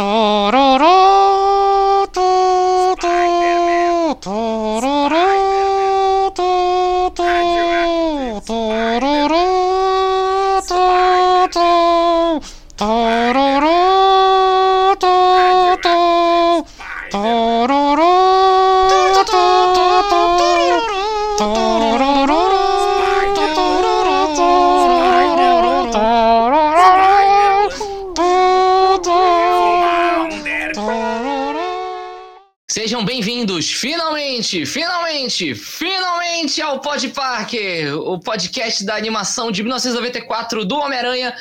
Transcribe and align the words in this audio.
Sejam 0.00 0.80
finalmente, 34.50 35.54
finalmente, 35.54 35.56
finalmente 36.50 36.62
ao 36.62 36.80
Pod 36.80 37.08
Parker, 37.10 37.96
o 37.96 38.18
podcast 38.18 38.84
da 38.84 38.96
animação 38.96 39.50
de 39.50 39.62
1994 39.62 40.64
do 40.64 40.76
Homem-Aranha 40.76 41.36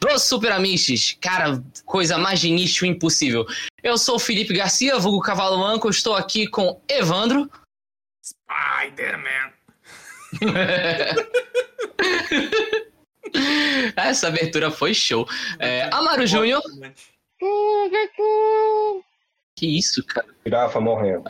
dos 0.00 0.22
Super 0.22 0.52
Amishes. 0.52 1.16
Cara, 1.20 1.62
coisa 1.84 2.16
mais 2.16 2.40
de 2.40 2.50
nicho 2.50 2.86
impossível. 2.86 3.46
Eu 3.82 3.98
sou 3.98 4.16
o 4.16 4.20
Felipe 4.20 4.54
Garcia, 4.54 4.98
vulgo 4.98 5.20
Cavalo 5.20 5.58
Manco, 5.58 5.88
estou 5.88 6.14
aqui 6.14 6.46
com 6.46 6.80
Evandro. 6.88 7.50
Spider-Man. 8.24 9.52
Essa 13.96 14.28
abertura 14.28 14.70
foi 14.70 14.94
show. 14.94 15.28
É, 15.58 15.90
Amaro 15.92 16.26
Júnior. 16.26 16.62
Que 19.58 19.76
isso, 19.76 20.04
cara? 20.04 20.26
Girafa 20.46 20.80
morrendo. 20.80 21.24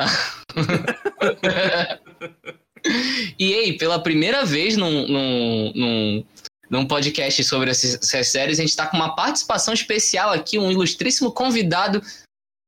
e 3.38 3.54
aí, 3.54 3.78
pela 3.78 4.02
primeira 4.02 4.44
vez 4.44 4.76
num, 4.76 5.06
num, 5.08 5.72
num, 5.74 6.24
num 6.70 6.86
podcast 6.86 7.42
sobre 7.44 7.70
essas, 7.70 7.94
essas 7.94 8.28
séries, 8.28 8.58
a 8.58 8.62
gente 8.62 8.70
está 8.70 8.86
com 8.86 8.96
uma 8.98 9.14
participação 9.16 9.72
especial 9.72 10.30
aqui, 10.30 10.58
um 10.58 10.70
ilustríssimo 10.70 11.32
convidado, 11.32 12.02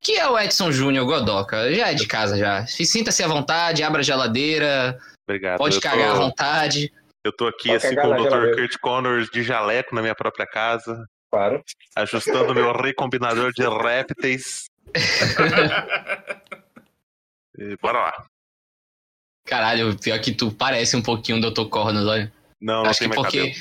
que 0.03 0.12
é 0.16 0.27
o 0.28 0.38
Edson 0.38 0.72
Júnior 0.72 1.05
Godoca. 1.05 1.72
Já 1.75 1.91
é 1.91 1.94
de 1.94 2.06
casa, 2.06 2.38
já. 2.38 2.66
Sinta-se 2.66 3.22
à 3.22 3.28
vontade, 3.28 3.83
abra 3.83 4.00
a 4.00 4.05
geladeira, 4.05 4.98
Obrigado. 5.28 5.58
pode 5.58 5.77
eu 5.77 5.83
cagar 5.83 6.11
à 6.11 6.14
tô, 6.14 6.20
vontade. 6.22 6.91
eu 7.22 7.36
tô 7.36 7.47
aqui 7.47 7.69
Pode 7.69 7.86
assim 7.86 7.97
com 7.97 8.08
o 8.08 8.25
Dr. 8.25 8.55
Kurt 8.56 8.78
Connors 8.81 9.28
de 9.31 9.42
jaleco 9.42 9.94
na 9.94 10.00
minha 10.00 10.14
própria 10.14 10.47
casa, 10.47 11.05
Claro. 11.31 11.62
ajustando 11.94 12.55
meu 12.55 12.72
recombinador 12.72 13.53
de 13.53 13.62
répteis. 13.69 14.70
E 17.59 17.77
bora 17.83 17.99
lá. 18.01 18.27
Caralho, 19.47 19.99
pior 19.99 20.21
que 20.21 20.33
tu 20.33 20.53
parece 20.53 20.97
um 20.97 21.03
pouquinho 21.03 21.39
o 21.39 21.51
Dr. 21.51 21.69
Cornos, 21.69 22.07
olha. 22.07 22.33
Não, 22.61 22.83
não 22.83 22.91
Acho 22.91 23.01
tem 23.01 23.09
que 23.09 23.15
porque 23.17 23.39
cabelo. 23.39 23.57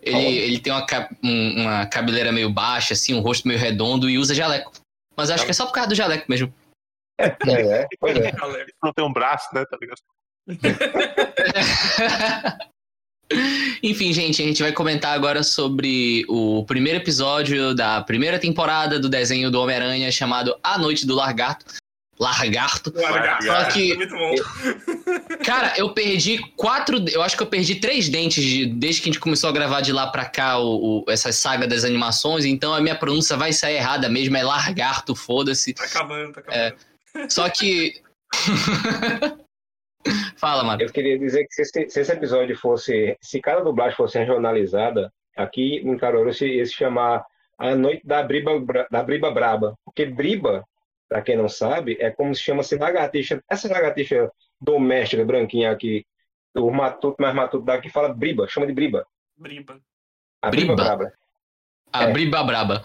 ele, 0.00 0.36
ele 0.38 0.60
tem 0.60 0.72
uma, 0.72 0.86
um- 1.24 1.60
uma 1.62 1.86
cabeleira 1.86 2.30
meio 2.32 2.50
baixa, 2.50 2.94
assim, 2.94 3.14
um 3.14 3.20
rosto 3.20 3.48
meio 3.48 3.58
redondo 3.58 4.08
e 4.10 4.18
usa 4.18 4.34
jaleco. 4.34 4.72
Mas 5.16 5.30
acho 5.30 5.44
que 5.44 5.50
é 5.50 5.54
só 5.54 5.66
por 5.66 5.72
causa 5.72 5.88
do 5.88 5.94
jaleco 5.94 6.26
mesmo. 6.28 6.52
É, 7.18 7.26
é, 7.82 7.86
pois 7.98 8.16
é. 8.16 8.30
Não 8.82 8.92
tem 8.92 9.04
um 9.04 9.12
braço, 9.12 9.48
né? 9.54 9.64
Tá 9.66 9.76
ligado? 9.80 10.00
Enfim, 13.82 14.12
gente, 14.12 14.42
a 14.42 14.44
gente 14.44 14.62
vai 14.62 14.72
comentar 14.72 15.14
agora 15.14 15.42
sobre 15.42 16.24
o 16.28 16.64
primeiro 16.66 16.98
episódio 16.98 17.74
da 17.74 18.00
primeira 18.02 18.38
temporada 18.38 18.98
do 18.98 19.08
desenho 19.08 19.50
do 19.50 19.60
Homem-Aranha 19.60 20.10
chamado 20.12 20.54
A 20.62 20.76
Noite 20.78 21.06
do 21.06 21.14
Largato. 21.14 21.64
Largarto. 22.18 22.92
Largato. 22.94 23.44
Só 23.46 23.64
que- 23.64 23.94
Muito 23.94 24.14
bom. 24.14 24.34
Cara, 25.42 25.72
eu 25.78 25.88
perdi 25.94 26.38
quatro. 26.54 27.02
Eu 27.10 27.22
acho 27.22 27.34
que 27.34 27.42
eu 27.42 27.46
perdi 27.46 27.76
três 27.76 28.10
dentes 28.10 28.44
de- 28.44 28.66
desde 28.66 29.00
que 29.00 29.08
a 29.08 29.12
gente 29.12 29.20
começou 29.20 29.48
a 29.48 29.52
gravar 29.54 29.80
de 29.80 29.90
lá 29.90 30.06
pra 30.08 30.26
cá 30.26 30.58
o, 30.58 31.00
o- 31.00 31.04
essa 31.10 31.32
saga 31.32 31.66
das 31.66 31.82
animações, 31.82 32.44
então 32.44 32.74
a 32.74 32.80
minha 32.82 32.94
pronúncia 32.94 33.38
vai 33.38 33.54
sair 33.54 33.76
errada 33.76 34.06
mesmo, 34.10 34.36
é 34.36 34.42
Largarto, 34.42 35.14
foda-se. 35.14 35.72
Tá 35.72 35.84
acabando, 35.84 36.32
tá 36.34 36.40
acabando. 36.40 36.76
Só 37.30 37.48
que. 37.48 37.94
Fala, 40.36 40.64
mano. 40.64 40.80
Eu 40.82 40.90
queria 40.90 41.18
dizer 41.18 41.46
que 41.46 41.52
se 41.54 41.62
esse, 41.62 41.90
se 41.90 42.00
esse 42.00 42.12
episódio 42.12 42.56
fosse. 42.56 43.16
Se 43.20 43.40
cada 43.40 43.62
dublagem 43.62 43.96
fosse 43.96 44.18
regionalizada, 44.18 45.12
aqui 45.36 45.76
em 45.76 45.96
Caruaru 45.98 46.32
se 46.32 46.46
ia 46.46 46.64
se 46.64 46.72
chamar 46.72 47.24
A 47.58 47.74
Noite 47.74 48.06
da 48.06 48.22
Briba, 48.22 48.52
da 48.90 49.02
Briba 49.02 49.30
Braba. 49.30 49.76
Porque 49.84 50.06
briba, 50.06 50.64
pra 51.08 51.20
quem 51.20 51.36
não 51.36 51.48
sabe, 51.48 51.96
é 52.00 52.10
como 52.10 52.34
se 52.34 52.42
chama-se 52.42 52.76
lagartixa. 52.76 53.42
Essa 53.48 53.68
lagartixa 53.70 54.30
doméstica, 54.60 55.24
branquinha 55.24 55.70
aqui, 55.70 56.04
o 56.56 56.70
matuto 56.70 57.16
mais 57.20 57.34
matuto 57.34 57.64
daqui 57.64 57.88
fala 57.90 58.08
briba, 58.12 58.48
chama 58.48 58.66
de 58.66 58.72
briba. 58.72 59.06
Briba. 59.36 59.80
A 60.42 60.48
briba, 60.50 60.74
Briba? 60.74 60.84
braba. 60.84 61.12
A 61.92 62.04
É. 62.04 62.12
Briba 62.12 62.42
Braba. 62.44 62.84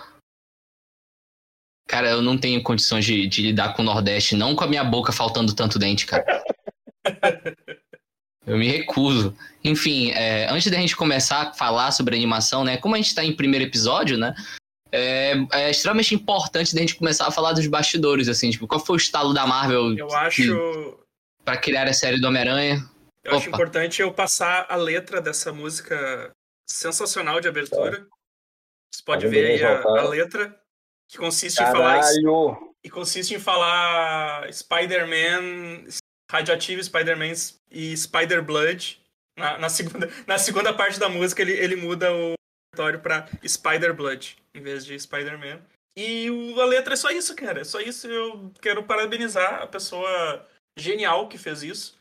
Cara, 1.87 2.09
eu 2.09 2.21
não 2.21 2.37
tenho 2.37 2.61
condições 2.63 3.05
de, 3.05 3.27
de 3.27 3.43
lidar 3.43 3.73
com 3.75 3.81
o 3.83 3.85
Nordeste, 3.85 4.35
não 4.35 4.55
com 4.55 4.63
a 4.63 4.67
minha 4.67 4.83
boca 4.83 5.11
faltando 5.11 5.55
tanto 5.55 5.77
dente, 5.77 6.05
cara. 6.07 6.25
Eu 8.45 8.57
me 8.57 8.67
recuso. 8.67 9.35
Enfim, 9.63 10.11
é, 10.11 10.47
antes 10.49 10.71
da 10.71 10.77
gente 10.77 10.95
começar 10.95 11.41
a 11.41 11.53
falar 11.53 11.91
sobre 11.91 12.15
animação, 12.15 12.63
né? 12.63 12.77
Como 12.77 12.93
a 12.93 12.97
gente 12.97 13.15
tá 13.15 13.23
em 13.23 13.35
primeiro 13.35 13.65
episódio, 13.65 14.17
né? 14.17 14.35
É, 14.91 15.33
é 15.51 15.71
extremamente 15.71 16.13
importante 16.13 16.73
da 16.73 16.81
gente 16.81 16.95
começar 16.95 17.27
a 17.27 17.31
falar 17.31 17.53
dos 17.53 17.65
bastidores, 17.65 18.29
assim, 18.29 18.51
tipo, 18.51 18.67
qual 18.67 18.79
foi 18.79 18.95
o 18.95 18.97
estalo 18.97 19.33
da 19.33 19.47
Marvel 19.47 19.97
Eu 19.97 20.13
acho. 20.15 20.99
pra 21.43 21.57
criar 21.57 21.87
a 21.87 21.93
série 21.93 22.19
do 22.19 22.27
Homem-Aranha? 22.27 22.87
Eu 23.23 23.35
acho 23.35 23.47
Opa. 23.49 23.57
importante 23.57 24.01
eu 24.01 24.13
passar 24.13 24.67
a 24.69 24.75
letra 24.75 25.19
dessa 25.19 25.51
música 25.51 26.31
sensacional 26.69 27.41
de 27.41 27.47
abertura. 27.47 28.07
Você 28.93 29.03
pode 29.03 29.27
ver 29.27 29.47
aí 29.47 29.63
a, 29.63 29.81
a 29.81 30.07
letra, 30.07 30.55
que 31.09 31.17
consiste 31.17 31.61
em 31.61 31.65
falar 31.65 31.99
Caralho! 32.01 32.73
e 32.83 32.89
consiste 32.89 33.33
em 33.33 33.39
falar 33.39 34.53
Spider-Man, 34.53 35.89
Radioactive 36.31 36.83
Spider-Man 36.83 37.33
e 37.71 37.95
Spider-Blood. 37.95 39.01
Na, 39.37 39.57
na 39.57 39.69
segunda, 39.69 40.09
na 40.25 40.37
segunda 40.37 40.73
parte 40.73 40.99
da 40.99 41.09
música 41.09 41.41
ele, 41.41 41.53
ele 41.53 41.75
muda 41.75 42.11
o 42.13 42.33
repertório 42.73 42.99
pra 43.01 43.27
Spider-Blood 43.45 44.37
em 44.55 44.61
vez 44.61 44.85
de 44.85 44.97
Spider-Man. 44.99 45.61
E 45.97 46.29
o- 46.29 46.59
a 46.61 46.65
letra 46.65 46.93
é 46.93 46.97
só 46.97 47.09
isso, 47.09 47.35
cara. 47.35 47.61
É 47.61 47.63
só 47.63 47.79
isso. 47.79 48.07
Eu 48.07 48.51
quero 48.61 48.83
parabenizar 48.83 49.61
a 49.61 49.67
pessoa 49.67 50.45
genial 50.77 51.27
que 51.29 51.37
fez 51.37 51.63
isso. 51.63 51.95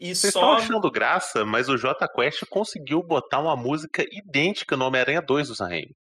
E 0.00 0.14
Vocês 0.14 0.24
estão 0.34 0.42
só. 0.42 0.52
achando 0.54 0.90
graça, 0.90 1.44
mas 1.44 1.68
o 1.68 1.76
J 1.76 2.08
Quest 2.08 2.44
conseguiu 2.48 3.02
botar 3.02 3.38
uma 3.40 3.54
música 3.56 4.02
idêntica 4.10 4.76
no 4.76 4.86
Homem-Aranha 4.86 5.20
2 5.20 5.48
do 5.48 5.54
Sam 5.54 5.68
Raimi. 5.68 5.94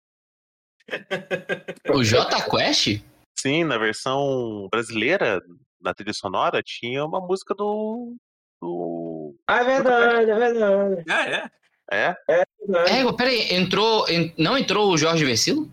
O 1.90 2.04
J 2.04 2.50
Quest? 2.50 3.02
Sim, 3.40 3.64
na 3.64 3.78
versão 3.78 4.68
brasileira 4.72 5.42
da 5.82 5.94
trilha 5.94 6.14
sonora 6.14 6.62
tinha 6.64 7.04
uma 7.06 7.20
música 7.20 7.54
do. 7.56 8.16
do. 8.62 9.36
Ah, 9.48 9.62
é 9.62 9.64
verdade, 9.64 10.32
é 10.32 10.36
verdade. 10.36 11.04
Ah, 11.10 11.30
é. 11.30 11.50
É? 11.90 12.16
É 12.30 12.44
verdade. 12.60 12.92
É, 13.08 13.14
peraí, 13.14 13.54
entrou. 13.54 14.08
en- 14.10 14.34
não 14.38 14.58
entrou 14.58 14.92
o 14.92 14.98
Jorge 14.98 15.24
Versilo? 15.24 15.70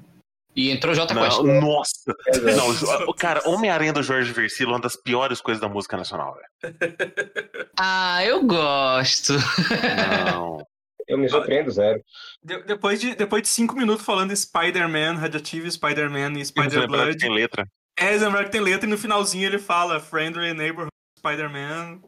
E 0.56 0.70
entrou 0.70 0.92
o 0.92 0.94
J 0.94 1.12
Quest. 1.12 1.38
Não, 1.42 1.60
nossa! 1.60 2.14
É. 2.28 2.38
Não, 2.54 2.68
o- 2.70 3.10
o 3.10 3.14
cara, 3.14 3.40
Homem-Aranha 3.48 3.92
do 3.92 4.04
Jorge 4.04 4.32
Versilo 4.32 4.70
é 4.70 4.74
uma 4.74 4.80
das 4.80 4.94
piores 4.94 5.40
coisas 5.40 5.60
da 5.60 5.68
música 5.68 5.96
nacional, 5.96 6.36
velho. 6.36 7.68
Ah, 7.76 8.24
eu 8.24 8.44
gosto. 8.44 9.32
Não. 10.32 10.64
Eu 11.06 11.18
me 11.18 11.28
surpreendo 11.28 11.70
zero. 11.70 12.00
De- 12.42 12.62
depois, 12.62 12.98
de, 12.98 13.14
depois 13.14 13.42
de 13.42 13.48
cinco 13.48 13.74
minutos 13.76 14.06
falando 14.06 14.34
Spider-Man, 14.34 15.16
Radioactive 15.18 15.70
Spider-Man 15.70 16.32
e 16.38 16.44
Spider-Blood. 16.46 17.18
tem 17.18 17.30
letra. 17.30 17.66
É, 17.96 18.10
lembrar 18.16 18.44
que 18.44 18.50
tem 18.50 18.60
letra 18.60 18.86
e 18.86 18.90
no 18.90 18.98
finalzinho 18.98 19.46
ele 19.46 19.58
fala 19.58 20.00
Friendly 20.00 20.52
Neighborhood 20.52 20.90
Spider-Man. 21.18 22.00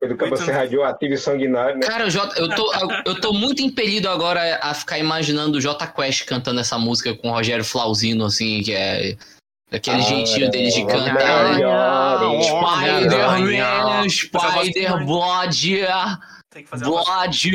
Foi 0.00 0.08
do 0.08 0.16
campo 0.16 0.32
Oito 0.34 0.44
ser 0.44 0.52
radioativo 0.52 1.14
e 1.14 1.18
sanguinário, 1.18 1.76
né? 1.76 1.86
Cara, 1.86 2.06
o 2.06 2.10
J, 2.10 2.38
eu, 2.40 2.48
tô, 2.54 2.72
eu 3.04 3.20
tô 3.20 3.32
muito 3.32 3.62
impelido 3.62 4.08
agora 4.08 4.60
a 4.62 4.72
ficar 4.72 4.98
imaginando 4.98 5.58
o 5.58 5.60
J 5.60 5.86
Quest 5.88 6.24
cantando 6.24 6.60
essa 6.60 6.78
música 6.78 7.16
com 7.16 7.28
o 7.28 7.32
Rogério 7.32 7.64
Flauzino, 7.64 8.26
assim, 8.26 8.62
que 8.62 8.72
é 8.72 9.16
aquele 9.72 9.96
Ah, 9.96 10.00
jeitinho 10.00 10.50
dele 10.50 10.70
de 10.70 10.82
é. 10.82 10.86
cantar? 10.86 11.46
Olha, 12.20 12.42
Spider-Man, 12.42 14.08
Spider-Blood, 14.08 15.84
Tem 16.50 16.62
que 16.64 16.68
fazer 16.70 16.86
uma 16.86 17.04
Blood. 17.04 17.50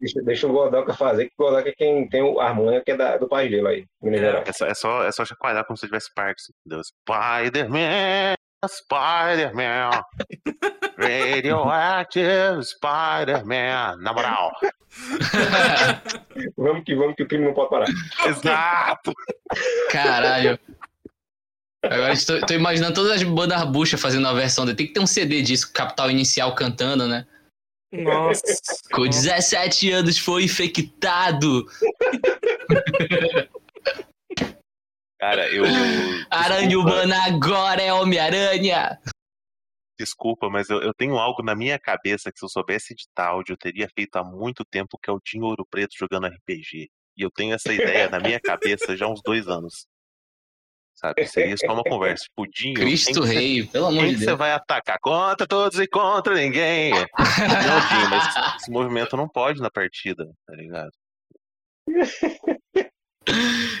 Deixa, 0.00 0.22
deixa 0.22 0.46
o 0.46 0.52
Godoka 0.52 0.94
fazer, 0.94 1.26
que 1.26 1.32
o 1.38 1.44
Godoka 1.44 1.68
é 1.68 1.72
quem 1.72 2.08
tem 2.08 2.22
o 2.22 2.38
harmônia, 2.40 2.80
que 2.80 2.92
é 2.92 2.96
da- 2.96 3.16
do 3.16 3.28
país 3.28 3.50
dele 3.50 3.66
aí, 3.66 3.86
Minas 4.00 4.20
É. 4.20 4.24
Gerais. 4.24 4.48
É 4.48 4.52
só, 4.52 4.66
é 4.66 4.74
só, 4.74 5.04
é 5.04 5.12
só 5.12 5.24
chacoalhar 5.24 5.64
como 5.66 5.76
se 5.76 5.86
tivesse 5.86 6.12
Parkinson. 6.14 6.52
entendeu? 6.64 6.82
Spider-Man, 6.84 8.34
Spider-Man, 8.68 9.90
Radioactive 10.96 12.62
Spider-Man. 12.64 13.96
Na 14.00 14.12
moral. 14.12 14.52
Vamos 16.56 16.84
que 16.84 16.94
vamos, 16.94 17.16
que 17.16 17.24
o 17.24 17.28
crime 17.28 17.44
não 17.46 17.52
pode 17.54 17.70
parar. 17.70 17.86
Exato. 18.26 19.12
Caralho. 19.90 20.58
Agora 21.84 22.12
estou, 22.12 22.40
tô 22.46 22.54
imaginando 22.54 22.94
todas 22.94 23.10
as 23.12 23.22
bandas 23.24 23.62
buchas 23.64 24.00
fazendo 24.00 24.26
a 24.28 24.32
versão. 24.32 24.64
Tem 24.74 24.86
que 24.86 24.92
ter 24.92 25.00
um 25.00 25.06
CD 25.06 25.42
disso, 25.42 25.72
Capital 25.72 26.10
Inicial 26.10 26.54
cantando, 26.54 27.06
né? 27.08 27.26
Nossa. 28.02 28.42
Com 28.92 29.06
17 29.06 29.90
anos 29.92 30.18
foi 30.18 30.44
infectado. 30.44 31.64
Cara, 35.20 35.48
eu. 35.50 35.64
Aranha 36.30 36.68
desculpa, 36.68 36.90
Urbana 36.90 37.24
agora 37.24 37.82
é 37.82 37.92
Homem-Aranha. 37.92 38.98
Desculpa, 39.98 40.50
mas 40.50 40.68
eu, 40.68 40.82
eu 40.82 40.92
tenho 40.92 41.16
algo 41.16 41.42
na 41.42 41.54
minha 41.54 41.78
cabeça 41.78 42.32
que 42.32 42.38
se 42.38 42.44
eu 42.44 42.48
soubesse 42.48 42.92
editar 42.92 43.28
áudio, 43.28 43.52
eu 43.52 43.56
teria 43.56 43.88
feito 43.94 44.16
há 44.16 44.24
muito 44.24 44.64
tempo, 44.64 44.98
que 45.00 45.08
é 45.08 45.12
o 45.12 45.20
Dinho 45.24 45.44
Ouro 45.44 45.64
Preto 45.70 45.94
jogando 45.96 46.26
RPG. 46.26 46.90
E 47.16 47.22
eu 47.22 47.30
tenho 47.30 47.54
essa 47.54 47.72
ideia 47.72 48.10
na 48.10 48.18
minha 48.18 48.40
cabeça 48.40 48.96
já 48.96 49.06
há 49.06 49.08
uns 49.08 49.22
dois 49.24 49.46
anos. 49.46 49.86
Sabe? 50.94 51.26
Seria 51.26 51.56
só 51.56 51.72
uma 51.74 51.82
conversa. 51.82 52.24
Quem 52.54 52.72
Cristo 52.74 53.08
que 53.08 53.14
você- 53.14 53.34
Rei, 53.34 53.66
pelo 53.66 53.86
amor 53.86 54.04
de 54.06 54.12
que 54.12 54.18
você 54.20 54.26
Deus. 54.26 54.38
vai 54.38 54.52
atacar? 54.52 54.98
Contra 55.00 55.46
todos 55.46 55.78
e 55.78 55.86
contra 55.86 56.34
ninguém. 56.34 56.92
Não, 56.92 57.88
Dinho, 57.88 58.10
mas 58.10 58.56
esse 58.56 58.70
movimento 58.70 59.16
não 59.16 59.28
pode 59.28 59.60
na 59.60 59.70
partida, 59.70 60.30
tá 60.46 60.54
ligado? 60.54 60.92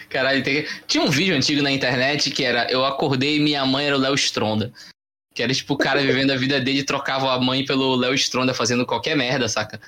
Caralho, 0.08 0.42
tem... 0.42 0.66
tinha 0.86 1.04
um 1.04 1.10
vídeo 1.10 1.34
antigo 1.36 1.62
na 1.62 1.70
internet 1.70 2.30
que 2.30 2.44
era 2.44 2.70
Eu 2.70 2.84
acordei 2.84 3.36
e 3.36 3.40
minha 3.40 3.64
mãe 3.66 3.86
era 3.86 3.96
o 3.96 4.00
Léo 4.00 4.14
Stronda. 4.14 4.72
Que 5.34 5.42
era 5.42 5.52
tipo 5.52 5.74
o 5.74 5.78
cara 5.78 6.00
vivendo 6.00 6.30
a 6.30 6.36
vida 6.36 6.60
dele 6.60 6.80
e 6.80 6.84
trocava 6.84 7.32
a 7.32 7.40
mãe 7.40 7.64
pelo 7.64 7.94
Léo 7.96 8.14
Stronda 8.14 8.54
fazendo 8.54 8.86
qualquer 8.86 9.16
merda, 9.16 9.48
saca? 9.48 9.80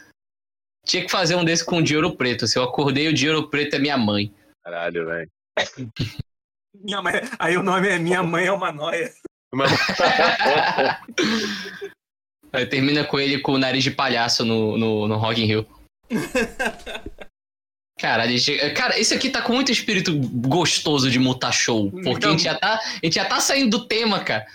Tinha 0.84 1.05
que 1.05 1.11
fazer 1.11 1.34
um 1.37 1.44
desse 1.44 1.64
com 1.64 1.79
o 1.79 1.82
Dinheiro 1.82 2.17
Preto. 2.17 2.46
Se 2.46 2.58
eu 2.58 2.62
acordei, 2.64 3.08
o 3.08 3.12
Dinheiro 3.12 3.49
Preto 3.49 3.75
é 3.75 3.79
minha 3.79 3.96
mãe. 3.96 4.32
Caralho, 4.64 5.06
velho. 5.06 5.31
Minha 6.82 7.02
mãe- 7.02 7.20
Aí 7.38 7.56
o 7.56 7.62
nome 7.62 7.88
é 7.88 7.99
Minha 7.99 8.23
Mãe 8.23 8.46
é 8.46 8.52
uma 8.52 8.73
Noia. 8.73 9.12
Mas- 9.55 9.70
Aí 12.52 12.67
termina 12.67 13.05
com 13.05 13.19
ele 13.19 13.40
com 13.40 13.52
o 13.52 13.58
nariz 13.58 13.82
de 13.84 13.90
palhaço 13.90 14.44
no, 14.44 14.76
no, 14.78 15.08
no 15.08 15.17
Rock 15.17 15.43
in 15.43 15.46
Rio. 15.46 15.67
Caralho, 17.99 18.37
gente- 18.37 18.70
cara, 18.75 18.99
esse 18.99 19.14
aqui 19.14 19.31
tá 19.31 19.40
com 19.40 19.55
muito 19.55 19.73
espírito 19.73 20.14
gostoso 20.19 21.11
de 21.11 21.19
mutar 21.19 21.52
show. 21.52 21.90
Porque 21.90 22.11
Então- 22.11 22.31
a, 22.31 22.32
gente 22.32 22.44
já 22.44 22.55
tá, 22.58 22.75
a 22.75 23.00
gente 23.06 23.14
já 23.14 23.25
tá 23.25 23.40
saindo 23.40 23.79
do 23.79 23.87
tema, 23.87 24.20
cara. 24.20 24.46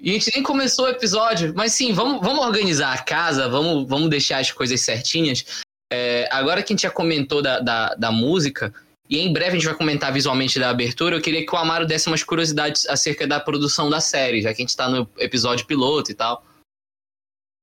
E 0.00 0.10
a 0.10 0.12
gente 0.14 0.32
nem 0.34 0.42
começou 0.42 0.86
o 0.86 0.88
episódio. 0.88 1.52
Mas 1.56 1.72
sim, 1.72 1.92
vamos, 1.92 2.20
vamos 2.20 2.44
organizar 2.44 2.92
a 2.92 3.02
casa, 3.02 3.48
vamos, 3.48 3.88
vamos 3.88 4.08
deixar 4.10 4.38
as 4.38 4.50
coisas 4.52 4.80
certinhas. 4.80 5.44
É, 5.92 6.28
agora 6.32 6.62
que 6.62 6.72
a 6.72 6.74
gente 6.74 6.82
já 6.82 6.90
comentou 6.90 7.42
da, 7.42 7.58
da, 7.60 7.94
da 7.94 8.10
música, 8.12 8.72
e 9.12 9.18
em 9.18 9.30
breve 9.30 9.50
a 9.50 9.52
gente 9.52 9.66
vai 9.66 9.74
comentar 9.74 10.10
visualmente 10.10 10.58
da 10.58 10.70
abertura, 10.70 11.14
eu 11.14 11.20
queria 11.20 11.44
que 11.44 11.54
o 11.54 11.58
Amaro 11.58 11.84
desse 11.86 12.08
umas 12.08 12.24
curiosidades 12.24 12.88
acerca 12.88 13.26
da 13.26 13.38
produção 13.38 13.90
da 13.90 14.00
série, 14.00 14.40
já 14.40 14.54
que 14.54 14.62
a 14.62 14.64
gente 14.64 14.74
tá 14.74 14.88
no 14.88 15.06
episódio 15.18 15.66
piloto 15.66 16.10
e 16.10 16.14
tal. 16.14 16.42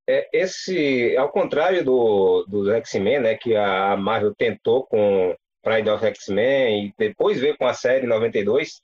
É, 0.07 0.29
esse, 0.31 1.17
ao 1.17 1.31
contrário 1.31 1.83
do, 1.83 2.45
do 2.47 2.71
X-Men, 2.73 3.21
né, 3.21 3.35
que 3.35 3.55
a 3.55 3.97
Marvel 3.97 4.35
tentou 4.35 4.85
com 4.85 5.35
Pride 5.63 5.89
of 5.89 6.05
X-Men 6.05 6.85
e 6.85 6.93
depois 6.95 7.39
veio 7.39 7.57
com 7.57 7.65
a 7.65 7.73
série 7.73 8.05
em 8.05 8.09
92, 8.09 8.79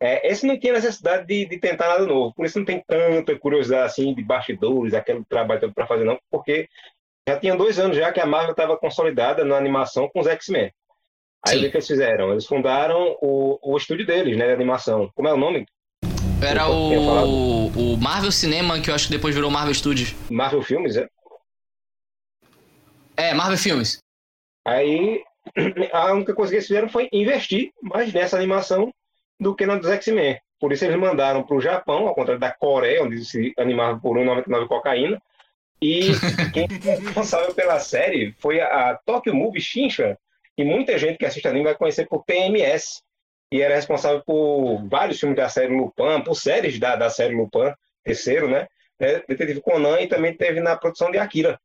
é, 0.00 0.26
esse 0.26 0.46
não 0.46 0.58
tinha 0.58 0.72
necessidade 0.72 1.26
de, 1.26 1.44
de 1.44 1.58
tentar 1.58 1.88
nada 1.88 2.06
novo. 2.06 2.32
Por 2.34 2.46
isso 2.46 2.58
não 2.58 2.64
tem 2.64 2.82
tanta 2.86 3.38
curiosidade 3.38 3.84
assim 3.84 4.14
de 4.14 4.22
bastidores, 4.22 4.94
aquele 4.94 5.22
trabalho 5.26 5.70
para 5.74 5.86
fazer 5.86 6.04
não, 6.04 6.18
porque 6.30 6.70
já 7.28 7.38
tinha 7.38 7.54
dois 7.54 7.78
anos 7.78 7.98
já 7.98 8.10
que 8.10 8.20
a 8.20 8.24
Marvel 8.24 8.52
estava 8.52 8.78
consolidada 8.78 9.44
na 9.44 9.58
animação 9.58 10.08
com 10.08 10.20
os 10.20 10.26
X-Men. 10.26 10.72
Aí 11.46 11.60
Sim. 11.60 11.66
o 11.66 11.70
que 11.70 11.76
eles 11.76 11.86
fizeram? 11.86 12.32
Eles 12.32 12.46
fundaram 12.46 13.16
o, 13.22 13.58
o 13.62 13.76
estúdio 13.76 14.06
deles, 14.06 14.36
né, 14.36 14.46
de 14.46 14.52
animação. 14.52 15.10
Como 15.14 15.28
é 15.28 15.32
o 15.32 15.36
nome? 15.36 15.66
Era 16.42 16.68
o, 16.68 17.66
o 17.68 17.96
Marvel 17.96 18.30
Cinema, 18.30 18.80
que 18.80 18.90
eu 18.90 18.94
acho 18.94 19.06
que 19.06 19.12
depois 19.12 19.34
virou 19.34 19.50
Marvel 19.50 19.74
Studios. 19.74 20.14
Marvel 20.30 20.62
Filmes, 20.62 20.96
é? 20.96 21.08
É, 23.16 23.34
Marvel 23.34 23.58
Filmes. 23.58 23.98
Aí 24.64 25.22
a 25.92 26.12
única 26.12 26.34
coisa 26.34 26.50
que 26.50 26.56
eles 26.56 26.66
fizeram 26.66 26.88
foi 26.88 27.08
investir 27.12 27.72
mais 27.82 28.12
nessa 28.12 28.36
animação 28.36 28.92
do 29.40 29.54
que 29.54 29.66
na 29.66 29.76
dos 29.76 29.90
X-Men. 29.90 30.38
Por 30.60 30.72
isso 30.72 30.84
eles 30.84 30.98
mandaram 30.98 31.42
para 31.42 31.56
o 31.56 31.60
Japão, 31.60 32.08
ao 32.08 32.14
contrário 32.14 32.40
da 32.40 32.50
Coreia, 32.50 33.02
onde 33.02 33.24
se 33.24 33.52
animava 33.56 33.98
por 33.98 34.16
1,99 34.16 34.66
cocaína. 34.66 35.20
E 35.80 36.10
quem 36.52 36.68
foi 36.68 36.96
responsável 36.96 37.54
pela 37.54 37.78
série 37.78 38.34
foi 38.38 38.60
a, 38.60 38.90
a 38.90 38.94
Tokyo 38.96 39.34
Movie 39.34 39.60
Shinsha, 39.60 40.18
e 40.58 40.64
muita 40.64 40.98
gente 40.98 41.16
que 41.16 41.24
assiste 41.24 41.48
anime 41.48 41.64
vai 41.64 41.76
conhecer 41.76 42.06
por 42.06 42.24
TMS, 42.24 43.00
e 43.50 43.62
era 43.62 43.74
responsável 43.74 44.22
por 44.26 44.86
vários 44.88 45.18
filmes 45.18 45.36
da 45.36 45.48
série 45.48 45.74
Lupin, 45.74 46.22
por 46.24 46.34
séries 46.34 46.78
da, 46.78 46.96
da 46.96 47.08
série 47.08 47.34
Lupin, 47.34 47.72
terceiro, 48.04 48.48
né? 48.50 48.66
É, 49.00 49.20
Detetive 49.26 49.60
Conan 49.62 50.00
e 50.00 50.08
também 50.08 50.36
teve 50.36 50.60
na 50.60 50.76
produção 50.76 51.10
de 51.10 51.18
Akira. 51.18 51.58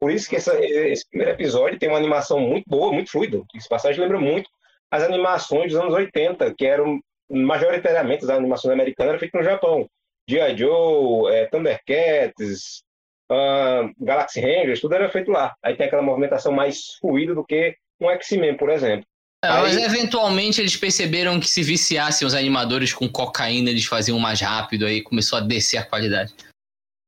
Por 0.00 0.10
isso 0.10 0.28
que 0.28 0.36
essa- 0.36 0.58
esse 0.60 1.08
primeiro 1.08 1.32
episódio 1.32 1.78
tem 1.78 1.88
uma 1.88 1.98
animação 1.98 2.38
muito 2.40 2.68
boa, 2.68 2.92
muito 2.92 3.10
fluida. 3.10 3.42
Esse 3.54 3.68
passagem 3.68 4.00
lembra 4.00 4.18
muito 4.18 4.50
as 4.90 5.02
animações 5.02 5.72
dos 5.72 5.80
anos 5.80 5.94
80, 5.94 6.54
que 6.54 6.66
eram 6.66 7.00
majoritariamente 7.30 8.24
as 8.24 8.30
animações 8.30 8.72
americanas 8.72 9.10
eram 9.10 9.18
feitas 9.20 9.40
no 9.40 9.44
Japão. 9.48 9.88
G.I. 10.28 10.56
Joe, 10.56 11.32
é, 11.34 11.46
Thundercats, 11.46 12.82
ah, 13.30 13.88
Galaxy 13.98 14.40
Rangers, 14.40 14.80
tudo 14.80 14.94
era 14.94 15.08
feito 15.10 15.30
lá. 15.30 15.54
Aí 15.62 15.76
tem 15.76 15.86
aquela 15.86 16.02
movimentação 16.02 16.52
mais 16.52 16.96
fluida 17.00 17.34
do 17.34 17.44
que 17.44 17.74
um 18.00 18.10
X-Men, 18.10 18.56
por 18.56 18.70
exemplo. 18.70 19.04
É, 19.44 19.48
mas 19.48 19.76
Aí- 19.76 19.84
eventualmente 19.84 20.60
eles 20.60 20.76
perceberam 20.76 21.38
que 21.38 21.46
se 21.48 21.62
viciassem 21.62 22.26
os 22.26 22.34
animadores 22.34 22.92
com 22.92 23.08
cocaína, 23.08 23.70
eles 23.70 23.84
faziam 23.86 24.18
mais 24.18 24.40
rápido, 24.40 24.84
aí 24.84 25.00
começou 25.02 25.38
a 25.38 25.40
descer 25.40 25.78
a 25.78 25.86
qualidade. 25.86 26.34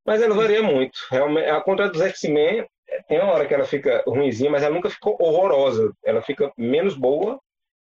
Mas 0.06 0.22
ela 0.22 0.34
varia 0.34 0.62
muito. 0.62 0.98
Realmente, 1.10 1.48
a 1.48 1.60
contra 1.60 1.88
dos 1.88 2.00
X-Men, 2.00 2.66
tem 3.08 3.20
uma 3.20 3.32
hora 3.32 3.46
que 3.46 3.54
ela 3.54 3.64
fica 3.64 4.02
ruinzinha, 4.06 4.50
mas 4.50 4.62
ela 4.62 4.74
nunca 4.74 4.88
ficou 4.90 5.16
horrorosa. 5.20 5.92
Ela 6.04 6.22
fica 6.22 6.52
menos 6.56 6.94
boa, 6.94 7.38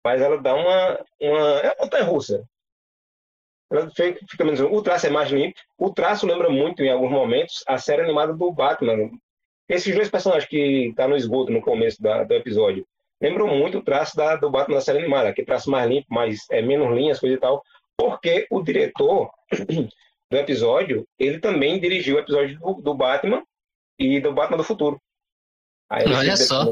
mas 0.06 0.22
ela 0.22 0.38
dá 0.38 0.54
uma. 0.54 1.00
uma 1.22 1.60
é 1.60 1.68
uma 1.72 1.76
montanha 1.86 2.04
russa. 2.04 2.44
Ela 3.72 3.90
fica, 3.92 4.20
fica 4.30 4.44
menos. 4.46 4.60
O 4.60 4.82
traço 4.82 5.08
é 5.08 5.10
mais 5.10 5.30
limpo. 5.32 5.60
O 5.78 5.92
traço 5.92 6.28
lembra 6.28 6.50
muito, 6.50 6.84
em 6.84 6.92
alguns 6.92 7.12
momentos, 7.12 7.64
a 7.68 7.78
série 7.78 8.02
animada 8.04 8.34
do 8.34 8.52
Batman. 8.52 9.10
Esses 9.68 9.96
dois 9.96 10.10
personagens 10.10 10.48
que 10.50 10.94
tá 10.96 11.08
no 11.08 11.16
esgoto 11.16 11.52
no 11.52 11.62
começo 11.62 12.02
da- 12.02 12.24
do 12.24 12.34
episódio 12.34 12.86
lembram 13.24 13.48
muito 13.48 13.78
o 13.78 13.84
traço 13.84 14.18
da, 14.18 14.36
do 14.36 14.52
Batman 14.52 14.76
da 14.76 14.82
série 14.82 15.00
animada, 15.00 15.34
que 15.34 15.46
traço 15.46 15.72
mais 15.72 15.90
limpo, 15.90 16.14
mais 16.14 16.46
é, 16.52 16.62
menos 16.62 16.94
linhas, 16.94 17.20
coisa 17.20 17.36
e 17.36 17.40
tal. 17.40 17.64
Porque 17.98 18.46
o 18.52 18.62
diretor 18.62 19.32
do 20.30 20.38
episódio, 20.38 21.08
ele 21.18 21.40
também 21.40 21.80
dirigiu 21.80 22.18
o 22.18 22.20
episódio 22.20 22.60
do, 22.60 22.74
do 22.82 22.94
Batman 22.94 23.42
e 23.98 24.20
do 24.20 24.34
Batman 24.34 24.58
do 24.58 24.64
Futuro. 24.64 25.02
Aí 25.90 26.06
Olha 26.06 26.36
só. 26.36 26.66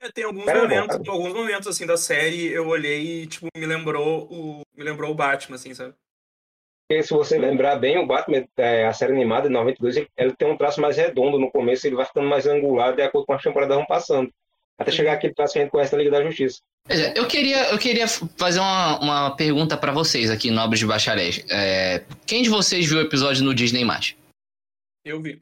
É, 0.00 0.10
Tem 0.10 0.24
alguns 0.24 0.48
é 0.48 0.54
bom, 0.54 0.62
momentos, 0.62 0.96
cara. 0.96 1.10
alguns 1.10 1.32
momentos 1.32 1.68
assim 1.68 1.86
da 1.86 1.96
série 1.96 2.48
eu 2.48 2.66
olhei 2.66 3.22
e 3.22 3.26
tipo 3.26 3.46
me 3.56 3.66
lembrou 3.66 4.26
o 4.28 4.62
me 4.76 4.82
lembrou 4.82 5.12
o 5.12 5.14
Batman 5.14 5.54
assim, 5.54 5.74
sabe? 5.74 5.94
Porque 6.88 7.04
se 7.04 7.14
você 7.14 7.38
lembrar 7.38 7.76
bem, 7.76 7.98
o 7.98 8.06
Batman, 8.06 8.44
é, 8.56 8.84
a 8.86 8.92
série 8.92 9.12
animada 9.12 9.48
de 9.48 9.54
92, 9.54 9.96
ele, 9.96 10.34
tem 10.36 10.50
um 10.50 10.56
traço 10.56 10.80
mais 10.80 10.96
redondo 10.96 11.38
no 11.38 11.50
começo, 11.50 11.86
ele 11.86 11.96
vai 11.96 12.04
ficando 12.04 12.28
mais 12.28 12.46
angular 12.46 12.94
de 12.94 13.02
acordo 13.02 13.26
com 13.26 13.32
as 13.32 13.42
temporadas 13.42 13.76
vão 13.76 13.86
passando. 13.86 14.30
Até 14.80 14.90
chegar 14.90 15.12
aquele 15.14 15.34
traço 15.34 15.52
que 15.52 15.58
a 15.58 15.62
gente 15.62 15.70
conhece 15.70 15.92
na 15.92 15.98
Liga 15.98 16.10
da 16.10 16.24
Justiça. 16.24 16.58
Pois 16.84 16.98
é, 16.98 17.16
eu 17.16 17.26
queria, 17.28 17.70
eu 17.70 17.78
queria 17.78 18.08
fazer 18.08 18.58
uma, 18.58 18.98
uma 18.98 19.30
pergunta 19.36 19.76
pra 19.76 19.92
vocês 19.92 20.30
aqui, 20.30 20.50
nobres 20.50 20.80
de 20.80 20.86
bacharéis. 20.86 21.44
É, 21.48 22.02
quem 22.26 22.42
de 22.42 22.48
vocês 22.48 22.88
viu 22.88 22.98
o 22.98 23.02
episódio 23.02 23.44
no 23.44 23.54
Disney+. 23.54 23.86
Eu 25.04 25.20
vi. 25.20 25.38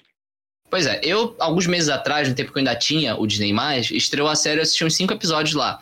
Pois 0.68 0.86
é, 0.86 1.00
eu, 1.02 1.34
alguns 1.38 1.66
meses 1.66 1.88
atrás, 1.88 2.28
no 2.28 2.34
tempo 2.34 2.52
que 2.52 2.58
eu 2.58 2.60
ainda 2.60 2.76
tinha 2.76 3.16
o 3.16 3.26
Disney+, 3.26 3.52
estreou 3.92 4.28
a 4.28 4.36
série, 4.36 4.58
eu 4.58 4.62
assisti 4.62 4.84
uns 4.84 4.94
cinco 4.94 5.12
episódios 5.12 5.54
lá. 5.54 5.80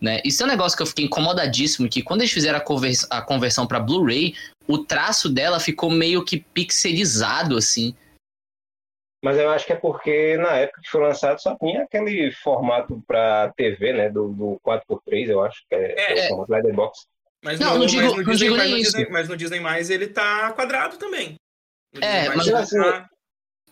Né? 0.00 0.20
Isso 0.24 0.42
é 0.42 0.46
um 0.46 0.48
negócio 0.48 0.76
que 0.76 0.82
eu 0.82 0.86
fiquei 0.86 1.04
incomodadíssimo, 1.04 1.88
que 1.88 2.02
quando 2.02 2.20
eles 2.20 2.32
fizeram 2.32 2.58
a, 2.58 2.60
convers- 2.60 3.06
a 3.10 3.20
conversão 3.20 3.66
pra 3.66 3.80
Blu-ray, 3.80 4.34
o 4.66 4.78
traço 4.78 5.28
dela 5.28 5.58
ficou 5.60 5.90
meio 5.90 6.24
que 6.24 6.38
pixelizado, 6.38 7.56
assim. 7.56 7.94
Mas 9.22 9.36
eu 9.36 9.50
acho 9.50 9.66
que 9.66 9.72
é 9.72 9.76
porque 9.76 10.36
na 10.38 10.52
época 10.56 10.80
que 10.82 10.88
foi 10.90 11.02
lançado 11.02 11.38
só 11.40 11.54
tinha 11.56 11.82
aquele 11.82 12.32
formato 12.32 13.02
para 13.06 13.52
TV, 13.56 13.92
né? 13.92 14.08
Do, 14.08 14.28
do 14.28 14.60
4x3, 14.66 15.28
eu 15.28 15.42
acho, 15.42 15.58
que 15.68 15.74
é, 15.74 15.94
É, 15.98 16.12
é 16.12 16.18
é. 16.20 16.24
o 16.24 16.28
formato 16.28 16.52
Leatherbox. 16.52 16.98
Mas 17.44 17.58
Não, 17.60 17.72
no, 17.74 17.78
não 17.80 17.86
digo- 17.86 18.02
mas 18.02 18.10
no 18.12 18.22
não 18.22 18.32
Disney, 18.32 18.44
digo 18.46 18.56
mas 18.56 18.64
nem 18.64 18.72
no 18.72 18.78
isso. 18.78 18.90
Disney, 18.96 19.10
mas 19.12 19.28
no 19.28 19.36
Disney 19.36 19.60
mais 19.60 19.90
ele 19.90 20.06
tá 20.08 20.52
quadrado 20.52 20.96
também. 20.96 21.34
No 21.94 22.02
É, 22.04 22.28
mas 22.34 22.48
assim, 22.48 22.76
tá- 22.78 23.08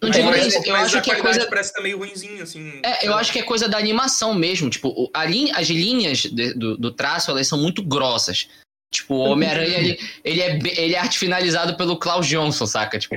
Não 0.01 0.09
mas 0.09 0.13
digo 0.17 0.31
nem 0.31 0.39
parece- 0.41 0.49
isso, 0.59 0.69
eu 0.69 0.73
mas 0.73 0.85
acho 0.87 0.99
a 0.99 1.01
que 1.01 1.11
é 1.11 1.21
coisa... 1.21 1.47
parece 1.49 1.69
que 1.71 1.77
tá 1.77 1.83
meio 1.83 1.99
ruinzinho, 1.99 2.43
assim. 2.43 2.81
É, 2.85 3.07
eu 3.07 3.15
acho 3.15 3.33
que 3.33 3.39
é 3.39 3.43
coisa 3.43 3.69
da 3.69 3.79
animação 3.79 4.35
mesmo. 4.35 4.69
Tipo, 4.71 5.11
lin- 5.27 5.51
as 5.55 5.69
linhas 5.69 6.19
de- 6.23 6.55
do, 6.55 6.77
do 6.77 6.93
traço, 6.93 7.31
elas 7.31 7.47
são 7.49 7.59
muito 7.59 7.83
grossas. 7.83 8.49
Tipo, 8.93 9.15
o 9.17 9.31
Homem-Aranha, 9.31 9.79
ele, 9.79 9.99
ele, 10.25 10.41
é, 10.41 10.59
ele 10.83 10.95
é 10.95 10.99
arte 10.99 11.19
finalizado 11.19 11.77
pelo 11.77 11.99
Klaus 11.99 12.27
Johnson, 12.27 12.65
saca? 12.67 12.99
Tipo, 12.99 13.17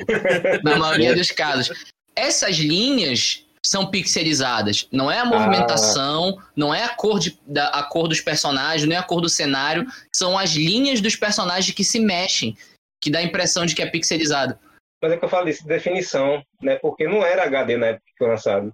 na 0.63 0.75
maioria 0.77 1.13
dos 1.15 1.31
casos. 1.31 1.85
Essas 2.15 2.55
linhas 2.57 3.45
são 3.63 3.89
pixelizadas. 3.89 4.87
Não 4.91 5.09
é 5.11 5.19
a 5.19 5.25
movimentação, 5.25 6.37
não 6.55 6.73
é 6.73 6.83
a 6.83 6.89
cor, 6.89 7.19
de, 7.19 7.37
da, 7.45 7.67
a 7.69 7.83
cor 7.83 8.07
dos 8.07 8.19
personagens, 8.19 8.87
não 8.87 8.95
é 8.95 8.99
a 8.99 9.03
cor 9.03 9.21
do 9.21 9.29
cenário, 9.29 9.85
são 10.13 10.37
as 10.37 10.51
linhas 10.51 10.99
dos 10.99 11.15
personagens 11.15 11.73
que 11.75 11.83
se 11.83 11.99
mexem, 11.99 12.57
que 12.99 13.09
dá 13.11 13.19
a 13.19 13.23
impressão 13.23 13.65
de 13.65 13.75
que 13.75 13.81
é 13.81 13.85
pixelizado. 13.85 14.57
Mas 15.01 15.11
é 15.13 15.17
que 15.17 15.25
eu 15.25 15.29
falo 15.29 15.49
isso, 15.49 15.65
definição, 15.65 16.43
né? 16.61 16.75
Porque 16.77 17.07
não 17.07 17.23
era 17.23 17.43
HD 17.43 17.77
na 17.77 17.87
época 17.87 18.03
que 18.07 18.17
foi 18.17 18.27
lançado. 18.27 18.71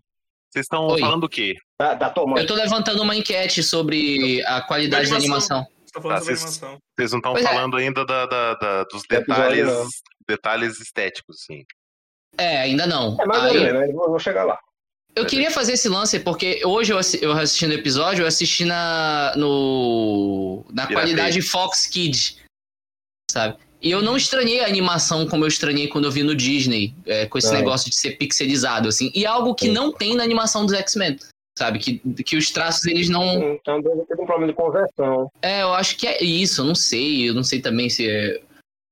Vocês 0.49 0.63
estão 0.65 0.87
Oi. 0.87 0.99
falando 0.99 1.23
o 1.25 1.29
quê? 1.29 1.55
Tá 1.77 2.09
tomando. 2.09 2.39
Eu 2.39 2.47
tô 2.47 2.55
levantando 2.55 3.01
uma 3.01 3.15
enquete 3.15 3.61
sobre 3.61 4.43
a 4.45 4.61
qualidade 4.61 5.09
da 5.09 5.17
animação. 5.17 5.65
Tá 5.93 5.99
Ah, 6.13 6.19
vocês- 6.19 6.59
não 6.61 6.77
estão 7.17 7.37
é. 7.37 7.43
falando 7.43 7.77
ainda 7.77 8.05
da, 8.05 8.25
da- 8.25 8.53
da- 8.55 8.83
dos 8.85 9.03
detalhes, 9.09 9.67
detalhes 10.27 10.79
estéticos, 10.79 11.43
sim. 11.45 11.63
É, 12.37 12.59
ainda 12.59 12.85
não. 12.85 13.17
É 13.19 13.25
mais 13.25 13.43
ou 13.43 13.49
Aí- 13.49 13.59
menos, 13.59 13.79
né? 13.81 13.87
Eu 13.89 13.93
vou 13.95 14.19
chegar 14.19 14.43
lá. 14.43 14.59
Eu 15.15 15.25
queria 15.25 15.49
fazer 15.49 15.73
esse 15.73 15.89
lance 15.89 16.19
porque 16.19 16.61
hoje 16.63 16.93
eu, 16.93 16.97
assi- 16.99 17.17
eu 17.23 17.31
assistindo 17.31 17.71
o 17.71 17.73
episódio, 17.73 18.21
eu 18.21 18.27
assisti 18.27 18.63
na, 18.65 19.33
no, 19.35 20.63
na 20.71 20.85
qualidade 20.85 21.41
Fox 21.41 21.87
Kids, 21.87 22.37
sabe? 23.31 23.57
E 23.81 23.89
eu 23.89 24.01
não 24.01 24.15
estranhei 24.15 24.59
a 24.59 24.67
animação 24.67 25.27
como 25.27 25.43
eu 25.43 25.47
estranhei 25.47 25.87
quando 25.87 26.05
eu 26.05 26.11
vi 26.11 26.21
no 26.21 26.35
Disney, 26.35 26.93
é, 27.05 27.25
com 27.25 27.37
esse 27.39 27.47
Não. 27.47 27.55
negócio 27.57 27.89
de 27.89 27.95
ser 27.95 28.11
pixelizado, 28.11 28.87
assim. 28.89 29.11
E 29.15 29.25
algo 29.25 29.55
que 29.55 29.65
Sim. 29.65 29.71
não 29.71 29.91
tem 29.91 30.15
na 30.15 30.23
animação 30.23 30.65
dos 30.65 30.73
X-Men, 30.75 31.17
sabe? 31.57 31.79
Que, 31.79 31.97
que 32.23 32.37
os 32.37 32.51
traços, 32.51 32.85
eles 32.85 33.09
não... 33.09 33.53
Então 33.55 33.81
deve 33.81 34.03
ter 34.05 34.13
um 34.21 34.25
problema 34.25 34.47
de 34.47 34.53
conversão. 34.53 35.31
É, 35.41 35.63
eu 35.63 35.73
acho 35.73 35.95
que 35.95 36.05
é 36.07 36.23
isso, 36.23 36.61
eu 36.61 36.65
não 36.65 36.75
sei. 36.75 37.29
Eu 37.29 37.33
não 37.33 37.43
sei 37.43 37.59
também 37.59 37.89
se, 37.89 38.07
é- 38.07 38.39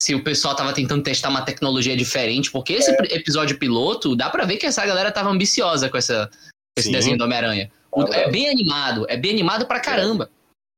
se 0.05 0.13
o 0.13 0.23
pessoal 0.23 0.55
tava 0.55 0.71
tentando 0.71 1.01
testar 1.01 1.29
uma 1.29 1.41
tecnologia 1.41 1.97
diferente, 1.97 2.51
porque 2.51 2.73
esse 2.73 2.91
É. 2.91 3.15
episódio 3.15 3.57
piloto, 3.57 4.15
dá 4.15 4.29
pra 4.29 4.45
ver 4.45 4.57
que 4.57 4.67
essa 4.67 4.85
galera 4.85 5.11
tava 5.11 5.31
ambiciosa 5.31 5.89
com, 5.89 5.97
essa, 5.97 6.27
com 6.27 6.79
esse 6.79 6.89
Sim. 6.89 6.93
desenho 6.93 7.17
do 7.17 7.23
Homem-Aranha. 7.23 7.71
É 8.13 8.29
bem 8.29 8.47
animado, 8.47 9.07
é 9.09 9.17
bem 9.17 9.31
animado 9.31 9.65
pra 9.65 9.79
caramba. 9.79 10.29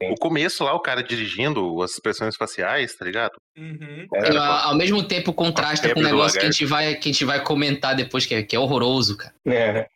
O 0.01 0.15
começo 0.15 0.63
lá, 0.63 0.73
o 0.73 0.79
cara 0.79 1.03
dirigindo 1.03 1.81
as 1.81 1.91
expressões 1.91 2.37
faciais, 2.37 2.95
tá 2.95 3.03
ligado? 3.03 3.33
Uhum. 3.57 4.07
É, 4.13 4.37
ao, 4.37 4.75
mesmo 4.75 5.03
tempo 5.03 5.33
contrasta 5.33 5.93
com 5.93 5.99
um 5.99 6.03
negócio 6.03 6.39
que 6.39 6.45
a, 6.45 6.49
gente 6.51 6.65
vai, 6.65 6.95
que 6.95 7.09
a 7.09 7.11
gente 7.11 7.25
vai 7.25 7.43
comentar 7.43 7.95
depois, 7.95 8.25
que 8.25 8.35
é, 8.35 8.43
que 8.43 8.55
é 8.55 8.59
horroroso, 8.59 9.17
cara. 9.17 9.33
É. 9.45 9.87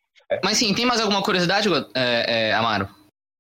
Mas 0.43 0.57
sim, 0.57 0.73
tem 0.73 0.85
mais 0.85 0.99
alguma 0.99 1.21
curiosidade, 1.21 1.69
é, 1.95 2.49
é, 2.49 2.53
Amaro? 2.53 2.89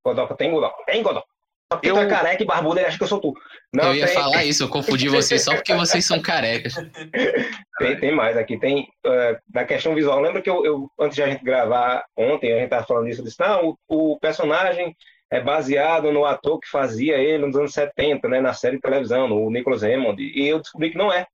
Godoka, 0.05 0.35
tem 0.35 0.51
Godoka. 0.51 0.83
Tem 0.85 1.03
Godoka. 1.03 1.27
Porque 1.71 1.89
Eu- 1.89 1.95
tu 1.95 2.01
é 2.01 2.07
careca 2.07 2.43
e 2.43 2.45
barbudo, 2.45 2.79
ele 2.79 2.87
acha 2.87 2.97
que 2.97 3.03
eu 3.03 3.07
sou 3.07 3.19
tu. 3.19 3.33
Não, 3.73 3.85
eu 3.85 3.95
ia 3.95 4.05
tem, 4.05 4.13
falar 4.13 4.43
isso, 4.43 4.63
eu 4.63 4.69
confundi 4.69 5.07
vocês 5.07 5.41
só 5.41 5.55
porque 5.55 5.73
vocês 5.73 6.05
são 6.05 6.21
carecas. 6.21 6.73
tem, 7.79 7.97
tem 7.97 8.13
mais 8.13 8.35
aqui. 8.35 8.59
Tem, 8.59 8.89
eh, 9.05 9.39
na 9.53 9.63
questão 9.63 9.95
visual, 9.95 10.19
lembra 10.19 10.41
que 10.41 10.49
eu, 10.49 10.65
eu, 10.65 10.91
antes 10.99 11.15
de 11.15 11.23
a 11.23 11.29
gente 11.29 11.43
gravar 11.43 12.03
ontem, 12.17 12.53
a 12.53 12.59
gente 12.59 12.69
tava 12.69 12.85
falando 12.85 13.05
disso, 13.05 13.21
eu 13.21 13.25
disse, 13.25 13.39
não, 13.39 13.77
o, 13.87 14.13
o 14.13 14.19
personagem 14.19 14.93
é 15.31 15.39
baseado 15.39 16.11
no 16.11 16.25
ator 16.25 16.59
que 16.59 16.69
fazia 16.69 17.15
ele 17.17 17.45
nos 17.45 17.55
anos 17.55 17.71
70, 17.71 18.27
né, 18.27 18.41
na 18.41 18.53
série 18.53 18.75
de 18.75 18.81
televisão, 18.81 19.29
no 19.29 19.49
Nicholas 19.49 19.81
Hammond. 19.81 20.21
E 20.21 20.45
eu 20.45 20.59
descobri 20.59 20.91
que 20.91 20.97
não 20.97 21.11
é. 21.11 21.25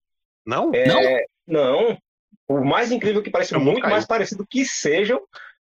Não? 0.45 0.71
É, 0.73 1.25
não. 1.47 1.97
O 2.47 2.63
mais 2.63 2.91
incrível 2.91 3.23
que 3.23 3.31
parece 3.31 3.55
Eu 3.55 3.59
vou 3.59 3.71
muito 3.71 3.89
mais 3.89 4.05
parecido 4.05 4.45
que 4.47 4.63
seja 4.63 5.19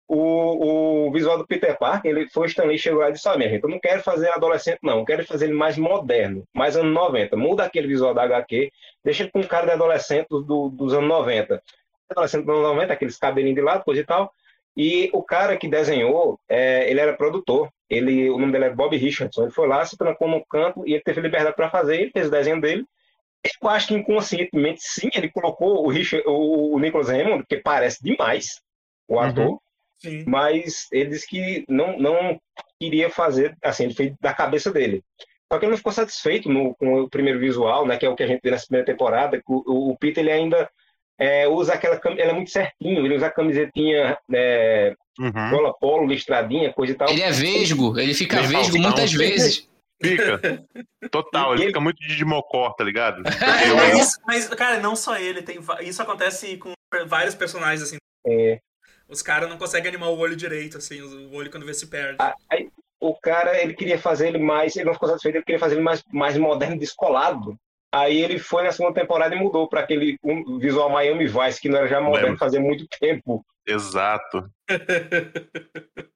o, 0.08 1.08
o 1.08 1.12
visual 1.12 1.36
do 1.38 1.46
Peter 1.46 1.78
Parker, 1.78 2.10
ele 2.10 2.28
foi 2.30 2.44
o 2.44 2.46
Stanley 2.46 2.78
chegou 2.78 3.00
lá 3.00 3.10
e 3.10 3.12
disse, 3.12 3.28
ó, 3.28 3.36
minha 3.36 3.48
gente, 3.50 3.62
eu 3.62 3.68
não 3.70 3.78
quero 3.78 4.02
fazer 4.02 4.28
adolescente, 4.30 4.78
não, 4.82 5.00
eu 5.00 5.04
quero 5.04 5.24
fazer 5.26 5.44
ele 5.46 5.54
mais 5.54 5.76
moderno, 5.76 6.44
mais 6.54 6.76
anos 6.76 6.92
90. 6.94 7.36
Muda 7.36 7.64
aquele 7.64 7.86
visual 7.86 8.14
da 8.14 8.22
HQ, 8.22 8.72
deixa 9.04 9.22
ele 9.24 9.30
com 9.30 9.42
cara 9.44 9.66
de 9.66 9.72
adolescente 9.72 10.28
do- 10.28 10.70
dos 10.70 10.94
anos 10.94 11.08
90. 11.08 11.62
Adolescente 12.10 12.44
dos 12.46 12.54
anos 12.56 12.68
90, 12.68 12.92
aqueles 12.92 13.16
cabelinhos 13.18 13.56
de 13.56 13.62
lado, 13.62 13.84
coisa 13.84 14.00
e 14.00 14.04
tal. 14.04 14.32
E 14.76 15.10
o 15.12 15.22
cara 15.22 15.56
que 15.56 15.68
desenhou, 15.68 16.38
é, 16.48 16.88
ele 16.90 17.00
era 17.00 17.12
produtor. 17.12 17.68
Ele, 17.90 18.30
o 18.30 18.38
nome 18.38 18.52
dele 18.52 18.66
é 18.66 18.70
Bob 18.70 18.96
Richardson. 18.96 19.42
Ele 19.42 19.50
foi 19.50 19.66
lá, 19.66 19.84
se 19.84 19.96
trancou 19.96 20.28
no 20.28 20.44
canto 20.46 20.86
e 20.86 20.94
ele 20.94 21.02
teve 21.02 21.20
liberdade 21.20 21.56
para 21.56 21.68
fazer. 21.68 22.00
Ele 22.00 22.10
fez 22.12 22.28
o 22.28 22.30
desenho 22.30 22.60
dele. 22.60 22.84
Eu 23.62 23.68
acho 23.68 23.88
que 23.88 23.94
inconscientemente, 23.94 24.80
sim, 24.82 25.10
ele 25.14 25.30
colocou 25.30 25.84
o, 25.84 25.88
Richard, 25.88 26.24
o, 26.28 26.74
o 26.74 26.78
Nicholas 26.78 27.08
Hammond, 27.08 27.44
que 27.48 27.56
parece 27.58 28.02
demais 28.02 28.60
o 29.08 29.18
ator, 29.18 29.58
Sim. 30.00 30.24
mas 30.26 30.86
ele 30.92 31.10
disse 31.10 31.26
que 31.26 31.64
não, 31.68 31.98
não 31.98 32.40
queria 32.80 33.10
fazer, 33.10 33.56
assim, 33.62 33.84
ele 33.84 33.94
fez 33.94 34.14
da 34.20 34.32
cabeça 34.32 34.70
dele. 34.72 35.02
Só 35.52 35.58
que 35.58 35.64
ele 35.64 35.70
não 35.70 35.78
ficou 35.78 35.92
satisfeito 35.92 36.48
no, 36.48 36.74
com 36.76 37.00
o 37.02 37.08
primeiro 37.10 37.38
visual, 37.40 37.86
né, 37.86 37.96
que 37.96 38.04
é 38.06 38.08
o 38.08 38.14
que 38.14 38.22
a 38.22 38.26
gente 38.26 38.40
vê 38.42 38.50
nessa 38.50 38.66
primeira 38.66 38.86
temporada, 38.86 39.38
que 39.38 39.44
o, 39.48 39.90
o 39.90 39.96
Peter 39.98 40.22
ele 40.22 40.30
ainda 40.30 40.68
é, 41.18 41.48
usa 41.48 41.74
aquela 41.74 41.98
ele 42.04 42.20
é 42.22 42.32
muito 42.32 42.50
certinho, 42.50 43.04
ele 43.04 43.16
usa 43.16 43.26
a 43.26 43.30
camisetinha 43.30 44.18
é, 44.32 44.94
Uhum. 45.18 45.50
gola 45.50 45.74
polo, 45.74 46.06
listradinha, 46.06 46.72
coisa 46.72 46.92
e 46.92 46.96
tal. 46.96 47.08
Ele 47.10 47.22
é 47.22 47.32
vesgo, 47.32 47.98
ele 47.98 48.14
fica 48.14 48.36
Bem 48.40 48.46
vesgo 48.50 48.78
muitas 48.78 49.12
vezes. 49.12 49.68
Fica. 50.00 50.40
Total, 51.10 51.54
ele 51.54 51.62
ele- 51.62 51.68
fica 51.70 51.80
muito 51.80 51.98
de 52.06 52.24
mocó, 52.24 52.70
tá 52.70 52.84
ligado? 52.84 53.22
Mas, 53.74 54.16
mas, 54.24 54.48
cara, 54.50 54.78
não 54.78 54.94
só 54.94 55.16
ele, 55.18 55.42
tem, 55.42 55.58
isso 55.82 56.00
acontece 56.00 56.56
com 56.58 56.72
vários 57.08 57.34
personagens, 57.34 57.82
assim. 57.82 57.96
É, 58.24 58.60
Os 59.08 59.22
caras 59.22 59.48
não 59.48 59.56
conseguem 59.56 59.88
animar 59.88 60.08
o 60.10 60.18
olho 60.18 60.36
direito, 60.36 60.76
assim, 60.78 61.00
o 61.00 61.34
olho 61.34 61.50
quando 61.50 61.64
vê 61.66 61.72
se 61.74 61.86
perde. 61.86 62.16
a- 62.20 62.34
aí, 62.50 62.68
o 63.00 63.14
cara, 63.14 63.60
ele 63.62 63.74
queria 63.74 63.98
fazer 63.98 64.28
ele 64.28 64.38
mais, 64.38 64.76
ele 64.76 64.84
não 64.84 64.92
ficou 64.92 65.08
satisfeito, 65.08 65.36
ele 65.36 65.44
queria 65.44 65.58
fazer 65.58 65.76
ele 65.76 65.82
mais, 65.82 66.02
mais 66.12 66.36
moderno, 66.36 66.78
descolado. 66.78 67.56
Aí 67.94 68.20
ele 68.20 68.38
foi 68.38 68.62
na 68.64 68.72
segunda 68.72 69.00
temporada 69.00 69.34
e 69.34 69.38
mudou 69.38 69.66
para 69.66 69.80
aquele 69.80 70.18
um, 70.22 70.58
visual 70.58 70.90
Miami 70.90 71.26
Vice, 71.26 71.60
que 71.60 71.68
não 71.70 71.78
era 71.78 71.88
já 71.88 72.00
moderno 72.00 72.26
Lembro. 72.26 72.38
fazia 72.38 72.60
muito 72.60 72.86
tempo. 73.00 73.42
Exato. 73.68 74.48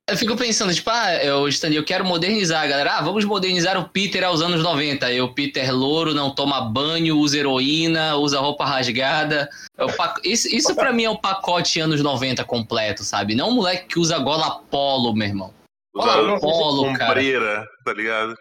Eu 0.08 0.16
fico 0.16 0.36
pensando, 0.36 0.74
tipo, 0.74 0.90
ah, 0.90 1.14
eu, 1.22 1.46
Stanley, 1.48 1.76
eu 1.78 1.84
quero 1.84 2.04
modernizar, 2.04 2.66
galera. 2.68 2.98
Ah, 2.98 3.02
vamos 3.02 3.24
modernizar 3.24 3.78
o 3.78 3.88
Peter 3.88 4.24
aos 4.24 4.42
anos 4.42 4.62
90. 4.62 5.06
Aí 5.06 5.20
o 5.20 5.32
Peter 5.32 5.72
louro, 5.74 6.12
não 6.14 6.34
toma 6.34 6.60
banho, 6.60 7.16
usa 7.18 7.38
heroína, 7.38 8.16
usa 8.16 8.40
roupa 8.40 8.64
rasgada. 8.64 9.48
É 9.78 9.92
pac- 9.92 10.20
Isso, 10.24 10.48
isso 10.54 10.74
pra 10.74 10.92
mim 10.92 11.04
é 11.04 11.10
o 11.10 11.18
pacote 11.18 11.78
anos 11.80 12.02
90 12.02 12.44
completo, 12.44 13.04
sabe? 13.04 13.34
Não 13.34 13.50
um 13.50 13.54
moleque 13.54 13.86
que 13.88 13.98
usa 13.98 14.18
gola 14.18 14.58
polo, 14.70 15.14
meu 15.14 15.28
irmão. 15.28 15.54
Gola 15.94 16.40
polo, 16.40 16.92
cara. 16.94 17.10
ombreira, 17.12 17.66
tá 17.84 17.92
ligado? 17.92 18.34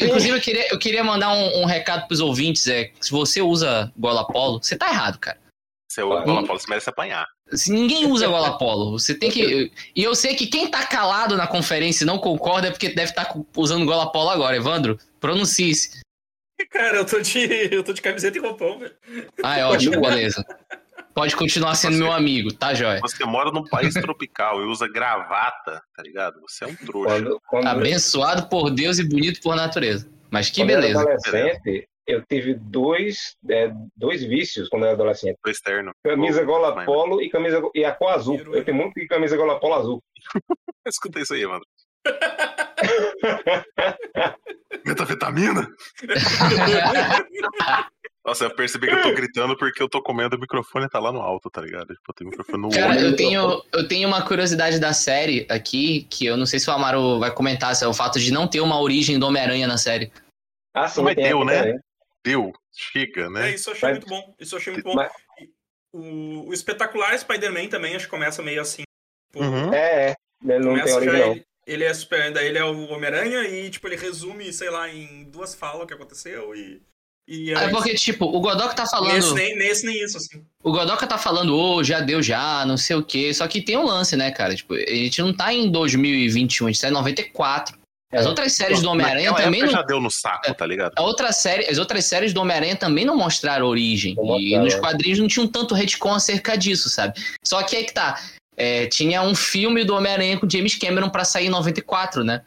Inclusive, 0.00 0.36
eu 0.36 0.40
queria, 0.40 0.68
eu 0.72 0.78
queria 0.78 1.02
mandar 1.04 1.32
um, 1.32 1.62
um 1.62 1.64
recado 1.64 2.06
pros 2.06 2.20
ouvintes. 2.20 2.66
É, 2.66 2.90
se 3.00 3.10
você 3.10 3.40
usa 3.42 3.92
gola 3.96 4.26
polo, 4.26 4.62
você 4.62 4.76
tá 4.76 4.88
errado, 4.88 5.18
cara. 5.18 5.38
Você 5.90 6.02
usa 6.02 6.20
bola 6.22 6.46
fora, 6.46 6.58
você 6.58 6.66
merece 6.68 6.88
apanhar. 6.90 7.26
Se 7.54 7.72
ninguém 7.72 8.10
usa 8.10 8.26
gola 8.28 8.58
polo, 8.58 8.98
você 8.98 9.14
tem 9.14 9.30
que. 9.30 9.72
E 9.94 10.02
eu 10.02 10.14
sei 10.14 10.34
que 10.34 10.46
quem 10.46 10.70
tá 10.70 10.86
calado 10.86 11.36
na 11.36 11.46
conferência 11.46 12.04
e 12.04 12.06
não 12.06 12.18
concorda 12.18 12.68
é 12.68 12.70
porque 12.70 12.88
deve 12.88 13.10
estar 13.10 13.32
usando 13.56 13.86
gola 13.86 14.10
polo 14.10 14.30
agora. 14.30 14.56
Evandro, 14.56 14.98
pronuncie-se. 15.20 16.00
Cara, 16.70 16.98
eu 16.98 17.04
tô 17.04 17.20
de, 17.20 17.74
eu 17.74 17.82
tô 17.82 17.92
de 17.92 18.00
camiseta 18.00 18.38
e 18.38 18.40
roupão, 18.40 18.78
velho. 18.78 18.94
Ah, 19.42 19.58
é 19.58 19.64
ótimo, 19.64 20.00
beleza. 20.00 20.44
Pode 21.14 21.36
continuar 21.36 21.74
sendo 21.74 21.98
meu 21.98 22.10
amigo, 22.10 22.52
tá, 22.54 22.72
Joia? 22.72 23.00
Você 23.00 23.24
mora 23.24 23.50
num 23.50 23.64
país 23.64 23.92
tropical 23.94 24.62
e 24.62 24.64
usa 24.64 24.88
gravata, 24.88 25.82
tá 25.94 26.02
ligado? 26.02 26.40
Você 26.40 26.64
é 26.64 26.68
um 26.68 26.74
trouxa. 26.74 27.08
Quando, 27.08 27.42
quando, 27.46 27.66
Abençoado 27.66 28.48
por 28.48 28.70
Deus 28.70 28.98
e 28.98 29.06
bonito 29.06 29.40
por 29.42 29.54
natureza. 29.54 30.08
Mas 30.30 30.48
que 30.48 30.62
quando 30.62 30.70
eu 30.70 30.78
era 30.78 30.86
beleza. 30.86 31.00
adolescente, 31.02 31.88
eu 32.06 32.22
tive 32.28 32.54
dois, 32.54 33.36
é, 33.48 33.70
dois 33.96 34.22
vícios 34.24 34.68
quando 34.68 34.82
eu 34.82 34.86
era 34.88 34.94
adolescente. 34.94 35.36
Do 35.44 35.50
externo. 35.50 35.92
Camisa 36.04 36.42
gola 36.44 36.74
mas- 36.74 36.86
polo 36.86 37.22
e 37.22 37.30
camisa 37.30 37.62
e 37.74 37.84
a 37.84 37.92
cor 37.92 38.12
azul. 38.12 38.38
Eu 38.52 38.64
tenho 38.64 38.76
muito 38.76 38.94
de 38.94 39.06
camisa 39.06 39.36
gola 39.36 39.58
polo 39.60 39.74
azul. 39.74 40.02
Escuta 40.86 41.20
isso 41.20 41.34
aí, 41.34 41.46
mano. 41.46 41.64
Metafetamina? 44.84 45.68
Nossa, 48.24 48.44
eu 48.44 48.54
percebi 48.54 48.86
que 48.86 48.94
eu 48.94 49.02
tô 49.02 49.12
gritando 49.14 49.56
porque 49.56 49.82
eu 49.82 49.88
tô 49.88 50.00
comendo 50.02 50.36
o 50.36 50.40
microfone 50.40 50.88
tá 50.88 50.98
lá 51.00 51.12
no 51.12 51.20
alto, 51.20 51.50
tá 51.50 51.60
ligado? 51.60 51.94
Tipo, 51.94 52.12
tem 52.12 52.26
microfone 52.26 52.62
no 52.62 52.70
Cara, 52.70 52.90
olho. 52.90 53.00
eu 53.00 53.16
tenho, 53.16 53.62
eu 53.72 53.88
tenho 53.88 54.06
uma 54.08 54.22
curiosidade 54.26 54.78
da 54.78 54.92
série 54.92 55.46
aqui, 55.50 56.06
que 56.08 56.26
eu 56.26 56.36
não 56.36 56.46
sei 56.46 56.60
se 56.60 56.70
o 56.70 56.72
Amaro 56.72 57.18
vai 57.18 57.32
comentar, 57.32 57.74
se 57.74 57.84
é 57.84 57.88
o 57.88 57.94
fato 57.94 58.20
de 58.20 58.32
não 58.32 58.46
ter 58.46 58.60
uma 58.60 58.80
origem 58.80 59.18
do 59.18 59.26
Homem-Aranha 59.26 59.66
na 59.66 59.76
série. 59.76 60.12
Ah, 60.74 60.88
sim, 60.88 61.04
tem 61.04 61.14
deu, 61.16 61.38
aqui 61.42 61.46
né? 61.46 61.80
Deu, 62.24 62.52
chega, 62.72 63.22
É, 63.22 63.28
né? 63.28 63.54
isso 63.54 63.70
eu 63.70 63.74
achei 63.74 63.88
Mas- 63.90 63.98
muito 63.98 64.08
bom. 64.08 64.34
Isso 64.38 64.54
eu 64.54 64.58
achei 64.58 64.72
muito 64.72 64.84
bom. 64.84 64.94
Mas- 64.94 65.12
O, 65.94 66.48
o 66.48 66.52
espetacular 66.54 67.18
Spider-Man 67.18 67.68
também, 67.68 67.94
acho 67.94 68.06
que 68.06 68.10
começa 68.10 68.40
meio 68.42 68.62
assim. 68.62 68.82
tipo, 69.30 69.44
Uhum. 69.44 69.72
É, 69.74 70.10
é. 70.10 70.14
Ele 70.42 70.58
não 70.64 70.82
tem 70.82 70.92
origem, 70.94 71.12
já 71.18 71.26
ele, 71.28 71.44
ele 71.66 71.84
é 71.84 71.92
super, 71.94 72.32
daí 72.32 72.46
ele 72.46 72.58
é 72.58 72.64
o 72.64 72.88
Homem-Aranha 72.90 73.42
e 73.48 73.68
tipo 73.70 73.86
ele 73.86 73.96
resume, 73.96 74.50
sei 74.52 74.70
lá, 74.70 74.88
em 74.88 75.24
duas 75.24 75.54
falas 75.54 75.82
o 75.82 75.86
que 75.86 75.94
aconteceu 75.94 76.54
e 76.56 76.80
e 77.28 77.52
É 77.54 77.68
porque, 77.68 77.94
tipo, 77.94 78.24
o 78.24 78.40
Godok 78.40 78.74
tá 78.74 78.84
falando. 78.84 79.12
nesse, 79.14 79.32
nem, 79.34 79.56
nesse 79.56 79.86
nem 79.86 80.02
isso 80.02 80.16
assim. 80.16 80.44
O 80.60 80.72
Godoka 80.72 81.06
tá 81.06 81.16
falando, 81.16 81.56
ô, 81.56 81.84
já 81.84 82.00
deu 82.00 82.20
já, 82.20 82.66
não 82.66 82.76
sei 82.76 82.96
o 82.96 83.04
quê. 83.04 83.32
Só 83.32 83.46
que 83.46 83.62
tem 83.62 83.76
um 83.76 83.84
lance, 83.84 84.16
né, 84.16 84.32
cara? 84.32 84.56
Tipo, 84.56 84.74
a 84.74 84.78
gente 84.90 85.22
não 85.22 85.32
tá 85.32 85.54
em 85.54 85.70
2021, 85.70 86.66
a 86.66 86.72
gente 86.72 86.80
tá 86.80 86.88
em 86.88 86.92
94. 86.92 87.78
As 88.12 88.26
É. 88.26 88.28
outras 88.28 88.52
séries 88.52 88.82
do 88.82 88.90
Homem-Aranha 88.90 89.32
também 89.34 89.60
época 89.60 89.66
não. 89.66 89.80
já 89.80 89.82
deu 89.82 90.00
no 90.00 90.10
saco, 90.10 90.52
tá 90.54 90.66
ligado? 90.66 90.92
A 90.96 91.02
outra 91.02 91.32
série, 91.32 91.66
as 91.68 91.78
outras 91.78 92.04
séries 92.04 92.32
do 92.34 92.40
Homem-Aranha 92.42 92.76
também 92.76 93.04
não 93.06 93.16
mostraram 93.16 93.66
origem. 93.66 94.14
Não 94.16 94.38
e 94.38 94.56
nos 94.58 94.74
é. 94.74 94.78
quadrinhos 94.78 95.18
não 95.18 95.26
tinha 95.28 95.44
um 95.44 95.48
tanto 95.48 95.74
retcon 95.74 96.12
acerca 96.14 96.56
disso, 96.56 96.88
sabe? 96.90 97.14
Só 97.44 97.62
que 97.62 97.74
aí 97.76 97.84
que 97.84 97.94
tá. 97.94 98.20
é, 98.56 98.86
tinha 98.86 99.22
um 99.22 99.34
filme 99.34 99.82
do 99.82 99.94
Homem-Aranha 99.94 100.38
com 100.38 100.48
James 100.48 100.74
Cameron 100.76 101.08
pra 101.08 101.24
sair 101.24 101.46
em 101.46 101.50
94, 101.50 102.22
né? 102.22 102.42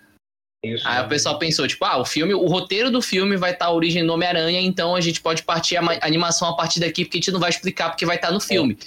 Isso. 0.63 0.87
Aí 0.87 1.03
o 1.03 1.07
pessoal 1.07 1.37
pensou, 1.39 1.67
tipo, 1.67 1.83
ah, 1.85 1.97
o 1.97 2.05
filme, 2.05 2.33
o 2.33 2.45
roteiro 2.45 2.89
do 2.91 3.01
filme 3.01 3.35
vai 3.37 3.51
estar 3.53 3.65
a 3.65 3.71
origem 3.71 4.05
do 4.05 4.13
Homem-Aranha, 4.13 4.59
então 4.61 4.95
a 4.95 5.01
gente 5.01 5.19
pode 5.21 5.41
partir 5.43 5.77
a 5.77 5.81
ma- 5.81 5.97
animação 6.01 6.47
a 6.49 6.55
partir 6.55 6.79
daqui, 6.79 7.05
porque 7.05 7.17
a 7.17 7.21
gente 7.21 7.31
não 7.31 7.39
vai 7.39 7.49
explicar 7.49 7.89
porque 7.89 8.05
vai 8.05 8.15
estar 8.17 8.31
no 8.31 8.39
filme. 8.39 8.77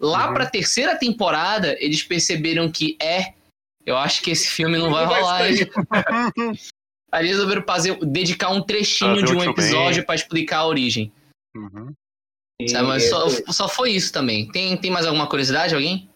Lá 0.00 0.28
Uhum. 0.28 0.34
pra 0.34 0.46
terceira 0.46 0.96
temporada, 0.96 1.76
eles 1.80 2.02
perceberam 2.02 2.70
que 2.70 2.96
é. 3.02 3.32
Eu 3.88 3.96
acho 3.96 4.20
que 4.20 4.30
esse 4.30 4.48
filme 4.48 4.76
não 4.76 4.90
vai 4.90 5.06
Não 5.06 5.14
rolar. 5.14 5.40
Aí 5.40 5.54
eles 7.20 7.30
resolveram 7.30 7.64
fazer, 7.66 7.98
dedicar 8.04 8.50
um 8.50 8.60
trechinho 8.60 9.20
Fazer 9.20 9.26
de 9.26 9.32
um 9.32 9.38
um 9.38 9.50
episódio 9.50 10.04
pra 10.04 10.14
explicar 10.14 10.58
a 10.58 10.66
origem. 10.66 11.10
Uhum. 11.56 11.94
Sabe? 12.68 12.86
Mas 12.86 13.08
só, 13.08 13.28
só 13.50 13.66
foi 13.66 13.92
isso 13.92 14.12
também. 14.12 14.46
Tem, 14.52 14.76
tem 14.76 14.90
mais 14.90 15.06
alguma 15.06 15.26
curiosidade, 15.26 15.74
alguém? 15.74 16.06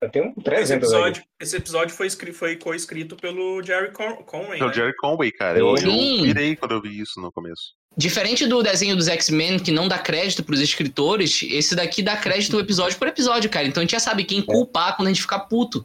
Eu 0.00 0.08
tenho 0.10 0.26
Esse 0.26 0.42
300 0.44 0.70
aí. 0.70 0.76
episódio, 0.76 1.24
esse 1.40 1.56
episódio 1.56 1.94
foi, 1.96 2.08
foi 2.32 2.54
co-escrito 2.56 3.16
pelo 3.16 3.60
Jerry 3.64 3.90
Con 3.90 4.14
Conway, 4.18 4.60
É 4.60 4.64
o 4.64 4.68
né? 4.68 4.74
Jerry 4.74 4.94
Conway, 4.94 5.32
cara. 5.32 5.58
Eu, 5.58 5.70
eu 5.70 5.76
Sim. 5.76 6.22
pirei 6.22 6.54
quando 6.54 6.70
eu 6.70 6.80
vi 6.80 7.00
isso 7.00 7.20
no 7.20 7.32
começo. 7.32 7.74
Diferente 7.96 8.46
do 8.46 8.62
desenho 8.62 8.94
dos 8.94 9.08
X-Men, 9.08 9.58
que 9.58 9.72
não 9.72 9.88
dá 9.88 9.98
crédito 9.98 10.44
pros 10.44 10.60
escritores, 10.60 11.42
esse 11.42 11.74
daqui 11.74 12.00
dá 12.00 12.16
crédito 12.16 12.60
episódio 12.60 12.96
por 12.96 13.08
episódio, 13.08 13.50
cara. 13.50 13.66
Então 13.66 13.80
a 13.80 13.84
gente 13.84 13.90
já 13.90 13.98
sabe 13.98 14.22
quem 14.22 14.40
culpar 14.40 14.94
quando 14.94 15.08
a 15.08 15.10
gente 15.10 15.22
ficar 15.22 15.40
puto. 15.40 15.84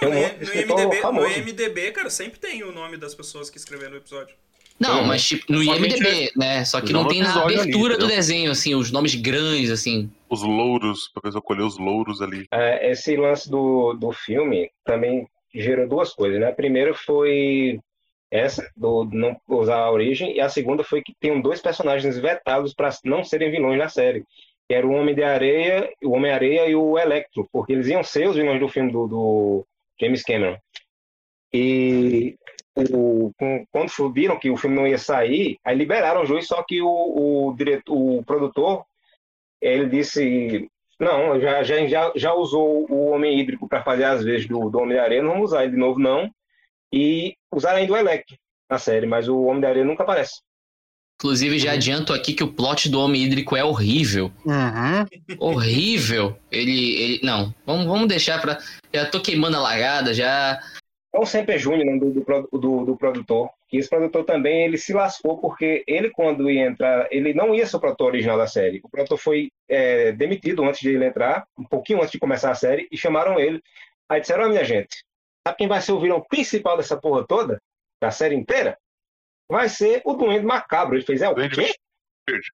Não, 0.00 0.10
no, 0.10 0.16
um 0.16 0.20
IMDB, 0.20 1.00
no. 1.12 1.28
IMDB, 1.28 1.90
cara, 1.92 2.08
sempre 2.10 2.38
tem 2.38 2.62
o 2.62 2.72
nome 2.72 2.96
das 2.96 3.14
pessoas 3.14 3.50
que 3.50 3.58
escreveram 3.58 3.94
o 3.94 3.96
episódio. 3.98 4.34
Não, 4.80 5.00
Uhum. 5.00 5.06
mas 5.06 5.22
tipo, 5.24 5.44
no 5.52 5.62
Somente 5.62 5.96
IMDB, 5.96 6.32
né? 6.36 6.64
Só 6.64 6.80
que 6.80 6.92
Não 6.92 7.06
tem 7.06 7.20
na 7.20 7.26
episódio 7.26 7.48
ali, 7.48 7.60
abertura 7.60 7.96
do 7.98 8.06
desenho, 8.06 8.50
assim, 8.50 8.74
os 8.74 8.90
nomes 8.90 9.14
grandes, 9.14 9.70
assim. 9.70 10.10
Os 10.28 10.42
louros, 10.42 11.08
pra 11.12 11.22
pessoa 11.22 11.42
colher 11.42 11.62
os 11.62 11.78
louros 11.78 12.20
ali. 12.20 12.46
É, 12.50 12.90
esse 12.90 13.16
lance 13.16 13.48
do, 13.50 13.92
do 13.92 14.10
filme 14.12 14.70
também 14.84 15.28
gerou 15.54 15.86
duas 15.88 16.12
coisas, 16.12 16.40
né? 16.40 16.48
A 16.48 16.52
primeira 16.54 16.94
foi 16.94 17.78
essa, 18.30 18.66
do 18.74 19.04
não 19.12 19.36
usar 19.46 19.76
a 19.76 19.90
origem, 19.92 20.34
e 20.34 20.40
a 20.40 20.48
segunda 20.48 20.82
foi 20.82 21.02
que 21.02 21.12
tem 21.20 21.38
dois 21.40 21.60
personagens 21.60 22.18
vetados 22.18 22.72
para 22.74 22.88
não 23.04 23.22
serem 23.22 23.50
vilões 23.50 23.78
na 23.78 23.88
série. 23.90 24.24
Que 24.66 24.74
era 24.74 24.86
o 24.86 24.92
Homem 24.92 25.14
de 25.14 25.22
Areia, 25.22 25.88
o 26.02 26.12
Homem-Areia 26.12 26.66
e 26.66 26.74
o 26.74 26.98
Electro, 26.98 27.46
porque 27.52 27.72
eles 27.74 27.86
iam 27.88 28.02
ser 28.02 28.26
os 28.28 28.36
vilões 28.36 28.58
do 28.58 28.68
filme 28.68 28.90
do, 28.90 29.06
do 29.06 29.66
James 30.02 30.22
Cameron. 30.22 30.56
E 31.52 32.36
o, 32.74 33.32
com- 33.38 33.64
quando 33.70 34.12
viram 34.12 34.38
que 34.38 34.50
o 34.50 34.56
filme 34.56 34.76
não 34.76 34.86
ia 34.86 34.98
sair, 34.98 35.58
aí 35.64 35.76
liberaram 35.76 36.22
o 36.22 36.26
juiz, 36.26 36.46
só 36.46 36.62
que 36.62 36.80
o, 36.80 36.88
o, 36.88 37.54
diretor, 37.54 37.94
o 37.94 38.24
produtor, 38.24 38.84
ele 39.60 39.86
disse, 39.86 40.68
não, 40.98 41.38
já, 41.40 41.62
já, 41.62 42.12
já, 42.14 42.34
usou 42.34 42.90
o 42.90 43.10
Homem 43.10 43.38
Hídrico 43.38 43.68
para 43.68 43.82
fazer 43.82 44.04
as 44.04 44.24
vezes 44.24 44.48
do, 44.48 44.70
do 44.70 44.78
Homem 44.78 44.96
de 44.96 45.20
não 45.22 45.32
vamos 45.32 45.50
usar 45.50 45.64
ele 45.64 45.72
de 45.72 45.78
novo, 45.78 45.98
não. 45.98 46.30
E 46.92 47.36
usaram 47.52 47.78
ainda 47.78 47.92
o 47.92 47.96
Electro 47.96 48.36
na 48.68 48.78
série, 48.78 49.06
mas 49.06 49.28
o 49.28 49.42
Homem 49.42 49.60
de 49.60 49.66
Areia 49.66 49.84
nunca 49.84 50.02
aparece. 50.02 50.40
Inclusive, 51.16 51.58
já 51.58 51.72
adianto 51.72 52.12
aqui 52.12 52.34
que 52.34 52.42
o 52.42 52.52
plot 52.52 52.88
do 52.88 53.00
Homem 53.00 53.22
Hídrico 53.22 53.56
é 53.56 53.62
horrível. 53.62 54.32
Uhum. 54.44 55.36
horrível. 55.38 56.36
Ele, 56.50 56.94
ele. 57.00 57.20
Não, 57.22 57.54
vamos, 57.64 57.86
vamos 57.86 58.08
deixar 58.08 58.40
pra. 58.40 58.58
Já 58.92 59.06
tô 59.06 59.20
queimando 59.20 59.56
a 59.56 59.60
largada, 59.60 60.12
já. 60.12 60.60
É 61.14 61.18
o 61.18 61.26
Semper 61.26 61.58
Júnior, 61.58 61.84
nome 61.84 62.00
do, 62.00 62.10
do, 62.10 62.58
do, 62.58 62.84
do 62.86 62.96
produtor. 62.96 63.50
Que 63.68 63.76
esse 63.76 63.88
produtor 63.88 64.24
também, 64.24 64.64
ele 64.64 64.76
se 64.76 64.92
lascou 64.92 65.38
porque 65.38 65.84
ele, 65.86 66.10
quando 66.10 66.50
ia 66.50 66.66
entrar, 66.66 67.06
ele 67.10 67.32
não 67.32 67.54
ia 67.54 67.66
ser 67.66 67.76
o 67.76 67.80
produtor 67.80 68.08
original 68.08 68.36
da 68.36 68.46
série. 68.46 68.80
O 68.82 68.88
produtor 68.88 69.18
foi 69.18 69.50
é, 69.68 70.12
demitido 70.12 70.64
antes 70.64 70.80
de 70.80 70.90
ele 70.90 71.04
entrar, 71.04 71.46
um 71.58 71.64
pouquinho 71.64 72.00
antes 72.00 72.10
de 72.10 72.18
começar 72.18 72.50
a 72.50 72.54
série, 72.54 72.88
e 72.90 72.96
chamaram 72.96 73.38
ele. 73.38 73.62
Aí 74.08 74.20
disseram, 74.20 74.44
ó, 74.44 74.48
minha 74.48 74.64
gente, 74.64 75.04
sabe 75.46 75.58
quem 75.58 75.68
vai 75.68 75.80
ser 75.80 75.92
o 75.92 76.00
vilão 76.00 76.20
principal 76.20 76.76
dessa 76.76 76.96
porra 76.96 77.24
toda? 77.26 77.60
Da 78.00 78.10
série 78.10 78.34
inteira? 78.34 78.76
Vai 79.52 79.68
ser 79.68 80.00
o 80.06 80.14
Duende 80.14 80.46
Macabro. 80.46 80.96
Ele 80.96 81.04
fez, 81.04 81.20
é 81.20 81.28
o 81.28 81.34
Duende 81.34 81.54
quê? 81.54 81.74
Verde. 82.26 82.48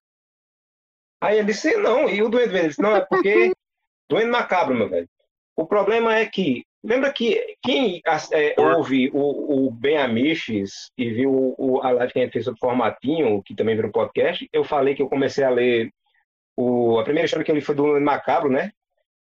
Aí 1.23 1.39
ele 1.39 1.47
disse, 1.47 1.77
não, 1.77 2.09
e 2.09 2.21
o 2.25 2.29
Duende 2.29 2.49
Verde? 2.49 2.59
Ele 2.59 2.69
disse, 2.71 2.83
não, 2.83 2.97
é 2.97 3.01
porque 3.01 3.53
Duende 4.11 4.33
Macabro, 4.33 4.75
meu 4.75 4.89
velho. 4.89 5.09
O 5.57 5.65
problema 5.65 6.17
é 6.17 6.27
que, 6.27 6.65
lembra 6.83 7.13
que 7.13 7.57
quem 7.63 8.03
é, 8.33 8.61
ouve 8.61 9.11
o, 9.15 9.67
o 9.67 9.71
Ben 9.71 9.99
Amiches 9.99 10.91
e 10.99 11.09
viu 11.11 11.55
o, 11.57 11.81
a 11.83 11.93
live 11.93 12.13
que 12.13 12.19
a 12.19 12.23
gente 12.23 12.33
fez 12.33 12.45
sobre 12.45 12.59
formatinho, 12.59 13.45
que 13.45 13.55
também 13.55 13.77
virou 13.77 13.93
podcast, 13.93 14.49
eu 14.53 14.65
falei 14.65 14.97
que 14.97 15.03
eu 15.03 15.09
comecei 15.09 15.45
a 15.45 15.51
ler 15.51 15.93
o, 16.57 16.99
a 16.99 17.05
primeira 17.05 17.27
história 17.27 17.45
que 17.45 17.51
eu 17.53 17.55
li 17.55 17.61
foi 17.61 17.77
do 17.77 17.85
Duende 17.85 18.05
Macabro, 18.05 18.51
né? 18.51 18.73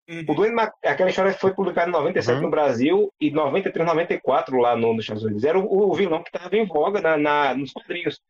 Uhum. 0.09 0.25
O 0.29 0.35
Duende 0.35 0.55
Ma- 0.55 0.73
aquela 0.85 1.09
história 1.09 1.33
foi 1.33 1.55
publicada 1.55 1.89
em 1.89 1.93
97 1.93 2.37
Uhum. 2.37 2.43
no 2.43 2.51
Brasil 2.51 3.13
e 3.21 3.31
93, 3.31 3.87
94 3.87 4.57
lá 4.59 4.77
no, 4.77 4.93
nos 4.93 5.05
Estados 5.05 5.23
Unidos. 5.25 5.45
Era 5.45 5.59
o, 5.59 5.91
o 5.91 5.95
vilão 5.95 6.23
que 6.23 6.29
estava 6.29 6.55
em 6.57 6.67
voga 6.67 7.01
na, 7.01 7.17
na- 7.17 7.55
nos 7.55 7.73
quadrinhos. 7.73 8.21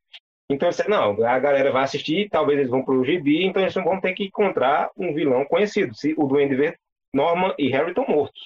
Então 0.50 0.68
disse, 0.68 0.86
não, 0.88 1.24
a 1.24 1.38
galera 1.38 1.72
vai 1.72 1.84
assistir, 1.84 2.28
talvez 2.28 2.58
eles 2.58 2.70
vão 2.70 2.84
pro 2.84 3.02
gibi, 3.04 3.44
então 3.46 3.62
eles 3.62 3.74
vão 3.74 3.98
ter 4.00 4.12
que 4.12 4.24
encontrar 4.24 4.90
um 4.96 5.12
vilão 5.14 5.44
conhecido. 5.46 5.94
Se 5.94 6.14
o 6.18 6.26
Duende 6.26 6.54
Verde, 6.54 6.78
Norman 7.14 7.54
e 7.58 7.68
Harry 7.70 7.88
estão 7.90 8.06
mortos. 8.06 8.40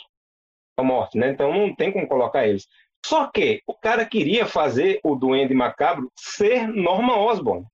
Estão 0.70 0.84
mortos, 0.86 1.16
né? 1.20 1.30
Então 1.30 1.52
não 1.52 1.74
tem 1.74 1.90
como 1.92 2.06
colocar 2.06 2.46
eles. 2.46 2.66
Só 3.04 3.26
que 3.26 3.62
o 3.66 3.74
cara 3.74 4.04
queria 4.06 4.46
fazer 4.46 5.00
o 5.04 5.16
Duende 5.16 5.54
Macabro 5.54 6.10
ser 6.16 6.68
Norman 6.68 7.16
Osborn. 7.18 7.66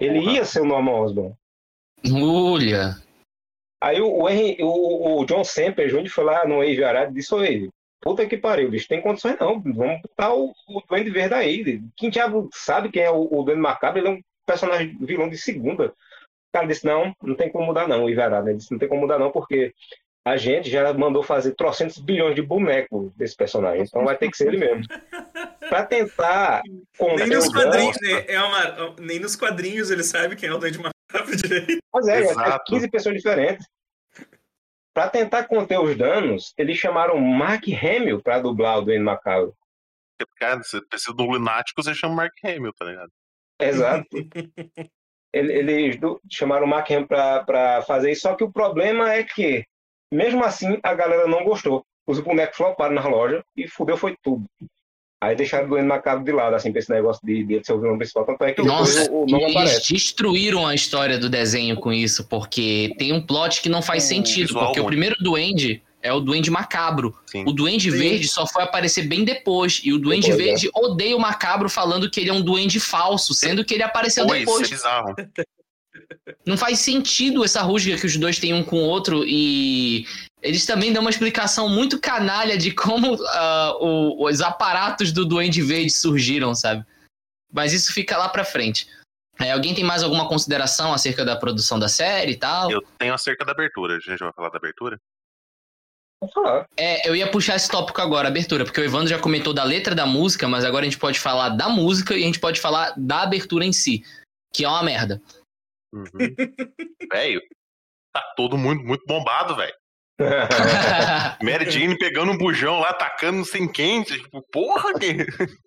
Ele 0.00 0.20
Porra. 0.20 0.32
ia 0.32 0.44
ser 0.44 0.60
o 0.60 0.64
Norman 0.66 0.94
Osborn. 1.00 1.34
Olha. 2.12 2.96
Aí 3.82 4.00
o, 4.00 4.08
o, 4.22 4.28
Henry- 4.28 4.58
o- 4.62 5.20
o 5.20 5.24
John 5.26 5.42
Semper 5.44 5.88
Jr. 5.88 6.08
foi 6.08 6.24
lá 6.24 6.46
no 6.46 6.58
Wave 6.58 6.84
Arado 6.84 7.10
e 7.10 7.14
disse, 7.14 7.34
"Oi, 7.34 7.68
puta 8.00 8.24
que 8.26 8.36
pariu, 8.36 8.70
bicho, 8.70 8.86
tem 8.88 9.00
condições 9.00 9.36
não, 9.40 9.60
vamos 9.60 10.00
botar 10.02 10.32
o, 10.32 10.52
o 10.68 10.82
Duende 10.88 11.10
Verde 11.10 11.34
aí. 11.34 11.80
Quem 11.96 12.08
diabo 12.10 12.48
sabe 12.54 12.90
quem 12.90 13.02
é 13.02 13.10
o, 13.10 13.28
o 13.30 13.42
Duende 13.42 13.60
Macabro? 13.60 13.98
Ele 14.00 14.08
é 14.08 14.10
um 14.12 14.20
personagem 14.46 14.96
vilão 15.00 15.28
de 15.28 15.36
segunda. 15.36 15.86
O 15.88 16.52
cara 16.52 16.66
disse, 16.66 16.84
não, 16.84 17.14
não 17.22 17.34
tem 17.34 17.50
como 17.50 17.64
mudar 17.66 17.88
não, 17.88 18.04
o 18.04 18.08
Wave 18.08 18.20
Arado. 18.20 18.48
Ele 18.48 18.58
disse, 18.58 18.70
não 18.70 18.78
tem 18.78 18.88
como 18.88 19.00
mudar 19.00 19.18
não, 19.18 19.30
porque 19.30 19.72
a 20.24 20.36
gente 20.36 20.70
já 20.70 20.92
mandou 20.92 21.22
fazer 21.22 21.52
trocentos 21.54 21.98
bilhões 21.98 22.34
de 22.36 22.42
bonecos 22.42 23.10
desse 23.16 23.34
personagem, 23.36 23.82
então 23.84 24.04
vai 24.04 24.16
ter 24.16 24.30
que 24.30 24.36
ser 24.36 24.48
ele 24.48 24.58
mesmo. 24.58 24.84
Pra 25.68 25.84
tentar 25.86 26.60
Nem 27.16 27.28
nos 27.28 27.48
quadrinhos, 27.48 27.96
né, 28.02 28.24
é 28.28 28.40
uma, 28.42 28.94
nem 29.00 29.18
nos 29.18 29.34
quadrinhos 29.34 29.90
ele 29.90 30.02
sabe 30.04 30.36
quem 30.36 30.48
é 30.48 30.52
o 30.52 30.58
Duende 30.58 30.78
Direito. 31.36 31.82
Mas 31.92 32.08
é, 32.08 32.18
é 32.18 32.20
Exato. 32.22 32.64
15 32.66 32.90
pessoas 32.90 33.16
diferentes. 33.16 33.66
Para 34.94 35.08
tentar 35.08 35.44
conter 35.44 35.78
os 35.80 35.96
danos, 35.96 36.52
eles 36.58 36.76
chamaram 36.76 37.18
Mark 37.18 37.64
Hamill 37.68 38.20
para 38.22 38.40
dublar 38.40 38.78
o 38.78 38.82
Duende 38.82 39.02
Macabro. 39.02 39.54
Cara, 40.38 40.62
você 40.62 40.80
precisa 40.82 41.16
de 41.16 41.22
um 41.22 41.26
lunático, 41.30 41.82
você 41.82 41.94
chama 41.94 42.14
Mark 42.14 42.32
Hamill, 42.44 42.72
tá 42.74 42.84
ligado? 42.84 43.10
Exato. 43.60 44.08
Ele- 45.32 45.52
Eles 45.52 45.98
chamaram 46.30 46.66
o 46.66 46.68
Mark 46.68 46.90
Hamill 46.90 47.06
para 47.08 47.82
fazer 47.86 48.12
isso, 48.12 48.22
só 48.22 48.34
que 48.36 48.44
o 48.44 48.52
problema 48.52 49.12
é 49.12 49.24
que, 49.24 49.64
mesmo 50.12 50.44
assim, 50.44 50.78
a 50.82 50.94
galera 50.94 51.26
não 51.26 51.42
gostou. 51.42 51.84
Os 52.06 52.20
bonecos 52.20 52.56
floparam 52.56 52.94
na 52.94 53.06
loja 53.08 53.42
e 53.56 53.66
fudeu 53.66 53.96
foi 53.96 54.14
tudo. 54.22 54.44
Aí 55.22 55.36
deixaram 55.36 55.66
o 55.66 55.68
Duende 55.68 55.86
Macabro 55.86 56.24
de 56.24 56.32
lado, 56.32 56.56
assim, 56.56 56.72
pra 56.72 56.80
esse 56.80 56.90
negócio 56.90 57.24
de, 57.24 57.44
de 57.44 57.64
ser 57.64 57.74
o 57.74 57.80
vilão 57.80 57.96
principal. 57.96 58.24
Tanto 58.24 58.42
é 58.42 58.52
que 58.52 58.60
depois 58.60 58.96
Nossa, 58.96 59.08
o, 59.12 59.22
o 59.22 59.26
nome 59.26 59.44
eles 59.44 59.54
aparece. 59.56 59.92
destruíram 59.92 60.66
a 60.66 60.74
história 60.74 61.16
do 61.16 61.28
desenho 61.30 61.76
com 61.76 61.92
isso, 61.92 62.24
porque 62.24 62.92
tem 62.98 63.12
um 63.12 63.24
plot 63.24 63.62
que 63.62 63.68
não 63.68 63.80
faz 63.80 64.02
sentido. 64.02 64.48
visual 64.48 64.64
Porque 64.66 64.80
o 64.80 64.84
primeiro 64.84 65.14
duende 65.20 65.80
é 66.02 66.12
o 66.12 66.18
duende 66.18 66.50
macabro. 66.50 67.16
Sim. 67.26 67.44
O 67.46 67.52
duende 67.52 67.88
Sim. 67.88 67.98
verde 67.98 68.26
só 68.26 68.44
foi 68.48 68.64
aparecer 68.64 69.06
bem 69.06 69.24
depois. 69.24 69.80
E 69.84 69.92
o 69.92 69.98
duende 69.98 70.26
Depois, 70.28 70.44
verde 70.44 70.68
odeia 70.74 71.16
o 71.16 71.20
macabro 71.20 71.68
falando 71.68 72.10
que 72.10 72.18
ele 72.18 72.30
é 72.30 72.32
um 72.32 72.42
duende 72.42 72.80
falso, 72.80 73.32
sendo 73.32 73.64
que 73.64 73.74
ele 73.74 73.84
apareceu 73.84 74.26
Pô, 74.26 74.34
isso 74.34 74.42
é 74.42 74.44
depois. 74.44 74.70
bizarro. 74.70 75.14
Não 76.44 76.56
faz 76.56 76.80
sentido 76.80 77.44
essa 77.44 77.62
rusga 77.62 77.96
que 77.96 78.06
os 78.06 78.16
dois 78.16 78.40
têm 78.40 78.52
um 78.52 78.64
com 78.64 78.76
o 78.76 78.88
outro 78.88 79.22
e 79.24 80.04
eles 80.42 80.66
também 80.66 80.92
dão 80.92 81.00
uma 81.02 81.10
explicação 81.10 81.68
muito 81.68 82.00
canalha 82.00 82.58
de 82.58 82.72
como 82.72 83.16
ah, 83.28 83.76
o- 83.80 84.26
os 84.26 84.40
aparatos 84.40 85.12
do 85.12 85.24
Duende 85.24 85.62
Verde 85.62 85.90
surgiram, 85.90 86.54
sabe? 86.54 86.84
Mas 87.52 87.72
isso 87.72 87.92
fica 87.92 88.16
lá 88.16 88.28
pra 88.28 88.44
frente. 88.44 88.88
É, 89.40 89.52
alguém 89.52 89.74
tem 89.74 89.84
mais 89.84 90.02
alguma 90.02 90.28
consideração 90.28 90.92
acerca 90.92 91.24
da 91.24 91.36
produção 91.36 91.78
da 91.78 91.88
série 91.88 92.32
e 92.32 92.36
tal? 92.36 92.70
Eu 92.70 92.82
tenho 92.98 93.14
acerca 93.14 93.44
da 93.44 93.52
abertura. 93.52 93.96
A 93.96 94.00
gente 94.00 94.18
vai 94.18 94.32
falar 94.32 94.50
da 94.50 94.58
abertura? 94.58 94.98
Vou 96.20 96.30
falar. 96.30 96.66
É, 96.76 97.08
eu 97.08 97.16
ia 97.16 97.30
puxar 97.30 97.56
esse 97.56 97.68
tópico 97.68 98.00
agora, 98.00 98.28
abertura, 98.28 98.64
porque 98.64 98.80
o 98.80 98.84
Evandro 98.84 99.08
já 99.08 99.18
comentou 99.18 99.52
da 99.52 99.64
letra 99.64 99.94
da 99.94 100.06
música, 100.06 100.46
mas 100.46 100.64
agora 100.64 100.82
a 100.82 100.88
gente 100.88 100.98
pode 100.98 101.18
falar 101.18 101.48
da 101.50 101.68
música 101.68 102.14
e 102.14 102.22
a 102.22 102.26
gente 102.26 102.38
pode 102.38 102.60
falar 102.60 102.94
da 102.96 103.22
abertura 103.22 103.64
em 103.64 103.72
si, 103.72 104.04
que 104.54 104.64
é 104.64 104.68
uma 104.68 104.82
merda. 104.84 105.20
Uhum. 105.92 106.04
velho, 107.12 107.42
tá 108.14 108.22
todo 108.36 108.56
mundo 108.56 108.82
muito 108.84 109.04
bombado, 109.06 109.56
velho. 109.56 109.74
Mary 111.42 111.70
Jane 111.70 111.98
pegando 111.98 112.32
um 112.32 112.38
bujão 112.38 112.80
lá, 112.80 112.90
atacando 112.90 113.44
sem 113.44 113.70
quente. 113.70 114.18
Tipo, 114.20 114.42
porra, 114.52 114.92
que, 114.98 115.14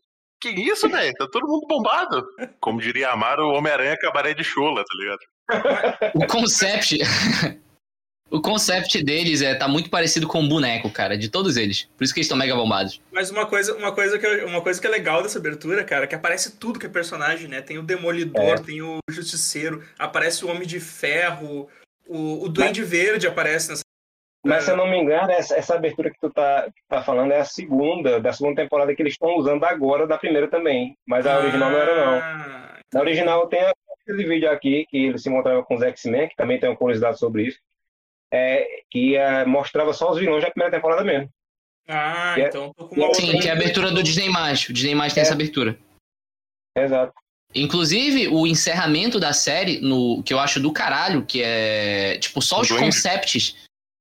que 0.42 0.50
isso, 0.50 0.90
velho? 0.90 1.14
Tá 1.14 1.28
todo 1.32 1.48
mundo 1.48 1.68
bombado. 1.68 2.26
Como 2.60 2.82
diria 2.82 3.10
Amaro, 3.10 3.48
o 3.48 3.54
Homem-Aranha 3.54 3.98
cabaré 3.98 4.34
de 4.34 4.44
chola, 4.44 4.84
tá 4.84 4.98
ligado? 4.98 6.14
o 6.16 6.28
concept. 6.28 7.00
O 8.30 8.42
concept 8.42 9.04
deles 9.04 9.42
é, 9.42 9.54
tá 9.54 9.68
muito 9.68 9.90
parecido 9.90 10.28
com 10.28 10.44
o 10.44 10.50
boneco, 10.50 10.90
cara, 10.90 11.16
de 11.18 11.30
todos 11.30 11.58
eles. 11.58 11.88
Por 11.96 12.04
isso 12.04 12.14
que 12.14 12.20
eles 12.20 12.26
estão 12.26 12.38
mega 12.38 12.56
bombados. 12.56 13.00
Mas 13.12 13.30
uma 13.30 13.46
coisa, 13.46 13.76
uma, 13.76 13.92
coisa 13.92 14.18
que, 14.18 14.28
uma 14.44 14.62
coisa 14.62 14.82
que 14.82 14.88
é 14.88 14.90
legal 14.90 15.22
dessa 15.22 15.38
abertura, 15.38 15.84
cara, 15.84 16.06
é 16.06 16.08
que 16.08 16.16
aparece 16.16 16.58
tudo 16.58 16.80
que 16.80 16.88
é 16.88 16.90
personagem, 16.90 17.48
né? 17.48 17.62
Tem 17.62 17.78
o 17.78 17.84
Demolidor, 17.84 18.56
É. 18.56 18.58
tem 18.58 18.82
o 18.82 18.98
Justiceiro, 19.10 19.84
aparece 20.00 20.44
o 20.44 20.50
Homem 20.50 20.68
de 20.68 20.80
Ferro, 20.80 21.70
o, 22.08 22.44
o 22.44 22.50
Duende 22.50 22.84
Verde 22.84 23.28
aparece 23.28 23.70
nessa. 23.70 23.84
Mas 24.46 24.64
se 24.64 24.72
eu 24.72 24.78
não 24.78 24.88
me 24.88 24.98
engano, 24.98 25.32
essa, 25.32 25.56
essa 25.56 25.74
abertura 25.76 26.12
que 26.12 26.20
tu 26.20 26.30
tá, 26.30 26.66
que 26.68 26.82
tá 26.88 27.02
falando 27.02 27.32
é 27.32 27.40
a 27.40 27.46
segunda, 27.46 28.20
da 28.20 28.32
segunda 28.32 28.62
temporada 28.62 28.96
que 28.96 29.02
eles 29.02 29.14
estão 29.14 29.36
usando 29.38 29.64
agora, 29.64 30.06
da 30.06 30.18
primeira 30.20 30.48
também. 30.48 30.96
Mas 31.08 31.26
a 31.26 31.40
original 31.40 31.72
não 31.72 31.78
era, 31.78 32.06
não. 32.06 32.20
Ah, 32.20 32.80
Na 32.94 33.00
original 33.02 33.48
tem 33.48 33.60
aquele 34.02 34.24
vídeo 34.28 34.50
aqui 34.52 34.86
que 34.90 34.98
ele 34.98 35.18
se 35.18 35.30
encontrava 35.30 35.64
com 35.64 35.74
os 35.76 35.82
X-Men, 35.82 36.30
que 36.30 36.36
também 36.36 36.60
tem 36.60 36.70
uma 36.70 36.76
curiosidade 36.78 37.18
sobre 37.18 37.48
isso, 37.48 37.60
é, 38.32 38.68
que 38.92 39.16
é, 39.16 39.44
mostrava 39.46 39.94
só 39.94 40.12
os 40.12 40.20
vilões 40.20 40.44
da 40.44 40.52
primeira 40.52 40.76
temporada 40.76 41.04
mesmo. 41.04 41.28
Ah, 41.88 42.36
É- 42.38 42.48
então 42.48 42.72
tô 42.78 42.88
com 42.88 42.96
uma 42.96 43.08
outra. 43.08 43.22
Sim, 43.22 43.40
que 43.40 43.48
é 43.48 43.52
a 43.52 43.56
abertura 43.56 43.90
do 43.92 44.04
Disney+. 44.04 44.30
O 44.30 44.74
Disney+, 44.74 44.96
tem 45.10 45.20
É. 45.20 45.22
essa 45.22 45.34
abertura. 45.34 45.78
Exato. 46.78 47.14
Inclusive, 47.54 48.28
o 48.28 48.46
encerramento 48.46 49.20
da 49.20 49.32
série, 49.32 49.80
no 49.80 50.22
que 50.24 50.34
eu 50.34 50.40
acho 50.40 50.60
do 50.60 50.74
caralho, 50.74 51.26
que 51.26 51.42
é, 51.44 52.18
tipo, 52.20 52.42
só 52.42 52.62
os 52.62 52.68
Duende. 52.68 52.86
concepts, 52.86 53.56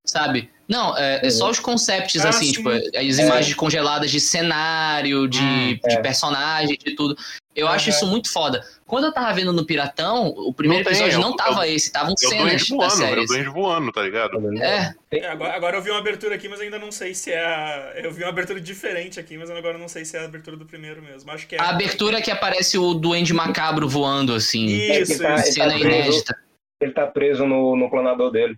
sabe? 0.05 0.49
Não, 0.67 0.97
é, 0.97 1.21
é 1.23 1.29
só 1.29 1.49
os 1.51 1.59
concepts, 1.59 2.25
Ah, 2.25 2.29
assim, 2.29 2.45
sim. 2.47 2.51
tipo, 2.53 2.69
as 2.69 3.19
imagens 3.19 3.53
congeladas 3.53 4.09
de 4.09 4.19
cenário, 4.19 5.27
de, 5.27 5.39
Hum, 5.39 5.77
de 5.87 5.93
é. 5.93 6.01
personagem, 6.01 6.75
de 6.83 6.95
tudo. 6.95 7.15
Eu 7.55 7.67
acho 7.67 7.89
isso 7.89 8.05
muito 8.07 8.29
foda. 8.31 8.65
Quando 8.85 9.05
eu 9.05 9.13
tava 9.13 9.31
vendo 9.31 9.53
no 9.53 9.63
Piratão, 9.65 10.27
o 10.27 10.51
primeiro 10.53 10.83
Não 10.83 10.91
tem, 10.91 10.99
episódio 11.01 11.15
é 11.15 11.19
o- 11.19 11.21
não 11.29 11.33
é 11.35 11.37
tava 11.37 11.59
o- 11.61 11.63
esse, 11.63 11.85
estavam 11.87 12.09
É 12.09 12.13
o 12.13 12.17
cenas 12.29 12.67
da 12.67 12.75
voando, 12.75 12.93
é 12.93 12.95
série. 13.07 13.21
o 13.21 13.25
duende 13.25 13.49
voando, 13.49 13.91
tá 13.91 14.01
ligado? 14.01 14.57
É, 14.61 14.93
É, 15.11 15.27
agora, 15.27 15.53
agora 15.55 15.77
eu 15.77 15.81
vi 15.83 15.91
uma 15.91 15.99
abertura 15.99 16.35
aqui, 16.35 16.49
mas 16.49 16.59
ainda 16.59 16.77
não 16.79 16.91
sei 16.91 17.13
se 17.13 17.31
é 17.31 17.39
a. 17.45 17.93
Eu 17.95 18.11
vi 18.11 18.23
uma 18.23 18.29
abertura 18.29 18.59
diferente 18.59 19.19
aqui, 19.19 19.37
mas 19.37 19.49
agora 19.51 19.77
não 19.77 19.87
sei 19.87 20.03
se 20.03 20.17
é 20.17 20.21
a 20.21 20.25
abertura 20.25 20.57
do 20.57 20.65
primeiro 20.65 21.01
mesmo. 21.01 21.31
Acho 21.31 21.47
que 21.47 21.55
é. 21.55 21.61
a 21.61 21.69
abertura 21.69 22.21
que 22.21 22.29
aparece 22.31 22.77
o 22.77 22.93
duende 22.95 23.33
macabro 23.33 23.87
voando, 23.87 24.33
assim. 24.33 24.65
Isso, 24.65 25.13
Ele 25.13 25.19
tá- 25.21 25.33
ele 25.35 25.41
Cena 25.43 25.79
preso. 25.79 25.85
inédita. 25.87 26.37
Ele 26.81 26.91
tá 26.91 27.07
preso 27.07 27.45
no, 27.45 27.75
no 27.77 27.89
clonador 27.89 28.29
dele. 28.31 28.57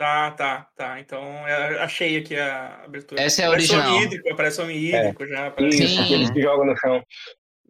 Tá, 0.00 0.30
tá, 0.30 0.66
tá. 0.74 0.98
Então 0.98 1.22
é, 1.46 1.78
achei 1.82 2.16
aqui 2.16 2.34
a 2.34 2.84
abertura. 2.86 3.20
Essa 3.20 3.42
é 3.42 3.44
a 3.44 3.48
Aparece 3.48 3.74
original. 3.74 4.00
Hídrico, 4.02 4.32
aparece 4.32 4.62
homem 4.62 4.78
hídrico 4.78 5.26
já. 5.26 5.46
Aparece... 5.48 5.84
Isso, 5.84 5.96
Sim. 5.96 6.08
que 6.08 6.14
ele 6.14 6.26
se 6.26 6.40
joga 6.40 6.64
no 6.64 6.74
chão. 6.78 7.02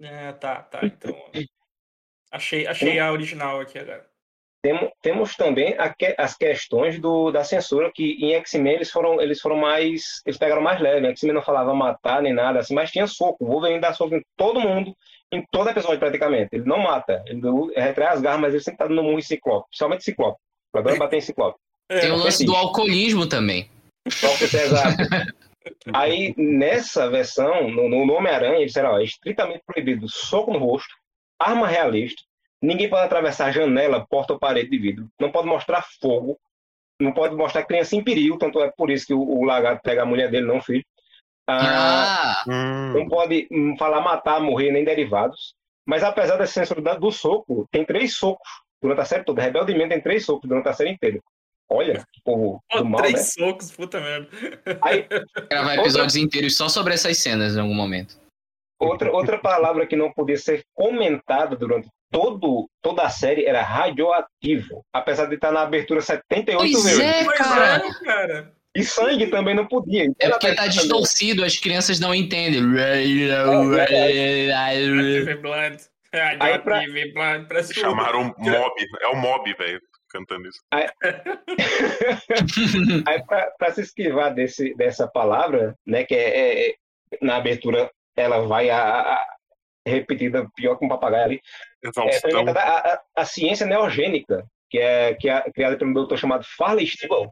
É, 0.01 0.33
tá, 0.35 0.63
tá. 0.63 0.79
Então. 0.85 1.13
Achei, 2.31 2.69
achei 2.69 3.01
a 3.01 3.11
original 3.11 3.59
aqui 3.61 3.81
agora. 3.81 4.07
Temos, 4.63 4.91
temos 5.03 5.35
também 5.35 5.75
a 5.77 5.93
que- 5.93 6.15
as 6.17 6.37
questões 6.37 7.01
do, 7.01 7.33
da 7.33 7.43
censura, 7.43 7.91
que 7.93 8.13
em 8.25 8.35
X-Men 8.35 8.75
eles 8.75 8.93
foram, 8.93 9.21
eles 9.21 9.41
foram 9.41 9.57
mais. 9.57 10.23
Eles 10.25 10.39
pegaram 10.39 10.63
mais 10.63 10.81
leve. 10.81 11.05
Em 11.09 11.11
X-Men 11.11 11.35
não 11.35 11.43
falava 11.43 11.75
matar 11.75 12.23
nem 12.23 12.33
nada, 12.33 12.61
assim, 12.61 12.75
mas 12.75 12.93
tinha 12.93 13.09
soco. 13.09 13.45
O 13.45 13.49
Wolverine 13.49 13.81
dá 13.81 13.93
soco 13.93 14.15
em 14.15 14.23
todo 14.37 14.61
mundo, 14.61 14.95
em 15.33 15.45
todo 15.51 15.69
episódio 15.69 15.99
praticamente. 15.99 16.51
Ele 16.53 16.65
não 16.65 16.79
mata. 16.79 17.25
Ele 17.27 17.41
retrai 17.75 18.13
as 18.15 18.21
garras, 18.21 18.41
mas 18.41 18.55
ele 18.55 18.63
sempre 18.63 18.79
tá 18.79 18.87
dando 18.87 19.03
murro 19.03 19.19
em 19.19 19.23
Ciclope. 19.23 19.67
Principalmente 19.71 20.05
Ciclope. 20.05 20.39
O 20.69 20.71
problema 20.71 20.97
é 20.97 21.01
bater 21.01 21.17
em 21.17 21.21
Ciclope. 21.23 21.59
É, 21.91 22.01
Tem 22.01 22.13
o 22.13 22.17
lance 22.17 22.45
do 22.45 22.55
alcoolismo 22.55 23.29
também. 23.29 23.69
Só 24.09 24.29
que 24.37 24.45
isso 24.45 24.57
é 24.57 24.65
exato. 24.65 24.97
Aí, 25.93 26.33
nessa 26.39 27.11
versão, 27.11 27.69
no, 27.69 27.89
no 27.89 28.15
Homem-Aranha, 28.15 28.57
eles 28.57 28.69
disseram, 28.69 28.93
ó, 28.93 29.01
é 29.01 29.05
estritamente 29.05 29.63
proibido 29.67 30.09
soco 30.09 30.53
no 30.53 30.59
rosto, 30.59 30.95
arma 31.39 31.67
realista, 31.67 32.23
ninguém 32.63 32.89
pode 32.89 33.05
atravessar 33.05 33.53
janela, 33.53 34.07
porta 34.09 34.33
ou 34.33 34.39
parede 34.39 34.71
de 34.71 34.79
vidro, 34.79 35.09
não 35.21 35.31
pode 35.31 35.49
mostrar 35.49 35.85
fogo, 36.01 36.39
não 37.01 37.13
pode 37.13 37.35
mostrar 37.35 37.65
criança 37.65 37.97
em 37.97 38.05
perigo, 38.05 38.39
tanto 38.39 38.61
é 38.61 38.71
por 38.71 38.91
isso 38.91 39.07
que 39.07 39.15
o, 39.15 39.21
o 39.21 39.45
lagarto 39.45 39.83
pega 39.83 40.03
a 40.03 40.07
mulher 40.07 40.31
dele, 40.31 40.47
não 40.47 40.59
o 40.59 40.63
filho. 40.63 40.85
Ah, 41.47 42.45
Ah, 42.45 42.45
Hum, 42.47 42.93
não 42.95 43.09
pode 43.09 43.49
hum, 43.51 43.77
falar 43.77 44.01
matar, 44.01 44.41
morrer, 44.41 44.71
nem 44.71 44.85
derivados. 44.85 45.55
Mas 45.85 46.05
apesar 46.05 46.37
da 46.37 46.47
censura 46.47 46.97
do 46.97 47.11
soco, 47.11 47.67
tem 47.71 47.85
três 47.85 48.15
socos 48.15 48.49
durante 48.81 49.01
a 49.01 49.05
série 49.05 49.25
toda. 49.25 49.43
Rebeldemente 49.43 49.91
tem 49.91 50.01
três 50.01 50.25
socos 50.25 50.49
durante 50.49 50.69
a 50.69 50.73
série 50.73 50.91
inteira. 50.91 51.21
Olha, 51.73 52.05
que 52.13 52.21
povo 52.25 52.61
do 52.73 52.85
mal, 52.85 53.01
três 53.01 53.15
né? 53.15 53.23
socos, 53.47 53.71
puta 53.71 54.01
merda. 54.01 54.29
Aí, 54.83 55.07
gravar 55.49 55.77
episódios 55.77 56.17
inteiros 56.17 56.57
só 56.57 56.69
sobre 56.69 56.95
essas 56.95 57.17
cenas 57.19 57.55
em 57.57 57.61
algum 57.61 57.75
momento. 57.75 58.19
Outra, 58.81 59.13
outra 59.13 59.39
palavra 59.39 59.87
que 59.87 59.95
não 59.95 60.11
podia 60.13 60.37
ser 60.39 60.63
comentada 60.75 61.55
durante 61.55 61.89
todo, 62.11 62.69
toda 62.83 63.03
a 63.03 63.11
série 63.11 63.45
era 63.45 63.63
radioativo, 63.63 64.83
apesar 64.93 65.27
de 65.27 65.35
estar 65.37 65.53
na 65.53 65.61
abertura 65.63 66.01
78 66.01 66.59
Pois 66.73 66.85
vezes. 66.85 66.99
é, 67.01 67.25
Pois 67.25 67.39
cara. 67.39 67.77
é, 67.77 68.05
cara. 68.05 68.53
E 68.75 68.83
sangue 68.85 69.27
também 69.27 69.55
não 69.55 69.67
podia. 69.67 70.05
É 70.05 70.07
Ela 70.19 70.33
porque 70.39 70.49
tá 70.55 70.63
também. 70.63 70.71
distorcido, 70.71 71.45
as 71.45 71.57
crianças 71.59 72.01
não 72.01 72.15
entendem. 72.15 72.63
Active 74.59 75.35
Blood. 75.37 75.77
Aí 76.41 76.59
pra- 76.59 76.83
chamaram 77.73 78.35
mob, 78.39 78.75
é 79.01 79.07
o 79.09 79.17
mob, 79.17 79.55
velho, 79.55 79.81
cantando 80.11 80.49
isso. 80.49 80.61
Aí, 80.73 80.87
para 83.59 83.73
se 83.73 83.81
esquivar 83.83 84.35
desse, 84.35 84.75
dessa 84.75 85.07
palavra, 85.09 85.75
né, 85.87 86.05
que 86.05 86.15
é, 86.15 86.69
é- 86.71 86.75
na 87.21 87.37
abertura 87.37 87.91
ela 88.17 88.47
vai 88.47 88.71
a, 88.71 89.01
a- 89.01 89.27
repetida 89.87 90.47
pior 90.55 90.77
que 90.77 90.85
um 90.85 90.89
papagaio 90.89 91.25
ali, 91.25 91.41
é, 91.85 91.89
Exaustão. 91.89 92.31
inventada 92.31 92.61
a, 92.61 92.95
a, 92.95 93.01
a 93.17 93.25
ciência 93.25 93.67
neogênica, 93.67 94.45
que 94.69 94.79
é, 94.79 95.15
que 95.15 95.29
é 95.29 95.41
criada 95.53 95.77
por 95.77 95.87
um 95.89 95.93
doutor 95.93 96.19
chamado 96.19 96.45
Farley 96.57 96.87
Stibble, 96.87 97.29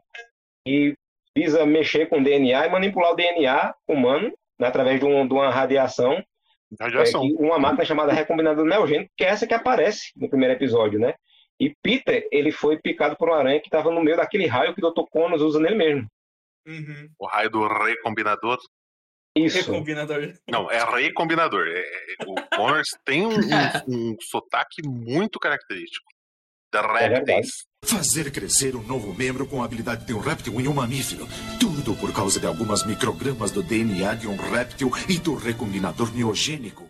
que 0.65 0.93
visa 1.37 1.65
mexer 1.65 2.07
com 2.07 2.19
o 2.19 2.23
DNA 2.23 2.65
e 2.65 2.69
manipular 2.69 3.11
o 3.11 3.15
DNA 3.15 3.73
humano 3.87 4.33
né, 4.59 4.67
através 4.67 4.99
de, 4.99 5.05
um- 5.05 5.25
de 5.27 5.33
uma 5.33 5.49
radiação 5.49 6.13
É, 6.13 6.83
Radiação. 6.83 7.21
que 7.21 7.33
uma 7.35 7.57
máquina 7.59 7.85
chamada 7.85 8.11
recombinador 8.11 8.65
neogênico, 8.65 9.11
que 9.15 9.23
é 9.23 9.27
essa 9.29 9.47
que 9.47 9.53
aparece 9.53 10.11
no 10.17 10.29
primeiro 10.29 10.55
episódio, 10.55 10.99
né? 10.99 11.13
E 11.59 11.73
Peter, 11.83 12.27
ele 12.31 12.51
foi 12.51 12.77
picado 12.79 13.15
por 13.17 13.27
uma 13.29 13.37
aranha 13.37 13.59
que 13.59 13.67
estava 13.67 13.91
no 13.91 14.01
meio 14.03 14.17
daquele 14.17 14.47
raio 14.47 14.73
que 14.73 14.83
o 14.83 14.89
Dr. 14.89 15.03
Connors 15.11 15.41
usa 15.41 15.59
nele 15.59 15.75
mesmo. 15.75 16.07
Uhum. 16.67 17.09
O 17.19 17.25
raio 17.27 17.49
do 17.49 17.67
recombinador. 17.67 18.57
Isso. 19.37 19.57
Recombinador. 19.57 20.33
Não, 20.49 20.69
é 20.71 20.83
recombinador. 20.83 21.67
É- 21.67 21.79
é- 21.79 22.25
o 22.25 22.35
Connors 22.55 22.87
tem 23.05 23.25
um, 23.25 23.31
um- 23.35 24.11
um 24.11 24.17
sotaque 24.21 24.81
muito 24.87 25.39
característico. 25.39 26.05
The 26.71 26.81
verdade. 26.81 27.13
Reptiles. 27.15 27.49
Fazer 27.83 28.31
crescer 28.31 28.75
um 28.75 28.83
novo 28.83 29.13
membro 29.13 29.47
com 29.47 29.61
a 29.61 29.65
habilidade 29.65 30.05
de 30.05 30.13
um 30.13 30.19
réptil 30.19 30.59
em 30.61 30.67
um 30.67 30.73
mamífero. 30.73 31.27
Tudo 31.59 31.95
por 31.95 32.13
causa 32.13 32.39
de 32.39 32.45
algumas 32.45 32.85
microgramas 32.85 33.51
do 33.51 33.63
DNA 33.63 34.15
de 34.15 34.27
um 34.27 34.35
réptil 34.35 34.91
e 35.09 35.17
do 35.17 35.33
recombinador 35.35 36.13
neogênico. 36.13 36.88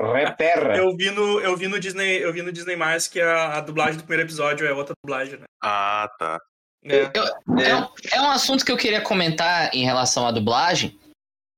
Reterra. 0.00 0.76
Eu 0.76 0.96
vi 0.96 1.10
no, 1.10 1.40
eu 1.40 1.56
vi 1.56 1.68
no 1.68 1.78
Disney, 1.78 2.22
eu 2.22 2.32
vi 2.32 2.42
no 2.42 2.52
Disney 2.52 2.76
Mais 2.76 3.06
que 3.06 3.20
a, 3.20 3.58
a 3.58 3.60
dublagem 3.60 3.96
do 3.96 4.02
primeiro 4.02 4.26
episódio 4.26 4.66
é 4.66 4.72
outra 4.72 4.94
dublagem, 5.04 5.38
né? 5.38 5.44
Ah, 5.62 6.10
tá. 6.18 6.40
É. 6.84 7.10
É 7.64 7.76
um, 7.76 7.88
é 8.12 8.20
um 8.20 8.30
assunto 8.30 8.64
que 8.64 8.70
eu 8.70 8.76
queria 8.76 9.00
comentar 9.00 9.74
em 9.74 9.84
relação 9.84 10.26
à 10.26 10.30
dublagem, 10.30 10.98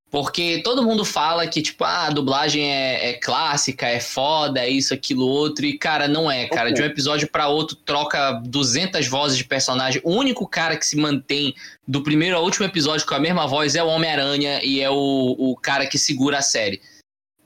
porque 0.08 0.62
todo 0.62 0.84
mundo 0.84 1.04
fala 1.04 1.46
que, 1.48 1.60
tipo, 1.60 1.82
ah, 1.82 2.06
a 2.06 2.10
dublagem 2.10 2.72
é, 2.72 3.10
é 3.10 3.12
clássica, 3.14 3.88
é 3.88 3.98
foda, 3.98 4.60
é 4.60 4.68
isso, 4.68 4.94
aquilo, 4.94 5.26
outro, 5.26 5.66
e, 5.66 5.76
cara, 5.76 6.06
não 6.06 6.30
é, 6.30 6.46
cara. 6.46 6.72
De 6.72 6.80
um 6.80 6.84
episódio 6.84 7.28
pra 7.28 7.48
outro, 7.48 7.74
troca 7.74 8.40
200 8.44 9.06
vozes 9.08 9.36
de 9.36 9.44
personagem. 9.44 10.00
O 10.04 10.12
único 10.12 10.46
cara 10.46 10.76
que 10.76 10.86
se 10.86 10.96
mantém 10.96 11.54
do 11.88 12.02
primeiro 12.02 12.36
ao 12.36 12.44
último 12.44 12.66
episódio 12.66 13.06
com 13.06 13.14
a 13.14 13.20
mesma 13.20 13.48
voz 13.48 13.74
é 13.74 13.82
o 13.82 13.88
Homem-Aranha 13.88 14.60
e 14.62 14.80
é 14.80 14.88
o, 14.88 15.34
o 15.36 15.56
cara 15.56 15.86
que 15.86 15.98
segura 15.98 16.38
a 16.38 16.42
série. 16.42 16.80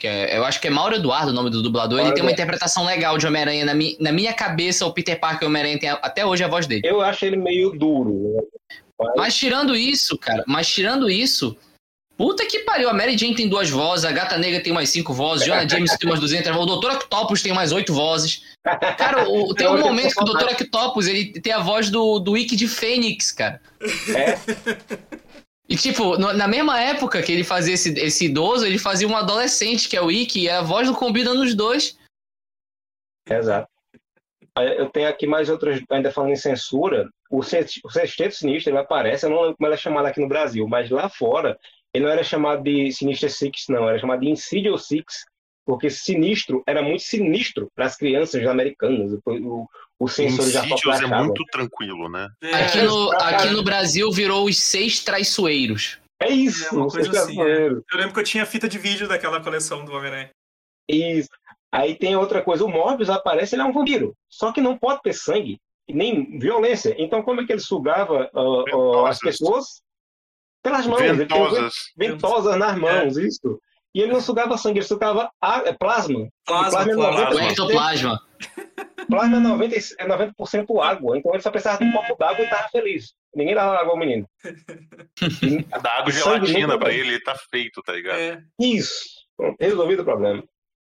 Que 0.00 0.06
é- 0.08 0.36
eu 0.38 0.44
acho 0.44 0.58
que 0.60 0.66
é 0.66 0.70
Mauro 0.70 0.96
Eduardo 0.96 1.30
o 1.30 1.34
nome 1.34 1.50
do 1.50 1.62
dublador. 1.62 1.98
Ele 1.98 2.04
Mauro 2.04 2.14
tem 2.14 2.24
uma 2.24 2.32
interpretação 2.32 2.84
legal 2.86 3.18
de 3.18 3.26
Homem-Aranha. 3.26 3.64
Na, 3.66 3.74
mi- 3.74 3.96
na 4.00 4.10
minha 4.10 4.32
cabeça, 4.32 4.86
o 4.86 4.92
Peter 4.92 5.20
Parker 5.20 5.42
e 5.42 5.44
o 5.44 5.48
Homem-Aranha 5.48 5.78
tem 5.78 5.90
a- 5.90 6.00
até 6.02 6.24
hoje 6.24 6.42
a 6.42 6.48
voz 6.48 6.66
dele. 6.66 6.80
Eu 6.84 7.02
acho 7.02 7.24
ele 7.26 7.36
meio 7.36 7.70
duro. 7.78 8.34
né? 8.34 8.42
Mas 9.16 9.36
tirando 9.36 9.76
isso, 9.76 10.16
cara, 10.18 10.42
mas 10.46 10.68
tirando 10.68 11.08
isso, 11.10 11.56
puta 12.18 12.44
que 12.46 12.60
pariu, 12.60 12.88
a 12.90 12.92
Mary 12.94 13.16
Jane 13.16 13.34
tem 13.34 13.48
duas 13.48 13.70
vozes, 13.70 14.04
a 14.04 14.12
Gata 14.12 14.36
Negra 14.36 14.60
tem 14.62 14.72
mais 14.74 14.90
cinco 14.90 15.12
vozes, 15.14 15.46
Jonah 15.46 15.66
James 15.68 15.96
tem 15.96 16.08
umas 16.10 16.20
200 16.20 16.54
vozes, 16.54 16.70
o 16.70 16.76
Dr. 16.80 16.90
Octopus 16.96 17.40
tem 17.42 17.52
mais 17.52 17.72
oito 17.72 17.94
vozes. 17.94 18.42
Cara, 18.98 19.28
o- 19.28 19.52
tem 19.56 19.66
um 19.68 19.78
momento 19.78 20.14
que 20.14 20.22
o 20.22 20.26
vou 20.26 20.34
Dr. 20.36 20.52
Octopus, 20.52 21.06
ele 21.08 21.32
tem 21.40 21.52
a 21.52 21.60
voz 21.60 21.88
do, 21.90 22.18
do 22.18 22.32
Wiki 22.32 22.56
de 22.56 22.68
Fênix, 22.68 23.32
cara. 23.32 23.60
É, 24.14 24.38
E 25.70 25.76
tipo, 25.76 26.18
na 26.18 26.48
mesma 26.48 26.80
época 26.80 27.22
que 27.22 27.30
ele 27.30 27.44
fazia 27.44 27.74
esse, 27.74 27.92
esse 27.92 28.24
idoso, 28.24 28.66
ele 28.66 28.76
fazia 28.76 29.06
um 29.06 29.16
adolescente, 29.16 29.88
que 29.88 29.96
é 29.96 30.02
o 30.02 30.06
Wiki, 30.06 30.40
e 30.40 30.50
a 30.50 30.62
voz 30.62 30.88
não 30.88 30.94
combina 30.94 31.32
nos 31.32 31.54
dois. 31.54 31.96
exato. 33.28 33.70
Eu 34.56 34.90
tenho 34.90 35.08
aqui 35.08 35.28
mais 35.28 35.48
outras, 35.48 35.80
ainda 35.88 36.10
falando 36.10 36.32
em 36.32 36.36
censura. 36.36 37.08
O 37.30 37.40
Sexteto 37.44 38.34
Sinistro, 38.34 38.72
ele 38.72 38.78
aparece, 38.78 39.24
eu 39.24 39.30
não 39.30 39.42
lembro 39.42 39.56
como 39.56 39.68
ele 39.68 39.74
é 39.74 39.78
chamado 39.78 40.06
aqui 40.06 40.20
no 40.20 40.26
Brasil, 40.26 40.66
mas 40.66 40.90
lá 40.90 41.08
fora, 41.08 41.56
ele 41.94 42.04
não 42.04 42.10
era 42.10 42.24
chamado 42.24 42.64
de 42.64 42.90
Sinister 42.90 43.30
Six, 43.30 43.66
não, 43.68 43.88
era 43.88 44.00
chamado 44.00 44.22
de 44.22 44.28
Insidious 44.28 44.88
Six, 44.88 45.24
porque 45.64 45.90
sinistro 45.90 46.62
era 46.66 46.82
muito 46.82 47.02
sinistro 47.02 47.68
para 47.74 47.86
as 47.86 47.96
crianças 47.96 48.46
americanas. 48.46 49.12
O, 49.24 49.30
o, 49.32 49.68
o 49.98 50.08
sensor 50.08 50.48
já 50.48 50.62
é 50.62 51.22
muito 51.22 51.44
tranquilo, 51.46 52.08
né? 52.08 52.28
É, 52.42 52.54
Aqui 52.54 52.82
no, 52.82 53.12
aqui 53.12 53.50
no 53.50 53.62
Brasil 53.62 54.10
virou 54.10 54.46
os 54.46 54.58
seis 54.58 55.04
traiçoeiros. 55.04 55.98
É 56.20 56.30
isso, 56.30 56.74
É 56.74 56.78
uma 56.78 56.88
coisa 56.88 57.10
assim, 57.10 57.36
perceberam. 57.36 57.82
Eu 57.90 57.98
lembro 57.98 58.12
que 58.12 58.20
eu 58.20 58.24
tinha 58.24 58.44
fita 58.44 58.68
de 58.68 58.78
vídeo 58.78 59.08
daquela 59.08 59.42
coleção 59.42 59.84
do 59.84 59.92
Homem-Aranha. 59.92 60.30
Isso. 60.88 61.28
Aí 61.72 61.94
tem 61.94 62.16
outra 62.16 62.42
coisa, 62.42 62.64
o 62.64 62.68
Morbius 62.68 63.08
aparece, 63.08 63.54
ele 63.54 63.62
é 63.62 63.64
um 63.64 63.72
vampiro, 63.72 64.12
só 64.28 64.50
que 64.50 64.60
não 64.60 64.76
pode 64.76 65.02
ter 65.02 65.12
sangue 65.12 65.60
nem 65.88 66.38
violência. 66.38 66.94
Então 66.98 67.22
como 67.22 67.40
é 67.40 67.46
que 67.46 67.52
ele 67.52 67.60
sugava 67.60 68.28
ah, 68.34 68.64
Ventosas. 68.64 69.10
as 69.10 69.18
pessoas? 69.18 69.82
Pelas 70.62 70.86
mãos. 70.86 71.00
Ventosas. 71.00 71.74
ventosas 71.96 72.58
nas 72.58 72.76
mãos, 72.76 73.16
isso. 73.16 73.60
E 73.94 74.00
ele 74.02 74.12
não 74.12 74.20
sugava 74.20 74.56
sangue, 74.56 74.78
ele 74.78 74.86
sugava 74.86 75.30
é 75.64 75.72
plasma. 75.72 76.28
Plasma, 76.46 76.82
é 76.82 76.94
plasma. 76.94 77.30
90%, 77.30 77.34
O 77.34 77.40
ectoplasma. 77.40 78.20
plasma 79.08 79.36
é 79.36 79.40
90, 79.40 79.76
é 79.98 80.06
90% 80.06 80.80
água, 80.82 81.18
então 81.18 81.32
ele 81.34 81.42
só 81.42 81.50
precisava 81.50 81.78
de 81.78 81.84
um 81.84 81.92
copo 81.92 82.14
d'água 82.16 82.40
e 82.40 82.44
estava 82.44 82.68
feliz. 82.68 83.12
Ninguém 83.34 83.54
dava 83.54 83.76
água 83.76 83.92
ao 83.92 83.98
menino. 83.98 84.26
E- 85.42 85.62
Dá 85.82 85.98
água 85.98 86.12
gelatina 86.12 86.78
pra 86.78 86.92
ele, 86.92 87.08
ele 87.10 87.20
tá 87.22 87.34
feito, 87.50 87.82
tá 87.82 87.92
ligado? 87.92 88.18
É, 88.18 88.40
Isso. 88.60 89.04
Resolvido 89.58 90.00
o 90.02 90.04
problema. 90.04 90.42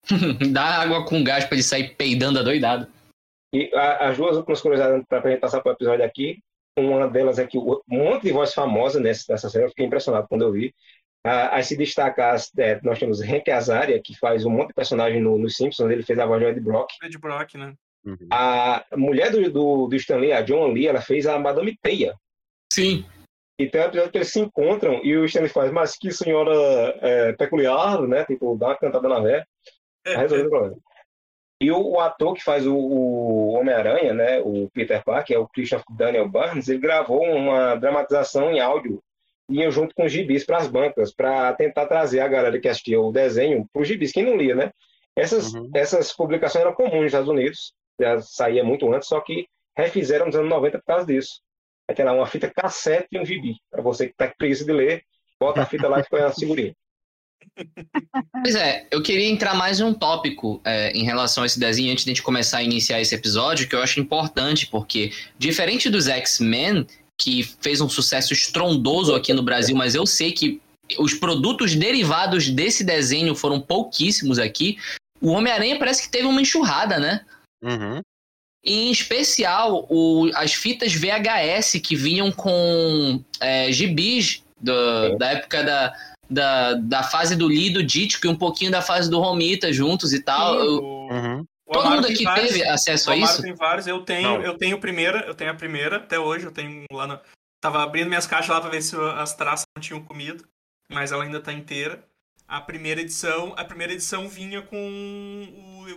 Dá 0.52 0.64
água 0.64 1.04
com 1.06 1.22
gás 1.22 1.44
pra 1.44 1.54
ele 1.54 1.62
sair 1.62 1.94
peidando 1.96 2.38
adoidado. 2.38 2.86
E 3.54 3.70
a- 3.74 4.08
as 4.08 4.16
duas 4.16 4.36
últimas 4.36 4.60
curiosidades 4.60 5.04
para 5.08 5.20
a 5.26 5.30
gente 5.30 5.40
passar 5.40 5.60
para 5.60 5.70
o 5.70 5.74
episódio 5.74 6.04
aqui, 6.04 6.38
uma 6.78 7.08
delas 7.08 7.38
é 7.38 7.46
que 7.46 7.58
um 7.58 7.80
monte 7.88 8.24
de 8.24 8.32
voz 8.32 8.52
famosa 8.54 9.00
nessa, 9.00 9.24
nessa 9.32 9.48
série, 9.50 9.64
eu 9.64 9.68
fiquei 9.70 9.86
impressionado 9.86 10.28
quando 10.28 10.42
eu 10.42 10.52
vi. 10.52 10.72
Ah, 11.28 11.56
Aí 11.56 11.62
se 11.64 11.76
destacar, 11.76 12.34
as- 12.34 12.50
é, 12.58 12.80
nós 12.82 12.98
temos 12.98 13.20
Hank 13.20 13.50
Azaria, 13.50 14.00
que 14.02 14.16
faz 14.18 14.44
um 14.44 14.50
monte 14.50 14.68
de 14.68 14.74
personagem 14.74 15.20
no, 15.20 15.36
no 15.38 15.48
Simpsons, 15.50 15.90
ele 15.90 16.02
fez 16.02 16.18
a 16.18 16.26
voz 16.26 16.40
de 16.40 16.46
Ed 16.48 16.60
Brock. 16.60 16.90
Ed 17.02 17.18
Brock, 17.18 17.54
né? 17.54 17.74
Uhum. 18.04 18.16
A 18.30 18.84
mulher 18.96 19.30
do, 19.30 19.50
do, 19.50 19.86
do 19.88 19.96
Stan 19.96 20.16
Lee, 20.16 20.32
a 20.32 20.40
John 20.42 20.68
Lee, 20.72 20.86
ela 20.86 21.00
fez 21.00 21.26
a 21.26 21.38
Madame 21.38 21.76
Teia. 21.82 22.14
Sim. 22.72 23.04
E 23.60 23.66
tem 23.68 23.80
um 23.80 23.84
episódio 23.86 24.12
que 24.12 24.18
eles 24.18 24.30
se 24.32 24.38
encontram 24.40 25.00
e 25.04 25.16
o 25.16 25.24
Stanley 25.24 25.48
faz, 25.50 25.72
mas 25.72 25.96
que 25.96 26.12
senhora 26.12 26.52
é, 27.00 27.32
peculiar, 27.32 28.00
né? 28.02 28.24
Tipo, 28.24 28.56
dá 28.56 28.68
uma 28.68 28.76
cantada 28.78 29.08
na 29.08 29.20
véia. 29.20 29.46
Tá 30.04 30.20
resolvido 30.20 30.46
o 30.46 30.50
problema. 30.50 30.76
E 31.60 31.72
o, 31.72 31.80
o 31.82 32.00
ator 32.00 32.34
que 32.34 32.44
faz 32.44 32.64
o, 32.66 32.76
o 32.76 33.48
Homem-Aranha, 33.54 34.14
né? 34.14 34.40
O 34.40 34.70
Peter 34.72 35.02
Parker, 35.04 35.36
é 35.36 35.40
o 35.40 35.48
Christopher 35.48 35.84
Daniel 35.90 36.28
Barnes, 36.28 36.68
ele 36.68 36.78
gravou 36.78 37.24
uma 37.24 37.74
dramatização 37.74 38.52
em 38.52 38.60
áudio 38.60 39.02
e 39.48 39.60
ia 39.60 39.70
junto 39.70 39.94
com 39.94 40.04
os 40.04 40.12
gibis 40.12 40.44
para 40.44 40.58
as 40.58 40.68
bancas, 40.68 41.12
para 41.12 41.52
tentar 41.54 41.86
trazer 41.86 42.20
a 42.20 42.28
galera 42.28 42.60
que 42.60 42.68
assistia 42.68 43.00
o 43.00 43.12
desenho 43.12 43.66
para 43.72 43.82
os 43.82 43.88
gibis, 43.88 44.12
quem 44.12 44.24
não 44.24 44.36
lia, 44.36 44.54
né? 44.54 44.70
Essas, 45.16 45.52
Uhum. 45.52 45.70
essas 45.74 46.12
publicações 46.12 46.62
eram 46.64 46.74
comuns 46.74 46.94
nos 46.96 47.06
Estados 47.06 47.28
Unidos, 47.28 47.72
já 48.00 48.20
saía 48.20 48.62
muito 48.62 48.92
antes, 48.92 49.08
só 49.08 49.20
que 49.20 49.46
refizeram 49.76 50.26
nos 50.26 50.36
anos 50.36 50.48
90 50.50 50.78
por 50.78 50.84
causa 50.84 51.06
disso. 51.06 51.40
Aí 51.88 51.94
tem 51.96 52.04
lá 52.04 52.12
uma 52.12 52.26
fita 52.26 52.50
cassete 52.54 53.08
e 53.12 53.18
um 53.18 53.24
gibi. 53.24 53.56
Para 53.70 53.82
você 53.82 54.06
que 54.08 54.14
tá 54.14 54.28
com 54.28 54.36
preguiça 54.36 54.64
de 54.64 54.72
ler, 54.72 55.02
bota 55.40 55.62
a 55.62 55.66
fita 55.66 55.88
lá 55.88 56.00
e 56.00 56.04
fica 56.04 56.16
uma 56.18 56.32
segurinha. 56.32 56.74
Pois 58.42 58.54
é, 58.54 58.86
eu 58.90 59.02
queria 59.02 59.28
entrar 59.28 59.54
mais 59.54 59.80
em 59.80 59.84
um 59.84 59.92
tópico 59.92 60.60
é, 60.64 60.90
em 60.92 61.02
relação 61.04 61.42
a 61.42 61.46
esse 61.46 61.58
desenho 61.58 61.90
antes 61.92 62.04
de 62.04 62.10
a 62.10 62.14
gente 62.14 62.22
começar 62.22 62.58
a 62.58 62.62
iniciar 62.62 63.00
esse 63.00 63.14
episódio, 63.14 63.68
que 63.68 63.74
eu 63.74 63.82
acho 63.82 63.98
importante, 64.00 64.66
porque 64.66 65.10
diferente 65.36 65.90
dos 65.90 66.06
X-Men, 66.08 66.86
que 67.20 67.42
fez 67.60 67.80
um 67.80 67.88
sucesso 67.88 68.32
estrondoso 68.32 69.14
aqui 69.14 69.32
no 69.34 69.42
Brasil, 69.42 69.76
mas 69.76 69.94
eu 69.94 70.06
sei 70.06 70.32
que 70.32 70.60
os 70.98 71.12
produtos 71.14 71.74
derivados 71.74 72.48
desse 72.48 72.84
desenho 72.84 73.34
foram 73.34 73.60
pouquíssimos 73.60 74.38
aqui. 74.38 74.78
O 75.20 75.28
Homem-Aranha 75.30 75.78
parece 75.78 76.02
que 76.02 76.08
teve 76.08 76.26
uma 76.26 76.40
enxurrada, 76.40 76.98
né? 76.98 77.24
Uhum. 77.62 78.00
Em 78.64 78.90
especial, 78.90 79.86
o- 79.90 80.30
as 80.34 80.54
fitas 80.54 80.92
VHS 80.94 81.80
que 81.80 81.96
vinham 81.96 82.30
com 82.30 83.22
é, 83.40 83.70
gibis 83.72 84.42
do- 84.60 85.16
da 85.18 85.30
época 85.32 85.62
da, 85.62 85.94
da, 86.30 86.74
da 86.74 87.02
fase 87.02 87.34
do 87.36 87.46
Lee 87.48 87.66
e 87.68 87.72
do 87.72 87.82
Dítico 87.82 88.26
e 88.26 88.30
um 88.30 88.36
pouquinho 88.36 88.70
da 88.70 88.80
fase 88.82 89.10
do 89.10 89.18
Romita 89.20 89.72
juntos 89.72 90.12
e 90.12 90.20
tal. 90.22 90.54
Eu- 90.54 91.08
O- 91.68 91.72
todo 91.72 91.80
Amaro 91.86 91.96
mundo 91.96 92.06
tem 92.06 92.14
aqui 92.14 92.24
vários. 92.24 92.48
teve 92.48 92.64
acesso 92.64 93.08
O 93.08 93.12
a 93.12 93.16
Amaro 93.16 93.32
isso? 93.32 93.42
tem 93.42 93.54
vários. 93.54 93.86
Eu 93.86 94.02
tenho, 94.04 94.22
Não. 94.28 94.42
eu 94.42 94.56
tenho 94.56 94.76
a 94.76 94.80
primeira, 94.80 95.20
eu 95.26 95.34
tenho 95.34 95.50
a 95.50 95.54
primeira, 95.54 95.96
até 95.98 96.18
hoje, 96.18 96.46
eu 96.46 96.52
tenho 96.52 96.84
lá 96.92 97.06
na. 97.06 97.20
Tava 97.60 97.82
abrindo 97.82 98.08
minhas 98.08 98.26
caixas 98.26 98.48
lá 98.48 98.60
pra 98.60 98.70
ver 98.70 98.80
se 98.82 98.96
as 98.96 99.34
traças 99.34 99.66
não 99.76 99.82
tinham 99.82 100.04
comido, 100.04 100.48
mas 100.90 101.12
ela 101.12 101.24
ainda 101.24 101.40
tá 101.40 101.52
inteira. 101.52 102.02
A 102.46 102.60
primeira 102.62 103.00
edição, 103.02 103.52
a 103.58 103.64
primeira 103.64 103.92
edição 103.92 104.26
vinha 104.28 104.62
com 104.62 104.76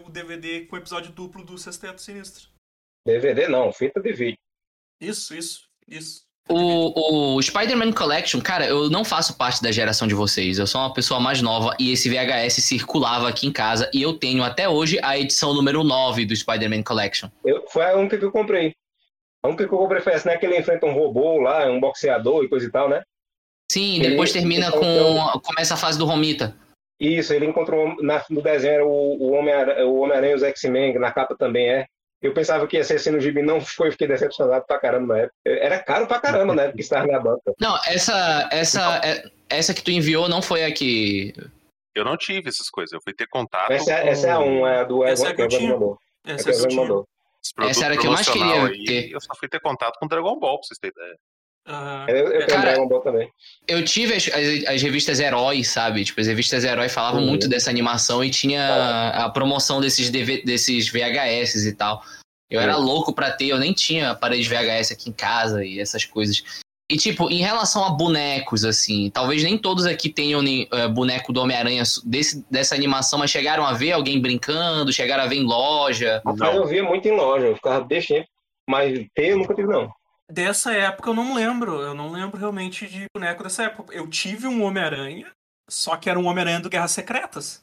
o, 0.04 0.08
o 0.08 0.10
DVD 0.10 0.66
com 0.66 0.76
o 0.76 0.80
episódio 0.80 1.12
duplo 1.14 1.44
do 1.46 1.58
Sexteto 1.58 2.02
Sinistro. 2.02 2.50
DVD 3.08 3.48
não, 3.48 3.72
fita 3.72 4.02
de 4.02 4.12
vídeo. 4.12 4.38
Isso, 5.00 5.34
isso, 5.34 5.70
isso. 5.88 6.24
O, 6.50 7.36
o 7.36 7.42
Spider-Man 7.42 7.94
Collection, 7.94 8.42
cara, 8.42 8.66
eu 8.66 8.90
não 8.90 9.06
faço 9.06 9.38
parte 9.38 9.62
da 9.62 9.72
geração 9.72 10.08
de 10.08 10.14
vocês. 10.14 10.60
Eu 10.60 10.68
sou 10.68 10.82
uma 10.82 10.94
pessoa 10.94 11.20
mais 11.20 11.42
nova 11.42 11.76
e 11.80 11.92
esse 11.92 12.10
VHS 12.10 12.56
circulava 12.64 13.30
aqui 13.30 13.48
em 13.48 13.52
casa 13.52 13.90
e 13.94 14.02
eu 14.02 14.14
tenho 14.14 14.44
até 14.44 14.68
hoje 14.68 15.00
a 15.02 15.18
edição 15.18 15.54
número 15.54 15.84
9 15.84 16.26
do 16.26 16.36
Spider-Man 16.36 16.84
Collection. 16.84 17.30
Eu, 17.46 17.66
foi 17.70 17.86
a 17.86 17.96
única 17.96 18.18
que 18.18 18.26
eu 18.26 18.32
comprei. 18.32 18.74
A 19.44 19.48
única 19.48 19.68
que 19.68 19.74
eu 19.74 19.78
comprei 19.78 20.02
foi 20.02 20.14
essa, 20.14 20.30
né? 20.30 20.38
Que 20.38 20.46
ele 20.46 20.58
enfrenta 20.60 20.86
um 20.86 20.94
robô 20.94 21.40
lá, 21.40 21.66
um 21.70 21.80
boxeador 21.80 22.44
e 22.44 22.50
coisa 22.50 22.68
e 22.68 22.72
tal, 22.72 22.90
né? 22.90 23.02
Sim, 23.72 24.00
Ele- 24.00 24.10
depois 24.10 24.34
termina 24.34 24.68
então, 24.68 24.80
com. 24.82 25.40
Começa 25.40 25.76
a 25.76 25.78
fase 25.78 25.98
do 25.98 26.06
Romita. 26.06 26.56
Isso, 27.00 27.34
ele 27.34 27.48
encontrou 27.48 27.96
na, 28.04 28.24
no 28.30 28.44
desenho 28.44 28.74
era 28.74 28.86
o, 28.86 28.90
o 28.90 29.32
Homem-Aranha 29.32 29.88
o 29.88 30.02
Homem-Aranha 30.02 30.34
e 30.34 30.36
os 30.36 30.44
X-Men, 30.44 30.94
que 30.94 31.00
na 31.00 31.12
capa 31.12 31.36
também 31.36 31.68
é. 31.68 31.88
Eu 32.22 32.34
pensava 32.34 32.68
que 32.68 32.78
ia 32.78 32.84
ser 32.84 32.96
assim 32.96 33.10
no 33.12 33.20
gibi, 33.20 33.42
não 33.42 33.60
foi, 33.60 33.92
fiquei 33.92 34.08
decepcionado 34.08 34.64
pra 34.66 34.78
caramba 34.80 35.16
na 35.16 35.20
época. 35.22 35.36
Era 35.46 35.80
caro 35.84 36.06
pra 36.08 36.20
caramba, 36.20 36.54
né? 36.54 36.68
Porque 36.68 36.82
estava 36.82 37.08
na 37.08 37.20
banca. 37.20 37.52
Não, 37.60 37.76
essa, 37.86 38.48
essa, 38.52 39.02
é- 39.04 39.24
essa 39.50 39.74
que 39.74 39.82
tu 39.84 39.90
enviou 39.92 40.30
não 40.30 40.42
foi 40.42 40.64
a 40.64 40.72
que. 40.72 41.34
Eu 41.96 42.06
não 42.06 42.16
tive 42.16 42.48
essas 42.50 42.70
coisas. 42.70 42.94
Eu 42.94 43.02
fui 43.04 43.14
ter 43.14 43.28
contato 43.28 43.72
Essa, 43.72 43.92
é- 43.94 44.02
com 44.04 44.08
essa 44.10 44.28
é 44.28 44.32
a 44.32 44.40
1, 44.40 44.68
é 44.68 44.80
a 44.80 44.84
do 44.84 45.04
Essa 45.04 45.28
é 45.28 45.30
Evan 45.32 45.44
a 45.44 45.48
que 45.48 45.58
tinha. 45.58 45.74
mandou. 45.74 45.98
É 46.26 46.32
Essa 46.34 46.44
que 46.44 46.50
o 46.50 46.52
é 46.52 46.54
que 46.54 46.58
eu 46.58 46.60
Evan 46.62 46.70
tinha. 46.70 46.82
mandou. 46.84 47.08
esse 47.44 47.54
produto 47.56 47.72
Essa 47.72 47.86
era 47.86 47.94
a 47.96 47.98
que 47.98 48.08
eu 48.08 48.12
mais 48.12 48.30
queria 48.30 48.66
aí. 48.68 48.84
ter. 48.86 49.12
Eu 49.12 49.20
só 49.20 49.34
fui 49.36 49.50
ter 49.50 49.60
contato 49.60 49.98
com 50.00 50.08
Dragon 50.08 50.40
Ball, 50.40 50.60
pra 50.60 50.68
vocês 50.68 50.78
terem 50.80 50.94
ideia. 50.96 51.18
Aham. 51.68 52.06
Eu, 52.10 52.16
eu 52.16 52.32
tenho 52.32 52.48
Cara, 52.48 52.62
Dragon 52.72 52.88
Ball 52.88 53.02
também. 53.02 53.30
Eu 53.68 53.84
tive 53.86 54.16
as, 54.16 54.28
as, 54.28 54.66
as 54.76 54.82
revistas 54.82 55.20
Heróis, 55.20 55.68
sabe? 55.70 56.04
Tipo, 56.04 56.20
as 56.22 56.28
revistas 56.28 56.64
Heróis 56.64 56.92
falavam 56.92 57.22
Uhum. 57.22 57.28
muito 57.28 57.48
dessa 57.48 57.70
animação 57.70 58.24
e 58.24 58.30
tinha 58.30 59.12
a 59.14 59.30
promoção 59.30 59.80
desses, 59.80 60.10
DV, 60.10 60.44
desses 60.44 60.90
VHS 60.90 61.66
e 61.68 61.74
tal. 61.76 62.02
Eu 62.50 62.60
era 62.60 62.78
Uhum. 62.78 62.84
louco 62.84 63.14
pra 63.14 63.32
ter, 63.32 63.48
eu 63.48 63.58
nem 63.60 63.72
tinha 63.74 64.12
aparelho 64.12 64.42
de 64.44 64.50
VHS 64.50 64.92
aqui 64.92 65.10
em 65.10 65.14
casa 65.14 65.64
e 65.64 65.80
essas 65.80 66.04
coisas. 66.04 66.44
E, 66.92 66.98
tipo, 66.98 67.30
em 67.30 67.38
relação 67.42 67.86
a 67.86 67.92
bonecos, 67.92 68.66
assim, 68.66 69.10
talvez 69.10 69.42
nem 69.44 69.58
todos 69.58 69.86
aqui 69.86 70.10
tenham 70.10 70.42
nem, 70.42 70.68
eh, 70.70 70.88
boneco 70.90 71.32
do 71.32 71.40
Homem-Aranha 71.40 71.84
desse- 72.04 72.44
dessa 72.52 72.76
animação, 72.76 73.18
mas 73.18 73.32
chegaram 73.32 73.66
a 73.66 73.72
ver 73.72 73.94
alguém 73.94 74.20
brincando, 74.20 74.92
chegaram 74.92 75.24
a 75.24 75.28
ver 75.28 75.38
em 75.38 75.44
loja. 75.46 76.22
Rapaz, 76.26 76.54
eu 76.54 76.68
via 76.68 76.84
muito 76.84 77.08
em 77.08 77.16
loja, 77.16 77.46
eu 77.46 77.56
ficava 77.56 77.82
bestinho, 77.86 78.26
mas 78.70 79.00
ter 79.16 79.30
eu 79.30 79.38
nunca 79.38 79.54
tive, 79.56 79.70
não. 79.70 79.90
Dessa 80.32 80.74
época 80.74 81.10
eu 81.10 81.14
não 81.14 81.34
lembro. 81.36 81.82
Eu 81.82 81.94
não 81.94 82.10
lembro 82.12 82.38
realmente 82.38 82.88
de 82.88 83.06
boneco 83.14 83.44
dessa 83.44 83.64
época. 83.64 83.94
Eu 83.94 84.08
tive 84.10 84.48
um 84.48 84.64
Homem-Aranha, 84.64 85.32
só 85.70 85.98
que 85.98 86.10
era 86.10 86.18
um 86.20 86.26
Homem-Aranha 86.26 86.60
do 86.60 86.70
Guerras 86.70 86.92
Secretas. 86.92 87.62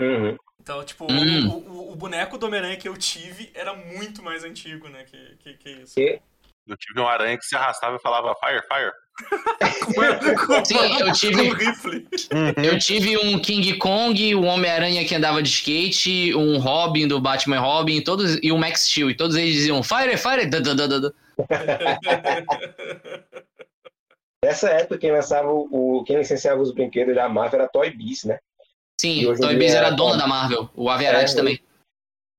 Uhum. 0.00 0.36
Então, 0.60 0.84
tipo, 0.84 1.06
Hum. 1.10 1.48
o, 1.48 1.70
o- 1.72 1.92
o 1.92 1.96
boneco 1.96 2.36
do 2.36 2.46
Homem-Aranha 2.46 2.76
que 2.76 2.88
eu 2.88 2.96
tive 2.96 3.50
era 3.54 3.72
muito 3.74 4.22
mais 4.22 4.44
antigo, 4.44 4.88
né? 4.88 5.04
Que, 5.04 5.36
que, 5.36 5.54
que 5.54 5.70
isso. 5.70 5.98
E- 5.98 6.20
Eu 6.66 6.76
tive 6.76 7.00
um 7.00 7.08
aranha 7.08 7.36
que 7.38 7.44
se 7.44 7.56
arrastava 7.56 7.96
e 7.96 8.00
falava 8.00 8.34
fire, 8.38 8.62
fire. 8.68 8.92
Sim, 10.64 10.76
eu 11.00 11.12
tive- 11.12 11.50
rifle. 11.54 12.06
Eu 12.62 12.78
tive 12.78 13.16
um 13.18 13.38
King 13.38 13.74
Kong, 13.78 14.34
um 14.34 14.46
Homem-Aranha 14.46 15.04
que 15.04 15.14
andava 15.14 15.42
de 15.42 15.48
skate, 15.48 16.34
um 16.34 16.58
Robin 16.58 17.06
do 17.08 17.20
Batman 17.20 17.60
Robin, 17.60 18.00
todos, 18.02 18.38
e 18.42 18.50
um 18.52 18.58
Max 18.58 18.86
Steel. 18.88 19.10
E 19.10 19.14
todos 19.14 19.36
eles 19.36 19.54
diziam 19.54 19.82
Fire, 19.82 20.16
Fire, 20.16 20.46
da, 20.46 20.60
da, 20.60 20.74
da, 20.74 20.86
da, 20.86 20.98
da. 20.98 21.12
Nessa 24.44 24.70
época, 24.70 24.98
quem 24.98 25.12
lançava 25.12 25.48
o, 25.50 26.02
quem 26.06 26.16
licenciava 26.16 26.60
os 26.62 26.72
brinquedos 26.72 27.14
da 27.14 27.28
Marvel 27.28 27.60
era 27.60 27.68
Toy 27.68 27.90
Biz, 27.90 28.24
né? 28.24 28.38
Sim, 28.98 29.24
Toy 29.38 29.56
Biz 29.56 29.74
era 29.74 29.88
é 29.88 29.92
dona 29.92 30.16
da 30.16 30.26
Marvel. 30.26 30.70
O 30.74 30.88
Average 30.88 31.34
É, 31.34 31.36
também. 31.36 31.60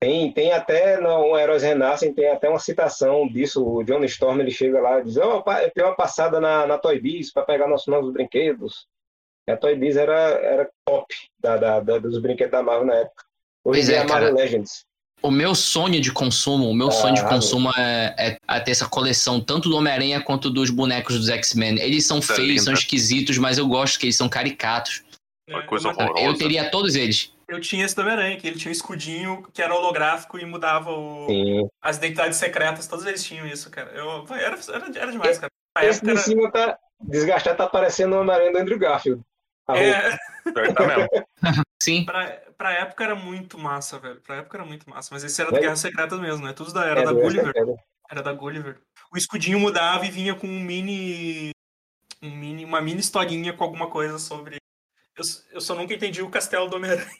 Tem, 0.03 0.31
tem 0.31 0.51
até 0.51 0.99
no 0.99 1.37
Heróis 1.37 1.61
Renascem, 1.61 2.11
tem 2.11 2.27
até 2.29 2.49
uma 2.49 2.57
citação 2.57 3.27
disso. 3.27 3.63
O 3.63 3.83
John 3.83 4.03
Storm 4.05 4.39
ele 4.41 4.49
chega 4.49 4.81
lá 4.81 4.99
e 4.99 5.03
diz: 5.03 5.15
oh, 5.17 5.43
eu 5.61 5.71
tenho 5.75 5.87
uma 5.87 5.95
passada 5.95 6.39
na, 6.39 6.65
na 6.65 6.77
Toy 6.79 6.99
Biz 6.99 7.31
para 7.31 7.43
pegar 7.45 7.67
nossos 7.67 7.85
novos 7.87 8.11
brinquedos. 8.11 8.87
A 9.47 9.55
Toy 9.55 9.75
Biz 9.75 9.97
era, 9.97 10.13
era 10.13 10.69
top 10.87 11.05
da, 11.39 11.57
da- 11.57 11.79
da- 11.79 11.99
dos 11.99 12.19
brinquedos 12.19 12.51
da 12.51 12.63
Marvel 12.63 12.87
na 12.87 12.95
época. 12.95 13.23
Hoje 13.63 13.79
Pois 13.81 13.89
é, 13.89 13.95
é 13.95 13.99
a 13.99 14.03
Marvel 14.05 14.29
cara. 14.29 14.43
Legends. 14.43 14.85
O 15.21 15.29
meu 15.29 15.53
sonho 15.53 16.01
de 16.01 16.11
consumo, 16.11 16.67
o 16.67 16.73
meu 16.73 16.87
Ah, 16.87 16.91
sonho 16.91 17.13
de 17.13 17.23
consumo 17.27 17.69
é, 17.77 18.37
é 18.49 18.59
ter 18.59 18.71
essa 18.71 18.89
coleção 18.89 19.39
tanto 19.39 19.69
do 19.69 19.77
Homem-Aranha 19.77 20.19
quanto 20.19 20.49
dos 20.49 20.71
bonecos 20.71 21.15
dos 21.15 21.29
X-Men. 21.29 21.79
Eles 21.79 22.07
são 22.07 22.19
feios, 22.19 22.63
são 22.63 22.73
esquisitos, 22.73 23.37
mas 23.37 23.59
eu 23.59 23.67
gosto 23.67 23.99
que 23.99 24.07
eles 24.07 24.15
são 24.17 24.27
caricatos. 24.27 25.03
Uma 25.47 25.61
coisa 25.67 25.89
horrorosa. 25.89 26.25
Eu 26.25 26.35
teria 26.35 26.71
todos 26.71 26.95
eles. 26.95 27.31
Eu 27.51 27.59
tinha 27.59 27.83
esse 27.83 27.93
do 27.93 28.01
Homem-Aranha, 28.01 28.37
que 28.37 28.47
ele 28.47 28.57
tinha 28.57 28.69
um 28.69 28.71
escudinho 28.71 29.43
que 29.51 29.61
era 29.61 29.75
holográfico 29.75 30.39
e 30.39 30.45
mudava 30.45 30.89
o... 30.91 31.27
Sim. 31.27 31.67
as 31.81 31.97
identidades 31.97 32.37
secretas, 32.37 32.87
todos 32.87 33.05
eles 33.05 33.21
tinham 33.23 33.45
isso, 33.45 33.69
cara. 33.69 33.91
Eu... 33.91 34.25
Era, 34.33 34.57
era, 34.73 34.99
era 34.99 35.11
demais, 35.11 35.37
cara. 35.37 35.51
Na 35.77 35.83
Esse 35.85 35.97
época 35.99 36.05
de 36.13 36.17
era... 36.17 36.21
cima 36.21 36.51
tá 36.51 36.79
desgastado, 37.01 37.57
tá 37.57 37.67
parecendo 37.67 38.15
o 38.15 38.21
Homem-Aranha 38.21 38.53
do 38.53 38.57
Andrew 38.57 38.79
Garfield. 38.79 39.21
A 39.67 39.73
roupa. 39.73 39.85
É, 39.85 40.73
tá 40.73 40.87
mesmo. 40.87 41.07
Sim. 41.83 42.05
pra, 42.05 42.25
pra 42.57 42.71
época 42.73 43.03
era 43.03 43.15
muito 43.15 43.57
massa, 43.57 43.99
velho. 43.99 44.21
Pra 44.21 44.37
época 44.37 44.57
era 44.57 44.65
muito 44.65 44.89
massa. 44.89 45.09
Mas 45.13 45.23
esse 45.23 45.41
era 45.41 45.49
É. 45.51 45.53
do 45.53 45.59
Guerras 45.59 45.79
Secretas 45.79 46.19
mesmo, 46.21 46.45
né? 46.45 46.53
Tudo 46.53 46.71
da, 46.71 46.85
era 46.85 47.01
É, 47.01 47.03
da 47.03 47.11
Gulliver. 47.11 47.51
Essa- 47.55 47.75
Era 48.09 48.23
da 48.23 48.31
Gulliver. 48.33 48.77
O 49.13 49.17
escudinho 49.17 49.59
mudava 49.59 50.05
e 50.05 50.11
vinha 50.11 50.33
com 50.35 50.47
um 50.47 50.59
mini. 50.59 51.51
Um 52.21 52.31
mini 52.31 52.63
uma 52.63 52.79
mini 52.81 52.99
historinha 53.01 53.51
com 53.51 53.63
alguma 53.63 53.89
coisa 53.89 54.17
sobre. 54.19 54.55
Eu, 55.17 55.23
eu 55.51 55.59
só 55.61 55.75
nunca 55.75 55.93
entendi 55.93 56.21
o 56.21 56.29
castelo 56.29 56.69
do 56.69 56.77
Homem-Aranha. 56.77 57.11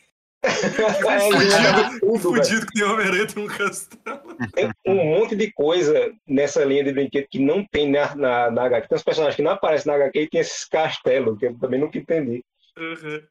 É, 0.44 1.30
velho. 1.30 2.20
Fudido 2.20 2.66
que 2.66 2.74
tem 2.74 2.84
o 2.84 2.94
Homem-Aranha 2.94 3.28
tem 3.28 3.44
um 3.44 3.48
castelo. 3.48 4.36
Tem 4.54 4.72
um 4.88 4.96
monte 5.20 5.36
de 5.36 5.52
coisa 5.52 6.12
nessa 6.28 6.64
linha 6.64 6.84
de 6.84 6.92
brinquedo 6.92 7.28
que 7.30 7.40
não 7.40 7.66
tem 7.66 7.90
na, 7.92 8.16
na, 8.16 8.52
na 8.52 8.64
HQ. 8.66 8.88
Tem 8.88 8.96
uns 8.96 9.04
personagens 9.04 9.36
que 9.36 9.42
não 9.44 9.52
aparecem 9.52 9.92
na 9.92 9.98
HQ 9.98 10.20
e 10.20 10.30
tem 10.30 10.42
esses 10.42 10.66
castelos, 10.66 11.38
que 11.38 11.46
eu 11.48 11.58
também 11.60 11.80
nunca 11.80 11.98
entendi. 11.98 12.44
Uhum. 12.78 13.22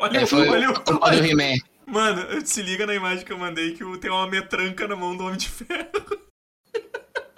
Olha, 0.00 0.18
É, 0.18 0.26
foi 0.26 0.48
olha, 0.48 0.68
a 0.70 0.74
culpa 0.80 1.10
do 1.10 1.24
He-Man. 1.24 1.54
Mano, 1.86 2.44
se 2.46 2.62
liga 2.62 2.86
na 2.86 2.94
imagem 2.94 3.24
que 3.24 3.32
eu 3.32 3.38
mandei 3.38 3.72
que 3.72 3.84
o- 3.84 3.98
tem 3.98 4.10
uma 4.10 4.26
metranca 4.28 4.86
na 4.88 4.96
mão 4.96 5.16
do 5.16 5.24
Homem 5.24 5.36
de 5.38 5.48
Ferro. 5.48 6.18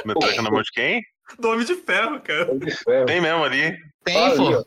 Metralha 0.05 0.43
na 0.43 0.51
mão 0.51 0.63
de 0.63 0.71
quem? 0.73 1.03
Do 1.39 1.49
Homem 1.51 1.67
de 1.67 1.75
Ferro, 1.75 2.21
cara. 2.21 2.45
Homem 2.51 2.59
de 2.69 2.71
ferro. 2.77 3.07
Tem 3.07 3.21
mesmo 3.21 3.45
ali. 3.45 3.77
Tem, 4.05 4.37
pô. 4.37 4.65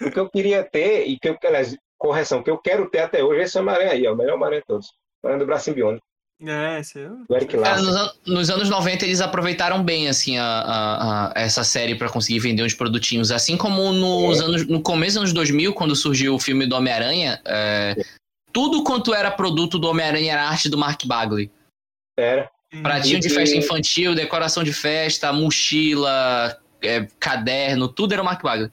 O 0.00 0.10
que 0.10 0.18
eu 0.18 0.30
queria 0.30 0.62
ter, 0.64 1.06
e 1.06 1.18
que 1.18 1.28
eu, 1.28 1.36
aliás, 1.44 1.76
correção, 2.00 2.42
que 2.42 2.50
eu 2.50 2.58
quero 2.58 2.88
ter 2.88 3.00
até 3.00 3.22
hoje, 3.22 3.40
é 3.40 3.44
esse 3.44 3.58
Homem-Aranha 3.58 3.92
aí, 3.92 4.06
ó, 4.08 4.14
o 4.14 4.16
melhor 4.16 4.34
Homem-Aranha 4.34 4.62
de 4.62 4.66
todos. 4.66 4.88
Homem-Aranha 5.22 5.44
do 5.44 5.46
braço 5.46 5.72
biônico, 5.72 6.02
É, 6.42 6.80
esse 6.80 6.98
é. 6.98 7.10
Eric 7.36 7.58
Cara, 7.58 7.82
nos, 7.82 7.94
an- 7.94 8.12
nos 8.26 8.48
anos 8.50 8.70
90 8.70 9.04
eles 9.04 9.20
aproveitaram 9.20 9.84
bem 9.84 10.08
assim 10.08 10.38
a, 10.38 10.42
a- 10.44 11.26
a- 11.28 11.32
essa 11.36 11.62
série 11.62 11.94
pra 11.94 12.08
conseguir 12.08 12.38
vender 12.38 12.62
uns 12.64 12.72
produtinhos, 12.72 13.30
assim 13.30 13.56
como 13.58 13.92
nos 13.92 14.40
É. 14.40 14.44
anos 14.44 14.66
no 14.66 14.80
começo 14.82 15.12
dos 15.16 15.18
anos 15.24 15.32
2000, 15.34 15.74
quando 15.74 15.94
surgiu 15.94 16.34
o 16.34 16.38
filme 16.40 16.66
do 16.66 16.74
Homem-Aranha, 16.74 17.38
é, 17.44 17.94
tudo 18.52 18.82
quanto 18.82 19.12
era 19.14 19.30
produto 19.30 19.78
do 19.78 19.86
Homem-Aranha 19.88 20.32
era 20.32 20.48
arte 20.48 20.70
do 20.70 20.78
Mark 20.78 21.04
Bagley. 21.04 21.50
Era. 22.18 22.50
Pratinho 22.82 23.20
de 23.20 23.28
festa 23.28 23.56
infantil, 23.56 24.14
decoração 24.14 24.62
de 24.64 24.72
festa, 24.72 25.32
mochila, 25.32 26.56
é, 26.82 27.06
caderno, 27.18 27.86
tudo 27.88 28.12
era 28.14 28.22
o 28.22 28.24
Mark 28.24 28.42
Bagley. 28.42 28.70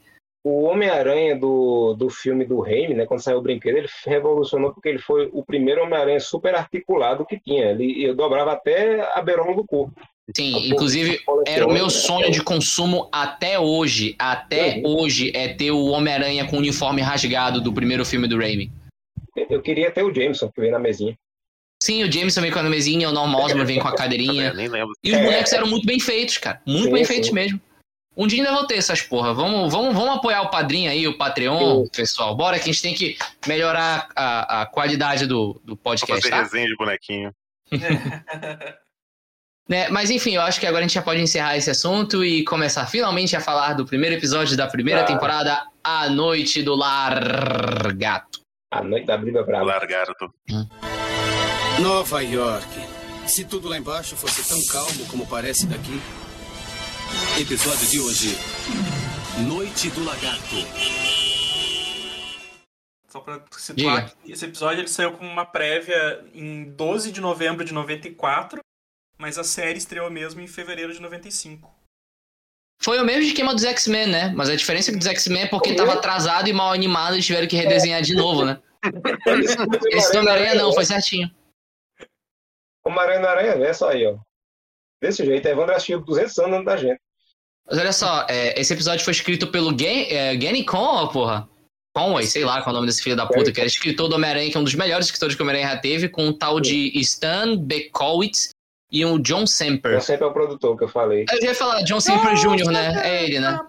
O 0.49 0.63
Homem-Aranha 0.63 1.35
do, 1.35 1.93
do 1.93 2.09
filme 2.09 2.45
do 2.45 2.61
Raimi, 2.61 2.93
né, 2.93 3.05
quando 3.05 3.19
saiu 3.21 3.39
o 3.39 3.41
brinquedo, 3.41 3.75
ele 3.79 3.89
revolucionou 4.05 4.71
porque 4.73 4.87
ele 4.87 4.97
foi 4.99 5.29
o 5.33 5.43
primeiro 5.43 5.83
Homem-Aranha 5.83 6.21
super 6.21 6.55
articulado 6.55 7.25
que 7.25 7.37
tinha. 7.37 7.71
Ele, 7.71 8.03
ele 8.03 8.13
dobrava 8.13 8.53
até 8.53 9.01
a 9.13 9.21
beirona 9.21 9.53
do 9.53 9.65
corpo. 9.65 9.91
Sim, 10.33 10.69
inclusive 10.69 11.19
era 11.45 11.67
o 11.67 11.73
meu 11.73 11.89
sonho 11.89 12.31
de 12.31 12.41
consumo 12.41 13.09
até 13.11 13.59
hoje, 13.59 14.15
até 14.17 14.75
Uhum. 14.77 14.99
hoje 15.01 15.31
é 15.35 15.49
ter 15.49 15.71
o 15.71 15.85
Homem-Aranha 15.87 16.45
com 16.47 16.55
o 16.55 16.59
uniforme 16.59 17.01
rasgado 17.01 17.59
do 17.59 17.73
primeiro 17.73 18.05
filme 18.05 18.25
do 18.27 18.37
Raimi. 18.37 18.71
Eu 19.49 19.61
queria 19.61 19.91
ter 19.91 20.03
o 20.03 20.13
Jameson, 20.13 20.49
que 20.49 20.61
veio 20.61 20.71
na 20.71 20.79
mesinha. 20.79 21.13
Sim, 21.83 22.03
o 22.03 22.11
Jameson 22.11 22.39
vem 22.41 22.51
com 22.51 22.59
a 22.59 22.63
mesinha, 22.63 23.09
o 23.09 23.11
Norman 23.11 23.37
Osborn 23.37 23.65
vem 23.65 23.79
com 23.79 23.87
a 23.87 23.95
cadeirinha. 23.95 24.51
nem 24.55 24.67
lembro. 24.69 24.93
E 25.03 25.11
os 25.11 25.17
É. 25.17 25.23
bonecos 25.23 25.51
eram 25.53 25.67
muito 25.67 25.85
bem 25.85 25.99
feitos, 25.99 26.37
cara. 26.37 26.61
Muito 26.65 26.85
Sim, 26.85 26.91
bem 26.93 27.03
sim. 27.03 27.13
feitos 27.13 27.31
mesmo. 27.31 27.59
Um 28.17 28.25
dia 28.25 28.39
ainda 28.43 28.51
vou 28.55 28.65
ter 28.65 28.75
essas 28.77 29.01
porra. 29.01 29.31
Vamos, 29.33 29.71
vamos, 29.71 29.93
vamos 29.93 30.17
apoiar 30.17 30.41
o 30.41 30.49
padrinho 30.49 30.89
aí, 30.89 31.07
o 31.07 31.17
Patreon, 31.17 31.85
pessoal. 31.95 32.35
Bora 32.35 32.57
que 32.57 32.63
a 32.69 32.73
gente 32.73 32.81
tem 32.81 32.93
que 32.95 33.15
melhorar 33.47 34.09
a, 34.15 34.61
a 34.61 34.65
qualidade 34.65 35.27
do, 35.27 35.61
do 35.63 35.77
podcast, 35.77 36.15
fazer 36.23 36.29
tá? 36.35 36.41
resenha 36.43 36.67
de 36.67 36.75
bonequinho. 36.75 37.31
Né, 39.69 39.89
Mas 39.89 40.09
enfim, 40.09 40.31
eu 40.35 40.41
acho 40.41 40.61
que 40.61 40.65
agora 40.65 40.79
a 40.85 40.87
gente 40.87 40.93
já 40.95 41.01
pode 41.01 41.19
encerrar 41.19 41.57
esse 41.57 41.69
assunto 41.69 42.23
e 42.23 42.45
começar 42.45 42.85
finalmente 42.87 43.35
a 43.35 43.41
falar 43.41 43.73
do 43.73 43.85
primeiro 43.85 44.15
episódio 44.15 44.55
da 44.55 44.65
primeira 44.65 45.01
Ah. 45.01 45.03
temporada, 45.03 45.61
A 45.83 46.09
Noite 46.09 46.63
do 46.63 46.73
Largato. 46.73 48.39
A 48.71 48.81
noite 48.81 49.05
da 49.05 49.17
briga 49.17 49.43
brava. 49.43 49.65
Largaram. 49.65 50.13
tô- 50.17 50.31
Nova 51.81 52.21
York. 52.23 52.65
Se 53.25 53.43
tudo 53.43 53.67
lá 53.67 53.77
embaixo 53.77 54.15
fosse 54.15 54.47
tão 54.47 54.57
calmo 54.67 55.05
como 55.07 55.27
parece 55.27 55.67
daqui. 55.67 56.01
Episódio 57.39 57.87
de 57.87 57.99
hoje: 57.99 58.37
Noite 59.47 59.89
do 59.91 60.03
Lagarto. 60.03 60.55
Só 63.07 63.21
pra 63.21 63.41
situar, 63.57 64.05
Diga. 64.05 64.33
esse 64.33 64.45
episódio 64.45 64.81
ele 64.81 64.87
saiu 64.87 65.13
com 65.13 65.25
uma 65.25 65.45
prévia 65.45 66.25
em 66.33 66.65
12 66.71 67.11
de 67.11 67.21
novembro 67.21 67.63
de 67.63 67.73
94, 67.73 68.59
mas 69.17 69.37
a 69.37 69.43
série 69.43 69.77
estreou 69.77 70.09
mesmo 70.09 70.41
em 70.41 70.47
fevereiro 70.47 70.93
de 70.93 71.01
95. 71.01 71.73
Foi 72.81 72.99
o 72.99 73.05
mesmo 73.05 73.23
esquema 73.23 73.53
dos 73.53 73.63
X-Men, 73.63 74.07
né? 74.07 74.33
Mas 74.35 74.49
a 74.49 74.55
diferença 74.55 74.91
é 74.91 74.93
que 74.93 74.99
dos 74.99 75.07
X-Men 75.07 75.43
é 75.43 75.47
porque 75.47 75.75
tava 75.75 75.93
atrasado 75.93 76.47
e 76.47 76.53
mal 76.53 76.71
animado 76.71 77.17
e 77.17 77.21
tiveram 77.21 77.47
que 77.47 77.55
redesenhar 77.55 78.01
de 78.01 78.15
novo, 78.15 78.45
né? 78.45 78.61
Esse 79.91 80.11
do 80.11 80.19
Homem-Aranha 80.19 80.55
não, 80.55 80.73
foi 80.73 80.85
certinho. 80.85 81.29
Homem-Aranha 82.85 83.27
Aranha 83.27 83.57
Verso 83.57 83.85
aí, 83.85 84.05
ó. 84.05 84.17
Desse 85.01 85.25
jeito, 85.25 85.47
a 85.47 85.51
Evandro 85.51 85.75
assistiu 85.75 85.99
200 86.01 86.37
anos 86.39 86.65
da 86.65 86.75
gente. 86.77 86.99
Mas 87.69 87.79
olha 87.79 87.91
só, 87.91 88.25
é, 88.29 88.59
esse 88.59 88.73
episódio 88.73 89.03
foi 89.03 89.11
escrito 89.11 89.47
pelo 89.47 89.77
Gen, 89.77 90.11
é, 90.11 90.39
Genny 90.39 90.63
Con, 90.63 91.07
porra. 91.09 91.47
Conway, 91.95 92.27
sei 92.27 92.45
lá 92.45 92.61
qual 92.61 92.67
é 92.67 92.69
o 92.69 92.73
nome 92.75 92.87
desse 92.87 93.01
filho 93.01 93.15
da 93.15 93.25
puta, 93.25 93.51
que 93.51 93.59
era 93.59 93.67
escritor 93.67 94.07
do 94.07 94.15
Homem-Aranha, 94.15 94.51
que 94.51 94.57
é 94.57 94.59
um 94.59 94.63
dos 94.63 94.75
melhores 94.75 95.07
escritores 95.07 95.35
que 95.35 95.41
o 95.41 95.43
Homem-Aranha 95.43 95.73
já 95.73 95.81
teve, 95.81 96.07
com 96.07 96.27
um 96.27 96.33
tal 96.33 96.59
de 96.59 96.91
Stan 96.99 97.57
Bekowitz 97.57 98.51
e 98.91 99.03
o 99.03 99.17
John 99.17 99.47
Semper. 99.47 99.99
sempre 100.01 100.25
é 100.25 100.29
o 100.29 100.31
produtor 100.33 100.77
que 100.77 100.83
eu 100.83 100.87
falei. 100.87 101.25
Eu 101.31 101.43
ia 101.43 101.55
falar 101.55 101.81
John 101.81 101.99
Semper 101.99 102.35
Jr., 102.35 102.71
né? 102.71 103.01
É 103.03 103.23
ele, 103.23 103.39
né? 103.39 103.59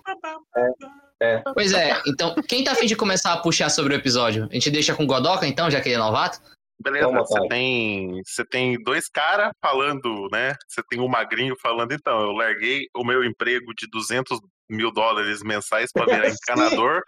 É. 1.20 1.42
Pois 1.54 1.72
é, 1.72 2.00
então, 2.06 2.34
quem 2.46 2.62
tá 2.62 2.72
afim 2.72 2.86
de 2.86 2.94
começar 2.94 3.32
a 3.32 3.38
puxar 3.38 3.70
sobre 3.70 3.94
o 3.94 3.96
episódio? 3.96 4.46
A 4.50 4.54
gente 4.54 4.70
deixa 4.70 4.94
com 4.94 5.04
o 5.04 5.06
Godoka, 5.06 5.46
então, 5.46 5.70
já 5.70 5.80
que 5.80 5.88
ele 5.88 5.96
é 5.96 5.98
novato? 5.98 6.38
Beleza, 6.82 7.06
Toma, 7.06 7.20
você 7.26 7.38
pai. 7.40 7.48
tem, 7.48 8.22
você 8.24 8.44
tem 8.44 8.82
dois 8.82 9.08
caras 9.08 9.50
falando, 9.60 10.28
né? 10.32 10.54
Você 10.68 10.82
tem 10.88 11.00
um 11.00 11.08
magrinho 11.08 11.56
falando, 11.60 11.92
então, 11.92 12.20
eu 12.20 12.32
larguei 12.32 12.86
o 12.96 13.04
meu 13.04 13.24
emprego 13.24 13.74
de 13.74 13.86
200 13.90 14.38
mil 14.70 14.92
dólares 14.92 15.42
mensais 15.42 15.90
pra 15.92 16.04
virar 16.06 16.28
encanador. 16.30 17.02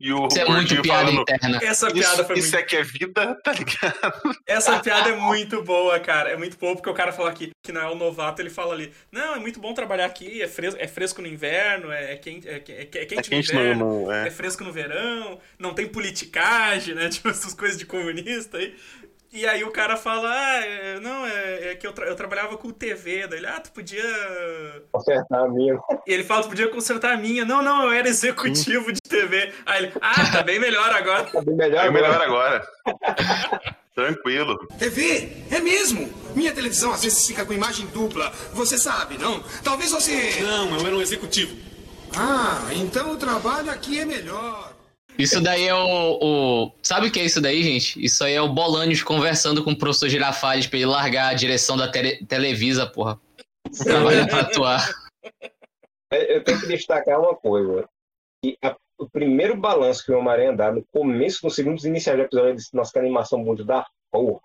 E 0.00 0.12
o 0.12 0.26
Isso 0.26 0.40
é 0.40 0.44
muito 0.44 0.56
gordinho 0.56 0.82
piada 0.82 1.04
falando, 1.04 1.20
interna. 1.22 1.60
Essa 1.62 1.88
piada 1.88 2.14
isso, 2.14 2.24
foi 2.24 2.38
isso 2.40 2.50
muito... 2.50 2.60
é 2.60 2.66
que 2.66 2.76
é 2.76 2.82
vida, 2.82 3.38
tá 3.44 3.52
ligado? 3.52 4.36
Essa 4.48 4.80
piada 4.80 5.10
é 5.10 5.14
muito 5.16 5.62
boa, 5.62 6.00
cara. 6.00 6.30
É 6.30 6.36
muito 6.36 6.58
boa 6.58 6.74
porque 6.74 6.90
o 6.90 6.94
cara 6.94 7.12
fala 7.12 7.30
aqui 7.30 7.52
que 7.64 7.70
não 7.70 7.80
é 7.82 7.88
o 7.88 7.94
novato, 7.94 8.42
ele 8.42 8.50
fala 8.50 8.74
ali: 8.74 8.92
Não, 9.12 9.36
é 9.36 9.38
muito 9.38 9.60
bom 9.60 9.72
trabalhar 9.72 10.06
aqui, 10.06 10.42
é 10.42 10.48
fresco, 10.48 10.80
é 10.82 10.88
fresco 10.88 11.22
no 11.22 11.28
inverno, 11.28 11.92
é 11.92 12.16
quente, 12.16 12.48
é, 12.48 12.58
que- 12.58 12.72
é 12.72 12.78
é 12.78 12.80
É 12.82 12.86
quente 12.86 13.14
no 13.16 13.22
quente 13.22 13.52
inverno. 13.52 13.84
no, 13.84 14.04
no- 14.06 14.10
é 14.12 14.26
é. 14.26 14.30
fresco 14.32 14.64
no 14.64 14.72
verão, 14.72 15.38
não 15.56 15.72
tem 15.72 15.86
politicagem, 15.86 16.96
né? 16.96 17.08
Tipo, 17.22 17.28
essas 17.28 17.54
coisas 17.54 17.78
de 17.78 17.86
comunista 17.86 18.58
aí. 18.58 18.74
E 19.32 19.46
aí 19.46 19.64
o 19.64 19.70
cara 19.70 19.96
fala, 19.96 20.28
ah, 20.30 20.60
é- 20.64 21.00
não, 21.00 21.24
é, 21.26 21.70
é 21.70 21.74
que 21.74 21.86
eu, 21.86 21.92
tra- 21.94 22.06
eu 22.06 22.14
trabalhava 22.14 22.58
com 22.58 22.70
TV. 22.70 23.26
Daí 23.26 23.38
ele, 23.38 23.46
ah, 23.46 23.58
tu 23.60 23.72
podia. 23.72 24.02
Consertar 24.92 25.44
a 25.44 25.48
minha. 25.48 25.78
E 26.06 26.12
ele 26.12 26.22
fala, 26.22 26.42
tu 26.42 26.50
podia 26.50 26.68
consertar 26.68 27.12
a 27.12 27.16
minha. 27.16 27.42
Não, 27.44 27.62
não, 27.62 27.84
eu 27.84 27.92
era 27.92 28.06
executivo 28.08 28.92
de 28.92 29.00
TV. 29.00 29.50
Aí 29.64 29.84
ele, 29.84 29.92
ah, 30.02 30.30
tá 30.30 30.42
bem 30.42 30.58
melhor 30.60 30.90
agora. 30.90 31.24
Tá 31.24 31.40
bem 31.40 31.54
melhor 31.56 31.84
É 31.84 31.88
agora. 31.88 31.92
melhor 32.08 32.22
agora. 32.22 32.66
Tranquilo. 33.94 34.56
TV? 34.78 35.44
É 35.50 35.60
mesmo? 35.60 36.10
Minha 36.34 36.52
televisão 36.52 36.92
às 36.92 37.02
vezes 37.02 37.26
fica 37.26 37.44
com 37.44 37.52
imagem 37.52 37.86
dupla. 37.86 38.30
Você 38.52 38.76
sabe, 38.78 39.18
não? 39.18 39.42
Talvez 39.62 39.90
você. 39.90 40.40
Não, 40.42 40.78
eu 40.78 40.86
era 40.86 40.96
um 40.96 41.00
executivo. 41.02 41.54
Ah, 42.16 42.68
então 42.72 43.12
o 43.12 43.16
trabalho 43.16 43.70
aqui 43.70 43.98
é 44.00 44.04
melhor. 44.04 44.71
Isso 45.18 45.40
daí 45.40 45.66
é 45.68 45.74
o, 45.74 46.18
o- 46.22 46.72
Sabe 46.82 47.08
o 47.08 47.10
que 47.10 47.20
é 47.20 47.24
isso 47.24 47.40
daí, 47.40 47.62
gente? 47.62 48.02
Isso 48.02 48.24
aí 48.24 48.34
é 48.34 48.40
o 48.42 48.48
Bolanios 48.52 49.02
conversando 49.02 49.62
com 49.62 49.70
o 49.72 49.76
professor 49.78 50.08
Girafales 50.08 50.66
pra 50.66 50.78
ele 50.78 50.86
largar 50.86 51.28
a 51.28 51.34
direção 51.34 51.76
da 51.76 51.88
tele- 51.88 52.24
Televisa, 52.26 52.86
porra. 52.86 53.20
Trabalhando 53.84 54.28
pra 54.28 54.40
atuar. 54.40 54.90
É, 56.12 56.36
Eu 56.36 56.42
tenho 56.44 56.60
que 56.60 56.66
destacar 56.66 57.20
uma 57.20 57.34
coisa. 57.36 57.84
Que 58.42 58.56
a- 58.64 58.76
o 58.98 59.08
primeiro 59.08 59.56
balanço 59.56 60.04
que 60.04 60.12
o 60.12 60.18
Homem-Aranha 60.18 60.52
dá 60.56 60.72
no 60.72 60.84
começo, 60.92 61.40
nos 61.44 61.54
segundos 61.54 61.84
iniciais 61.84 62.18
do 62.18 62.24
episódio, 62.24 62.50
eu 62.50 62.54
disse, 62.56 62.74
nossa, 62.74 62.92
que 62.92 62.98
animação 62.98 63.38
muito 63.38 63.64
da 63.64 63.86
porra. 64.10 64.40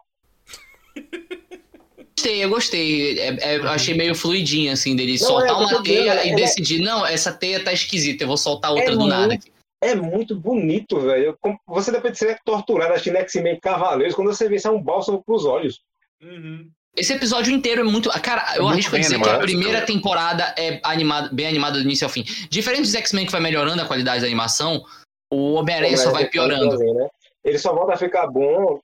Gostei, 2.16 2.44
eu 2.44 2.50
gostei. 2.50 3.20
É- 3.20 3.38
é- 3.54 3.58
eu 3.58 3.70
achei 3.70 3.94
meio 3.94 4.16
fluidinho, 4.16 4.72
assim, 4.72 4.96
dele 4.96 5.14
Não, 5.14 5.18
soltar 5.28 5.50
é, 5.50 5.54
uma 5.54 5.84
teia 5.84 6.26
e 6.26 6.30
é- 6.32 6.36
decidir, 6.36 6.80
não, 6.82 7.06
essa 7.06 7.32
teia 7.32 7.64
tá 7.64 7.72
esquisita, 7.72 8.24
eu 8.24 8.28
vou 8.28 8.38
soltar 8.38 8.72
outra 8.72 8.92
É 8.94 8.96
do 8.96 9.06
nada. 9.08 9.28
muito- 9.28 9.48
É 9.82 9.94
muito 9.94 10.36
bonito, 10.36 11.00
velho. 11.00 11.38
Você 11.68 11.92
depois 11.92 12.14
de 12.14 12.20
ser 12.20 12.40
torturado 12.44 12.94
assistindo 12.94 13.18
X-Men 13.18 13.60
Cavaleiros, 13.60 14.16
quando 14.16 14.34
você 14.34 14.50
vê 14.50 14.56
isso 14.56 14.68
é 14.68 14.72
um 14.72 14.82
bálsamo 14.82 15.24
pros 15.24 15.46
olhos. 15.46 15.82
Uhum. 16.22 16.70
Esse 16.96 17.14
episódio 17.14 17.54
inteiro 17.54 17.82
é 17.82 17.84
muito. 17.84 18.10
Cara, 18.22 18.56
eu 18.56 18.64
muito 18.64 18.74
arrisco 18.74 18.96
a 18.96 18.98
bem 18.98 19.02
dizer 19.02 19.22
que 19.22 19.30
a 19.30 19.34
animado, 19.34 19.46
primeira 19.46 19.74
cara. 19.74 19.86
temporada 19.86 20.56
é 20.58 20.82
animada, 20.84 21.30
bem 21.32 21.46
animada 21.46 21.78
do 21.78 21.84
início 21.84 22.06
ao 22.06 22.10
fim. 22.10 22.24
Diferente 22.50 22.82
dos 22.82 22.96
X-Men 22.96 23.28
que 23.28 23.32
vai 23.32 23.42
melhorando 23.42 23.82
a 23.84 23.86
qualidade 23.86 24.22
da 24.22 24.26
animação, 24.26 24.84
o 25.32 25.54
Homem-Aranha 25.54 25.96
só 25.98 26.10
vai 26.12 26.28
piorando. 26.28 26.76
Né? 26.78 27.08
ele 27.44 27.60
só 27.60 27.74
volta 27.74 27.94
a 27.94 27.98
ficar 27.98 28.28
bom 28.28 28.80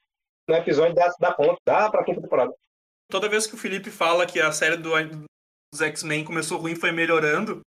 no 0.48 0.56
episódio 0.56 0.94
da, 0.94 1.12
da 1.20 1.32
ponta, 1.34 1.58
dá 1.66 1.90
pra 1.90 2.04
quinta 2.04 2.22
temporada. 2.22 2.54
Toda 3.10 3.30
vez 3.30 3.48
que 3.48 3.56
o 3.56 3.58
Felipe 3.58 3.90
fala 3.90 4.26
que 4.26 4.40
a 4.40 4.52
série 4.52 4.78
do, 4.78 4.92
dos 5.74 5.82
X-Men 5.82 6.24
começou 6.24 6.60
ruim 6.60 6.76
foi 6.76 6.92
melhorando, 6.92 7.62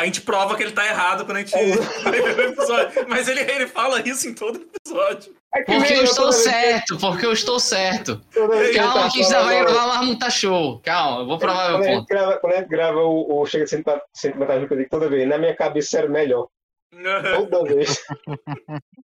a 0.00 0.04
gente 0.06 0.20
prova 0.22 0.56
que 0.56 0.62
ele 0.62 0.72
tá 0.72 0.86
errado 0.86 1.24
quando 1.24 1.36
a 1.36 1.40
gente 1.40 1.54
o 1.56 2.40
episódio. 2.42 3.06
Mas 3.08 3.28
ele, 3.28 3.40
ele 3.40 3.66
fala 3.66 4.00
isso 4.08 4.28
em 4.28 4.34
todo 4.34 4.60
episódio. 4.60 5.34
É 5.54 5.62
que 5.62 5.72
Porque 5.72 5.92
eu 5.92 6.04
estou 6.04 6.30
vez 6.32 6.36
certo, 6.36 6.96
porque 6.98 7.26
eu 7.26 7.32
estou 7.32 7.58
certo. 7.60 8.20
toda 8.32 8.72
Calma, 8.72 8.92
tá 8.94 9.10
que 9.10 9.20
a 9.20 9.22
gente 9.22 9.24
ainda 9.34 9.44
vai 9.44 9.60
gravar 9.60 9.86
mais 9.88 10.06
muita 10.06 10.30
show. 10.30 10.80
Calma, 10.80 11.20
eu 11.20 11.26
vou 11.26 11.38
provar 11.38 11.70
meu 11.78 11.86
ponto. 11.86 12.06
grava, 12.06 12.36
quando 12.38 12.52
a 12.52 12.56
gente 12.56 12.68
grava 12.68 12.98
o, 13.00 13.40
o 13.40 13.46
Chega 13.46 13.64
de 13.64 13.70
Sentimental- 13.70 14.02
Sentimentalismo, 14.14 14.68
eu 14.70 14.76
digo 14.78 14.90
toda 14.90 15.08
vez, 15.08 15.28
na 15.28 15.38
minha 15.38 15.54
cabeça 15.54 15.98
era 15.98 16.08
melhor. 16.08 16.46
Toda 17.36 17.62
vez. 17.72 18.02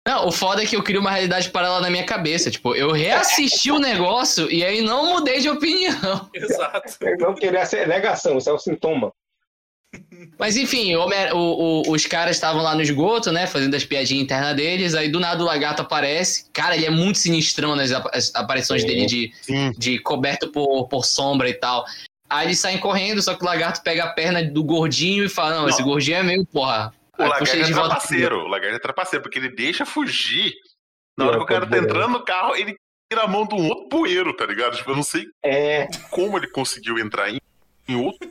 Não, 0.05 0.27
o 0.27 0.31
foda 0.31 0.61
é 0.61 0.65
que 0.65 0.75
eu 0.75 0.83
crio 0.83 0.99
uma 0.99 1.11
realidade 1.11 1.49
paralela 1.49 1.79
na 1.79 1.89
minha 1.89 2.05
cabeça. 2.05 2.51
Tipo, 2.51 2.75
eu 2.75 2.91
reassisti 2.91 3.71
o 3.71 3.79
negócio 3.79 4.51
e 4.51 4.61
aí 4.63 4.81
não 4.81 5.13
mudei 5.13 5.39
de 5.39 5.49
opinião. 5.49 6.29
Exato. 6.33 6.97
Eu 7.01 7.17
não 7.17 7.33
queria 7.33 7.65
ser 7.65 7.87
negação, 7.87 8.37
isso 8.37 8.49
é 8.49 8.53
um 8.53 8.57
sintoma. 8.57 9.13
Mas 10.39 10.55
enfim, 10.55 10.95
o 10.95 11.01
o- 11.33 11.81
o- 11.87 11.91
os 11.91 12.05
caras 12.05 12.35
estavam 12.35 12.61
lá 12.61 12.75
no 12.75 12.81
esgoto, 12.81 13.31
né? 13.31 13.47
Fazendo 13.47 13.75
as 13.75 13.83
piadinhas 13.83 14.23
internas 14.23 14.55
deles. 14.55 14.93
Aí 14.93 15.09
do 15.09 15.19
nada 15.19 15.41
o 15.41 15.45
lagarto 15.45 15.81
aparece. 15.81 16.45
Cara, 16.53 16.75
ele 16.75 16.85
é 16.85 16.89
muito 16.91 17.17
sinistrão 17.17 17.75
nas 17.75 17.91
ap- 17.91 18.09
as 18.13 18.33
aparições 18.35 18.81
Sim. 18.81 18.87
dele 18.87 19.05
de, 19.07 19.31
Sim. 19.41 19.71
de 19.77 19.97
coberto 19.99 20.49
por, 20.51 20.87
por 20.87 21.05
sombra 21.05 21.49
e 21.49 21.53
tal. 21.53 21.85
Aí 22.29 22.47
eles 22.47 22.59
saem 22.59 22.77
correndo, 22.77 23.21
só 23.21 23.33
que 23.33 23.41
o 23.41 23.45
lagarto 23.45 23.81
pega 23.81 24.03
a 24.03 24.09
perna 24.13 24.43
do 24.43 24.63
gordinho 24.63 25.23
e 25.25 25.29
fala: 25.29 25.55
Não, 25.55 25.61
Não. 25.63 25.69
esse 25.69 25.81
gordinho 25.81 26.17
é 26.17 26.23
meio 26.23 26.45
porra. 26.45 26.93
O 27.17 27.23
Aí 27.23 27.29
lagarto 27.29 27.55
é 27.57 27.71
trapaceiro. 27.71 28.39
O 28.43 28.47
lagarto 28.47 28.75
é 28.75 28.79
trapaceiro, 28.79 29.23
porque 29.23 29.39
ele 29.39 29.49
deixa 29.49 29.85
fugir. 29.85 30.53
Na 31.17 31.25
hora 31.25 31.37
que 31.37 31.43
o 31.43 31.47
cara 31.47 31.65
tá 31.65 31.77
entrando 31.79 32.11
no 32.11 32.23
carro, 32.23 32.55
ele 32.55 32.75
tira 33.11 33.23
a 33.23 33.27
mão 33.27 33.47
de 33.47 33.55
um 33.55 33.67
outro 33.67 33.87
bueiro, 33.89 34.33
tá 34.35 34.45
ligado? 34.45 34.75
Tipo, 34.77 34.91
eu 34.91 34.95
não 34.97 35.01
sei 35.03 35.25
É, 35.43 35.87
como 36.11 36.37
ele 36.37 36.47
conseguiu 36.47 36.99
entrar 36.99 37.31
em, 37.31 37.39
em 37.87 37.95
outro 37.95 38.29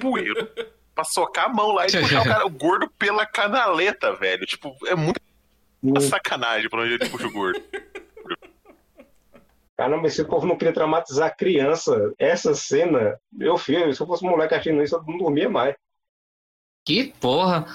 bueiro 0.00 0.48
pra 0.94 1.04
socar 1.04 1.46
a 1.46 1.48
mão 1.48 1.72
lá 1.72 1.86
e 1.86 1.92
puxar 1.92 2.20
o, 2.20 2.24
cara, 2.24 2.46
o 2.46 2.50
gordo 2.50 2.88
pela 2.98 3.26
canaleta, 3.26 4.14
velho. 4.14 4.44
Tipo, 4.46 4.74
é 4.86 4.94
muita 4.94 5.20
sacanagem 6.00 6.68
pra 6.68 6.82
onde 6.82 6.94
ele 6.94 7.08
puxa 7.08 7.26
o 7.26 7.32
gordo. 7.32 7.60
caramba, 9.76 10.06
esse 10.06 10.24
povo 10.24 10.46
não 10.46 10.56
queria 10.56 10.72
traumatizar 10.74 11.28
a 11.28 11.34
criança. 11.34 12.12
Essa 12.18 12.54
cena, 12.54 13.18
meu 13.32 13.56
filho, 13.58 13.92
se 13.94 14.00
eu 14.00 14.06
fosse 14.06 14.24
um 14.24 14.30
moleque 14.30 14.54
assistindo 14.54 14.82
isso, 14.82 14.94
eu 14.94 15.02
não 15.06 15.18
dormia 15.18 15.48
mais. 15.48 15.74
Que 16.86 17.12
porra. 17.20 17.66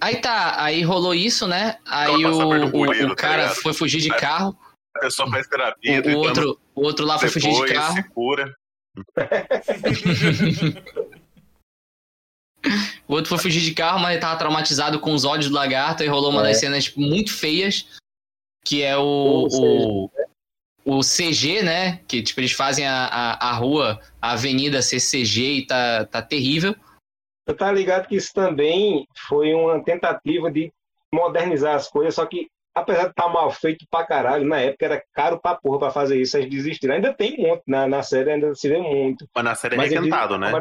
Aí 0.00 0.20
tá, 0.20 0.62
aí 0.62 0.82
rolou 0.82 1.14
isso, 1.14 1.46
né? 1.48 1.78
Aí 1.86 2.24
o, 2.24 2.30
o, 2.30 2.82
o 2.82 3.08
tá 3.08 3.14
cara 3.16 3.42
ligado? 3.42 3.56
foi 3.62 3.72
fugir 3.72 4.00
de 4.00 4.12
Aí- 4.12 4.20
carro. 4.20 4.56
A 4.94 5.00
pessoa 5.00 5.30
faz 5.30 5.46
terapia, 5.46 5.96
O, 5.96 5.98
o 5.98 6.02
tentando 6.02 6.18
outro, 6.18 6.60
o 6.74 6.82
outro 6.82 7.04
lá 7.04 7.18
foi 7.18 7.28
fugir 7.28 7.52
de 7.52 7.74
carro. 7.74 7.94
se 7.94 8.02
cura. 8.10 8.54
O 13.06 13.14
outro 13.14 13.28
foi 13.28 13.38
fugir 13.38 13.60
de 13.60 13.72
carro, 13.74 14.00
mas 14.00 14.12
ele 14.12 14.20
tava 14.20 14.38
traumatizado 14.38 14.98
com 15.00 15.12
os 15.14 15.24
olhos 15.24 15.48
do 15.48 15.54
lagarto 15.54 16.02
e 16.02 16.06
rolou 16.06 16.30
uma 16.30 16.40
É. 16.40 16.48
das 16.48 16.58
cenas 16.58 16.84
tipo, 16.84 17.00
muito 17.00 17.32
feias, 17.32 17.86
que 18.64 18.82
é 18.82 18.96
o, 18.96 19.46
O 19.50 20.10
o, 20.84 21.00
CG, 21.00 21.62
né? 21.62 22.00
Que 22.06 22.22
tipo, 22.22 22.40
eles 22.40 22.52
fazem 22.52 22.86
a, 22.86 23.06
a, 23.06 23.50
a 23.50 23.52
rua, 23.52 24.00
a 24.22 24.32
avenida 24.32 24.80
ser 24.82 25.00
CG 25.00 25.42
e 25.58 25.66
tá, 25.66 26.04
tá 26.06 26.22
terrível. 26.22 26.74
Tá 27.58 27.70
ligado 27.72 28.08
que 28.08 28.16
isso 28.16 28.32
também 28.32 29.06
foi 29.28 29.52
uma 29.54 29.82
tentativa 29.82 30.50
de 30.50 30.72
modernizar 31.12 31.74
as 31.74 31.88
coisas, 31.88 32.14
só 32.14 32.26
que 32.26 32.48
apesar 32.76 33.04
de 33.04 33.10
estar 33.10 33.28
mal 33.28 33.50
feito 33.50 33.86
pra 33.90 34.04
caralho, 34.04 34.46
na 34.46 34.60
época 34.60 34.84
era 34.84 35.02
caro 35.14 35.40
pra 35.40 35.54
porra 35.54 35.78
pra 35.78 35.90
fazer 35.90 36.20
isso, 36.20 36.36
eles 36.36 36.50
desistiram. 36.50 36.94
Ainda 36.94 37.12
tem 37.14 37.38
muito, 37.38 37.62
na, 37.66 37.88
na 37.88 38.02
série 38.02 38.30
ainda 38.30 38.54
se 38.54 38.68
vê 38.68 38.78
muito. 38.78 39.26
Mas 39.34 39.44
na 39.44 39.54
série 39.54 39.76
é 39.76 39.78
requentado, 39.80 40.38
né? 40.38 40.52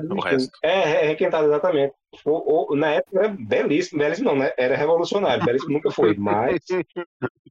É, 0.63 1.03
é 1.03 1.07
requentado, 1.07 1.47
exatamente. 1.47 1.93
O- 2.25 2.73
o- 2.73 2.75
na 2.75 2.91
época 2.91 3.19
era 3.19 3.27
belíssimo, 3.29 3.99
belíssimo 3.99 4.29
não, 4.29 4.37
né? 4.37 4.51
Era 4.57 4.75
revolucionário, 4.77 5.43
belíssimo 5.43 5.73
nunca 5.73 5.91
foi, 5.91 6.15
mas 6.17 6.59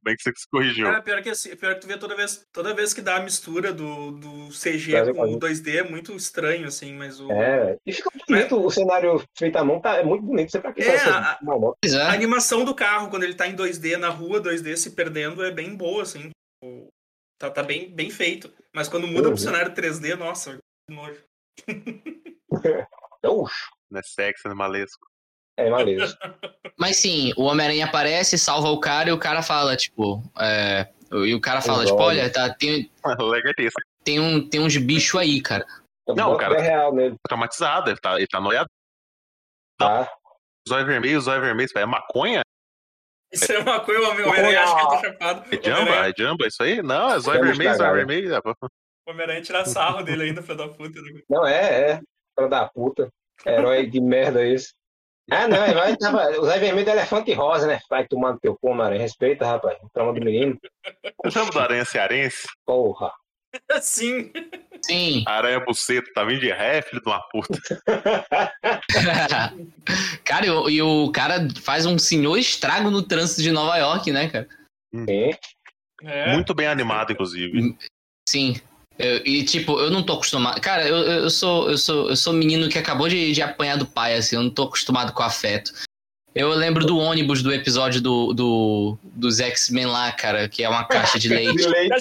Bem 0.03 0.15
que 0.15 0.21
você 0.23 0.31
se 0.35 0.47
corrigiu. 0.49 0.85
Cara, 0.85 1.01
pior 1.01 1.21
que, 1.23 1.29
assim, 1.29 1.55
pior 1.55 1.73
que 1.75 1.81
tu 1.81 1.87
vê 1.87 1.97
toda 1.97 2.15
vez, 2.15 2.45
toda 2.53 2.73
vez 2.75 2.93
que 2.93 3.01
dá 3.01 3.15
a 3.15 3.21
mistura 3.23 3.73
do, 3.73 4.11
do 4.11 4.51
CG 4.51 5.13
com 5.13 5.33
o 5.33 5.39
2D 5.39 5.77
é 5.77 5.83
muito 5.83 6.13
estranho, 6.15 6.67
assim, 6.67 6.93
mas 6.93 7.19
o. 7.19 7.31
é. 7.31 7.75
E 7.85 7.91
fica 7.91 8.11
bonito, 8.27 8.63
o 8.63 8.69
cenário 8.69 9.23
feito 9.35 9.55
à 9.57 9.63
mão 9.63 9.79
tá, 9.81 9.95
é 9.97 10.03
muito 10.03 10.23
bonito, 10.23 10.51
você 10.51 10.59
pra 10.59 10.71
que 10.71 10.81
É, 10.83 10.87
essa- 10.93 11.17
a-? 11.17 11.39
Pois 11.81 11.93
é. 11.95 12.01
A 12.03 12.11
animação 12.13 12.63
do 12.63 12.75
carro, 12.75 13.09
quando 13.09 13.23
ele 13.23 13.33
tá 13.33 13.47
em 13.47 13.55
2D 13.55 13.97
na 13.97 14.09
rua, 14.09 14.39
2D 14.39 14.77
se 14.77 14.91
perdendo, 14.91 15.43
é 15.43 15.49
bem 15.51 15.75
boa, 15.75 16.03
assim. 16.03 16.29
Tipo, 16.63 16.87
Tá, 17.37 17.49
tá 17.49 17.61
bem, 17.63 17.93
bem 17.93 18.09
feito. 18.09 18.49
Mas 18.73 18.87
quando 18.87 19.07
muda 19.07 19.27
Uhum. 19.27 19.33
pro 19.33 19.41
cenário 19.43 19.73
3D, 19.73 20.15
nossa, 20.15 20.57
que 20.87 20.95
nojo. 20.95 21.21
Oxe, 23.99 24.13
Né? 24.17 24.25
Sexy, 24.25 24.47
animalesco. 24.47 25.05
é 25.57 25.69
maneiro. 25.69 26.05
Mas 26.77 26.97
sim, 26.97 27.33
o 27.37 27.43
Homem-Aranha 27.43 27.85
aparece, 27.85 28.37
salva 28.37 28.69
o 28.69 28.79
cara 28.79 29.09
e 29.09 29.13
o 29.13 29.19
cara 29.19 29.41
fala, 29.41 29.75
tipo. 29.77 30.21
é, 30.39 30.87
E 31.11 31.33
o 31.33 31.39
cara 31.41 31.61
fala, 31.61 31.79
Os 31.83 31.89
tipo, 31.89 32.01
olhos. 32.01 32.21
olha, 32.21 32.31
tá, 32.31 32.53
tem, 32.53 32.91
Lagartesca. 33.19 33.81
tem, 34.03 34.19
um, 34.19 34.47
tem 34.49 34.59
uns 34.59 34.75
bichos 34.77 35.19
aí, 35.19 35.41
cara. 35.41 35.65
Não, 36.07 36.31
Bota 36.31 36.37
cara. 36.43 36.55
É 36.57 36.61
real 36.61 36.93
nele, 36.93 37.15
Traumatizado, 37.27 37.89
ele 37.89 37.99
tá, 37.99 38.15
ele 38.17 38.27
tá 38.27 38.39
noiado. 38.39 38.69
tá? 39.77 40.11
Zóio 40.67 40.85
vermelho, 40.85 41.19
zóio 41.21 41.41
vermelho. 41.41 41.65
Isso 41.67 41.77
aí 41.77 41.83
é 41.83 41.87
maconha? 41.87 42.41
Isso 43.31 43.51
é 43.51 43.59
uma 43.59 43.79
coisa, 43.79 44.01
o 44.01 44.11
Homem-Aranha 44.11 44.63
acha 44.63 44.75
que 44.75 44.81
ele 44.81 44.89
tá 44.89 45.01
chapado. 45.01 45.45
É 45.51 45.57
O 45.57 45.63
jamba? 45.63 46.07
É 46.07 46.13
jamba? 46.17 46.47
Isso 46.47 46.63
aí? 46.63 46.81
Não, 46.81 47.11
é 47.13 47.19
zóio 47.19 47.41
vermelho, 47.41 47.75
zóio 47.75 47.93
vermelho. 47.93 48.35
é. 48.35 48.39
O 48.39 49.11
Homem-Aranha 49.11 49.41
tira 49.41 49.65
sarro 49.65 50.03
dele 50.03 50.23
ainda, 50.23 50.41
filho 50.41 50.57
da 50.57 50.67
puta. 50.69 51.01
né? 51.01 51.21
Não, 51.29 51.45
é, 51.45 51.91
é. 51.91 51.99
Filho 52.37 52.49
da 52.49 52.67
puta. 52.69 53.09
Herói 53.45 53.87
de 53.87 53.99
merda 53.99 54.45
esse. 54.45 54.73
Ah, 55.31 55.47
não, 55.47 55.57
vai, 55.57 55.97
tava, 55.97 56.39
o 56.39 56.45
Zé 56.45 56.59
Vermelho 56.59 56.89
é 56.89 56.91
elefante 56.91 57.33
rosa, 57.33 57.65
né? 57.65 57.79
Vai 57.89 58.07
tomar 58.07 58.33
no 58.33 58.39
teu 58.39 58.55
cu, 58.55 58.75
mano. 58.75 58.95
Respeita, 58.95 59.45
rapaz. 59.45 59.77
Trama 59.91 60.13
do 60.13 60.23
menino. 60.23 60.55
Você 61.23 61.39
lembra 61.39 61.53
do 61.53 61.59
aranha 61.59 61.85
cearense? 61.85 62.47
Porra. 62.63 63.11
Sim. 63.81 64.31
Sim. 64.83 65.23
Aranha 65.25 65.59
buceta, 65.61 66.11
tá 66.13 66.23
vindo 66.23 66.41
de 66.41 66.51
ré, 66.51 66.83
filho 66.83 67.01
de 67.01 67.09
uma 67.09 67.21
puta. 67.29 67.57
cara, 70.23 70.45
e 70.45 70.49
o, 70.49 70.69
e 70.69 70.81
o 70.81 71.11
cara 71.11 71.47
faz 71.61 71.87
um 71.87 71.97
senhor 71.97 72.37
estrago 72.37 72.91
no 72.91 73.01
trânsito 73.01 73.41
de 73.41 73.51
Nova 73.51 73.77
York, 73.77 74.11
né, 74.11 74.29
cara? 74.29 74.47
Sim. 74.93 75.31
É. 76.03 76.33
Muito 76.33 76.53
bem 76.53 76.67
animado, 76.67 77.13
inclusive. 77.13 77.75
Sim. 78.29 78.61
Eu- 78.97 79.21
e 79.25 79.43
tipo, 79.43 79.79
eu 79.79 79.89
não 79.91 80.01
tô 80.03 80.13
acostumado. 80.13 80.59
Cara, 80.61 80.87
eu, 80.87 80.95
eu 80.97 81.29
sou 81.29 81.69
eu 81.69 81.77
sou 81.77 82.09
eu 82.09 82.15
sou 82.15 82.31
menino 82.33 82.69
que 82.69 82.77
acabou 82.77 83.09
de, 83.09 83.31
de 83.33 83.41
apanhar 83.41 83.77
do 83.77 83.85
pai, 83.85 84.15
assim, 84.15 84.35
eu 84.37 84.43
não 84.43 84.49
tô 84.49 84.63
acostumado 84.63 85.11
com 85.13 85.21
afeto. 85.23 85.73
Eu 86.33 86.49
lembro 86.49 86.85
do 86.85 86.97
ônibus 86.97 87.41
do 87.41 87.53
episódio 87.53 88.01
do, 88.01 88.33
do 88.33 88.97
dos 89.03 89.39
X-Men 89.39 89.85
lá, 89.85 90.11
cara, 90.11 90.49
que 90.49 90.63
é 90.63 90.69
uma 90.69 90.83
caixa 90.85 91.17
de 91.19 91.27
leite. 91.33 91.55
De 91.55 91.67
leite. 91.67 91.93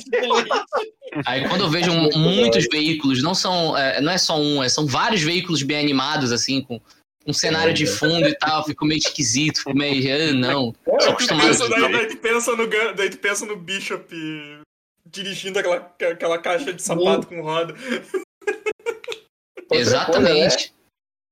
Aí 1.26 1.49
quando 1.49 1.61
eu 1.62 1.70
vejo 1.70 1.92
Muito 1.92 2.18
muitos 2.18 2.66
veículos, 2.72 3.22
não 3.22 3.34
são 3.34 3.76
é, 3.76 4.01
não 4.01 4.11
é 4.12 4.18
só 4.18 4.36
um, 4.38 4.62
é, 4.62 4.68
são 4.68 4.86
vários 4.86 5.22
veículos 5.22 5.62
bem 5.62 5.78
animados, 5.78 6.32
assim, 6.32 6.61
com 6.61 6.80
um 7.26 7.32
cenário 7.32 7.72
de 7.72 7.86
fundo 7.86 8.28
e 8.28 8.34
tal, 8.36 8.64
fico 8.64 8.84
meio 8.84 8.99
esquisito, 8.99 9.59
fico 9.59 9.74
meio, 9.76 10.12
ah, 10.12 10.32
não, 10.34 10.74
sou 10.84 10.99
Tu 10.99 11.09
acostumado. 11.11 11.68
daí, 11.68 11.92
daí 11.92 12.07
tu 12.09 12.16
pensa 12.18 12.51
no, 12.57 12.66
Gun- 12.66 12.95
daí 12.97 13.11
tu 13.11 13.18
pensa 13.18 13.47
no 13.47 13.57
Bishop 13.57 14.14
dirigindo 15.15 15.59
aquela, 15.59 15.95
aquela 16.11 16.39
caixa 16.39 16.73
de 16.73 16.83
sapato 16.83 17.27
com 17.27 17.41
roda. 17.41 17.75
Outra 17.75 19.69
coisa, 19.69 19.71
né? 19.71 19.81
Exatamente. 19.81 20.75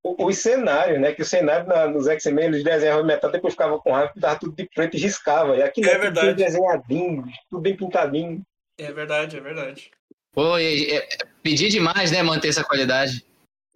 O- 0.05 0.26
Os 0.26 0.39
cenários, 0.39 1.01
né? 1.01 1.12
Que 1.12 1.22
o 1.22 1.24
cenário 1.24 1.66
na- 1.66 1.87
nos 1.87 2.07
X-Men 2.09 2.47
eles 2.47 2.64
desenhavam 2.64 3.05
metade, 3.05 3.33
depois 3.35 3.55
ficava 3.55 3.78
com 3.78 3.93
raiva, 3.93 4.12
dava 4.16 4.39
tudo 4.39 4.55
de 4.57 4.68
preto 4.74 4.97
e 4.97 5.01
riscava. 5.01 5.57
E 5.57 5.62
aqui 5.62 5.80
É 5.85 5.91
tudo 5.91 6.01
verdade. 6.01 6.26
bem 6.26 6.35
desenhadinho, 6.47 7.24
tudo 7.51 7.61
bem 7.62 7.76
pintadinho. 7.76 8.43
É 8.78 8.93
verdade, 8.93 9.37
é 9.37 9.41
verdade. 9.41 9.91
Pô, 10.35 10.59
e- 10.59 10.91
é, 10.97 11.09
pedir 11.43 11.68
demais, 11.68 12.11
né, 12.11 12.22
manter 12.22 12.49
essa 12.49 12.64
qualidade. 12.64 13.24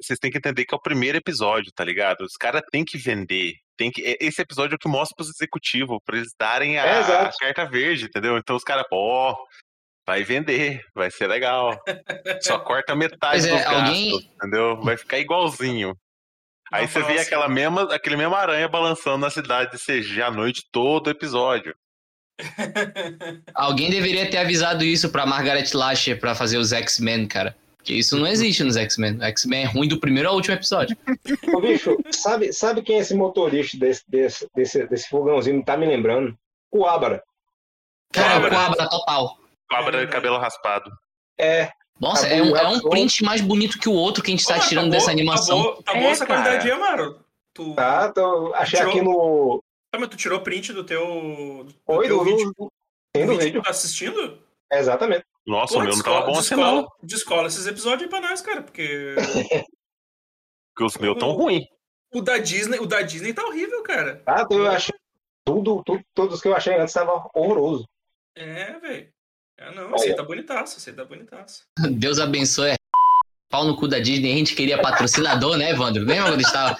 Vocês 0.01 0.19
têm 0.19 0.31
que 0.31 0.39
entender 0.39 0.65
que 0.65 0.75
é 0.75 0.77
o 0.77 0.83
primeiro 0.83 1.17
episódio, 1.19 1.71
tá 1.73 1.85
ligado? 1.85 2.23
Os 2.23 2.37
caras 2.37 2.63
têm 2.73 2.85
que 2.85 2.99
vender. 2.99 3.55
Tem 3.79 3.91
que... 3.91 4.03
é- 4.05 4.17
Esse 4.21 4.43
episódio 4.43 4.75
é 4.75 4.77
o 4.77 4.79
que 4.79 4.89
mostra 4.89 5.15
pros 5.15 5.29
executivos, 5.31 5.99
pra 6.05 6.17
eles 6.17 6.33
darem 6.39 6.79
a, 6.79 6.85
É, 6.85 6.99
a 7.01 7.33
carta 7.39 7.65
verde, 7.67 8.07
entendeu? 8.07 8.37
Então 8.37 8.57
os 8.57 8.65
caras, 8.65 8.85
pô, 8.89 9.37
vai 10.07 10.23
vender, 10.23 10.81
vai 10.95 11.11
ser 11.11 11.27
legal. 11.27 11.79
Só 12.41 12.59
corta 12.61 12.95
metade 12.95 13.49
é, 13.49 13.51
gastos, 13.53 13.75
alguém- 13.75 14.31
entendeu? 14.37 14.81
Vai 14.83 14.97
ficar 14.97 15.19
igualzinho. 15.19 15.97
Aí 16.73 16.87
você 16.89 17.01
vê 17.03 17.19
aquela 17.21 17.49
mesma, 17.49 17.83
aquele 17.95 18.17
mesmo 18.17 18.35
aranha 18.35 18.67
balançando 18.69 19.19
na 19.19 19.31
cidade 19.31 19.71
de 19.73 19.79
CG 19.79 20.21
à 20.23 20.31
noite 20.31 20.63
todo 20.73 21.09
episódio. 21.11 21.75
Alguém 23.55 23.89
deveria 23.91 24.29
ter 24.31 24.39
avisado 24.39 24.85
isso 24.85 25.11
pra 25.11 25.25
Margaret 25.27 25.65
Lasher 25.75 26.19
pra 26.19 26.35
fazer 26.35 26.59
os 26.59 26.73
X-Men, 26.73 27.27
cara. 27.27 27.57
Porque 27.77 27.95
isso 27.95 28.19
não 28.19 28.27
existe 28.27 28.65
nos 28.65 28.77
X-Men. 28.77 29.19
O 29.19 29.23
X-Men 29.23 29.63
é 29.63 29.67
ruim 29.67 29.87
do 29.89 30.01
primeiro 30.01 30.29
ao 30.29 30.35
último 30.35 30.55
episódio. 30.57 30.97
Ô, 31.55 31.61
bicho, 31.61 31.97
sabe, 32.11 32.53
sabe 32.53 32.83
quem 32.83 32.97
é 32.97 32.99
esse 33.01 33.15
motorista 33.15 33.79
desse, 33.79 34.03
desse, 34.09 34.49
desse, 34.55 34.87
desse 34.89 35.09
fogãozinho? 35.09 35.57
Não 35.57 35.63
tá 35.63 35.77
me 35.77 35.87
lembrando? 35.87 36.37
O 36.73 36.85
Ábara. 36.85 37.23
Cara, 38.13 38.35
Cobra. 38.41 38.51
cobra 38.57 38.89
total. 38.89 39.39
Cobra 39.69 40.03
É, 40.03 40.07
de 40.07 40.12
cabelo 40.12 40.39
raspado. 40.39 40.91
É, 41.39 41.71
Nossa, 42.01 42.29
Tá 42.29 42.35
é 42.35 42.43
um, 42.43 42.51
bom, 42.51 42.57
é 42.57 42.69
um 42.69 42.73
acabou. 42.75 42.91
print 42.91 43.25
mais 43.25 43.41
bonito 43.41 43.79
que 43.79 43.89
o 43.89 43.93
outro 43.95 44.23
que 44.23 44.31
a 44.31 44.37
gente 44.37 44.47
tá 44.47 44.57
Ah, 44.57 44.61
tirando 44.61 44.87
tá 44.91 44.97
dessa 44.97 45.11
animação. 45.11 45.59
Tá 45.62 45.64
boa, 45.64 45.83
tá 45.83 45.95
É, 45.99 46.05
essa 46.11 46.27
cara. 46.27 46.43
qualidade 46.43 46.71
aí, 46.71 46.77
Amaro. 46.77 47.25
Tu, 47.55 47.75
tá, 47.75 48.12
tô, 48.12 48.53
achei 48.55 48.79
Tirou? 48.79 48.93
aqui 48.93 49.03
no. 49.03 49.62
Ah, 49.95 49.99
mas 49.99 50.09
tu 50.11 50.17
tirou 50.17 50.41
print 50.41 50.73
do 50.75 50.85
teu, 50.85 51.05
do 51.05 51.75
Oi, 51.87 52.07
teu 52.07 52.19
do, 52.19 52.25
vídeo, 52.25 52.47
do, 52.59 52.64
do 52.67 52.73
tem 53.14 53.25
no 53.25 53.39
vídeo 53.39 53.62
tá 53.62 53.71
assistindo? 53.71 54.43
Exatamente. 54.71 55.25
Nossa, 55.47 55.75
Pô, 55.75 55.81
o 55.81 55.85
meu 55.85 55.97
não 55.97 56.03
tava 56.03 56.27
bom 56.27 56.33
assim, 56.39 56.55
descola, 56.55 56.83
não. 56.83 56.89
descola 57.03 57.47
esses 57.49 57.67
episódios 57.67 58.03
aí 58.03 58.09
pra 58.09 58.21
nós, 58.21 58.41
cara, 58.43 58.62
porque 58.62 59.14
Porque 60.75 60.85
os 60.85 60.97
meus 60.99 61.17
tão 61.19 61.33
ruins. 61.33 61.64
o 62.12 62.21
da 62.21 62.37
Disney, 62.39 62.79
o 62.79 62.87
da 62.87 63.01
Disney 63.03 63.33
tá 63.33 63.45
horrível, 63.47 63.83
cara. 63.83 64.17
Tá, 64.25 64.47
eu 64.51 64.67
achei. 64.69 64.95
Tudo, 65.45 65.83
tudo, 65.85 66.03
todos 66.12 66.41
que 66.43 66.49
eu 66.49 66.55
achei 66.57 66.75
antes 66.75 66.89
estavam 66.91 67.31
horroroso. 67.33 67.89
É, 68.35 68.79
velho. 68.81 69.09
É, 69.59 69.75
não, 69.75 69.95
aí 69.99 70.15
tá 70.15 70.23
bonitaço, 70.23 70.79
aí 70.89 70.95
tá 70.95 71.05
bonitaço. 71.05 71.63
Deus 71.93 72.19
abençoe. 72.19 72.75
Pau 73.49 73.65
no 73.65 73.77
cu 73.77 73.87
da 73.87 74.01
Disney, 74.01 74.33
a 74.33 74.37
gente 74.37 74.57
queria 74.57 74.77
patrocinador, 74.83 75.57
né, 75.57 75.71
Evandro? 75.71 76.05
Lembra 76.05 76.25
quando 76.33 76.41
a 76.41 76.43
gente 76.43 76.53
tava, 76.53 76.77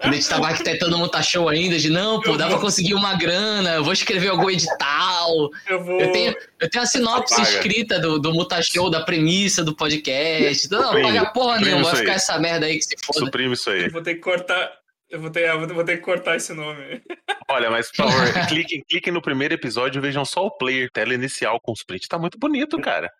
quando 0.00 0.12
a 0.12 0.16
gente 0.16 0.28
tava 0.28 0.46
arquitetando 0.48 0.96
o 0.96 0.98
Monta 0.98 1.22
Show 1.22 1.48
ainda? 1.48 1.78
De 1.78 1.88
não, 1.88 2.20
pô, 2.20 2.32
Eu 2.32 2.36
dá 2.36 2.46
vou- 2.48 2.56
pra 2.56 2.64
conseguir 2.66 2.94
uma 2.94 3.14
grana, 3.14 3.76
eu 3.76 3.84
vou 3.84 3.92
escrever 3.92 4.28
algum 4.28 4.50
edital. 4.50 5.48
Eu 5.68 5.84
vou. 5.84 6.00
Eu 6.00 6.10
tenho, 6.12 6.34
eu 6.58 6.68
tenho 6.68 6.82
a 6.82 6.86
sinopse 6.86 7.36
Paga. 7.36 7.48
escrita 7.48 8.00
do, 8.00 8.18
do 8.18 8.34
Muta 8.34 8.60
Show, 8.60 8.90
da 8.90 9.04
premissa 9.04 9.62
do 9.62 9.74
podcast. 9.74 10.68
Não, 10.68 10.94
não 10.94 11.00
paga 11.00 11.26
porra 11.26 11.60
nenhuma, 11.60 11.84
vai 11.84 11.96
ficar 11.96 12.14
essa 12.14 12.36
merda 12.40 12.66
aí 12.66 12.76
que 12.78 12.82
se 12.84 12.96
foda. 13.04 13.20
Suprime 13.20 13.54
isso 13.54 13.70
aí. 13.70 13.84
Eu 13.84 13.90
vou 13.92 14.02
ter 14.02 14.14
que 14.16 14.20
cortar. 14.20 14.79
Eu 15.10 15.20
vou 15.20 15.30
ter, 15.30 15.48
eu 15.48 15.66
vou 15.66 15.84
ter 15.84 15.96
que 15.96 16.04
cortar 16.04 16.36
esse 16.36 16.54
nome. 16.54 17.02
Olha, 17.48 17.68
mas 17.68 17.90
por 17.90 18.08
favor, 18.08 18.46
cliquem, 18.48 18.82
cliquem 18.88 19.12
no 19.12 19.20
primeiro 19.20 19.54
episódio 19.54 19.98
e 19.98 20.02
vejam 20.02 20.24
só 20.24 20.46
o 20.46 20.50
player, 20.50 20.88
tela 20.90 21.12
inicial 21.12 21.60
com 21.60 21.72
os 21.72 21.82
prints. 21.82 22.06
Tá 22.06 22.16
muito 22.16 22.38
bonito, 22.38 22.80
cara. 22.80 23.12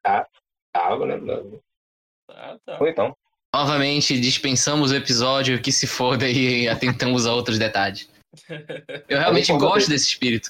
Tava, 0.72 1.04
né? 1.04 1.18
Tá, 2.28 2.58
tá. 2.64 2.78
Foi 2.78 2.90
então. 2.90 3.16
Novamente, 3.52 4.20
dispensamos 4.20 4.92
o 4.92 4.94
episódio 4.94 5.60
que 5.60 5.72
se 5.72 5.88
foda 5.88 6.28
e 6.28 6.68
atentamos 6.68 7.26
a 7.26 7.34
outros 7.34 7.58
detalhes. 7.58 8.08
Eu 9.08 9.18
realmente 9.18 9.52
gosto 9.52 9.90
desse 9.90 10.06
espírito. 10.06 10.48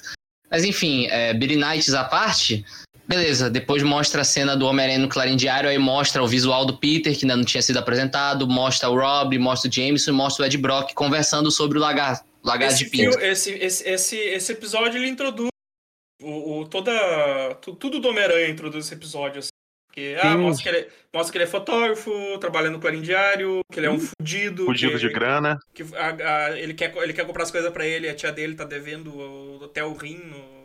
Mas 0.51 0.63
enfim, 0.63 1.07
é, 1.07 1.33
Billy 1.33 1.55
Knights 1.55 1.95
à 1.95 2.03
parte, 2.03 2.63
beleza. 3.11 3.49
Depois 3.49 3.83
mostra 3.83 4.21
a 4.21 4.23
cena 4.23 4.55
do 4.55 4.65
Homem-Aranha 4.65 4.99
no 4.99 5.09
Clarim 5.09 5.35
Diário, 5.35 5.69
aí 5.69 5.77
mostra 5.77 6.23
o 6.23 6.27
visual 6.27 6.65
do 6.65 6.77
Peter, 6.77 7.15
que 7.17 7.25
ainda 7.25 7.35
não 7.35 7.43
tinha 7.43 7.61
sido 7.61 7.77
apresentado, 7.77 8.47
mostra 8.47 8.89
o 8.89 8.95
Rob, 8.95 9.37
mostra 9.37 9.69
o 9.69 9.73
Jameson 9.73 10.11
e 10.11 10.13
mostra 10.13 10.43
o 10.43 10.45
Ed 10.45 10.57
Brock 10.57 10.93
conversando 10.93 11.51
sobre 11.51 11.77
o 11.77 11.81
lagarto, 11.81 12.25
lagarto 12.43 12.75
Esse, 12.75 12.85
de 12.85 12.89
pinto. 12.89 13.17
fio- 13.17 13.25
esse, 13.25 13.51
esse, 13.51 13.89
esse, 13.89 14.17
esse 14.17 14.51
episódio 14.53 14.97
ele 14.97 15.07
introduz 15.09 15.49
o, 16.21 16.59
o- 16.61 16.65
toda 16.67 16.91
tu- 17.61 17.75
tudo 17.75 17.99
do 17.99 18.07
Homem-Aranha 18.09 18.47
introduz 18.49 18.85
esse 18.85 18.93
episódio 18.93 19.39
assim. 19.39 19.49
Porque 19.87 20.15
ah, 20.21 20.37
mostra, 20.37 20.63
que 20.71 20.77
ele, 20.77 20.87
mostra 21.13 21.31
que 21.33 21.37
ele 21.37 21.43
é 21.43 21.47
fotógrafo, 21.47 22.37
trabalha 22.39 22.69
no 22.69 22.79
Clarim 22.79 23.01
Diário, 23.01 23.59
que 23.69 23.77
ele 23.77 23.87
é 23.87 23.91
um 23.91 23.99
fudido. 23.99 24.63
Fugido 24.65 24.93
que, 24.93 24.99
de 24.99 25.09
grana. 25.09 25.59
que 25.73 25.83
a- 25.93 26.45
a- 26.45 26.57
ele, 26.57 26.73
quer, 26.73 26.95
ele 26.95 27.11
quer 27.11 27.25
comprar 27.27 27.43
as 27.43 27.51
coisas 27.51 27.69
pra 27.73 27.85
ele, 27.85 28.07
a 28.07 28.15
tia 28.15 28.31
dele 28.31 28.55
tá 28.55 28.63
devendo 28.63 29.13
o, 29.13 29.65
até 29.65 29.83
o 29.83 29.91
rim 29.91 30.15
no, 30.23 30.60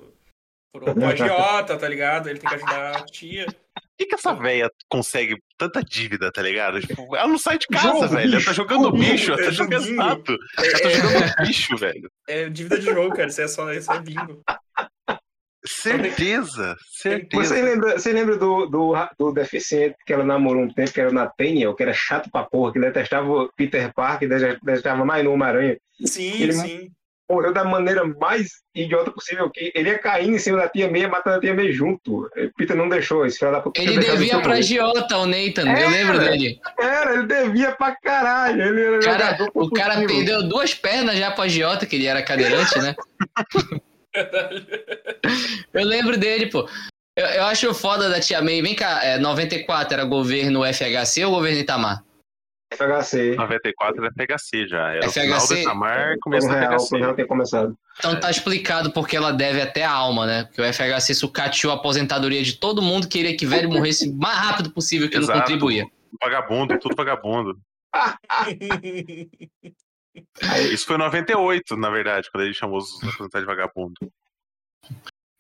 pro, 0.81 1.07
agiota, 1.07 1.77
tá 1.77 1.89
ligado? 1.89 2.29
Ele 2.29 2.39
tem 2.39 2.49
que 2.49 2.55
ajudar 2.57 2.97
a 2.97 3.05
tia. 3.05 3.47
Por 3.47 3.55
que, 3.99 4.07
que 4.07 4.14
essa 4.14 4.35
véia 4.35 4.70
consegue 4.91 5.37
tanta 5.57 5.83
dívida, 5.83 6.31
tá 6.31 6.43
ligado? 6.43 6.81
Tipo, 6.81 7.16
ela 7.16 7.29
não 7.29 7.39
sai 7.39 7.57
de 7.59 7.66
casa, 7.66 7.89
Jogo, 7.89 8.09
velho. 8.09 8.35
Ela 8.35 8.45
tá 8.45 8.53
jogando 8.53 8.83
Jogo, 8.85 8.99
bicho, 8.99 9.33
ela 9.33 9.41
é 9.41 9.45
tá 9.47 9.51
jogando 9.51 9.89
exato. 9.89 10.37
Ela 10.59 10.79
tá 10.81 10.89
jogando 10.91 11.47
bicho, 11.47 11.77
velho. 11.79 12.11
É 12.29 12.49
dívida 12.51 12.79
de 12.79 12.85
jogo, 12.85 13.16
cara. 13.16 13.29
Isso 13.29 13.41
é 13.41 13.49
só 13.49 13.72
isso 13.72 13.91
é 13.91 13.99
bingo. 14.01 14.43
Certeza, 15.64 16.77
Você 16.79 17.11
certeza. 17.11 17.55
lembra, 17.55 17.99
você 17.99 18.12
lembra 18.12 18.37
do, 18.37 18.66
do, 18.66 18.93
do 19.18 19.33
deficiente 19.33 19.97
que 20.07 20.12
ela 20.12 20.22
namorou 20.24 20.62
um 20.62 20.72
tempo, 20.72 20.93
que 20.93 21.01
era 21.01 21.11
o 21.11 21.12
Nathaniel, 21.12 21.74
que 21.74 21.83
era 21.83 21.93
chato 21.93 22.31
pra 22.31 22.45
porra, 22.45 22.72
que 22.72 22.79
detestava 22.79 23.29
o 23.29 23.51
Peter 23.57 23.93
Parker, 23.93 24.29
dete- 24.29 24.61
detestava 24.62 25.05
mais 25.05 25.24
no 25.24 25.33
Homem-Aranha. 25.33 25.77
Sim, 26.05 26.41
Ele- 26.43 26.53
sim. 26.53 26.91
Morreu 27.29 27.53
da 27.53 27.64
maneira 27.64 28.05
mais 28.05 28.51
idiota 28.72 29.11
possível, 29.11 29.51
que 29.51 29.72
ele 29.74 29.89
ia 29.89 29.99
caindo 29.99 30.37
em 30.37 30.39
cima 30.39 30.59
da 30.59 30.68
tia 30.68 30.89
May, 30.89 31.09
matando 31.09 31.39
a 31.39 31.41
tia 31.41 31.53
May 31.55 31.72
junto. 31.72 32.31
Peter 32.57 32.77
não 32.77 32.89
deixou, 32.89 33.27
esse 33.27 33.39
filho 33.39 33.51
da 33.51 33.61
puta. 33.61 33.81
Ele 33.81 33.99
devia 33.99 34.24
isso 34.35 34.41
pra 34.43 34.55
agiota, 34.55 35.18
o 35.18 35.27
Nathan, 35.27 35.62
eu 35.62 35.77
É, 35.77 35.89
lembro 35.89 36.18
velho. 36.18 36.31
dele. 36.31 36.61
Era, 36.79 37.14
ele 37.14 37.27
devia 37.27 37.72
pra 37.72 37.97
caralho. 37.97 38.62
Ele 38.62 38.81
era 38.81 39.01
Cara, 39.01 39.39
o 39.55 39.70
cara 39.70 40.07
perdeu 40.07 40.49
duas 40.49 40.72
pernas 40.72 41.18
já 41.18 41.33
pro 41.33 41.43
agiota, 41.43 41.85
que 41.85 41.97
ele 41.97 42.07
era 42.07 42.22
cadeirante, 42.22 42.79
né? 42.79 42.95
Eu 45.74 45.85
lembro 45.85 46.16
dele, 46.16 46.47
pô. 46.47 46.68
Eu, 47.16 47.27
eu 47.27 47.45
acho 47.45 47.72
foda 47.74 48.09
da 48.09 48.20
Tia 48.20 48.41
May. 48.43 48.62
Vem 48.62 48.74
cá, 48.74 49.01
é, 49.03 49.18
94 49.18 49.95
era 49.95 50.05
governo 50.05 50.62
FHC 50.64 51.24
ou 51.24 51.33
governo 51.33 51.59
Itamar? 51.59 52.03
FHC. 52.77 53.35
94 53.37 54.05
era 54.05 54.12
FHC 54.12 54.68
já. 54.68 54.93
Era 54.95 55.07
o 55.07 55.11
FHC? 55.11 55.20
final 55.20 55.47
do 55.47 55.55
Itamar, 55.55 56.16
começo 56.20 56.47
do 56.47 56.55
real, 56.55 56.81
FHC. 56.81 56.97
ela 56.97 57.14
tem 57.14 57.27
começado. 57.27 57.79
Então 57.99 58.20
tá 58.20 58.31
explicado 58.31 58.93
porque 58.93 59.16
ela 59.16 59.33
deve 59.33 59.61
até 59.61 59.85
a 59.85 59.91
alma, 59.91 60.27
né? 60.27 60.45
Porque 60.45 60.61
o 60.61 60.72
FHC 60.72 61.14
sucateou 61.14 61.72
a 61.72 61.77
aposentadoria 61.77 62.43
de 62.43 62.55
todo 62.55 62.83
mundo, 62.83 63.09
queria 63.09 63.37
que 63.37 63.47
velho 63.47 63.68
morresse 63.68 64.09
o 64.09 64.14
mais 64.14 64.39
rápido 64.39 64.70
possível, 64.70 65.09
que 65.09 65.16
não 65.16 65.24
Exato. 65.24 65.41
contribuía. 65.41 65.87
Vagabundo, 66.20 66.79
tudo 66.79 66.95
vagabundo. 66.95 67.59
Isso 70.72 70.87
foi 70.87 70.97
em 70.97 71.01
98, 71.01 71.77
na 71.77 71.91
verdade, 71.91 72.31
quando 72.31 72.45
ele 72.45 72.55
chamou 72.55 72.79
os 72.79 73.03
representantes 73.03 73.41
de 73.41 73.47
vagabundo. 73.47 73.95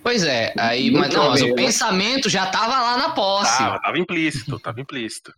Pois 0.06 0.22
é, 0.22 0.54
aí, 0.56 0.88
mas, 0.88 1.12
não, 1.12 1.30
mas 1.30 1.42
o 1.42 1.48
né? 1.48 1.54
pensamento 1.54 2.28
já 2.28 2.46
tava 2.46 2.80
lá 2.80 2.96
na 2.96 3.08
posse. 3.08 3.58
Tava, 3.58 3.80
tava 3.80 3.98
implícito, 3.98 4.56
tava 4.60 4.80
implícito. 4.80 5.34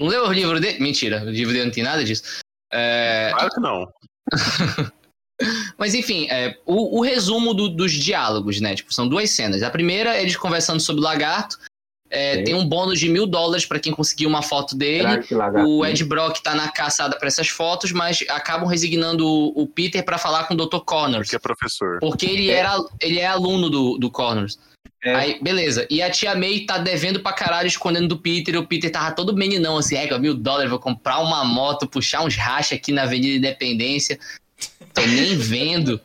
Não 0.00 0.06
leu 0.06 0.24
o 0.26 0.32
livro 0.32 0.58
dele? 0.58 0.78
Mentira, 0.80 1.22
o 1.22 1.28
livro 1.28 1.52
dele 1.52 1.66
não 1.66 1.72
tem 1.72 1.84
nada 1.84 2.02
disso. 2.02 2.22
É, 2.72 3.28
Claro 3.34 3.50
que 3.50 3.60
não. 3.60 3.92
Mas 5.76 5.94
enfim, 5.94 6.26
é, 6.30 6.58
o, 6.64 6.98
o 6.98 7.02
resumo 7.02 7.52
do- 7.52 7.68
dos 7.68 7.92
diálogos, 7.92 8.58
né? 8.58 8.74
Tipo, 8.74 8.94
são 8.94 9.06
duas 9.06 9.28
cenas. 9.32 9.62
A 9.62 9.68
primeira, 9.68 10.18
eles 10.18 10.34
conversando 10.34 10.80
sobre 10.80 11.02
o 11.02 11.04
lagarto. 11.04 11.58
É, 12.08 12.42
tem 12.42 12.54
um 12.54 12.66
bônus 12.66 13.00
de 13.00 13.08
mil 13.08 13.26
dólares 13.26 13.66
pra 13.66 13.80
quem 13.80 13.92
conseguir 13.92 14.26
uma 14.26 14.42
foto 14.42 14.76
dele. 14.76 15.22
Que. 15.22 15.34
O 15.34 15.84
Ed 15.84 16.04
Brock 16.04 16.38
tá 16.40 16.54
na 16.54 16.68
caçada 16.70 17.18
pra 17.18 17.26
essas 17.26 17.48
fotos, 17.48 17.90
mas 17.90 18.24
acabam 18.28 18.68
resignando 18.68 19.26
o, 19.26 19.62
o 19.62 19.66
Peter 19.66 20.04
pra 20.04 20.16
falar 20.16 20.44
com 20.44 20.54
o 20.54 20.56
Dr. 20.56 20.78
Connors. 20.84 21.26
Porque 21.26 21.36
é 21.36 21.38
professor. 21.38 21.98
Porque 21.98 22.26
ele, 22.26 22.50
era, 22.50 22.76
ele 23.00 23.18
é 23.18 23.26
aluno 23.26 23.68
do, 23.68 23.98
do 23.98 24.10
Connors. 24.10 24.58
É. 25.04 25.14
Aí, 25.14 25.38
beleza. 25.42 25.86
E 25.90 26.00
a 26.00 26.10
tia 26.10 26.34
May 26.34 26.60
tá 26.60 26.78
devendo 26.78 27.20
pra 27.20 27.32
caralho, 27.32 27.66
escondendo 27.66 28.08
do 28.08 28.18
Peter. 28.18 28.56
O 28.56 28.66
Peter 28.66 28.90
tava 28.90 29.14
todo 29.14 29.36
meninão, 29.36 29.76
assim, 29.76 29.96
é, 29.96 30.18
mil 30.18 30.34
dólares, 30.34 30.70
vou 30.70 30.78
comprar 30.78 31.20
uma 31.20 31.44
moto, 31.44 31.88
puxar 31.88 32.24
uns 32.24 32.36
racha 32.36 32.74
aqui 32.74 32.92
na 32.92 33.02
Avenida 33.02 33.36
Independência. 33.36 34.18
Tô 34.94 35.02
nem 35.02 35.34
vendo. 35.38 36.00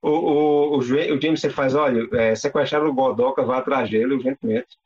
O, 0.00 0.08
o, 0.08 0.74
o, 0.74 0.78
o 0.78 0.82
James 0.82 1.44
ele 1.44 1.52
faz, 1.52 1.74
olha, 1.74 2.08
é, 2.12 2.34
sequestraram 2.34 2.88
o 2.88 2.94
Godoka, 2.94 3.42
vai 3.42 3.58
atrás 3.58 3.88
dele 3.88 4.14
urgentemente. 4.14 4.81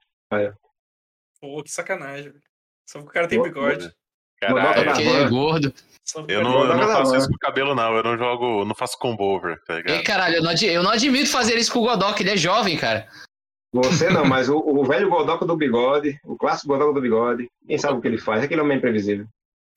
Pô, 1.41 1.63
que 1.63 1.71
sacanagem. 1.71 2.31
velho. 2.31 2.43
Só 2.89 2.99
porque 2.99 3.11
o 3.11 3.13
cara 3.15 3.29
tem 3.29 3.43
bigode. 3.43 3.85
Godoka 3.85 3.97
Caralho. 4.41 4.85
Porque 4.85 5.03
ele 5.03 5.11
é 5.11 5.25
van. 5.25 5.31
gordo. 5.31 5.75
Só 6.05 6.21
porque 6.21 6.35
Eu 6.35 6.41
o 6.41 6.43
não, 6.45 6.65
eu 6.65 6.77
não 6.77 6.89
faço 6.89 7.17
isso 7.17 7.29
com 7.29 7.39
cabelo, 7.39 7.75
não. 7.75 7.97
Eu 7.97 8.03
não 8.03 8.17
jogo. 8.19 8.65
Não 8.65 8.75
faço 8.75 8.99
combo 8.99 9.25
over, 9.25 9.61
tá 9.65 9.75
Ei, 9.77 9.83
ligado? 9.83 10.05
caralho, 10.05 10.37
eu 10.37 10.43
não, 10.43 10.53
eu 10.53 10.83
não 10.83 10.91
admito 10.91 11.31
fazer 11.31 11.57
isso 11.57 11.73
com 11.73 11.81
o 11.81 11.83
Godok, 11.87 12.21
ele 12.23 12.31
é 12.31 12.37
jovem, 12.37 12.77
cara. 12.77 13.09
Você 13.75 14.09
não, 14.09 14.25
mas 14.25 14.49
o, 14.49 14.57
o 14.59 14.85
velho 14.85 15.11
Godoka 15.11 15.45
do 15.45 15.57
bigode, 15.57 16.19
o 16.25 16.37
clássico 16.37 16.69
Godoka 16.69 16.95
do 16.95 17.01
bigode, 17.01 17.49
quem 17.67 17.77
sabe 17.77 17.99
o 17.99 18.01
que 18.01 18.09
ele 18.09 18.19
faz? 18.19 18.43
Aquele 18.43 18.61
homem 18.61 18.79
imprevisível. 18.79 19.27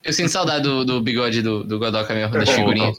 Eu 0.04 0.14
sinto 0.14 0.30
saudade 0.30 0.64
do, 0.64 0.86
do 0.86 1.02
bigode 1.02 1.42
do, 1.42 1.64
do 1.64 1.80
Godoka 1.80 2.14
mesmo, 2.14 2.34
das 2.34 2.48
É, 2.50 2.54
figurinhas. 2.54 2.98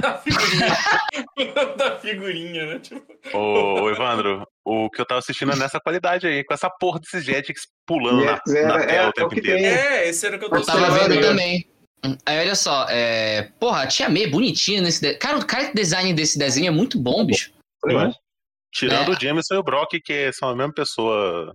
da 0.00 0.18
figurinha. 0.18 0.76
da 1.76 1.98
figurinha, 1.98 2.66
né? 2.66 2.78
Tipo, 2.80 3.06
Ô, 3.36 3.82
ô, 3.82 3.90
Evandro, 3.90 4.46
o 4.68 4.90
que 4.90 5.00
eu 5.00 5.06
tava 5.06 5.20
assistindo 5.20 5.52
é 5.52 5.56
nessa 5.56 5.78
qualidade 5.78 6.26
aí, 6.26 6.42
com 6.42 6.52
essa 6.52 6.68
porra 6.68 6.98
desses 6.98 7.24
Jetix 7.24 7.62
pulando 7.86 8.24
na, 8.24 8.32
Jetix 8.32 8.54
era- 8.54 8.68
na 8.68 8.82
é- 8.82 8.86
tela 8.86 9.02
é 9.02 9.06
o 9.06 9.10
o 9.10 9.12
tempo 9.12 9.38
inteiro. 9.38 9.58
tem. 9.58 9.66
é, 9.66 10.08
esse 10.08 10.26
era 10.26 10.36
o 10.36 10.38
que 10.40 10.44
eu 10.46 10.50
tô 10.50 10.56
Eu 10.56 10.64
tava 10.66 10.90
vendo 10.90 11.14
né? 11.14 11.20
também. 11.20 11.70
Aí 12.26 12.38
olha 12.40 12.54
só, 12.54 12.86
é... 12.90 13.50
porra, 13.58 13.82
a 13.82 13.86
tia 13.86 14.08
May 14.08 14.24
é 14.24 14.26
bonitinha 14.28 14.80
nesse. 14.82 15.00
De... 15.00 15.14
Cara, 15.14 15.38
o 15.38 15.46
cara 15.46 15.66
que 15.68 15.74
design 15.74 16.12
desse 16.12 16.38
desenho 16.38 16.66
é 16.68 16.70
muito 16.70 16.98
bom, 16.98 17.24
bicho. 17.24 17.50
Demais. 17.86 18.14
Tirando 18.74 19.12
É. 19.12 19.16
o 19.16 19.20
Jameson 19.20 19.54
e 19.54 19.58
o 19.58 19.62
Brock, 19.62 19.92
que 20.04 20.32
são 20.32 20.48
a 20.50 20.54
mesma 20.56 20.72
pessoa 20.74 21.54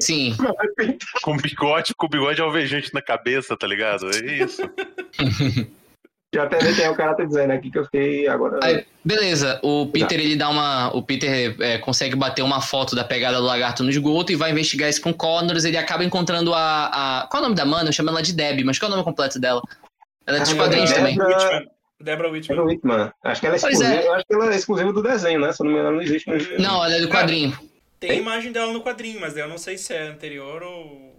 Sim. 0.00 0.36
com 1.22 1.36
bigode, 1.36 1.94
com 1.96 2.08
bigode 2.08 2.40
alvejante 2.40 2.92
na 2.94 3.02
cabeça, 3.02 3.56
tá 3.56 3.66
ligado? 3.66 4.08
É 4.10 4.44
isso. 4.44 4.62
Já 6.32 6.44
até 6.44 6.58
vi 6.58 6.74
quem 6.76 6.84
é 6.84 6.90
o 6.90 6.94
cara 6.94 7.14
tá 7.14 7.24
dizendo 7.24 7.52
aqui 7.52 7.70
que 7.72 7.78
eu 7.78 7.84
fiquei 7.84 8.28
agora. 8.28 8.60
Aí, 8.62 8.86
beleza, 9.04 9.58
o 9.64 9.86
Peter 9.86 10.20
ele 10.20 10.36
dá 10.36 10.48
uma. 10.48 10.94
O 10.96 11.02
Peter 11.02 11.56
é, 11.60 11.78
consegue 11.78 12.14
bater 12.14 12.42
uma 12.42 12.60
foto 12.60 12.94
da 12.94 13.02
pegada 13.02 13.38
do 13.38 13.44
lagarto 13.44 13.82
no 13.82 13.90
esgoto 13.90 14.30
e 14.30 14.36
vai 14.36 14.52
investigar 14.52 14.88
isso 14.88 15.00
com 15.02 15.10
o 15.10 15.14
Connors. 15.14 15.64
Ele 15.64 15.76
acaba 15.76 16.04
encontrando 16.04 16.54
a, 16.54 17.22
a. 17.22 17.26
Qual 17.26 17.42
é 17.42 17.46
o 17.46 17.48
nome 17.48 17.56
da 17.56 17.64
mana? 17.64 17.88
Eu 17.88 17.92
chamo 17.92 18.10
ela 18.10 18.22
de 18.22 18.32
Deb, 18.32 18.60
mas 18.64 18.78
qual 18.78 18.88
é 18.88 18.92
o 18.92 18.96
nome 18.96 19.04
completo 19.04 19.40
dela? 19.40 19.60
Ela 20.24 20.36
é 20.36 20.40
dos 20.40 20.52
Ah, 20.52 20.56
quadrinhos 20.56 20.90
Deb- 20.90 20.98
também. 21.00 21.16
Debra- 21.16 21.64
Deborah 22.00 22.30
Whitman. 22.30 22.56
Deborah 22.56 22.64
Whitman. 22.72 23.12
Acho 23.24 23.40
que 23.40 23.46
ela 23.48 23.56
é 23.56 23.60
Pois 23.60 23.72
exclusiva. 23.80 24.00
é. 24.00 24.06
Eu 24.06 24.14
acho 24.14 24.24
que 24.26 24.34
ela 24.34 24.52
é 24.52 24.56
exclusiva 24.56 24.92
do 24.92 25.02
desenho, 25.02 25.40
né? 25.40 25.52
Se 25.52 25.62
eu 25.62 25.66
não 25.66 25.72
me 25.72 25.80
engano, 25.80 25.96
não 25.96 26.02
existe 26.02 26.30
Não, 26.60 26.84
ela 26.84 26.94
é 26.94 27.00
do 27.00 27.08
quadrinho. 27.08 27.58
Tem 27.98 28.12
a 28.12 28.14
imagem 28.14 28.52
dela 28.52 28.72
no 28.72 28.80
quadrinho, 28.82 29.20
mas 29.20 29.36
eu 29.36 29.48
não 29.48 29.58
sei 29.58 29.76
se 29.76 29.92
é 29.92 30.06
anterior 30.06 30.62
ou. 30.62 31.09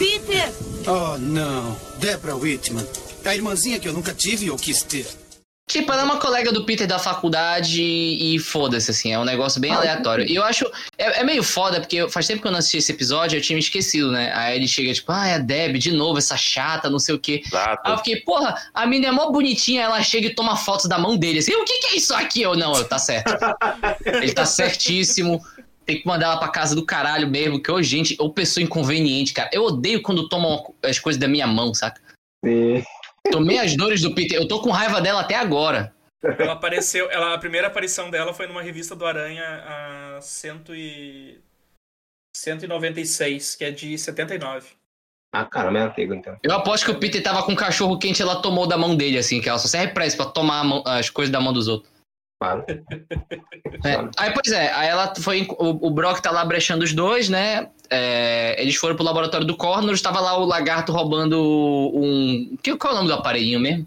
Peter! 0.00 0.50
Oh, 0.86 1.18
não. 1.18 1.76
Deborah 1.98 2.34
Whitman. 2.34 2.86
A 3.22 3.34
irmãzinha 3.34 3.78
que 3.78 3.86
eu 3.86 3.92
nunca 3.92 4.14
tive 4.14 4.46
e 4.46 4.48
eu 4.48 4.56
quis 4.56 4.82
ter. 4.82 5.06
Tipo, 5.68 5.92
ela 5.92 6.00
é 6.00 6.04
uma 6.06 6.16
colega 6.16 6.50
do 6.50 6.64
Peter 6.64 6.86
da 6.86 6.98
faculdade 6.98 7.82
e 7.82 8.38
foda-se, 8.38 8.90
assim, 8.90 9.12
é 9.12 9.18
um 9.18 9.26
negócio 9.26 9.60
bem 9.60 9.70
aleatório. 9.70 10.26
E 10.26 10.34
eu 10.34 10.42
acho. 10.42 10.64
É, 10.96 11.20
é 11.20 11.22
meio 11.22 11.42
foda, 11.42 11.80
porque 11.80 12.08
faz 12.08 12.26
tempo 12.26 12.40
que 12.40 12.48
eu 12.48 12.50
não 12.50 12.58
assisti 12.60 12.78
esse 12.78 12.90
episódio, 12.90 13.36
eu 13.36 13.42
tinha 13.42 13.54
me 13.54 13.62
esquecido, 13.62 14.10
né? 14.10 14.32
Aí 14.34 14.56
ele 14.56 14.66
chega, 14.66 14.90
tipo, 14.94 15.12
ah, 15.12 15.28
é 15.28 15.34
a 15.34 15.38
Deb, 15.38 15.76
de 15.76 15.92
novo, 15.92 16.16
essa 16.16 16.36
chata, 16.36 16.88
não 16.88 16.98
sei 16.98 17.14
o 17.14 17.18
quê. 17.18 17.42
Exato. 17.46 17.82
Aí 17.84 17.92
eu 17.92 17.98
fiquei, 17.98 18.16
porra, 18.22 18.54
a 18.72 18.86
mina 18.86 19.08
é 19.08 19.12
mó 19.12 19.30
bonitinha, 19.30 19.82
ela 19.82 20.02
chega 20.02 20.28
e 20.28 20.34
toma 20.34 20.56
fotos 20.56 20.86
da 20.86 20.98
mão 20.98 21.14
dele, 21.14 21.40
assim, 21.40 21.54
o 21.54 21.64
que, 21.64 21.78
que 21.78 21.86
é 21.88 21.96
isso 21.98 22.14
aqui? 22.14 22.40
Eu, 22.40 22.56
não, 22.56 22.82
tá 22.84 22.98
certo. 22.98 23.30
ele 24.06 24.32
tá 24.32 24.46
certíssimo. 24.46 25.44
Tem 25.90 26.00
que 26.00 26.06
mandar 26.06 26.26
ela 26.26 26.36
pra 26.36 26.46
casa 26.46 26.76
do 26.76 26.86
caralho 26.86 27.28
mesmo, 27.28 27.60
que, 27.60 27.68
ô, 27.68 27.82
gente, 27.82 28.14
ou 28.20 28.32
pessoa 28.32 28.62
inconveniente, 28.62 29.32
cara. 29.32 29.50
Eu 29.52 29.64
odeio 29.64 30.00
quando 30.00 30.28
tomam 30.28 30.72
as 30.84 31.00
coisas 31.00 31.18
da 31.18 31.26
minha 31.26 31.48
mão, 31.48 31.74
saca? 31.74 32.00
Sim. 32.44 32.84
Tomei 33.32 33.58
as 33.58 33.76
dores 33.76 34.00
do 34.00 34.14
Peter, 34.14 34.38
eu 34.38 34.46
tô 34.46 34.60
com 34.60 34.70
raiva 34.70 35.00
dela 35.00 35.22
até 35.22 35.34
agora. 35.34 35.92
Ela 36.22 36.52
apareceu. 36.52 37.10
Ela, 37.10 37.34
a 37.34 37.38
primeira 37.38 37.66
aparição 37.66 38.08
dela 38.08 38.32
foi 38.32 38.46
numa 38.46 38.62
revista 38.62 38.94
do 38.94 39.04
Aranha 39.04 39.42
a 39.66 40.20
cento 40.22 40.72
e... 40.76 41.40
196, 42.36 43.56
que 43.56 43.64
é 43.64 43.72
de 43.72 43.98
79. 43.98 44.68
Ah, 45.34 45.44
caramba, 45.44 45.80
é 45.80 45.82
antigo, 45.82 46.14
então. 46.14 46.36
Eu 46.40 46.52
aposto 46.52 46.84
que 46.84 46.92
o 46.92 47.00
Peter 47.00 47.20
tava 47.20 47.42
com 47.42 47.50
um 47.50 47.56
cachorro 47.56 47.98
quente, 47.98 48.22
ela 48.22 48.40
tomou 48.40 48.64
da 48.64 48.78
mão 48.78 48.94
dele, 48.94 49.18
assim, 49.18 49.40
que 49.40 49.48
ela 49.48 49.58
só 49.58 49.66
serve 49.66 49.92
pra 49.92 50.06
isso, 50.06 50.16
pra 50.16 50.26
tomar 50.26 50.62
mão- 50.62 50.84
as 50.86 51.10
coisas 51.10 51.32
da 51.32 51.40
mão 51.40 51.52
dos 51.52 51.66
outros. 51.66 51.89
Claro. 52.40 52.64
É. 53.84 54.08
Aí, 54.16 54.32
pois 54.32 54.50
é, 54.50 54.72
aí 54.72 54.88
ela 54.88 55.12
foi. 55.14 55.46
O, 55.58 55.88
o 55.88 55.90
Brock 55.90 56.20
tá 56.20 56.30
lá 56.30 56.42
brechando 56.42 56.82
os 56.82 56.94
dois, 56.94 57.28
né? 57.28 57.68
É, 57.90 58.60
eles 58.60 58.76
foram 58.76 58.96
pro 58.96 59.04
laboratório 59.04 59.46
do 59.46 59.56
Corners, 59.56 59.98
estava 59.98 60.20
lá 60.20 60.38
o 60.38 60.46
lagarto 60.46 60.90
roubando 60.90 61.38
um. 61.38 62.56
Que, 62.62 62.74
qual 62.78 62.92
é 62.92 62.94
o 62.94 62.96
nome 62.96 63.08
do 63.08 63.14
aparelhinho 63.14 63.60
mesmo? 63.60 63.86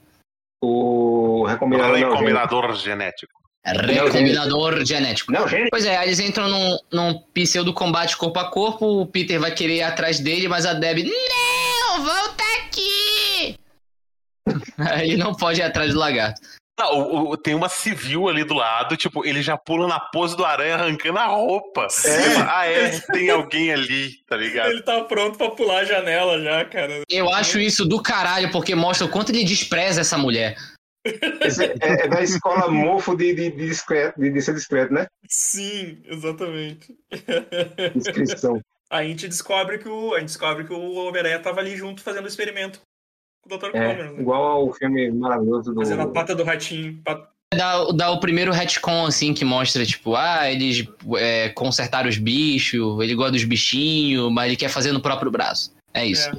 O 0.61 1.45
recombinador. 1.47 1.95
Recombinador 1.95 2.75
genético. 2.75 3.33
Recombinador 3.65 4.85
genético. 4.85 5.31
Não, 5.31 5.47
gente. 5.47 5.69
Pois 5.71 5.85
é, 5.85 5.97
aí 5.97 6.09
eles 6.09 6.19
entram 6.19 6.47
num, 6.47 6.77
num 6.91 7.19
pseudo 7.33 7.73
combate 7.73 8.15
corpo 8.15 8.39
a 8.39 8.51
corpo, 8.51 9.01
o 9.01 9.07
Peter 9.07 9.39
vai 9.39 9.51
querer 9.51 9.77
ir 9.77 9.83
atrás 9.83 10.19
dele, 10.19 10.47
mas 10.47 10.67
a 10.67 10.73
Deb. 10.73 10.99
Não, 10.99 12.03
volta 12.03 12.43
aqui! 12.59 13.57
aí 14.77 15.09
ele 15.09 15.17
não 15.17 15.33
pode 15.33 15.59
ir 15.59 15.63
atrás 15.63 15.91
do 15.91 15.99
lagarto. 15.99 16.39
Não, 16.83 16.99
o- 16.99 17.29
o- 17.31 17.37
tem 17.37 17.55
uma 17.55 17.69
civil 17.69 18.27
ali 18.27 18.43
do 18.43 18.53
lado, 18.53 18.97
tipo, 18.97 19.25
ele 19.25 19.41
já 19.41 19.57
pula 19.57 19.87
na 19.87 19.99
pose 19.99 20.35
do 20.35 20.43
aranha 20.45 20.75
arrancando 20.75 21.19
a 21.19 21.25
roupa. 21.25 21.87
É. 22.05 22.35
Ah, 22.49 22.65
é, 22.67 22.99
tem 23.11 23.29
alguém 23.29 23.71
ali, 23.71 24.11
tá 24.27 24.35
ligado? 24.35 24.69
Ele 24.71 24.81
tá 24.83 25.01
pronto 25.05 25.37
pra 25.37 25.49
pular 25.51 25.79
a 25.79 25.85
janela 25.85 26.41
já, 26.41 26.65
cara. 26.65 27.01
Eu 27.09 27.29
acho 27.33 27.59
isso 27.59 27.85
do 27.85 28.01
caralho, 28.01 28.51
porque 28.51 28.75
mostra 28.75 29.05
o 29.07 29.09
quanto 29.09 29.31
ele 29.31 29.43
despreza 29.43 30.01
essa 30.01 30.17
mulher. 30.17 30.55
Esse 31.41 31.65
é, 31.65 31.75
é 31.81 32.07
da 32.07 32.21
escola 32.21 32.69
mofo 32.69 33.15
de, 33.15 33.33
de, 33.33 33.51
de, 33.51 33.67
discreto, 33.67 34.19
de, 34.19 34.29
de 34.29 34.41
ser 34.41 34.53
discreto, 34.53 34.93
né? 34.93 35.05
Sim, 35.27 36.01
exatamente. 36.05 36.95
Descrição. 37.95 38.61
Aí 38.89 39.07
a 39.07 39.09
gente 39.09 39.27
descobre 39.27 39.79
que 39.79 39.89
o. 39.89 40.13
A 40.13 40.19
gente 40.19 40.27
descobre 40.29 40.63
que 40.65 40.73
o 40.73 40.93
Homem-Aranha 40.93 41.39
tava 41.39 41.59
ali 41.59 41.75
junto 41.75 42.01
fazendo 42.03 42.25
o 42.25 42.27
experimento 42.27 42.79
com 43.47 43.53
o 43.53 43.57
Dr. 43.57 43.75
É, 43.75 44.03
né? 44.11 44.21
igual 44.21 44.43
ao 44.43 44.73
filme 44.73 45.11
maravilhoso 45.11 45.73
do. 45.73 45.81
Fazendo 45.81 46.01
a 46.03 46.07
pata 46.07 46.35
do 46.35 46.43
ratinho. 46.43 46.99
pa- 47.03 47.29
Dá, 47.53 47.83
dá 47.91 48.09
o 48.11 48.19
primeiro 48.19 48.51
retcon, 48.51 49.05
assim, 49.05 49.31
que 49.31 49.45
mostra, 49.45 49.85
tipo, 49.85 50.15
ah, 50.15 50.49
eles 50.51 50.87
é, 51.17 51.49
consertaram 51.49 52.09
os 52.09 52.17
bichos, 52.17 52.99
ele 52.99 53.13
gosta 53.13 53.33
dos 53.33 53.43
bichinhos, 53.43 54.31
mas 54.31 54.47
ele 54.47 54.55
quer 54.55 54.69
fazer 54.69 54.91
no 54.91 54.99
próprio 54.99 55.29
braço. 55.29 55.71
É 55.93 56.03
isso. 56.03 56.31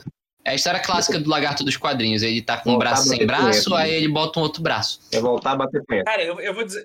É, 0.45 0.51
a 0.51 0.55
história 0.57 0.81
clássica 0.81 1.21
do 1.21 1.31
lagarto 1.31 1.63
dos 1.63 1.77
quadrinhos. 1.77 2.23
Ele 2.25 2.43
tá 2.43 2.57
com 2.57 2.73
um 2.73 2.79
braço 2.79 3.09
sem 3.09 3.25
braço, 3.25 3.71
punheta, 3.71 3.85
aí 3.85 3.93
né? 3.93 3.97
ele 3.99 4.09
bota 4.09 4.41
um 4.41 4.43
outro 4.43 4.61
braço. 4.61 5.01
É 5.13 5.21
voltar 5.21 5.53
a 5.53 5.57
bater 5.57 5.85
punheta. 5.87 6.11
Cara, 6.11 6.25
eu, 6.25 6.41
eu 6.41 6.53
vou 6.53 6.65
dizer. 6.65 6.85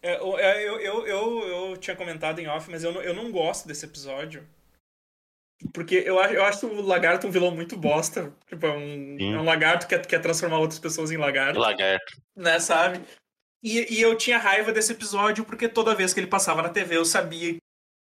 é, 0.00 0.16
Eu, 0.16 0.38
eu, 0.38 0.78
eu, 0.80 1.06
eu, 1.06 1.40
eu 1.70 1.76
tinha 1.76 1.96
comentado 1.96 2.38
em 2.38 2.46
off, 2.46 2.70
mas 2.70 2.84
eu 2.84 2.92
não, 2.92 3.02
eu 3.02 3.14
não 3.14 3.32
gosto 3.32 3.66
desse 3.66 3.84
episódio. 3.84 4.44
Porque 5.72 6.02
eu 6.06 6.18
acho, 6.18 6.34
eu 6.34 6.44
acho 6.44 6.66
o 6.66 6.82
lagarto 6.82 7.26
um 7.26 7.30
vilão 7.30 7.50
muito 7.50 7.76
bosta. 7.76 8.32
Tipo, 8.46 8.66
é 8.66 8.72
um, 8.72 9.16
é 9.18 9.38
um 9.38 9.44
lagarto 9.44 9.86
que 9.86 9.98
quer, 9.98 10.20
transformar 10.20 10.58
outras 10.58 10.78
pessoas 10.78 11.10
em 11.10 11.16
lagarto. 11.16 11.58
Lagarto. 11.58 12.16
né, 12.34 12.60
sabe? 12.60 13.00
E, 13.62 13.94
e 13.94 14.00
eu 14.00 14.16
tinha 14.16 14.38
raiva 14.38 14.72
desse 14.72 14.92
episódio 14.92 15.44
porque 15.44 15.68
toda 15.68 15.94
vez 15.94 16.12
que 16.12 16.20
ele 16.20 16.26
passava 16.26 16.62
na 16.62 16.68
TV 16.68 16.96
eu 16.96 17.04
sabia 17.04 17.56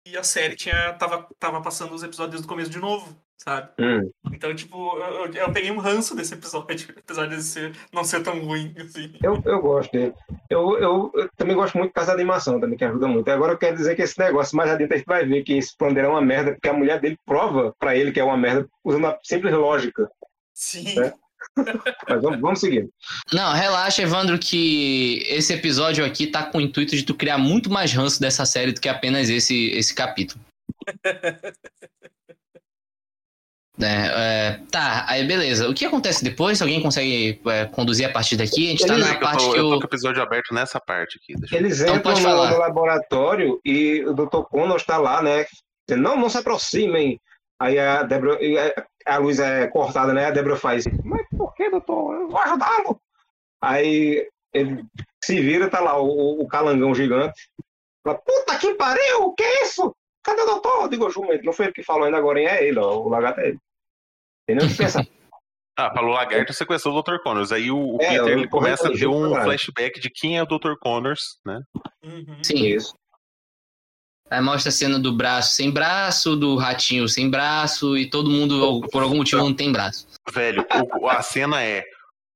que 0.05 0.17
a 0.17 0.23
série 0.23 0.55
tinha, 0.55 0.93
tava, 0.93 1.27
tava 1.39 1.61
passando 1.61 1.93
os 1.93 2.03
episódios 2.03 2.31
desde 2.31 2.45
o 2.45 2.49
começo 2.49 2.69
de 2.69 2.79
novo, 2.79 3.17
sabe? 3.41 3.69
Hum. 3.79 4.11
Então, 4.31 4.53
tipo, 4.53 4.97
eu, 4.97 5.33
eu- 5.33 5.53
peguei 5.53 5.71
um 5.71 5.79
ranço 5.79 6.15
desse 6.15 6.33
episódio, 6.33 6.67
apesar 6.97 7.27
de 7.27 7.41
ser, 7.41 7.73
não 7.91 8.03
ser 8.03 8.21
tão 8.21 8.39
ruim, 8.39 8.73
assim. 8.79 9.13
Eu, 9.23 9.41
eu 9.45 9.61
gosto 9.61 9.91
dele. 9.91 10.13
Eu, 10.49 10.77
eu, 10.77 11.11
eu 11.15 11.29
também 11.37 11.55
gosto 11.55 11.77
muito 11.77 11.89
por 11.89 11.95
causa 11.95 12.11
da 12.11 12.15
animação, 12.17 12.59
também, 12.59 12.77
que 12.77 12.85
ajuda 12.85 13.07
muito. 13.07 13.29
Agora 13.29 13.53
eu 13.53 13.57
quero 13.57 13.77
dizer 13.77 13.95
que 13.95 14.01
esse 14.01 14.19
negócio, 14.19 14.55
mais 14.55 14.69
adiante 14.69 14.93
a 14.93 14.97
gente 14.97 15.05
vai 15.05 15.25
ver 15.25 15.43
que 15.43 15.53
esse 15.53 15.75
plano 15.75 15.95
dele 15.95 16.07
é 16.07 16.09
uma 16.09 16.21
merda, 16.21 16.51
porque 16.51 16.69
a 16.69 16.73
mulher 16.73 16.99
dele 16.99 17.17
prova 17.25 17.73
pra 17.79 17.95
ele 17.95 18.11
que 18.11 18.19
é 18.19 18.23
uma 18.23 18.37
merda, 18.37 18.67
usando 18.83 19.07
a 19.07 19.17
simples 19.23 19.53
lógica. 19.53 20.09
Sim. 20.53 20.99
É. 20.99 21.13
Mas 22.07 22.21
vamos, 22.21 22.39
vamos 22.41 22.59
seguir. 22.59 22.89
Não, 23.31 23.53
relaxa, 23.53 24.01
Evandro, 24.01 24.37
que 24.37 25.23
esse 25.27 25.53
episódio 25.53 26.05
aqui 26.05 26.27
tá 26.27 26.43
com 26.43 26.57
o 26.57 26.61
intuito 26.61 26.95
de 26.95 27.03
tu 27.03 27.15
criar 27.15 27.37
muito 27.37 27.69
mais 27.69 27.93
ranço 27.93 28.19
dessa 28.19 28.45
série 28.45 28.73
do 28.73 28.81
que 28.81 28.89
apenas 28.89 29.29
esse, 29.29 29.69
esse 29.71 29.95
capítulo. 29.95 30.43
É, 33.81 33.85
é, 33.85 34.59
tá, 34.71 35.05
aí 35.07 35.25
beleza. 35.25 35.69
O 35.69 35.73
que 35.73 35.85
acontece 35.85 36.23
depois? 36.23 36.61
Alguém 36.61 36.81
consegue 36.81 37.41
é, 37.47 37.65
conduzir 37.65 38.05
a 38.07 38.11
partir 38.11 38.35
daqui? 38.35 38.67
A 38.67 38.71
gente 38.71 38.85
tá 38.85 38.97
na 38.97 39.13
Eu 39.13 39.19
parte 39.19 39.45
tô, 39.45 39.51
que 39.53 39.57
eu 39.59 39.63
tô 39.69 39.75
o. 39.75 39.79
com 39.79 39.85
o 39.85 39.89
episódio 39.89 40.21
aberto 40.21 40.53
nessa 40.53 40.79
parte 40.79 41.17
aqui. 41.21 41.39
Deixa 41.39 41.55
eu- 41.55 41.59
Eles 41.59 41.79
Então 41.81 41.95
entram 41.95 42.19
no, 42.19 42.49
no 42.49 42.57
laboratório 42.57 43.59
e 43.63 44.03
o 44.05 44.13
Dr. 44.13 44.41
Connors 44.49 44.81
está 44.81 44.97
lá, 44.97 45.21
né? 45.21 45.45
dizendo, 45.87 46.03
Não, 46.03 46.17
não 46.17 46.29
se 46.29 46.37
aproximem. 46.37 47.19
Aí 47.61 47.77
a 47.79 48.03
Débora, 48.03 48.37
a- 49.05 49.13
a 49.13 49.17
luz 49.17 49.39
é 49.39 49.67
cortada, 49.67 50.13
né? 50.13 50.25
A 50.25 50.31
Débora 50.31 50.55
faz, 50.55 50.85
mas 51.03 51.25
por 51.37 51.53
que, 51.55 51.69
doutor? 51.69 52.15
Eu 52.15 52.29
vou 52.29 52.39
ajudá-lo. 52.41 52.99
Aí 53.61 54.27
ele 54.53 54.83
se 55.23 55.39
vira, 55.41 55.69
tá 55.69 55.79
lá 55.79 55.99
o, 56.01 56.41
o 56.41 56.47
calangão 56.47 56.93
gigante. 56.95 57.49
Fala, 58.03 58.17
Puta 58.19 58.57
que 58.57 58.73
pariu, 58.75 59.23
o 59.25 59.33
que 59.33 59.43
é 59.43 59.63
isso? 59.63 59.93
Cadê 60.23 60.41
o 60.41 60.45
doutor? 60.45 60.83
Eu 60.83 60.87
digo, 60.89 61.09
jumento, 61.09 61.43
não 61.45 61.53
foi 61.53 61.65
ele 61.67 61.73
que 61.73 61.83
falou 61.83 62.03
ainda 62.05 62.17
agora, 62.17 62.39
hein? 62.39 62.47
é 62.47 62.63
ele, 62.65 62.79
ó, 62.79 62.97
o 62.97 63.09
lagarto 63.09 63.39
é 63.41 63.49
ele. 63.49 63.59
Entendeu? 64.49 64.67
Pensa, 64.75 65.07
Ah, 65.77 65.91
falou 65.93 66.11
lagarto 66.11 66.51
sequestrou 66.53 66.97
o 66.97 67.01
Dr. 67.01 67.19
Connors. 67.23 67.51
Aí 67.51 67.71
o, 67.71 67.95
o 67.95 68.01
É, 68.01 68.09
Peter 68.09 68.27
ele 68.37 68.47
começa 68.49 68.87
a 68.87 68.91
ter 68.91 69.07
um 69.07 69.33
flashback 69.33 69.99
de 69.99 70.09
quem 70.09 70.37
é 70.37 70.43
o 70.43 70.45
Dr. 70.45 70.73
Connors, 70.79 71.21
né? 71.45 71.59
Uhum. 72.03 72.43
Sim. 72.43 72.65
isso. 72.65 72.93
Aí 74.29 74.41
mostra 74.41 74.69
a 74.69 74.71
cena 74.73 74.99
do 74.99 75.15
braço 75.15 75.55
sem 75.55 75.71
braço, 75.71 76.35
do 76.35 76.55
ratinho 76.55 77.07
sem 77.07 77.29
braço, 77.29 77.97
e 77.97 78.09
todo 78.09 78.29
mundo, 78.29 78.81
por 78.91 79.01
algum 79.01 79.17
motivo, 79.17 79.41
não 79.41 79.53
tem 79.55 79.71
braço. 79.71 80.05
Velho, 80.31 80.65
o- 81.01 81.07
a 81.09 81.21
cena 81.21 81.63
é 81.63 81.83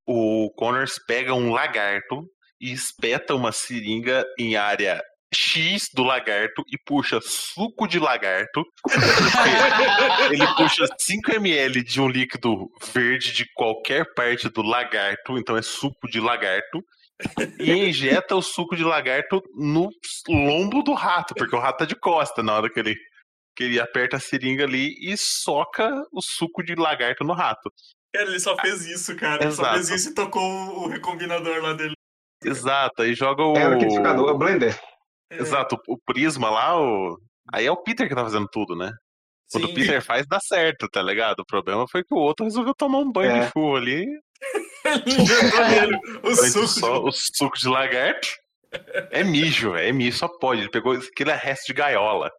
o 0.07 0.49
Connors 0.55 0.97
pega 1.05 1.33
um 1.33 1.51
lagarto 1.51 2.25
e 2.59 2.71
espeta 2.71 3.35
uma 3.35 3.51
seringa 3.51 4.25
em 4.39 4.55
área 4.55 5.01
X 5.33 5.89
do 5.93 6.03
lagarto 6.03 6.63
e 6.67 6.77
puxa 6.85 7.19
suco 7.21 7.87
de 7.87 7.99
lagarto. 7.99 8.63
Ele 10.31 10.45
puxa 10.55 10.85
5 10.97 11.31
ml 11.31 11.83
de 11.83 12.01
um 12.01 12.07
líquido 12.07 12.69
verde 12.93 13.33
de 13.33 13.45
qualquer 13.53 14.13
parte 14.13 14.49
do 14.49 14.61
lagarto, 14.61 15.37
então 15.37 15.57
é 15.57 15.61
suco 15.61 16.09
de 16.09 16.19
lagarto. 16.19 16.79
E 17.59 17.71
injeta 17.71 18.35
o 18.35 18.41
suco 18.41 18.75
de 18.75 18.83
lagarto 18.83 19.41
no 19.55 19.89
lombo 20.27 20.81
do 20.83 20.93
rato, 20.93 21.33
porque 21.35 21.55
o 21.55 21.59
rato 21.59 21.77
tá 21.79 21.85
de 21.85 21.95
costa 21.95 22.43
na 22.43 22.55
hora 22.55 22.69
que 22.69 22.79
ele, 22.79 22.95
que 23.55 23.63
ele 23.63 23.79
aperta 23.79 24.17
a 24.17 24.19
seringa 24.19 24.63
ali 24.63 24.93
e 24.99 25.15
soca 25.15 25.89
o 26.11 26.21
suco 26.21 26.63
de 26.63 26.75
lagarto 26.75 27.23
no 27.23 27.33
rato. 27.33 27.71
Cara, 28.13 28.29
ele 28.29 28.39
só 28.39 28.55
fez 28.57 28.85
isso, 28.85 29.15
cara. 29.15 29.43
Ele 29.43 29.51
só 29.51 29.73
fez 29.73 29.89
isso 29.89 30.09
e 30.09 30.13
tocou 30.13 30.43
o, 30.43 30.83
o 30.83 30.87
recombinador 30.87 31.61
lá 31.61 31.73
dele. 31.73 31.93
Exato, 32.43 33.01
aí 33.01 33.13
joga 33.13 33.43
o. 33.43 33.55
É 33.57 33.67
o 33.67 33.73
liquidificador, 33.73 34.29
é 34.29 34.33
o 34.33 34.37
blender. 34.37 34.79
Exato, 35.39 35.77
o 35.87 35.97
prisma 36.05 36.49
lá, 36.49 36.79
o. 36.79 37.17
Aí 37.53 37.65
é 37.65 37.71
o 37.71 37.77
Peter 37.81 38.07
que 38.07 38.15
tá 38.15 38.23
fazendo 38.23 38.47
tudo, 38.51 38.75
né? 38.75 38.91
Quando 39.51 39.65
o 39.65 39.67
sim. 39.67 39.73
Peter 39.75 40.01
faz, 40.01 40.25
dá 40.27 40.39
certo, 40.39 40.87
tá 40.89 41.01
ligado? 41.01 41.41
O 41.41 41.45
problema 41.45 41.85
foi 41.91 42.03
que 42.03 42.13
o 42.13 42.17
outro 42.17 42.45
resolveu 42.45 42.73
tomar 42.73 42.99
um 42.99 43.11
banho 43.11 43.31
É. 43.31 43.39
de 43.45 43.51
chuva 43.51 43.77
ali. 43.77 44.05
O 46.23 46.29
de 46.29 46.49
suco. 46.49 46.67
sol- 46.67 47.07
o 47.07 47.11
suco 47.11 47.57
de 47.57 47.67
lagarto. 47.67 48.27
É 49.11 49.23
mijo, 49.23 49.75
é 49.75 49.91
mijo, 49.91 50.17
só 50.17 50.27
pode. 50.27 50.61
Ele 50.61 50.69
pegou 50.69 50.93
aquele 50.93 51.29
é 51.31 51.35
resto 51.35 51.67
de 51.67 51.73
gaiola. 51.73 52.29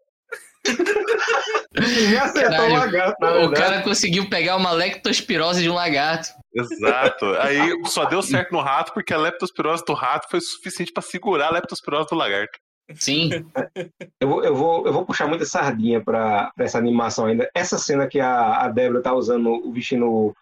E 1.77 2.17
acertou 2.17 2.67
o 2.67 2.73
lagarto, 2.73 3.25
O 3.25 3.31
verdade. 3.33 3.55
cara 3.55 3.83
conseguiu 3.83 4.29
pegar 4.29 4.57
uma 4.57 4.73
lectospirose 4.73 5.63
de 5.63 5.71
um 5.71 5.75
lagarto. 5.75 6.29
Exato. 6.55 7.27
Aí 7.41 7.59
só 7.87 8.05
deu 8.07 8.23
certo 8.23 8.53
no 8.53 8.61
rato 8.61 8.93
porque 8.93 9.13
a 9.15 9.19
leptospirose 9.19 9.85
do 9.87 9.95
rato 9.95 10.29
foi 10.31 10.41
suficiente 10.41 10.93
para 10.93 11.03
segurar 11.03 11.49
a 11.49 11.53
leptospirose 11.53 12.09
do 12.11 12.17
lagarto. 12.17 12.59
Sim. 12.95 13.31
Eu 14.21 14.29
vou, 14.29 14.45
eu 14.45 14.55
vou, 14.55 14.87
eu 14.87 14.93
vou 14.93 15.05
puxar 15.05 15.27
muita 15.27 15.45
sardinha 15.45 16.03
pra, 16.03 16.51
pra 16.55 16.65
essa 16.65 16.79
animação 16.79 17.27
ainda. 17.27 17.51
Essa 17.55 17.77
cena 17.79 18.07
que 18.07 18.21
a, 18.21 18.59
a 18.63 18.69
Débora 18.69 19.03
tá 19.03 19.13
usando, 19.15 19.71
vestindo 19.73 20.07
o, 20.07 20.35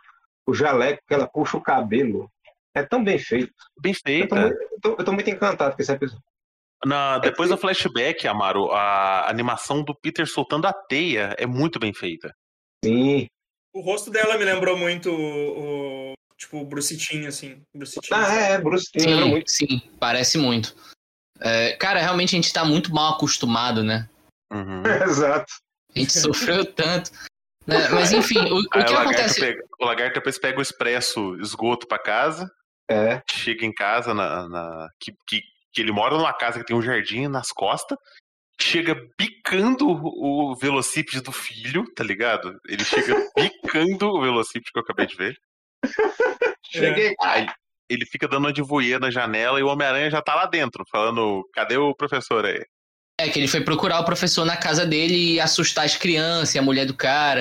o 0.47 0.55
jaleco, 0.55 1.03
que 1.07 1.15
ela 1.15 1.27
puxa 1.27 1.57
o 1.57 1.61
cabelo, 1.63 2.31
é 2.75 2.83
tão 2.83 3.03
bem 3.03 3.19
feito. 3.19 3.53
Bem 3.81 3.93
Eu 4.07 4.19
muito, 4.19 4.35
eu, 4.37 4.81
tô, 4.81 4.89
eu 4.91 5.05
tô 5.05 5.13
muito 5.13 5.29
encantado 5.31 5.75
com 5.75 5.83
esse 5.83 5.91
episódio. 5.93 6.23
Na, 6.85 7.19
depois 7.19 7.49
do 7.49 7.57
flashback, 7.57 8.27
Amaro, 8.29 8.71
a 8.73 9.29
animação 9.29 9.83
do 9.83 9.95
Peter 9.95 10.27
soltando 10.27 10.67
a 10.67 10.73
teia 10.73 11.35
é 11.39 11.47
muito 11.47 11.79
bem 11.79 11.93
feita. 11.95 12.33
Sim. 12.85 13.27
O 13.75 13.81
rosto 13.81 14.11
dela 14.11 14.37
me 14.37 14.45
lembrou 14.45 14.77
muito 14.77 15.11
o, 15.11 16.11
o- 16.13 16.15
tipo, 16.37 16.59
o 16.59 16.65
Bruce 16.65 16.97
Timm, 16.97 17.27
assim. 17.27 17.63
Bruce 17.75 18.01
Timm. 18.01 18.15
Ah, 18.17 18.35
é, 18.35 18.59
Bruce 18.59 18.91
Timm 18.93 19.07
lembra 19.07 19.25
Sim, 19.25 19.31
muito. 19.31 19.51
sim, 19.51 19.81
parece 19.99 20.39
muito. 20.39 20.75
É, 21.45 21.73
cara, 21.77 22.01
realmente 22.01 22.35
a 22.37 22.39
gente 22.41 22.53
tá 22.53 22.65
muito 22.65 22.93
mal 22.95 23.15
acostumado, 23.15 23.83
né? 23.83 24.09
Uhum. 24.53 24.83
Exato. 25.05 25.53
A 25.95 25.99
gente 25.99 26.13
sofreu 26.19 26.65
tanto. 26.65 27.11
né? 27.67 27.89
Mas 27.91 28.13
enfim, 28.13 28.39
o, 28.51 28.59
o 28.61 28.69
que 28.69 28.79
o 28.79 28.99
acontece. 28.99 29.41
pega, 29.41 29.63
o 29.81 29.85
lagarto 29.85 30.15
depois 30.15 30.39
pega 30.39 30.59
o 30.59 30.63
expresso 30.63 31.37
esgoto 31.41 31.87
pra 31.87 31.99
casa, 31.99 32.51
É. 32.91 33.21
chega 33.31 33.67
em 33.67 33.73
casa 33.73 34.15
na, 34.15 34.49
na- 34.49 34.89
que, 35.01 35.13
que, 35.27 35.41
que 35.73 35.81
ele 35.83 35.93
mora 35.93 36.17
numa 36.17 36.33
casa 36.33 36.59
que 36.61 36.65
tem 36.67 36.77
um 36.77 36.83
jardim 36.83 37.27
nas 37.29 37.49
costas, 37.51 37.99
chega 38.61 38.95
bicando 39.19 39.89
o 39.91 40.55
velocípede 40.55 41.21
do 41.21 41.33
filho, 41.33 41.85
tá 41.95 42.05
ligado? 42.05 42.57
Ele 42.69 42.85
chega 42.85 43.15
bicando 43.37 44.07
o 44.09 44.21
velocípede 44.21 44.71
que 44.73 44.79
eu 44.79 44.83
acabei 44.83 45.07
de 45.07 45.17
ver. 45.17 45.37
Cheguei. 46.71 47.15
Aí 47.21 47.47
ele 47.93 48.07
fica 48.07 48.27
dando 48.29 48.47
uma 48.47 48.53
de 48.53 48.63
na 48.99 49.11
janela 49.11 49.61
e 49.61 49.63
o 49.63 49.69
Homem-Aranha 49.69 50.11
já 50.11 50.23
tá 50.23 50.35
lá 50.35 50.47
dentro, 50.47 50.85
falando: 50.91 51.49
cadê 51.53 51.77
o 51.77 51.95
professor 51.95 52.45
aí? 52.45 52.65
É 53.19 53.29
que 53.29 53.39
ele 53.39 53.49
foi 53.49 53.63
procurar 53.63 54.01
o 54.01 54.05
professor 54.05 54.45
na 54.45 54.57
casa 54.57 54.87
dele 54.87 55.35
e 55.35 55.41
assustar 55.41 55.85
as 55.85 55.97
crianças 55.97 56.55
e 56.55 56.59
a 56.59 56.63
mulher 56.63 56.87
do 56.87 56.97
cara. 56.97 57.41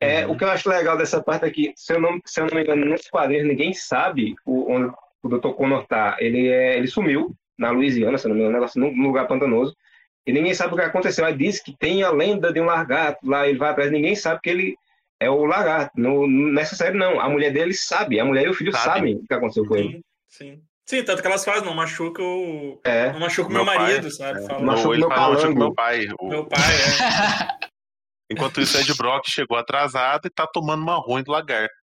É, 0.00 0.26
o 0.26 0.36
que 0.36 0.44
eu 0.44 0.50
acho 0.50 0.68
legal 0.68 0.96
dessa 0.96 1.20
parte 1.20 1.44
aqui, 1.44 1.72
se 1.74 1.92
eu 1.92 2.00
não, 2.00 2.20
se 2.24 2.40
eu 2.40 2.46
não 2.46 2.54
me 2.54 2.62
engano, 2.62 2.86
nos 2.86 3.08
quadrinhos 3.08 3.48
ninguém 3.48 3.72
sabe 3.72 4.36
o, 4.46 4.70
onde 4.72 4.94
o 5.22 5.28
Dr. 5.28 5.50
Connor 5.54 5.86
tá. 5.86 6.16
Ele, 6.20 6.46
é, 6.46 6.76
ele 6.76 6.86
sumiu 6.86 7.34
na 7.58 7.70
Louisiana, 7.70 8.16
se 8.16 8.26
eu 8.26 8.28
não 8.28 8.36
me 8.36 8.42
engano, 8.42 8.56
um 8.56 8.60
negócio 8.60 8.80
num 8.80 9.02
lugar 9.02 9.26
pantanoso. 9.26 9.74
E 10.24 10.32
ninguém 10.32 10.54
sabe 10.54 10.74
o 10.74 10.76
que 10.76 10.82
aconteceu. 10.82 11.24
Aí 11.24 11.36
diz 11.36 11.60
que 11.60 11.76
tem 11.76 12.02
a 12.02 12.10
lenda 12.10 12.52
de 12.52 12.60
um 12.60 12.66
lagarto 12.66 13.26
lá, 13.28 13.48
ele 13.48 13.58
vai 13.58 13.70
atrás, 13.70 13.90
ninguém 13.90 14.14
sabe 14.14 14.40
que 14.42 14.50
ele 14.50 14.76
é 15.20 15.28
o 15.30 15.44
lagarto. 15.44 15.92
No, 15.96 16.26
nessa 16.26 16.74
série, 16.76 16.96
não. 16.96 17.20
A 17.20 17.28
mulher 17.28 17.52
dele 17.52 17.74
sabe, 17.74 18.18
a 18.20 18.24
mulher 18.24 18.46
e 18.46 18.48
o 18.50 18.54
filho 18.54 18.72
Sabe. 18.72 18.84
sabem 18.84 19.14
o 19.16 19.26
que 19.26 19.34
aconteceu 19.34 19.66
com 19.66 19.76
ele. 19.76 20.00
Sim, 20.28 20.54
sim. 20.56 20.62
Sim, 20.88 21.04
tanto 21.04 21.20
que 21.20 21.28
elas 21.28 21.44
fazem, 21.44 21.64
não 21.66 21.74
machuca 21.74 22.22
o. 22.22 22.80
É. 22.82 23.12
Não 23.12 23.20
machuca 23.20 23.50
o 23.50 23.52
Meu 23.52 23.62
meu, 23.64 23.74
pai, 23.74 23.82
marido, 23.82 24.10
sabe? 24.10 24.46
Fala, 24.46 24.60
Machuca 24.64 24.96
meu 24.96 25.08
fala, 25.10 25.34
machuca 25.34 25.54
meu 25.54 25.74
pai. 25.74 26.06
O- 26.18 26.28
Meu 26.28 26.46
pai, 26.46 26.60
é. 26.60 27.68
Enquanto 28.32 28.60
isso, 28.60 28.76
Ed 28.78 28.94
Brock 28.94 29.26
chegou 29.28 29.56
atrasado 29.58 30.26
e 30.26 30.30
tá 30.30 30.46
tomando 30.46 30.82
uma 30.82 30.96
ruim 30.96 31.22
do 31.22 31.30
lagarto. 31.32 31.74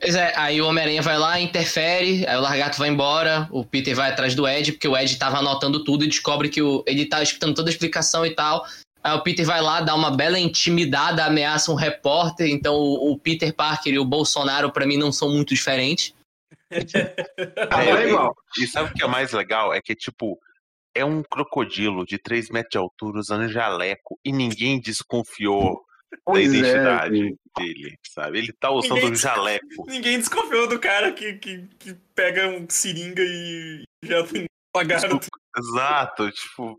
Pois 0.00 0.14
é, 0.14 0.32
aí 0.36 0.60
o 0.60 0.66
Homem-Aranha 0.66 1.02
vai 1.02 1.18
lá, 1.18 1.40
interfere, 1.40 2.26
aí 2.26 2.36
o 2.36 2.40
Largato 2.40 2.78
vai 2.78 2.88
embora, 2.88 3.48
o 3.50 3.64
Peter 3.64 3.94
vai 3.94 4.10
atrás 4.10 4.34
do 4.34 4.46
Ed, 4.46 4.72
porque 4.72 4.88
o 4.88 4.96
Ed 4.96 5.16
tava 5.18 5.38
anotando 5.38 5.82
tudo 5.84 6.04
e 6.04 6.08
descobre 6.08 6.48
que 6.48 6.60
o, 6.60 6.84
ele 6.86 7.06
tá 7.06 7.22
escutando 7.22 7.54
toda 7.54 7.70
a 7.70 7.72
explicação 7.72 8.24
e 8.26 8.34
tal. 8.34 8.64
Aí 9.02 9.12
o 9.14 9.22
Peter 9.22 9.44
vai 9.44 9.60
lá, 9.60 9.80
dá 9.80 9.94
uma 9.94 10.16
bela 10.16 10.38
intimidada, 10.38 11.24
ameaça 11.24 11.72
um 11.72 11.74
repórter, 11.74 12.48
então 12.48 12.74
o, 12.74 13.12
o 13.12 13.18
Peter 13.18 13.52
Parker 13.52 13.92
e 13.92 13.98
o 13.98 14.04
Bolsonaro, 14.04 14.70
pra 14.72 14.86
mim, 14.86 14.96
não 14.96 15.10
são 15.10 15.30
muito 15.30 15.54
diferentes. 15.54 16.14
É 16.72 18.08
igual. 18.08 18.34
E 18.58 18.66
sabe 18.66 18.90
o 18.90 18.94
que 18.94 19.02
é 19.02 19.06
mais 19.06 19.32
legal? 19.32 19.74
É 19.74 19.80
que, 19.80 19.94
tipo, 19.94 20.38
é 20.94 21.04
um 21.04 21.22
crocodilo 21.22 22.04
de 22.06 22.18
3 22.18 22.50
metros 22.50 22.70
de 22.72 22.78
altura 22.78 23.18
usando 23.18 23.48
jaleco 23.48 24.18
e 24.24 24.32
ninguém 24.32 24.80
desconfiou 24.80 25.84
da 26.10 26.18
Pois 26.24 26.52
é, 26.52 26.56
identidade 26.56 27.14
filho. 27.14 27.38
dele, 27.56 27.98
sabe? 28.06 28.38
Ele 28.38 28.52
tá 28.52 28.70
usando 28.70 28.94
Ninguém 28.94 29.12
um 29.12 29.14
jaleco. 29.14 29.86
Ninguém 29.86 30.18
desconfiou 30.18 30.68
do 30.68 30.78
cara 30.78 31.12
que, 31.12 31.34
que, 31.34 31.66
que 31.78 31.94
pega 32.14 32.48
um 32.48 32.66
seringa 32.68 33.22
e 33.22 33.84
já 34.04 34.22
tem 34.26 34.44
lagarto. 34.74 35.20
Exato, 35.56 36.30
tipo. 36.30 36.76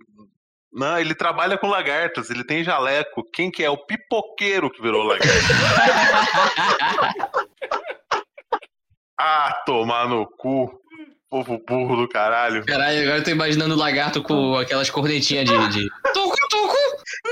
Não, 0.74 0.98
ele 0.98 1.14
trabalha 1.14 1.56
com 1.56 1.68
lagartos, 1.68 2.32
ele 2.32 2.44
tem 2.44 2.64
jaleco. 2.64 3.24
Quem 3.32 3.52
que 3.52 3.64
é? 3.64 3.70
O 3.70 3.78
pipoqueiro 3.78 4.72
que 4.72 4.82
virou 4.82 5.04
lagarto. 5.04 5.30
ah, 9.20 9.62
tomar 9.68 10.08
no 10.08 10.26
cu. 10.26 10.82
Povo 11.30 11.62
burro 11.68 11.96
do 11.96 12.08
caralho. 12.08 12.66
Caralho, 12.66 13.02
agora 13.02 13.18
eu 13.18 13.24
tô 13.24 13.32
imaginando 13.32 13.76
o 13.76 13.78
lagarto 13.78 14.22
com 14.22 14.56
aquelas 14.56 14.90
cornetinhas 14.90 15.46
de. 15.46 15.70
de... 15.70 15.90
Tucu, 16.14 16.36
tucu! 16.50 16.78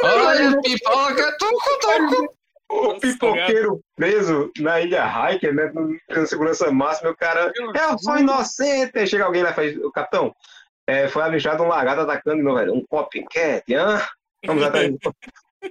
Olha, 0.04 0.60
pipoca, 0.62 1.38
tucu, 1.38 1.80
tucu! 1.82 2.42
O 2.72 3.00
pipoqueiro 3.00 3.80
preso 3.96 4.52
na 4.60 4.82
ilha 4.82 5.06
Hiker, 5.06 5.54
né? 5.54 5.72
Com 6.14 6.26
segurança 6.26 6.72
máxima, 6.72 7.12
o 7.12 7.16
cara. 7.16 7.52
Eu 7.56 8.00
sou 8.00 8.18
inocente! 8.18 9.06
Chega 9.06 9.26
alguém 9.26 9.44
lá 9.44 9.52
e 9.52 9.54
faz. 9.54 9.78
O 9.78 9.92
capitão, 9.92 10.34
é, 10.88 11.08
foi 11.08 11.24
avisado 11.24 11.64
um 11.64 11.68
lagarto 11.68 12.02
atacando 12.02 12.44
novo, 12.44 12.58
velho. 12.58 12.74
Um 12.74 12.86
copycat, 12.86 13.64
hã? 13.74 14.02
Vamos 14.46 14.64
atrás. 14.64 14.94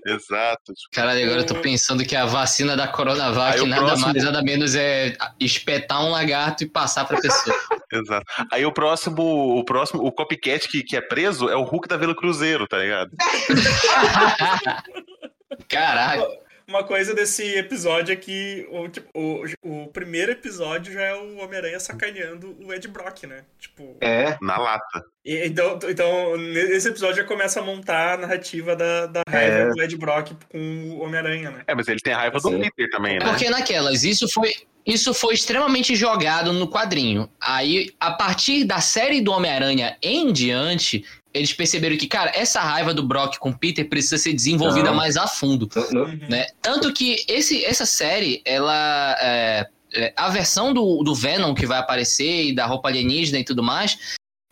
Exato. 0.06 0.72
Caralho, 0.92 1.24
agora 1.24 1.40
eu 1.40 1.46
tô 1.46 1.56
pensando 1.56 2.04
que 2.04 2.14
a 2.14 2.24
vacina 2.24 2.76
da 2.76 2.86
Coronavac 2.86 3.60
nada 3.66 3.86
próximo- 3.86 4.12
mais, 4.12 4.22
nada 4.22 4.40
menos 4.40 4.76
é 4.76 5.16
espetar 5.40 6.00
um 6.04 6.10
lagarto 6.10 6.62
e 6.62 6.68
passar 6.68 7.04
pra 7.06 7.20
pessoa. 7.20 7.56
Exato. 7.92 8.24
Aí 8.52 8.64
o 8.64 8.70
próximo, 8.72 9.58
o 9.58 9.64
próximo, 9.64 10.06
o 10.06 10.12
copycat 10.12 10.68
que, 10.68 10.84
que 10.84 10.96
é 10.96 11.00
preso 11.00 11.48
é 11.50 11.56
o 11.56 11.64
Hulk 11.64 11.88
da 11.88 11.96
Vila 11.96 12.14
Cruzeiro, 12.14 12.68
tá 12.68 12.78
ligado? 12.78 13.10
Caralho. 15.68 16.26
Uma 16.70 16.84
coisa 16.84 17.12
desse 17.12 17.42
episódio 17.56 18.12
é 18.12 18.16
que 18.16 18.64
o, 18.70 18.88
tipo, 18.88 19.08
o, 19.12 19.44
o 19.62 19.88
primeiro 19.88 20.30
episódio 20.30 20.92
já 20.92 21.02
é 21.02 21.14
o 21.16 21.38
Homem-Aranha 21.38 21.80
sacaneando 21.80 22.56
o 22.64 22.72
Ed 22.72 22.86
Brock, 22.86 23.24
né? 23.24 23.42
Tipo. 23.58 23.96
É, 24.00 24.38
Na 24.40 24.56
lata. 24.56 25.04
e- 25.24 25.46
então, 25.48 25.76
então, 25.88 26.36
nesse 26.36 26.88
episódio 26.88 27.16
já 27.16 27.24
começa 27.24 27.58
a 27.58 27.62
montar 27.64 28.14
a 28.14 28.16
narrativa 28.18 28.76
da, 28.76 29.06
da 29.06 29.22
raiva 29.28 29.56
É. 29.56 29.68
do 29.70 29.82
Ed 29.82 29.96
Brock 29.96 30.30
com 30.48 30.58
o 30.92 31.00
Homem-Aranha, 31.00 31.50
né? 31.50 31.62
É, 31.66 31.74
mas 31.74 31.88
ele 31.88 31.98
tem 31.98 32.12
raiva 32.12 32.38
do 32.38 32.48
Sim. 32.48 32.60
Peter 32.60 32.88
também, 32.88 33.18
né? 33.18 33.24
Porque 33.24 33.50
naquelas, 33.50 34.04
isso 34.04 34.28
foi, 34.28 34.54
isso 34.86 35.12
foi 35.12 35.34
extremamente 35.34 35.96
jogado 35.96 36.52
no 36.52 36.70
quadrinho. 36.70 37.28
Aí, 37.40 37.90
a 37.98 38.12
partir 38.12 38.62
da 38.62 38.80
série 38.80 39.20
do 39.20 39.32
Homem-Aranha 39.32 39.96
em 40.00 40.32
diante, 40.32 41.04
eles 41.32 41.52
perceberam 41.52 41.96
que, 41.96 42.06
cara, 42.06 42.32
essa 42.34 42.60
raiva 42.60 42.92
do 42.92 43.02
Brock 43.02 43.36
com 43.38 43.52
Peter 43.52 43.88
precisa 43.88 44.18
ser 44.18 44.32
desenvolvida 44.32 44.88
Não. 44.90 44.94
mais 44.96 45.16
a 45.16 45.26
fundo. 45.26 45.68
né? 46.28 46.46
Tanto 46.60 46.92
que 46.92 47.24
esse, 47.28 47.64
essa 47.64 47.86
série, 47.86 48.42
ela. 48.44 49.16
É, 49.20 49.66
é, 49.92 50.12
a 50.16 50.28
versão 50.28 50.72
do, 50.72 51.02
do 51.02 51.14
Venom 51.14 51.52
que 51.54 51.66
vai 51.66 51.78
aparecer 51.78 52.44
e 52.46 52.54
da 52.54 52.64
roupa 52.66 52.88
alienígena 52.88 53.38
e 53.40 53.44
tudo 53.44 53.60
mais, 53.62 53.98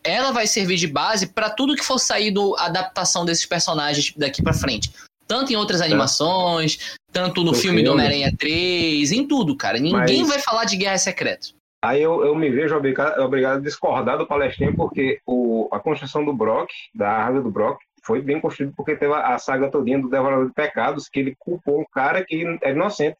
ela 0.02 0.32
vai 0.32 0.46
servir 0.48 0.76
de 0.76 0.86
base 0.88 1.28
pra 1.28 1.48
tudo 1.50 1.76
que 1.76 1.84
for 1.84 1.98
sair 1.98 2.30
do 2.32 2.56
adaptação 2.58 3.24
desses 3.24 3.46
personagens 3.46 4.12
daqui 4.16 4.42
pra 4.42 4.52
frente. 4.52 4.90
Tanto 5.28 5.52
em 5.52 5.56
outras 5.56 5.80
animações, 5.80 6.78
tanto 7.12 7.44
no 7.44 7.52
No 7.52 7.56
filme 7.56 7.82
do 7.82 7.90
filme. 7.90 8.02
Homem-Aranha 8.02 8.34
3, 8.36 9.12
em 9.12 9.26
tudo, 9.28 9.54
cara. 9.54 9.78
Ninguém 9.78 10.20
Mas- 10.20 10.28
vai 10.28 10.38
falar 10.40 10.64
de 10.64 10.76
Guerra 10.76 10.98
Secreta. 10.98 11.48
Aí 11.82 12.02
eu, 12.02 12.24
eu 12.24 12.34
me 12.34 12.50
vejo 12.50 12.76
obrigado, 12.76 13.20
obrigado 13.20 13.58
a 13.58 13.62
discordar 13.62 14.18
do 14.18 14.26
palestrinho, 14.26 14.74
porque 14.74 15.20
o, 15.24 15.68
a 15.72 15.78
construção 15.78 16.24
do 16.24 16.32
Brock, 16.32 16.70
da 16.94 17.08
árvore 17.10 17.44
do 17.44 17.50
Brock, 17.50 17.80
foi 18.02 18.20
bem 18.20 18.40
construída 18.40 18.72
porque 18.76 18.96
teve 18.96 19.12
a, 19.12 19.34
a 19.34 19.38
saga 19.38 19.70
todinha 19.70 20.00
do 20.00 20.08
Devorador 20.08 20.48
de 20.48 20.54
Pecados, 20.54 21.08
que 21.08 21.20
ele 21.20 21.36
culpou 21.38 21.80
um 21.80 21.84
cara 21.92 22.24
que 22.24 22.42
era 22.62 22.70
inocente. 22.74 23.18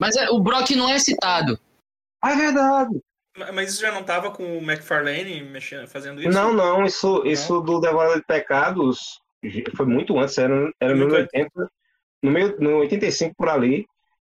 Mas 0.00 0.16
é, 0.16 0.28
o 0.30 0.40
Brock 0.40 0.70
não 0.70 0.88
é 0.88 0.98
citado. 0.98 1.58
Ah, 2.20 2.32
é 2.32 2.36
verdade. 2.36 3.00
Ma- 3.36 3.52
Mas 3.52 3.72
isso 3.72 3.80
já 3.82 3.92
não 3.92 4.02
tava 4.02 4.30
com 4.32 4.58
o 4.58 4.62
McFarlane 4.62 5.42
mexendo, 5.44 5.86
fazendo 5.86 6.20
isso? 6.20 6.30
Não, 6.30 6.52
não, 6.52 6.84
isso, 6.84 7.22
isso 7.24 7.60
do 7.60 7.80
Devorador 7.80 8.16
de 8.16 8.24
Pecados 8.26 9.20
foi 9.76 9.86
muito 9.86 10.18
antes, 10.18 10.36
era, 10.38 10.72
era 10.80 10.94
no 10.94 11.00
Muito 11.06 11.14
80, 11.16 11.70
no, 12.22 12.30
meio, 12.30 12.56
no 12.58 12.78
85 12.78 13.34
por 13.36 13.48
ali. 13.48 13.86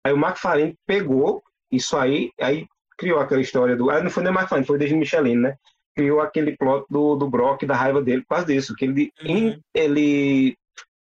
Aí 0.04 0.12
o 0.12 0.16
McFarlane 0.18 0.76
pegou 0.86 1.42
isso 1.72 1.96
aí, 1.96 2.30
aí 2.40 2.66
criou 2.98 3.20
aquela 3.20 3.40
história 3.40 3.76
do. 3.76 3.88
Ah, 3.90 4.02
não 4.02 4.10
foi 4.10 4.22
nem 4.22 4.32
o 4.32 4.34
McFarlane, 4.36 4.66
foi 4.66 4.76
o 4.76 4.78
David 4.78 4.96
Michelin, 4.98 5.36
né? 5.36 5.54
Criou 5.96 6.20
aquele 6.20 6.56
plot 6.56 6.84
do, 6.90 7.16
do 7.16 7.28
Brock, 7.30 7.62
da 7.64 7.74
raiva 7.74 8.02
dele, 8.02 8.22
por 8.22 8.36
causa 8.36 8.46
disso. 8.46 8.74
Que 8.76 8.84
ele, 8.84 9.10
Uhum. 9.24 9.58
ele, 9.74 10.56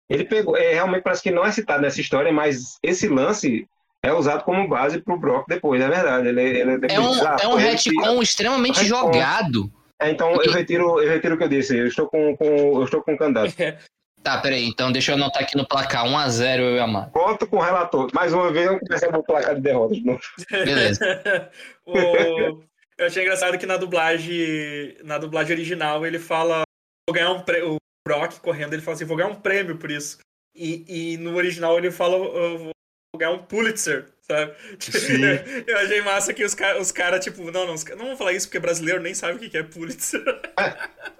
ele 0.09 0.23
pegou. 0.25 0.55
É, 0.55 0.73
realmente 0.75 1.03
parece 1.03 1.21
que 1.23 1.31
não 1.31 1.45
é 1.45 1.51
citado 1.51 1.81
nessa 1.81 1.99
história, 1.99 2.31
mas 2.31 2.77
esse 2.83 3.07
lance 3.07 3.67
é 4.03 4.13
usado 4.13 4.43
como 4.43 4.67
base 4.67 5.01
pro 5.01 5.19
Brock 5.19 5.45
depois, 5.47 5.81
é 5.81 5.87
verdade. 5.89 6.27
Ele, 6.29 6.41
ele 6.41 6.71
É 6.71 6.77
depois 6.77 7.17
um, 7.19 7.27
ah, 7.27 7.37
é 7.41 7.47
um 7.47 7.55
retcon 7.55 8.21
extremamente 8.21 8.79
Retcon. 8.81 8.95
jogado. 9.11 9.69
É, 10.01 10.09
então 10.11 10.41
eu 10.41 10.51
retiro, 10.53 11.01
eu 11.01 11.09
retiro 11.09 11.35
o 11.35 11.37
que 11.37 11.43
eu 11.43 11.49
disse. 11.49 11.75
Eu 11.77 11.87
estou 11.87 12.07
com, 12.07 12.35
com 12.37 12.45
eu 12.45 12.83
estou 12.85 13.01
com 13.03 13.13
um 13.13 13.17
candidato. 13.17 13.53
Tá, 14.23 14.37
peraí, 14.39 14.65
então 14.65 14.91
deixa 14.91 15.11
eu 15.11 15.15
anotar 15.15 15.41
aqui 15.43 15.55
no 15.55 15.65
placar 15.67 16.05
1x0 16.05 16.59
eu 16.59 16.75
e 16.75 16.79
a 16.79 16.83
Amado. 16.83 17.11
Conto 17.11 17.47
com 17.47 17.57
o 17.57 17.61
relator. 17.61 18.09
Mais 18.13 18.33
uma 18.33 18.51
vez, 18.51 18.67
eu 18.67 18.79
comecei 18.79 19.07
a 19.09 19.23
placar 19.23 19.55
de 19.55 19.61
derrota 19.61 19.93
de 19.95 20.03
novo. 20.05 20.19
Beleza. 20.51 20.99
O- 21.85 22.63
Eu 22.97 23.05
achei 23.07 23.23
engraçado 23.23 23.57
que 23.57 23.65
na 23.65 23.77
dublagem, 23.77 24.97
na 25.05 25.17
dublagem 25.17 25.53
original 25.53 26.05
ele 26.05 26.19
fala 26.19 26.63
vou 27.07 27.13
ganhar 27.15 27.31
um 27.31 27.41
prêmio, 27.41 27.75
o 27.75 27.77
Brock 28.05 28.39
correndo, 28.41 28.73
ele 28.73 28.81
fala 28.81 28.95
assim, 28.95 29.05
vou 29.05 29.15
ganhar 29.15 29.29
um 29.29 29.35
prêmio 29.35 29.77
por 29.77 29.89
isso. 29.89 30.17
E, 30.53 31.13
e 31.13 31.17
no 31.17 31.35
original 31.37 31.77
ele 31.77 31.89
fala 31.91 32.15
eu 32.17 32.57
vou 32.59 32.71
ganhar 33.17 33.31
um 33.31 33.39
Pulitzer, 33.39 34.05
sabe? 34.29 34.53
Sim. 34.79 35.23
Eu 35.65 35.77
achei 35.79 36.01
massa 36.01 36.33
que 36.33 36.43
os 36.43 36.53
caras, 36.53 36.81
os 36.81 36.91
cara, 36.91 37.19
tipo, 37.19 37.51
não, 37.51 37.65
não, 37.65 37.75
não 37.75 38.05
vão 38.07 38.17
falar 38.17 38.33
isso 38.33 38.47
porque 38.47 38.59
brasileiro 38.59 39.01
nem 39.01 39.13
sabe 39.13 39.33
o 39.33 39.49
que 39.49 39.57
é 39.57 39.63
Pulitzer. 39.63 40.23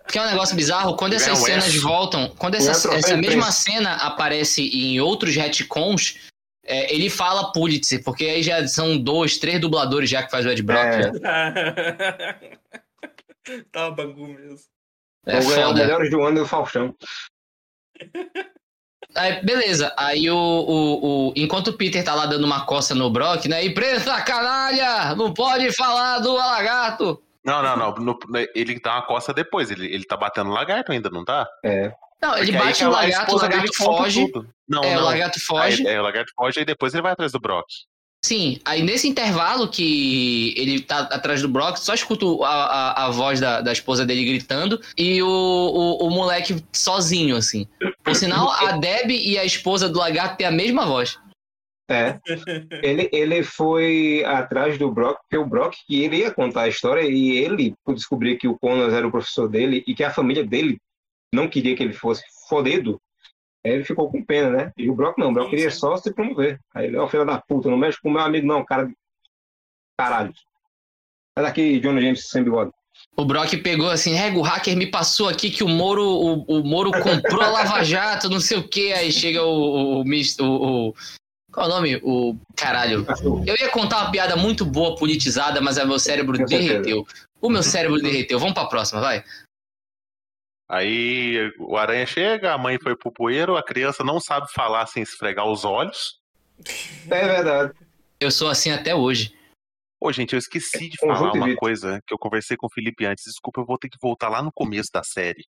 Porque 0.04 0.18
é 0.18 0.22
um 0.22 0.30
negócio 0.30 0.56
bizarro, 0.56 0.96
quando 0.96 1.14
essas 1.14 1.40
um 1.40 1.46
cenas 1.46 1.68
S. 1.68 1.80
voltam, 1.80 2.30
quando 2.38 2.58
Ganha 2.58 2.72
essa, 2.72 2.94
essa 2.94 3.18
mesma 3.18 3.52
cena 3.52 3.96
aparece 3.96 4.62
em 4.62 5.00
outros 5.00 5.36
retcons, 5.36 6.30
é, 6.64 6.94
ele 6.94 7.10
fala 7.10 7.52
Pulitzer, 7.52 8.04
porque 8.04 8.26
aí 8.26 8.44
já 8.44 8.68
são 8.68 8.98
dois, 8.98 9.38
três 9.38 9.60
dubladores 9.60 10.10
já 10.10 10.24
que 10.24 10.32
faz 10.32 10.46
o 10.46 10.50
Ed 10.50 10.62
Brock. 10.62 10.86
É. 11.24 12.60
Tava 13.72 13.92
bangu 13.92 14.28
mesmo. 14.28 14.60
É 15.26 15.40
Vou 15.40 15.50
ganhar 15.52 15.66
o 15.66 15.70
foda. 15.70 15.80
melhores 15.80 16.12
do 16.12 16.22
ano 16.22 16.42
do 16.42 16.46
Faustão. 16.48 16.96
Aí, 19.16 19.44
beleza, 19.44 19.92
aí 19.98 20.30
o, 20.30 20.38
o, 20.38 21.30
o- 21.30 21.34
Enquanto 21.36 21.70
o 21.70 21.74
Peter 21.74 22.04
tá 22.04 22.14
lá 22.14 22.26
dando 22.28 22.44
uma 22.46 22.66
coça 22.66 22.94
no 22.94 23.10
Brock, 23.10 23.46
né? 23.48 23.66
Imprensa 23.66 24.22
canalha! 24.22 25.16
Não 25.16 25.34
pode 25.34 25.72
falar 25.76 26.20
do 26.20 26.34
lagarto! 26.34 27.22
Não, 27.44 27.64
não, 27.64 27.76
não. 27.76 27.96
no- 27.96 28.20
ele 28.54 28.80
dá 28.80 28.94
uma 28.96 29.02
coça 29.02 29.34
depois. 29.34 29.72
Ele, 29.72 29.88
ele 29.94 30.04
tá 30.06 30.16
batendo 30.16 30.52
lagarto 30.52 30.92
ainda, 30.92 31.10
não 31.10 31.26
tá? 31.26 31.48
É. 31.64 31.92
Não, 32.22 32.38
ele 32.38 32.48
Porque 32.52 32.58
aí 32.58 32.64
bate 32.68 32.78
que 32.80 32.84
no 32.84 32.92
lagarto, 32.92 33.34
o 33.34 33.38
lagarto 33.38 33.74
foge. 33.76 34.32
Não, 34.68 34.84
É, 34.84 34.94
não. 34.96 35.02
o 35.02 35.06
lagarto 35.06 35.40
foge. 35.46 35.88
Aí, 35.88 35.94
é, 35.96 36.00
o 36.00 36.04
lagarto 36.04 36.32
foge 36.36 36.60
e 36.60 36.66
depois 36.66 36.94
ele 36.94 37.02
vai 37.02 37.14
atrás 37.14 37.32
do 37.32 37.40
Brock. 37.40 37.66
Sim, 38.24 38.60
aí 38.66 38.84
nesse 38.84 39.08
intervalo 39.08 39.70
que 39.70 40.54
ele 40.58 40.82
tá 40.82 41.00
atrás 41.04 41.42
do 41.42 41.48
Brock, 41.48 41.78
só 41.78 41.94
escuto 41.94 42.44
a, 42.44 42.50
a, 42.50 43.06
a 43.06 43.10
voz 43.12 43.40
da, 43.40 43.62
da 43.62 43.72
esposa 43.72 44.06
dele 44.06 44.26
gritando 44.26 44.80
e 44.98 45.22
o, 45.22 45.28
o, 45.28 46.08
o 46.08 46.10
moleque 46.10 46.62
sozinho, 46.74 47.38
assim. 47.38 47.66
Por 48.04 48.16
sinal, 48.16 48.50
a 48.50 48.74
Deb 48.78 49.12
e 49.12 49.38
a 49.38 49.46
esposa 49.46 49.88
do 49.88 50.00
lagarto 50.00 50.38
têm 50.38 50.48
a 50.48 50.52
mesma 50.52 50.86
voz. 50.86 51.18
É. 51.90 52.20
Ele, 52.84 53.10
ele 53.12 53.42
foi 53.42 54.24
atrás 54.24 54.78
do 54.78 54.92
Brock, 54.92 55.18
porque 55.22 55.38
o 55.38 55.46
Brock 55.46 55.76
que 55.88 56.04
ele 56.04 56.18
ia 56.18 56.32
contar 56.32 56.64
a 56.64 56.68
história 56.68 57.02
e 57.02 57.32
ele, 57.32 57.74
por 57.84 57.96
descobrir 57.96 58.38
que 58.38 58.48
o 58.48 58.60
Conan 58.60 58.96
era 58.96 59.08
o 59.08 59.12
professor 59.12 59.50
dele 59.50 59.84
e 59.88 59.96
que 59.96 60.04
a 60.04 60.12
família 60.12 60.46
dele 60.46 60.78
não 61.34 61.48
queria 61.48 61.76
que 61.76 61.82
ele 61.82 61.94
fosse 61.94 62.24
fodido, 62.48 63.00
ele 63.64 63.84
ficou 63.84 64.10
com 64.12 64.24
pena, 64.24 64.50
né? 64.50 64.72
E 64.78 64.90
o 64.90 64.96
Brock 64.96 65.18
não, 65.18 65.30
o 65.30 65.34
Brock 65.34 65.50
queria 65.50 65.70
só 65.72 65.98
se 65.98 66.14
promover. 66.14 66.60
Aí 66.74 66.88
ele, 66.88 66.98
ó, 66.98 67.08
filho 67.08 67.26
da 67.26 67.38
puta, 67.40 67.70
não 67.70 67.78
mexe 67.78 68.00
com 68.02 68.10
meu 68.10 68.22
amigo 68.22 68.48
não, 68.48 68.64
cara. 68.64 68.86
de- 68.86 68.96
Caralho. 69.98 70.34
Sai 71.38 71.46
daqui, 71.46 71.80
Johnny 71.80 72.02
James 72.02 72.28
sem 72.30 72.44
bigode. 72.44 72.72
O 73.16 73.24
Brock 73.26 73.54
pegou 73.62 73.90
assim, 73.90 74.14
rego, 74.14 74.40
o 74.40 74.44
hacker 74.44 74.76
me 74.76 74.88
passou 74.88 75.30
aqui 75.30 75.50
que 75.50 75.64
o 75.64 75.68
Moro, 75.70 76.04
o, 76.04 76.44
o 76.60 76.64
Moro 76.64 76.92
comprou 76.92 77.42
a 77.42 77.50
Lava 77.50 77.84
Jato, 77.86 78.30
não 78.30 78.40
sei 78.40 78.58
o 78.58 78.68
que. 78.68 78.92
Aí 78.94 79.12
chega 79.12 79.44
o, 79.44 79.50
o, 79.50 80.02
o, 80.02 80.04
o- 80.04 80.90
o- 80.90 80.94
Qual 81.52 81.66
é 81.66 81.70
o 81.70 81.74
nome? 81.74 82.00
O. 82.04 82.36
Caralho. 82.56 83.06
Eu 83.46 83.56
ia 83.58 83.70
contar 83.70 84.02
uma 84.04 84.12
piada 84.12 84.36
muito 84.36 84.66
boa, 84.66 84.96
politizada, 84.96 85.60
mas 85.62 85.78
aí 85.78 85.86
meu 85.88 86.00
cérebro 86.00 86.38
derreteu. 86.46 87.06
O 87.42 87.50
meu 87.50 87.64
cérebro 87.64 88.00
derreteu. 88.02 88.38
Vamos 88.40 88.54
pra 88.54 88.66
próxima, 88.68 89.00
vai. 89.02 89.24
Aí 90.70 91.52
o 91.58 91.76
aranha 91.76 92.06
chega, 92.06 92.54
a 92.54 92.58
mãe 92.58 92.78
foi 92.80 92.96
pro 92.96 93.12
poeiro, 93.12 93.58
a 93.58 93.64
criança 93.64 94.04
não 94.04 94.20
sabe 94.20 94.52
falar 94.54 94.86
sem 94.86 95.02
esfregar 95.02 95.48
os 95.48 95.66
olhos. 95.66 96.20
É 97.10 97.28
verdade. 97.28 97.74
Eu 98.20 98.30
sou 98.30 98.48
assim 98.48 98.70
até 98.70 98.94
hoje. 98.94 99.36
Ô, 100.00 100.12
gente, 100.14 100.34
eu 100.34 100.40
esqueci 100.40 100.88
de 100.88 100.98
Conjunto 100.98 101.32
falar 101.32 101.34
uma 101.34 101.56
coisa 101.56 102.00
que 102.06 102.14
eu 102.14 102.20
conversei 102.20 102.56
com 102.56 102.68
o 102.68 102.72
Felipe 102.72 103.04
antes. 103.06 103.24
Desculpa, 103.26 103.62
eu 103.62 103.66
vou 103.66 103.78
ter 103.78 103.90
que 103.90 103.98
voltar 104.00 104.30
lá 104.30 104.44
no 104.44 104.52
começo 104.52 104.90
da 104.94 105.04
série. 105.04 105.44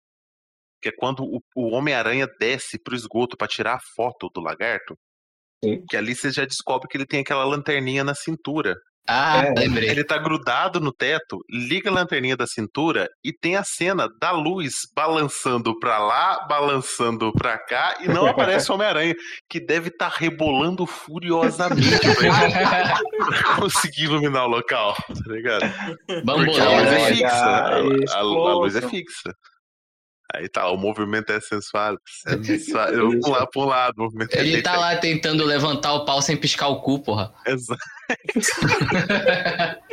Que 0.83 0.91
é 0.91 0.93
quando 0.93 1.25
o, 1.25 1.41
o 1.57 1.71
Homem-Aranha 1.71 2.29
desce 2.39 2.79
pro 2.79 2.95
esgoto 2.95 3.37
pra 3.37 3.49
tirar 3.49 3.77
a 3.77 3.81
foto 3.97 4.29
do 4.29 4.41
lagarto. 4.41 4.97
Sim. 5.65 5.83
Que 5.89 5.97
ali 5.97 6.15
você 6.15 6.31
já 6.31 6.45
descobre 6.45 6.89
que 6.89 6.97
ele 6.97 7.07
tem 7.07 7.21
aquela 7.21 7.45
lanterninha 7.45 8.05
na 8.05 8.15
cintura. 8.15 8.77
Ah, 9.09 9.45
É. 9.47 9.55
lembrei. 9.59 9.89
Ele 9.89 10.03
tá 10.05 10.19
grudado 10.19 10.81
no 10.81 10.93
teto, 10.93 11.39
liga 11.51 11.91
a 11.91 11.93
lanterninha 11.93 12.37
da 12.37 12.47
cintura 12.47 13.09
e 13.25 13.33
tem 13.33 13.57
a 13.57 13.63
cena 13.65 14.09
da 14.21 14.31
luz 14.33 14.75
balançando 14.95 15.79
pra 15.79 15.99
lá, 15.99 16.45
balançando 16.49 17.33
pra 17.33 17.57
cá 17.59 17.97
e 18.01 18.09
não 18.09 18.27
aparece 18.27 18.71
o 18.71 18.75
Homem-Aranha, 18.75 19.15
que 19.49 19.61
deve 19.61 19.89
estar 19.89 20.09
rebolando 20.09 20.85
furiosamente 20.87 21.99
pra 22.09 23.55
conseguir 23.57 24.05
iluminar 24.05 24.45
o 24.45 24.49
local, 24.49 24.95
tá 25.09 25.33
ligado? 25.33 25.61
Porque 26.07 26.13
a 26.13 26.21
Bambolão, 26.25 26.77
luz 26.79 26.87
é 26.89 26.99
né? 26.99 27.07
fixa. 27.15 27.27
A, 27.27 27.77
a- 28.17 28.19
a 28.19 28.23
luz 28.23 28.77
é 28.77 28.83
fixa. 28.83 29.33
Aí 30.35 30.49
tá, 30.49 30.69
o 30.71 30.77
movimento 30.77 31.31
é 31.31 31.41
sensual. 31.41 31.97
sensual. 32.43 32.89
Eu 32.89 33.11
vou 33.11 33.21
pular 33.21 33.47
pra 33.47 33.63
um 33.63 33.65
lado, 33.67 33.99
o 33.99 34.03
movimento 34.05 34.35
é 34.35 34.41
Ele 34.41 34.63
tá 34.63 34.73
perfeito. 34.73 34.81
lá 34.81 34.97
tentando 34.97 35.45
levantar 35.45 35.93
o 35.95 36.05
pau 36.05 36.21
sem 36.21 36.37
piscar 36.37 36.69
o 36.69 36.81
cu, 36.81 37.01
porra. 37.03 37.33
Exato. 37.47 37.81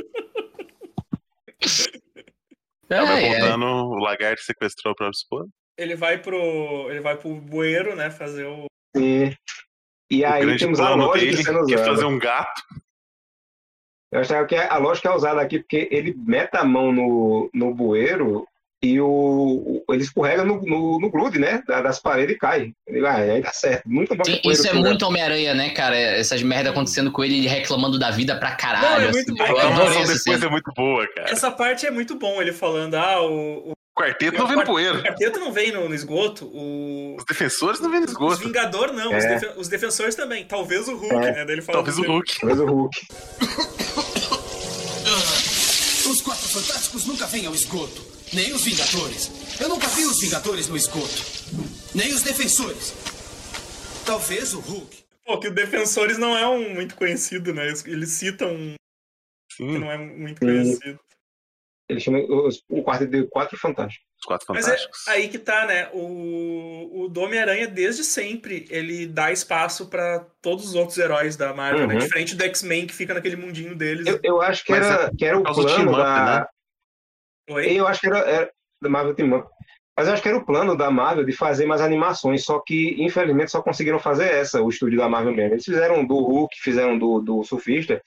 É, 2.90 2.98
Aí 3.00 3.06
vai 3.08 3.26
é. 3.26 3.40
voltando, 3.40 3.66
o 3.66 3.96
lagarto 3.96 4.42
sequestrou 4.44 4.92
a 4.92 4.96
própria 4.96 5.18
esposa. 5.18 5.50
Ele 5.78 5.96
vai 5.96 6.18
pro. 6.20 6.90
Ele 6.92 7.00
vai 7.00 7.18
pro 7.18 7.34
bueiro, 7.36 7.96
né? 7.96 8.12
Fazer 8.12 8.46
o. 8.46 8.66
Sim. 8.96 9.34
E 10.12 10.22
o 10.22 10.28
aí 10.28 10.42
grande 10.46 10.60
temos 10.60 10.80
a 10.80 10.94
lógica 10.94 11.26
dele, 11.26 11.44
sendo 11.44 11.66
que 11.66 11.74
é 11.74 11.76
usada. 11.78 11.90
fazer 11.92 12.06
um 12.06 12.20
gato. 12.20 12.62
Eu 14.12 14.20
acho 14.20 14.46
que 14.46 14.56
a 14.56 14.78
lógica 14.78 15.10
é 15.10 15.16
usada 15.16 15.42
aqui 15.42 15.60
porque 15.60 15.88
ele 15.92 16.14
mete 16.16 16.56
a 16.56 16.64
mão 16.64 16.92
no, 16.92 17.50
no 17.52 17.74
bueiro 17.74 18.48
e 18.84 19.00
o, 19.00 19.08
o- 19.08 19.84
ele 19.94 20.04
escorrega 20.04 20.44
no, 20.44 20.62
no, 20.62 21.00
no 21.00 21.10
grude, 21.10 21.40
né? 21.40 21.64
da- 21.68 21.82
Das 21.82 22.00
paredes 22.00 22.36
e 22.36 22.38
cai. 22.38 22.72
Ele, 22.86 23.06
ah, 23.08 23.16
aí 23.16 23.42
dá 23.42 23.52
certo. 23.54 23.84
Nunca 23.88 24.14
bota 24.14 24.30
Sim, 24.30 24.42
isso 24.46 24.68
é 24.68 24.74
muito 24.74 25.04
Homem-Aranha, 25.06 25.54
né, 25.54 25.70
cara? 25.70 25.96
Essas 25.98 26.44
merda 26.44 26.70
acontecendo 26.72 27.12
com 27.12 27.24
ele, 27.24 27.38
ele 27.38 27.48
reclamando 27.48 27.98
da 27.98 28.12
vida 28.12 28.36
pra 28.36 28.52
caralho. 28.56 28.84
Não, 28.84 28.98
é 28.98 29.10
assim. 29.10 29.14
muito 29.14 29.36
bom. 29.36 29.44
A 29.44 29.48
reclamação 29.48 29.86
essa 29.86 29.96
depois 30.02 30.22
cena. 30.22 30.46
é 30.46 30.50
muito 30.50 30.72
boa, 30.76 31.08
cara. 31.16 31.32
Essa 31.32 31.50
parte 31.52 31.86
é 31.86 31.92
muito 31.92 32.16
bom, 32.16 32.42
ele 32.42 32.52
falando, 32.52 32.96
ah, 32.96 33.22
o, 33.22 33.70
o 33.70 33.72
O 33.72 34.00
quarteto 34.02 34.38
não 34.38 34.48
vem 34.48 34.58
no 34.58 34.64
poeiro. 34.66 35.02
quarteto 35.02 35.40
não 35.40 35.52
vem 35.54 35.72
no, 35.72 35.88
no 35.88 35.96
esgoto, 35.96 36.46
o. 36.46 37.16
Os 37.18 37.26
defensores 37.26 37.80
não 37.80 37.90
vêm 37.90 38.00
no 38.02 38.06
Os 38.06 38.12
esgoto. 38.12 38.38
Vingador 38.40 38.92
não, 38.92 39.16
os, 39.16 39.24
É. 39.24 39.36
defen- 39.36 39.52
os 39.58 39.68
defensores 39.70 40.16
também. 40.16 40.44
Talvez 40.46 40.88
o 40.88 40.96
Hulk, 40.98 41.16
É. 41.16 41.32
né? 41.32 41.46
Daí 41.46 41.56
ele 41.56 41.62
fala 41.62 41.78
Talvez 41.78 41.98
o 41.98 42.02
assim, 42.02 42.12
Hulk. 42.12 42.40
Talvez 42.40 42.60
o 42.60 42.66
Hulk. 42.66 42.98
Os 46.10 46.22
Quatro 46.22 46.48
Fantásticos 46.50 47.06
nunca 47.06 47.26
vêm 47.28 47.46
ao 47.46 47.56
esgoto. 47.56 48.02
Nem 48.34 48.54
os 48.54 48.64
Vingadores. 48.64 49.60
Eu 49.60 49.70
nunca 49.70 49.88
vi 49.88 50.06
os 50.06 50.20
Vingadores 50.20 50.68
no 50.68 50.76
esgoto. 50.78 51.14
Nem 51.94 52.14
os 52.14 52.24
Defensores. 52.24 52.94
Talvez 54.06 54.54
o 54.54 54.60
Hulk. 54.60 55.04
Pô, 55.26 55.40
que 55.40 55.48
o 55.48 55.54
Defensores 55.54 56.18
não 56.18 56.36
é 56.38 56.46
um 56.48 56.74
muito 56.74 56.96
conhecido, 56.96 57.54
né? 57.54 57.68
Eles- 57.68 57.86
Eles 57.86 58.10
citam 58.10 58.54
um 58.54 58.76
que 59.56 59.64
não 59.78 59.92
é 59.92 59.98
muito 59.98 60.40
Sim. 60.40 60.46
conhecido. 60.46 61.00
Ele 61.90 62.00
chama 62.00 62.20
os- 62.20 62.64
o 62.70 62.82
quarteto 62.84 63.12
de 63.12 63.24
quatro 63.28 63.58
fantásticos. 63.58 64.04
os 64.20 64.26
quatro 64.26 64.48
Mas 64.50 64.66
é 64.66 64.70
fantásticos. 64.70 65.08
aí 65.10 65.28
que 65.28 65.38
tá, 65.38 65.66
né? 65.66 65.90
O, 65.94 67.10
o 67.14 67.20
Homem-Aranha, 67.20 67.68
desde 67.68 68.06
sempre, 68.06 68.66
ele 68.70 69.06
dá 69.06 69.32
espaço 69.34 69.88
pra 69.88 70.26
todos 70.42 70.66
os 70.70 70.76
outros 70.76 70.98
heróis 70.98 71.36
da 71.36 71.54
Marvel, 71.54 71.86
né? 71.88 71.96
Uhum. 71.96 72.00
Diferente 72.00 72.34
do 72.36 72.44
X-Men, 72.46 72.88
que 72.88 72.94
fica 72.94 73.14
naquele 73.14 73.36
mundinho 73.36 73.76
deles. 73.76 74.08
Eu, 74.08 74.20
eu 74.24 74.42
acho 74.42 74.64
que 74.64 74.72
Mas 74.72 74.86
era, 74.88 75.12
que 75.16 75.26
era 75.26 75.38
o 75.38 75.44
plano 75.44 75.92
da. 75.92 76.40
né? 76.40 76.46
Oi? 77.50 77.80
Eu 77.80 77.88
acho 77.88 78.02
que 78.02 78.08
era, 78.08 78.20
era 78.20 78.52
da 78.82 78.90
Marvel 78.90 79.14
Team 79.14 79.38
Up. 79.38 79.50
Mas 79.98 80.08
eu 80.08 80.14
acho 80.14 80.24
que 80.24 80.30
era 80.30 80.38
o 80.38 80.46
plano 80.46 80.76
da 80.76 80.90
Marvel 80.90 81.24
de 81.24 81.34
fazer 81.34 81.68
mais 81.68 81.80
animações, 81.80 82.44
só 82.44 82.60
que 82.60 82.96
infelizmente 82.98 83.52
só 83.52 83.62
conseguiram 83.62 84.00
fazer 84.00 84.26
essa, 84.26 84.62
o 84.62 84.70
estúdio 84.70 84.98
da 84.98 85.08
Marvel 85.08 85.34
mesmo. 85.34 85.54
Eles 85.54 85.66
fizeram 85.66 86.04
do 86.04 86.16
Hulk, 86.16 86.56
fizeram 86.60 86.98
do, 86.98 87.20
do 87.20 87.44
Surfista 87.44 88.02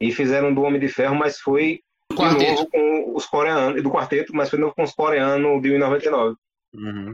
e 0.00 0.10
fizeram 0.10 0.52
do 0.52 0.62
Homem 0.62 0.80
de 0.80 0.88
Ferro, 0.88 1.14
mas 1.14 1.38
foi 1.38 1.80
de 2.10 2.16
Quarteto. 2.16 2.50
novo 2.52 2.70
com 2.70 3.16
os 3.16 3.26
coreanos, 3.26 3.78
e 3.78 3.82
do 3.82 3.90
quarteto, 3.90 4.34
mas 4.34 4.48
foi 4.48 4.58
de 4.58 4.62
novo 4.62 4.74
com 4.74 4.82
os 4.82 4.92
coreanos 4.92 5.62
de 5.62 5.76
99. 5.76 6.36
Uhum. 6.74 7.12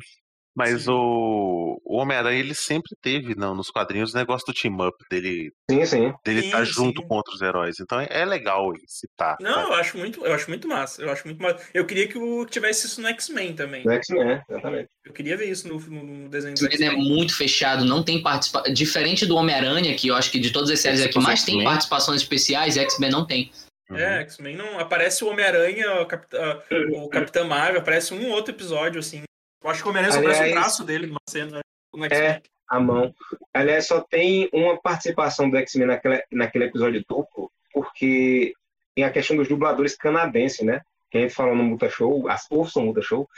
Mas 0.56 0.84
Sim. 0.84 0.90
o, 0.92 1.80
o 1.84 1.96
Homem-Aranha, 1.96 2.38
ele 2.38 2.54
sempre 2.54 2.94
teve 3.02 3.34
não, 3.34 3.56
nos 3.56 3.70
quadrinhos 3.70 4.14
o 4.14 4.16
negócio 4.16 4.46
do 4.46 4.54
team-up, 4.54 4.96
dele 5.10 5.50
Sim, 5.68 5.84
sim. 5.84 6.12
dele 6.24 6.42
Sim, 6.42 6.46
estar 6.46 6.64
junto 6.64 7.02
sim. 7.02 7.08
com 7.08 7.16
outros 7.16 7.42
heróis. 7.42 7.80
Então 7.80 7.98
é, 8.00 8.06
é 8.08 8.24
legal 8.24 8.72
ele 8.72 8.84
citar. 8.86 9.36
Não, 9.40 9.52
sabe? 9.52 9.66
eu 9.68 9.74
acho 9.74 9.98
muito, 9.98 10.24
eu 10.24 10.32
acho 10.32 10.48
muito 10.48 10.68
massa. 10.68 11.02
Eu 11.02 11.10
acho 11.10 11.26
muito 11.26 11.42
massa. 11.42 11.58
Eu 11.74 11.84
queria 11.84 12.06
que 12.06 12.16
o, 12.16 12.46
tivesse 12.46 12.86
isso 12.86 13.00
no 13.00 13.08
X-Men 13.08 13.54
também. 13.54 13.82
Do 13.82 13.90
X-Men, 13.92 14.40
exatamente. 14.48 14.88
Eu 15.04 15.12
queria 15.12 15.36
ver 15.36 15.46
isso 15.50 15.66
no, 15.66 15.80
no- 15.80 16.04
no 16.04 16.28
desenho 16.28 16.54
do 16.54 16.64
X-Men 16.66 16.88
é 16.88 16.92
X-Men. 16.92 17.08
muito 17.16 17.36
fechado, 17.36 17.84
não 17.84 18.02
tem 18.04 18.22
participação. 18.22 18.72
Diferente 18.72 19.26
do 19.26 19.34
Homem-Aranha, 19.34 19.94
que 19.96 20.06
eu 20.08 20.14
acho 20.14 20.30
que 20.30 20.38
de 20.38 20.52
todas 20.52 20.70
as 20.70 20.78
séries 20.78 21.02
aqui 21.02 21.18
mais 21.18 21.42
tem 21.42 21.64
participações 21.64 22.22
especiais, 22.22 22.76
X-Men 22.76 23.10
não 23.10 23.26
tem. 23.26 23.50
Uhum. 23.90 23.96
É, 23.98 24.20
X-Men 24.20 24.56
não. 24.56 24.78
Aparece 24.78 25.24
o 25.24 25.28
Homem-Aranha, 25.28 25.86
o 26.00 26.06
Capitão 27.10 27.46
Marvel, 27.48 27.80
aparece 27.80 28.14
um 28.14 28.30
outro 28.30 28.54
episódio, 28.54 29.00
assim. 29.00 29.22
Eu 29.64 29.70
acho 29.70 29.82
que 29.82 29.88
o 29.88 29.90
Homem-Aranha 29.90 30.12
só 30.12 30.18
aparece 30.20 30.40
o 30.40 30.42
Aliás- 30.44 30.60
braço 30.60 30.84
dele 30.84 31.06
numa 31.06 31.20
cena. 31.28 31.60
no 31.94 32.04
É, 32.04 32.08
X-Men. 32.08 32.42
a 32.68 32.80
mão. 32.80 33.14
Aliás, 33.54 33.86
só 33.86 34.00
tem 34.00 34.48
uma 34.52 34.76
participação 34.80 35.48
do 35.48 35.56
X-Men 35.56 35.86
naquele, 35.86 36.22
naquele 36.32 36.64
episódio 36.64 37.04
duplo, 37.08 37.50
porque 37.72 38.52
tem 38.94 39.04
a 39.04 39.10
questão 39.10 39.36
dos 39.36 39.48
dubladores 39.48 39.96
canadenses, 39.96 40.64
né? 40.66 40.80
Que 41.10 41.18
a 41.18 41.20
gente 41.22 41.34
falou 41.34 41.54
no 41.54 41.62
Muta 41.62 41.88
Show, 41.88 42.28
as 42.28 42.46
no 42.50 42.82
Muta 42.82 43.00
Show, 43.00 43.28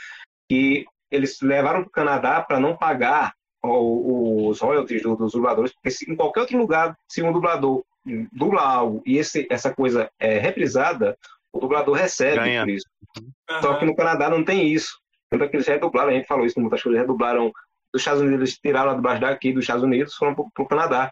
que 0.49 0.85
eles 1.11 1.39
levaram 1.41 1.81
para 1.81 1.87
o 1.87 1.91
Canadá 1.91 2.41
para 2.41 2.59
não 2.59 2.75
pagar 2.75 3.33
o- 3.63 4.47
os 4.49 4.59
royalties 4.59 5.01
do- 5.03 5.15
dos 5.15 5.33
dubladores, 5.33 5.71
porque 5.73 5.91
se 5.91 6.09
em 6.11 6.15
qualquer 6.15 6.41
outro 6.41 6.57
lugar, 6.57 6.97
se 7.07 7.21
um 7.21 7.31
dublador 7.31 7.83
dubla 8.31 8.61
algo 8.61 9.01
e 9.05 9.17
esse, 9.17 9.45
essa 9.51 9.73
coisa 9.73 10.09
é 10.19 10.37
reprisada, 10.39 11.17
o 11.53 11.59
dublador 11.59 11.95
recebe 11.95 12.35
Ganha. 12.37 12.63
por 12.63 12.69
isso. 12.71 12.85
Só 13.61 13.69
Aham. 13.71 13.79
que 13.79 13.85
no 13.85 13.95
Canadá 13.95 14.29
não 14.29 14.43
tem 14.43 14.67
isso. 14.67 14.99
Tanto 15.29 15.43
é 15.43 15.47
que 15.47 15.55
eles 15.55 15.67
redublaram, 15.67 16.09
a 16.09 16.13
gente 16.13 16.27
falou 16.27 16.45
isso 16.45 16.57
no 16.57 16.63
Muita 16.63 16.77
Show, 16.77 16.91
eles 16.91 17.01
redublaram 17.01 17.51
dos 17.91 18.01
Estados 18.01 18.21
Unidos, 18.21 18.39
eles 18.39 18.59
tiraram 18.59 18.91
a 18.91 18.93
dublagem 18.93 19.21
daqui 19.21 19.51
dos 19.51 19.63
Estados 19.63 19.83
Unidos, 19.83 20.15
foram 20.15 20.33
pro, 20.33 20.67
Canadá. 20.67 21.11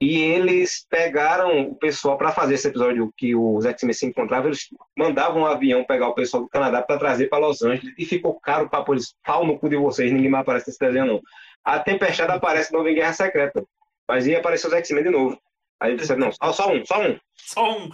E 0.00 0.20
eles 0.20 0.86
pegaram 0.90 1.68
o 1.68 1.76
pessoal 1.76 2.18
para 2.18 2.32
fazer 2.32 2.54
esse 2.54 2.68
episódio 2.68 3.12
que 3.16 3.34
os 3.34 3.64
X-Men 3.64 3.92
se 3.92 4.06
encontravam, 4.06 4.48
eles 4.48 4.68
mandavam 4.96 5.42
um 5.42 5.46
avião 5.46 5.84
pegar 5.84 6.08
o 6.08 6.14
pessoal 6.14 6.42
do 6.42 6.48
Canadá 6.48 6.82
para 6.82 6.98
trazer 6.98 7.28
para 7.28 7.46
Los 7.46 7.62
Angeles 7.62 7.94
e 7.96 8.04
ficou 8.04 8.38
caro 8.40 8.68
para 8.68 8.84
eles, 8.88 9.14
pau 9.24 9.46
no 9.46 9.58
cu 9.58 9.68
de 9.68 9.76
vocês, 9.76 10.12
ninguém 10.12 10.30
mais 10.30 10.42
aparece 10.42 10.68
nesse 10.68 10.80
desenho 10.80 11.06
não. 11.06 11.22
A 11.64 11.78
Tempestade 11.78 12.32
aparece 12.32 12.70
de 12.70 12.76
novo 12.76 12.88
em 12.88 12.94
Guerra 12.94 13.12
Secreta, 13.12 13.64
mas 14.08 14.26
ia 14.26 14.38
aparecer 14.38 14.66
os 14.66 14.72
X-Men 14.74 15.04
de 15.04 15.10
novo. 15.10 15.40
Aí 15.80 15.90
eles 15.90 16.02
disseram, 16.02 16.20
não, 16.20 16.32
só, 16.32 16.52
só 16.52 16.72
um, 16.72 16.84
só 16.84 17.02
um, 17.02 17.18
Só 17.36 17.78
um. 17.78 17.90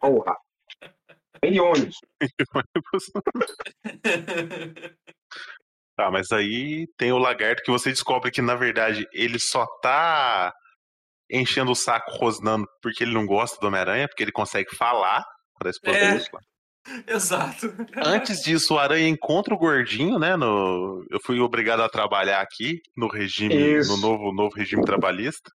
porra. 0.00 0.36
Vem 1.42 1.52
de 1.52 1.60
ônibus. 1.60 1.96
Tá, 5.96 6.10
mas 6.10 6.30
aí 6.30 6.86
tem 6.98 7.10
o 7.12 7.18
lagarto 7.18 7.62
que 7.62 7.70
você 7.70 7.90
descobre 7.90 8.30
que, 8.30 8.42
na 8.42 8.54
verdade, 8.54 9.06
ele 9.12 9.38
só 9.38 9.66
tá 9.80 10.52
enchendo 11.30 11.72
o 11.72 11.74
saco 11.74 12.10
rosnando 12.12 12.66
porque 12.82 13.02
ele 13.02 13.14
não 13.14 13.26
gosta 13.26 13.58
do 13.58 13.66
Homem-Aranha, 13.66 14.06
porque 14.06 14.22
ele 14.22 14.32
consegue 14.32 14.76
falar 14.76 15.24
para 15.58 15.70
explodir 15.70 16.02
É. 16.02 16.46
Exato. 17.08 17.74
Antes 17.96 18.42
disso, 18.44 18.74
o 18.74 18.78
Aranha 18.78 19.08
encontra 19.08 19.54
o 19.54 19.58
gordinho, 19.58 20.18
né? 20.18 20.36
No... 20.36 21.04
Eu 21.10 21.18
fui 21.24 21.40
obrigado 21.40 21.80
a 21.80 21.88
trabalhar 21.88 22.40
aqui 22.40 22.80
no 22.96 23.08
regime, 23.08 23.54
Isso. 23.78 23.90
no 23.90 23.96
novo, 23.96 24.32
novo 24.32 24.54
regime 24.54 24.84
trabalhista. 24.84 25.50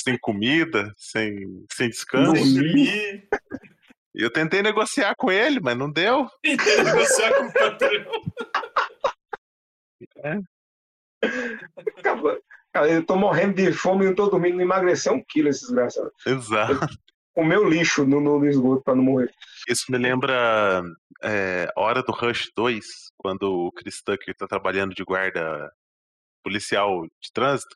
sem 0.00 0.16
comida, 0.20 0.92
sem, 0.96 1.34
sem 1.72 1.88
descanso. 1.88 2.36
Sem 2.36 2.54
dormir. 2.54 3.28
E 4.14 4.22
eu 4.22 4.30
tentei 4.30 4.62
negociar 4.62 5.14
com 5.16 5.30
ele, 5.30 5.60
mas 5.60 5.76
não 5.76 5.90
deu. 5.90 6.28
Negociar 6.44 7.34
com 7.34 7.44
o 7.46 7.52
patrão. 7.52 8.04
Cara, 12.02 12.40
cara, 12.72 12.88
eu 12.88 13.04
tô 13.04 13.16
morrendo 13.16 13.54
de 13.54 13.72
fome 13.72 14.04
e 14.04 14.08
não 14.08 14.14
tô 14.14 14.28
dormindo, 14.28 14.54
não 14.54 14.62
emagreceu 14.62 15.14
um 15.14 15.24
quilo 15.26 15.48
esse 15.48 15.62
desgraçado. 15.62 16.12
Exato. 16.26 16.86
Comeu 17.34 17.68
lixo 17.68 18.06
no, 18.06 18.20
no 18.20 18.46
esgoto 18.46 18.84
pra 18.84 18.94
não 18.94 19.02
morrer. 19.02 19.32
Isso 19.68 19.90
me 19.90 19.98
lembra 19.98 20.82
é, 21.22 21.68
a 21.74 21.80
hora 21.80 22.02
do 22.02 22.12
Rush 22.12 22.52
2, 22.56 22.84
quando 23.16 23.42
o 23.42 23.72
Chris 23.72 24.00
Tucker 24.02 24.34
tá 24.36 24.46
trabalhando 24.46 24.94
de 24.94 25.02
guarda 25.02 25.72
policial 26.44 27.02
de 27.20 27.32
trânsito. 27.32 27.74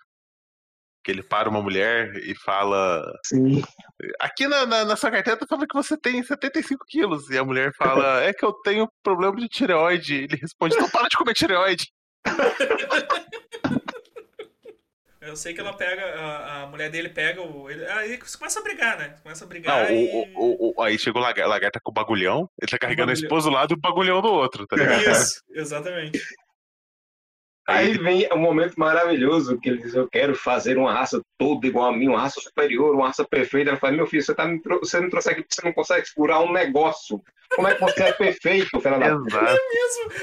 Que 1.09 1.12
ele 1.12 1.22
para 1.22 1.48
uma 1.48 1.62
mulher 1.62 2.14
e 2.16 2.34
fala: 2.34 3.02
Sim. 3.24 3.62
Aqui 4.20 4.46
na, 4.46 4.66
na, 4.66 4.84
na 4.84 4.94
sua 4.94 5.11
carteira 5.11 5.40
tá 5.40 5.46
falando 5.48 5.66
que 5.66 5.74
você 5.74 5.96
tem 5.96 6.22
75 6.22 6.84
quilos. 6.86 7.30
E 7.30 7.38
a 7.38 7.44
mulher 7.44 7.72
fala: 7.74 8.22
É 8.22 8.34
que 8.34 8.44
eu 8.44 8.52
tenho 8.52 8.86
problema 9.02 9.34
de 9.36 9.48
tireoide. 9.48 10.24
Ele 10.24 10.36
responde: 10.36 10.74
Então 10.76 10.90
para 10.90 11.09
de 11.09 11.16
comer 11.16 11.32
tireoide. 11.32 11.90
Eu 15.20 15.36
sei 15.36 15.52
que 15.52 15.61
ela 15.61 15.74
pega, 15.74 16.02
a, 16.02 16.62
a 16.62 16.66
mulher 16.68 16.90
dele 16.90 17.09
pega 17.11 17.42
o. 17.42 17.68
Ele, 17.68 17.84
aí 17.86 18.16
você 18.18 18.38
começa 18.38 18.61
a 18.61 18.62
brigar, 18.62 18.96
né? 18.98 19.14
Começa 19.22 19.44
a 19.44 19.46
Não, 19.46 19.48
brigar 19.48 19.90
o, 19.90 19.92
e. 19.92 20.09
o, 20.11 20.40
o- 20.40 20.74
o- 20.78 20.82
aí 20.82 20.98
chegou 20.98 21.20
o 21.20 21.24
tá 21.70 21.80
com 21.82 21.90
o 21.90 21.94
bagulhão. 21.94 22.48
Ele 22.61 22.70
tá 22.70 22.78
carregando 22.78 23.11
a 23.11 23.14
esposa 23.14 23.48
do 23.50 23.54
lado 23.54 23.72
e 23.72 23.76
o 23.76 23.80
bagulhão 23.80 24.22
do 24.22 24.28
outro, 24.28 24.66
tá 24.66 24.76
ligado? 24.76 25.02
Isso, 25.11 25.42
exatamente. 25.52 26.18
Aí 27.68 27.98
vem 27.98 28.26
um 28.32 28.38
momento 28.38 28.74
maravilhoso 28.76 29.60
que 29.60 29.68
ele 29.68 29.82
diz: 29.82 29.94
Eu 29.94 30.08
quero 30.08 30.34
fazer 30.34 30.78
uma 30.78 30.90
raça 30.90 31.20
toda 31.36 31.66
igual 31.66 31.92
a 31.92 31.96
mim, 31.96 32.08
uma 32.08 32.22
raça 32.22 32.40
superior, 32.40 32.94
uma 32.94 33.08
raça 33.08 33.26
perfeita. 33.28 33.70
Ela 33.70 33.78
fala: 33.78 33.92
Meu 33.92 34.06
filho, 34.06 34.22
você, 34.22 34.34
tá 34.34 34.46
me, 34.46 34.58
você 34.80 34.98
me 35.00 35.10
trouxe 35.10 35.30
aqui 35.30 35.42
porque 35.42 35.54
você 35.54 35.66
não 35.66 35.74
consegue 35.74 36.08
segurar 36.08 36.40
um 36.40 36.50
negócio. 36.50 37.22
Como 37.54 37.68
é 37.68 37.74
que 37.74 37.80
você 37.80 38.04
é 38.04 38.12
perfeito, 38.12 38.80
filha 38.80 38.98
da 38.98 39.06
Exato. 39.06 39.60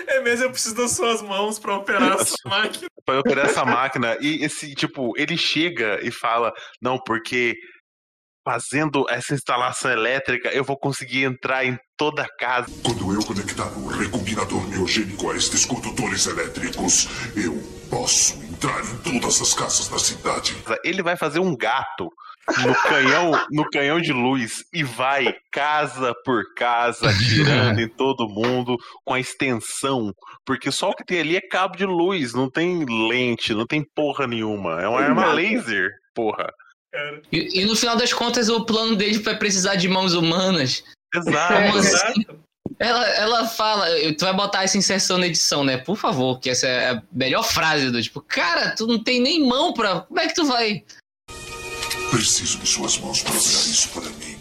É 0.08 0.22
mesmo, 0.22 0.46
eu 0.46 0.52
preciso 0.52 0.76
das 0.76 0.92
suas 0.92 1.22
mãos 1.22 1.60
pra 1.60 1.76
operar 1.76 2.14
essa 2.14 2.36
máquina. 2.46 2.88
Pra 3.06 3.20
operar 3.20 3.46
essa 3.46 3.64
máquina. 3.64 4.18
E 4.22 4.44
esse, 4.44 4.74
tipo, 4.74 5.14
ele 5.16 5.38
chega 5.38 6.00
e 6.02 6.10
fala: 6.10 6.52
Não, 6.82 6.98
porque 6.98 7.54
fazendo 8.44 9.06
essa 9.10 9.36
instalação 9.36 9.92
elétrica 9.92 10.50
eu 10.50 10.64
vou 10.64 10.78
conseguir 10.78 11.24
entrar 11.24 11.64
em 11.64 11.78
toda 11.98 12.24
a 12.24 12.28
casa. 12.38 12.68
Quando 12.84 13.14
eu 13.14 13.24
conectar 13.24 13.68
o 13.78 13.88
recombinador 13.88 14.68
neogênico 14.68 15.32
a 15.32 15.36
estes 15.36 15.66
condutores 15.66 16.28
elétricos, 16.28 17.08
eu 17.36 17.62
posso 17.90 18.34
entrar 18.44 18.82
em 18.84 18.98
todas 18.98 19.42
as 19.42 19.54
casas 19.54 19.88
da 19.88 20.00
cidade. 20.00 20.56
Ele 20.84 21.02
vai 21.02 21.16
fazer 21.16 21.40
um 21.40 21.56
gato 21.56 22.10
no 22.64 22.76
canhão, 22.76 23.32
no 23.52 23.70
canhão 23.70 24.00
de 24.00 24.14
luz 24.14 24.64
e 24.74 24.84
vai 24.84 25.36
casa 25.52 26.14
por 26.24 26.44
casa 26.56 27.10
atirando 27.10 27.82
em 27.82 27.88
todo 27.88 28.30
mundo 28.30 28.78
com 29.04 29.14
a 29.14 29.20
extensão, 29.20 30.14
porque 30.46 30.72
só 30.72 30.92
o 30.92 30.96
que 30.96 31.06
tem 31.06 31.20
ali 31.20 31.38
é 31.38 31.42
cabo 31.42 31.76
de 31.76 31.86
luz, 31.86 32.34
não 32.34 32.50
tem 32.50 32.86
lente, 32.86 33.54
não 33.54 33.66
tem 33.66 33.84
porra 33.96 34.28
nenhuma. 34.28 34.82
É 34.82 34.88
uma 34.88 35.02
arma 35.02 35.34
laser, 35.34 35.90
porra. 36.14 36.52
E, 37.32 37.62
e 37.62 37.66
no 37.66 37.76
final 37.76 37.98
das 37.98 38.14
contas, 38.14 38.48
o 38.48 38.66
plano 38.66 38.96
dele 38.96 39.20
vai 39.20 39.38
precisar 39.38 39.76
de 39.76 39.90
mãos 39.90 40.14
humanas. 40.14 40.84
Exato. 41.16 41.54
Como 41.54 41.78
assim? 41.78 42.22
Exato. 42.22 42.46
Ela, 42.78 43.08
ela 43.10 43.48
fala, 43.48 43.88
tu 44.18 44.26
vai 44.26 44.34
botar 44.34 44.64
essa 44.64 44.78
inserção 44.78 45.18
na 45.18 45.28
edição, 45.28 45.64
né? 45.64 45.78
Por 45.78 45.96
favor, 45.96 46.40
que 46.40 46.50
essa 46.50 46.68
é 46.68 46.90
a 46.92 47.02
melhor 47.12 47.44
frase 47.44 47.90
do 47.90 48.02
tipo, 48.02 48.20
cara, 48.22 48.76
tu 48.76 48.86
não 48.86 49.02
tem 49.02 49.22
nem 49.22 49.48
mão 49.48 49.74
pra. 49.74 50.02
Como 50.02 50.20
é 50.20 50.28
que 50.28 50.34
tu 50.34 50.46
vai? 50.46 50.84
Preciso 52.12 52.58
de 52.60 52.68
suas 52.68 52.98
mãos 52.98 53.22
para 53.22 53.34
virar 53.34 53.44
isso 53.44 53.90
para 53.90 54.10
mim. 54.10 54.38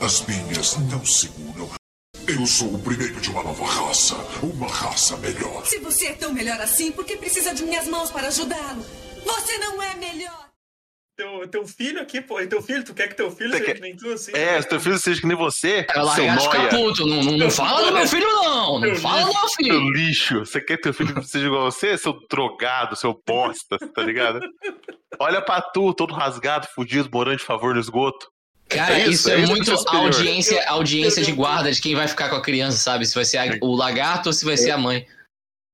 As 0.00 0.26
minhas 0.26 0.76
não 0.78 1.04
seguram. 1.04 1.70
Eu 2.26 2.46
sou 2.46 2.74
o 2.74 2.78
primeiro 2.78 3.20
de 3.20 3.30
uma 3.30 3.42
nova 3.42 3.64
raça. 3.64 4.16
Uma 4.42 4.68
raça 4.68 5.16
melhor. 5.18 5.64
Se 5.66 5.78
você 5.78 6.06
é 6.06 6.12
tão 6.12 6.32
melhor 6.32 6.60
assim, 6.60 6.90
por 6.90 7.04
que 7.04 7.16
precisa 7.16 7.54
de 7.54 7.62
minhas 7.62 7.86
mãos 7.86 8.10
para 8.10 8.28
ajudá-lo? 8.28 8.84
Você 9.24 9.58
não 9.58 9.82
é 9.82 9.94
melhor. 9.96 10.49
Teu, 11.20 11.48
teu 11.48 11.66
filho 11.66 12.00
aqui, 12.00 12.20
pô. 12.20 12.40
E 12.40 12.46
teu 12.46 12.62
filho, 12.62 12.82
tu 12.82 12.94
quer 12.94 13.08
que 13.08 13.14
teu 13.14 13.30
filho 13.30 13.50
Você 13.50 13.58
seja 13.58 13.66
quer- 13.66 13.74
que 13.74 13.80
nem 13.82 13.94
tu, 13.94 14.10
assim? 14.10 14.32
É, 14.34 14.60
se 14.62 14.68
teu 14.68 14.80
filho 14.80 14.98
seja 14.98 15.20
que 15.20 15.26
nem 15.26 15.36
você, 15.36 15.84
É 15.94 16.00
o 16.00 16.08
seu 16.08 16.24
noia, 16.32 16.68
puto. 16.70 17.06
Não, 17.06 17.22
não, 17.22 17.36
não 17.36 17.50
fala 17.50 17.84
do 17.84 17.92
meu 17.92 18.06
filho, 18.06 18.26
não. 18.26 18.78
Não 18.80 18.94
fala 18.96 19.20
do 19.26 19.32
meu 19.34 19.48
seu 19.48 19.48
filho. 19.50 19.90
lixo. 19.90 20.38
Você 20.40 20.60
quer 20.62 20.76
que 20.76 20.82
teu 20.84 20.94
filho 20.94 21.22
seja 21.22 21.46
igual 21.46 21.66
a 21.66 21.70
você, 21.70 21.98
seu 21.98 22.14
drogado, 22.30 22.96
seu 22.96 23.20
bosta, 23.26 23.76
tá 23.78 24.02
ligado? 24.02 24.40
Olha 25.18 25.42
pra 25.42 25.60
tu, 25.60 25.92
todo 25.92 26.14
rasgado, 26.14 26.66
fudido, 26.74 27.10
morando 27.12 27.36
de 27.36 27.44
favor 27.44 27.74
no 27.74 27.80
esgoto. 27.80 28.26
Cara, 28.68 28.94
É 28.94 29.00
isso, 29.02 29.10
isso, 29.10 29.30
é 29.30 29.34
é, 29.34 29.38
isso 29.40 29.50
muito 29.50 29.70
é 29.72 29.76
superior. 29.76 30.04
audiência, 30.04 30.68
audiência 30.70 31.22
de 31.24 31.32
guarda 31.32 31.70
de 31.72 31.80
quem 31.82 31.94
vai 31.94 32.08
ficar 32.08 32.28
com 32.30 32.36
a 32.36 32.42
criança, 32.42 32.78
sabe? 32.78 33.04
Se 33.04 33.14
vai 33.14 33.24
ser 33.24 33.38
a- 33.38 33.58
o 33.60 33.74
lagarto 33.74 34.28
ou 34.28 34.32
se 34.32 34.44
vai 34.44 34.56
ser 34.56 34.70
a 34.70 34.78
mãe. 34.78 35.06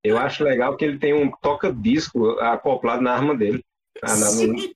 Eu 0.03 0.19
acho 0.19 0.43
legal 0.43 0.77
que 0.77 0.85
ele 0.85 0.99
tem 0.99 1.13
um 1.13 1.31
toca-disco 1.43 2.31
acoplado 2.41 3.03
na 3.03 3.13
arma 3.13 3.37
dele. 3.37 3.63
Ah, 4.03 4.17
na, 4.17 4.27
no 4.27 4.33
Sim. 4.33 4.75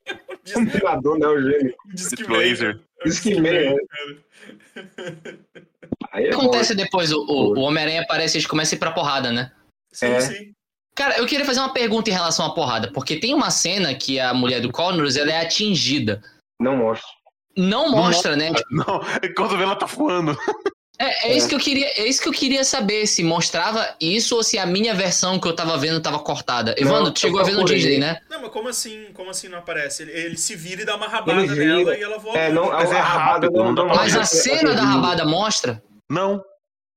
ventilador 0.64 1.18
neogênico. 1.18 1.78
Diz 1.94 2.08
que 2.08 2.16
Tipo 2.16 2.32
laser. 2.34 2.74
vem. 2.76 2.84
Diz 3.04 3.20
que 3.20 3.40
vem, 3.40 3.76
Aí 6.12 6.24
O 6.24 6.26
é 6.26 6.30
que 6.30 6.36
bom. 6.36 6.42
acontece 6.42 6.74
depois? 6.74 7.12
O, 7.12 7.20
o, 7.22 7.58
o 7.58 7.60
Homem-Aranha 7.60 8.02
aparece 8.02 8.36
e 8.36 8.38
eles 8.38 8.46
começam 8.46 8.74
a 8.74 8.76
ir 8.76 8.80
pra 8.80 8.90
porrada, 8.92 9.30
né? 9.32 9.52
Sim, 9.92 10.06
É. 10.06 10.20
sim. 10.20 10.52
Cara, 10.96 11.16
eu 11.18 11.26
queria 11.26 11.46
fazer 11.46 11.60
uma 11.60 11.72
pergunta 11.72 12.10
em 12.10 12.12
relação 12.12 12.44
à 12.44 12.52
porrada, 12.54 12.92
porque 12.92 13.16
tem 13.18 13.32
uma 13.32 13.50
cena 13.50 13.94
que 13.94 14.18
a 14.20 14.34
mulher 14.34 14.60
do 14.60 14.72
Connors 14.72 15.16
ela 15.16 15.30
é 15.30 15.40
atingida. 15.40 16.20
Não 16.60 16.76
mostra. 16.76 17.08
Não 17.56 17.90
mostra, 17.90 18.36
né? 18.36 18.52
Tipo, 18.52 18.74
Não, 18.74 19.00
quando 19.36 19.56
vê 19.56 19.62
ela 19.62 19.76
tá 19.76 19.86
voando. 19.86 20.36
É, 21.02 21.28
é 21.30 21.34
isso 21.34 21.48
que 21.48 21.54
eu 21.54 21.58
queria, 21.58 21.86
é 21.86 22.06
isso 22.06 22.20
que 22.20 22.28
eu 22.28 22.32
queria 22.32 22.62
saber, 22.62 23.06
se 23.06 23.24
mostrava 23.24 23.96
isso 23.98 24.36
ou 24.36 24.42
se 24.42 24.58
a 24.58 24.66
minha 24.66 24.92
versão 24.94 25.40
que 25.40 25.48
eu 25.48 25.56
tava 25.56 25.78
vendo 25.78 25.98
tava 25.98 26.18
cortada. 26.18 26.74
Evandro, 26.76 27.06
eu 27.06 27.12
tu 27.12 27.20
chegou 27.20 27.40
a 27.40 27.42
ver 27.44 27.52
no. 27.56 27.64
Disney, 27.64 27.98
né? 27.98 28.18
Não, 28.28 28.42
mas 28.42 28.50
como 28.50 28.68
assim? 28.68 29.06
Como 29.14 29.30
assim 29.30 29.48
não 29.48 29.58
aparece? 29.58 30.02
Ele, 30.02 30.12
ele 30.12 30.36
se 30.36 30.54
vira 30.54 30.82
e 30.82 30.84
dá 30.84 30.96
uma 30.96 31.08
rabada 31.08 31.54
nela 31.54 31.96
e 31.96 32.02
ela 32.02 32.18
volta. 32.18 32.38
É, 32.38 32.52
não, 32.52 32.66
Mas 32.68 32.92
a, 32.92 32.96
é 32.96 32.98
a 32.98 33.02
rabada 33.02 33.46
rápido, 33.46 33.64
não 33.64 33.74
pra 33.74 33.94
Mas 33.94 34.14
a 34.14 34.24
cena 34.26 34.74
da 34.74 34.82
rabada 34.82 35.24
mostra? 35.24 35.82
Não, 36.10 36.42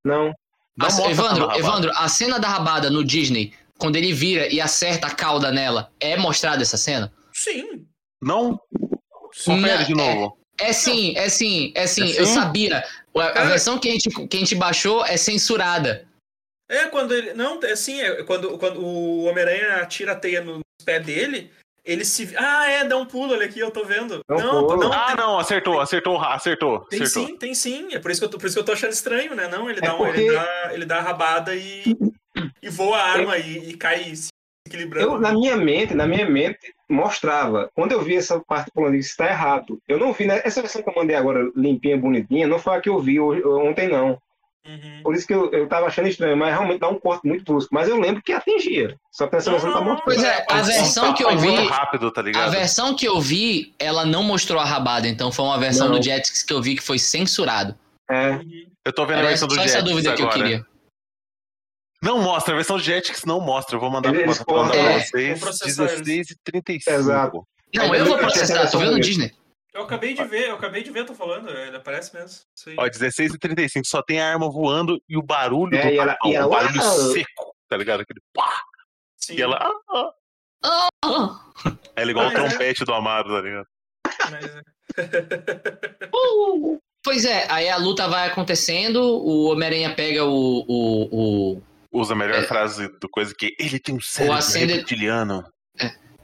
Não. 0.04 0.34
não 0.78 0.88
A- 0.88 0.92
mostra 0.92 1.10
Evandro. 1.10 1.52
Evandro, 1.58 1.92
a 1.96 2.10
cena 2.10 2.38
da 2.40 2.50
rabada 2.50 2.90
no 2.90 3.06
Disney, 3.06 3.54
quando 3.78 3.96
ele 3.96 4.12
vira 4.12 4.54
e 4.54 4.60
acerta 4.60 5.08
a 5.08 5.12
cauda 5.12 5.50
nela, 5.50 5.90
é 6.02 6.18
mostrada 6.18 6.62
essa 6.62 6.76
cena? 6.76 7.14
Sim. 7.32 7.86
Não? 8.22 8.60
Sim. 9.32 9.62
Confere 9.62 9.86
de 9.86 9.94
novo. 9.96 10.38
É 10.60 10.74
sim, 10.74 11.14
é 11.18 11.30
sim, 11.30 11.72
é 11.74 11.88
sim. 11.88 12.12
É 12.14 12.20
Eu 12.20 12.26
sim? 12.26 12.34
sabia. 12.34 12.84
A, 13.16 13.44
versão 13.46 13.78
que 13.80 13.90
a, 13.90 13.92
gente, 13.92 14.10
que 14.28 14.38
a 14.38 14.40
gente 14.40 14.56
baixou 14.56 15.06
é 15.06 15.18
censurada. 15.18 16.08
É, 16.70 16.86
quando 16.86 17.14
ele. 17.14 17.34
Não, 17.34 17.60
é 17.64 17.72
assim, 17.72 18.02
é 18.02 18.24
quando, 18.24 18.58
quando 18.58 18.80
o 18.84 19.26
Homem-Aranha 19.26 19.76
atira 19.82 20.14
a 20.14 20.16
teia 20.16 20.42
no 20.42 20.62
pé 20.86 21.00
dele, 21.00 21.52
ele 21.86 22.04
se. 22.06 22.34
Ah, 22.38 22.70
é, 22.72 22.84
dá 22.86 22.98
um 22.98 23.06
pulo, 23.06 23.34
olha 23.34 23.46
aqui, 23.46 23.60
eu 23.60 23.70
tô 23.70 23.84
vendo. 23.84 24.22
Não, 24.28 24.66
pulo. 24.66 24.78
não, 24.78 24.94
Ah, 24.94 25.08
tem, 25.08 25.16
não, 25.18 25.38
acertou, 25.38 25.80
acertou, 25.82 26.20
acertou. 26.20 26.80
tem 26.86 27.04
acertou. 27.04 27.28
sim, 27.28 27.38
tem 27.38 27.54
sim. 27.54 27.94
É 27.94 28.00
por 28.00 28.10
isso 28.10 28.22
que 28.22 28.26
eu 28.26 28.30
tô, 28.30 28.38
por 28.38 28.48
isso 28.48 28.56
que 28.56 28.60
eu 28.62 28.66
tô 28.66 28.72
achando 28.72 28.94
estranho, 28.94 29.36
né? 29.36 29.48
Não, 29.48 29.70
ele, 29.70 29.80
É 29.80 29.82
dá, 29.82 29.94
um, 29.94 29.98
porque- 29.98 30.22
ele, 30.22 30.34
dá, 30.34 30.70
ele 30.74 30.86
dá 30.86 30.98
a 30.98 31.02
rabada 31.02 31.54
e, 31.56 31.84
e 32.62 32.70
voa 32.70 32.98
a 32.98 33.12
arma 33.12 33.38
e, 33.38 33.70
e 33.70 33.78
cai 33.78 34.16
se 34.16 34.30
equilibrando. 34.76 35.08
Eu, 35.16 35.20
na 35.20 35.32
minha 35.34 35.56
mente, 35.56 35.94
na 35.94 36.06
minha 36.08 36.28
mente, 36.30 36.74
mostrava. 36.90 37.70
Quando 37.76 37.92
eu 37.92 38.02
vi 38.02 38.16
essa 38.16 38.40
parte 38.40 38.72
pulando, 38.74 38.96
isso 38.96 39.10
está 39.12 39.28
errado. 39.28 39.80
Eu 39.88 39.98
não 40.00 40.14
vi, 40.14 40.26
né? 40.26 40.42
Essa 40.44 40.62
versão 40.62 40.82
que 40.82 40.90
eu 40.90 40.94
mandei 40.96 41.16
agora, 41.16 41.50
limpinha, 41.56 41.98
bonitinha, 41.98 42.48
não 42.48 42.60
foi 42.60 42.76
a 42.78 42.82
que 42.82 42.90
eu 42.90 43.00
vi 43.00 43.20
hoje- 43.20 43.44
ontem, 43.46 43.88
não. 43.88 44.18
Uhum. 44.66 45.02
Por 45.04 45.14
isso 45.14 45.28
que 45.28 45.34
eu, 45.34 45.52
eu 45.52 45.68
tava 45.68 45.88
achando 45.88 46.08
estranho, 46.08 46.38
mas 46.38 46.54
realmente 46.54 46.80
dá 46.80 46.88
um 46.88 46.98
corte 46.98 47.28
muito 47.28 47.44
brusco. 47.44 47.70
Mas 47.74 47.90
eu 47.90 48.00
lembro 48.00 48.22
que 48.24 48.32
atingia. 48.32 48.96
Só 49.12 49.28
que 49.28 49.36
nessa 49.36 49.52
Não, 49.52 49.60
versão 49.60 49.78
tá 49.78 49.82
muito 49.86 50.02
Pois 50.06 50.24
é, 50.24 50.46
a 50.50 50.62
versão 50.62 51.14
que 51.14 51.24
eu 51.24 51.38
vi. 51.38 51.50
muito 51.50 51.70
rápido, 51.70 52.10
tá 52.12 52.22
A 52.22 52.48
versão 52.48 52.96
que 52.96 53.06
eu 53.06 53.20
vi, 53.20 53.74
ela 53.78 54.06
não 54.06 54.24
mostrou 54.24 54.62
a 54.62 54.66
rabada, 54.66 55.06
então 55.08 55.34
foi 55.34 55.44
uma 55.44 55.58
versão 55.60 55.90
Não. 55.90 55.98
do 56.00 56.04
Jetix 56.04 56.44
que 56.44 56.54
eu 56.54 56.62
vi 56.62 56.76
que 56.76 56.82
foi 56.84 56.98
censurado. 56.98 57.76
É. 58.10 58.40
Eu 58.86 58.94
tô 58.94 59.06
vendo 59.06 59.18
a 59.18 59.20
Era 59.20 59.28
versão 59.30 59.50
só 59.50 59.56
do 59.56 59.62
essa 59.62 59.80
Jetix 59.80 59.90
dúvida 59.90 60.14
que 60.16 60.22
eu 60.22 60.28
agora. 60.30 60.42
queria. 60.44 60.66
Não 62.04 62.22
mostra, 62.22 62.54
a 62.54 62.58
versão 62.58 62.78
Jetix 62.78 63.24
não 63.26 63.40
mostra. 63.40 63.76
Eu 63.76 63.80
vou 63.80 63.90
mandar, 63.90 64.10
Eles 64.14 64.26
mandar 64.28 64.46
pra 64.46 64.54
cortam, 64.54 65.00
vocês. 65.00 65.40
vou 65.40 65.48
processar 65.48 65.84
eles. 65.84 66.02
16 66.02 66.30
e 66.32 66.36
35. 66.44 66.98
Exato. 67.00 67.48
Não, 67.74 67.96
É, 67.96 68.00
eu 68.02 68.06
vou 68.06 68.18
processar, 68.18 68.70
tô 68.70 68.78
vendo 68.80 69.00
Disney. 69.00 69.32
Eu 69.74 69.84
acabei 69.84 70.14
de 70.14 70.24
ver, 70.26 70.50
eu 70.50 70.56
acabei 70.56 70.84
de 70.84 70.92
ver, 70.92 71.04
tô 71.06 71.16
falando, 71.16 71.50
ele 71.50 71.76
aparece 71.78 72.14
mesmo. 72.14 72.42
Ó, 72.78 72.88
16 72.88 73.34
e 73.34 73.40
35. 73.40 73.88
Só 73.88 74.04
tem 74.04 74.20
a 74.22 74.30
arma 74.32 74.48
voando 74.52 75.02
e 75.10 75.18
o 75.18 75.24
barulho 75.24 75.76
É, 75.76 75.82
do 75.82 76.00
ela- 76.00 76.14
tapão. 76.14 76.32
e 76.32 76.36
ela- 76.36 76.46
O 76.46 76.50
barulho 76.50 76.80
Uau! 76.82 76.92
seco, 77.14 77.56
tá 77.70 77.78
ligado? 77.78 78.02
Aquele 78.02 78.20
pá! 78.34 78.62
Sim, 79.18 79.36
E 79.36 79.42
ela. 79.42 79.58
Ah, 79.58 79.72
ah. 79.92 80.12
Ah, 81.06 81.40
Ela 81.96 82.10
é 82.10 82.12
igual 82.12 82.28
o 82.28 82.30
é. 82.30 82.34
trompete 82.34 82.86
do 82.86 82.94
Amaro, 82.94 83.30
tá 83.30 83.42
ligado? 83.42 83.68
mas 84.30 84.46
é. 84.46 84.62
uh. 86.14 86.80
Pois 87.04 87.26
é, 87.26 87.46
aí 87.52 87.68
a 87.68 87.76
luta 87.76 88.08
vai 88.08 88.30
acontecendo, 88.30 89.02
o 89.04 89.52
Homem-Aranha 89.52 89.94
pega 89.94 90.24
o, 90.24 90.64
o, 90.66 91.56
o, 91.58 91.62
Usa 91.94 92.14
a 92.14 92.16
melhor 92.16 92.40
É. 92.40 92.44
frase 92.44 92.88
do 93.00 93.08
coisa 93.08 93.34
que 93.38 93.56
ele 93.60 93.80
tem 93.80 93.96
um 93.96 94.02
cérebro 94.02 94.38
acender- 94.38 94.78
reptiliano. 94.78 95.46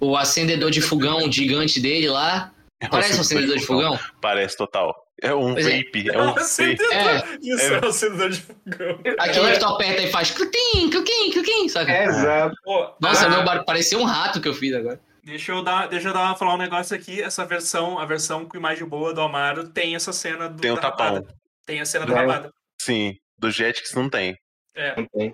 o 0.01 0.15
acendedor 0.17 0.71
de 0.71 0.81
fogão 0.81 1.29
gigante 1.31 1.79
dele 1.79 2.09
lá. 2.09 2.51
Parece 2.89 3.17
um 3.17 3.21
acendedor 3.21 3.57
de 3.57 3.65
fogão? 3.65 3.99
Parece 4.21 4.55
total. 4.57 4.95
É 5.21 5.33
um 5.33 5.53
Pois 5.53 5.67
é. 5.67 5.77
vape, 5.83 6.09
é 6.09 6.21
um 6.21 6.25
vape. 6.27 6.39
acendedor. 6.39 6.93
É. 6.93 7.23
Isso 7.41 7.61
É. 7.61 7.73
é 7.73 7.79
um 7.85 7.89
acendedor 7.89 8.29
de 8.29 8.41
fogão. 8.41 8.99
Aquele 9.19 9.51
que 9.51 9.59
tu 9.59 9.65
aperta 9.65 10.01
e 10.01 10.07
faz 10.11 10.31
cluquim, 10.31 10.89
cluquim, 10.89 11.31
cluquim, 11.33 11.67
saca? 11.67 11.91
É, 11.91 12.05
exato. 12.05 12.55
Pô, 12.63 12.93
Nossa, 13.01 13.25
ah, 13.25 13.29
meu 13.29 13.43
barulho 13.43 13.65
pareceu 13.65 13.99
um 13.99 14.05
rato 14.05 14.39
que 14.41 14.47
eu 14.47 14.53
fiz 14.53 14.73
agora. 14.73 14.99
Deixa 15.21 15.51
eu 15.51 15.61
dar, 15.61 15.87
deixa 15.89 16.07
eu 16.07 16.13
dar 16.13 16.35
falar 16.37 16.53
um 16.55 16.57
negócio 16.57 16.95
aqui. 16.95 17.21
Essa 17.21 17.45
versão, 17.45 17.99
a 17.99 18.05
versão 18.05 18.45
com 18.45 18.55
imagem 18.57 18.87
boa 18.87 19.13
do 19.13 19.19
Amaro 19.21 19.67
tem 19.67 19.93
essa 19.95 20.13
cena 20.13 20.47
do 20.49 20.61
Tem 20.61 20.71
um 20.71 20.75
da 20.75 20.81
tapão. 20.81 21.27
Tem 21.65 21.81
a 21.81 21.85
cena 21.85 22.05
da 22.05 22.13
É. 22.13 22.15
rabada. 22.21 22.51
Sim, 22.81 23.15
do 23.37 23.51
Jetix 23.51 23.93
não 23.93 24.09
tem. 24.09 24.35
É. 24.73 24.95
Não 24.95 25.05
tem. 25.05 25.33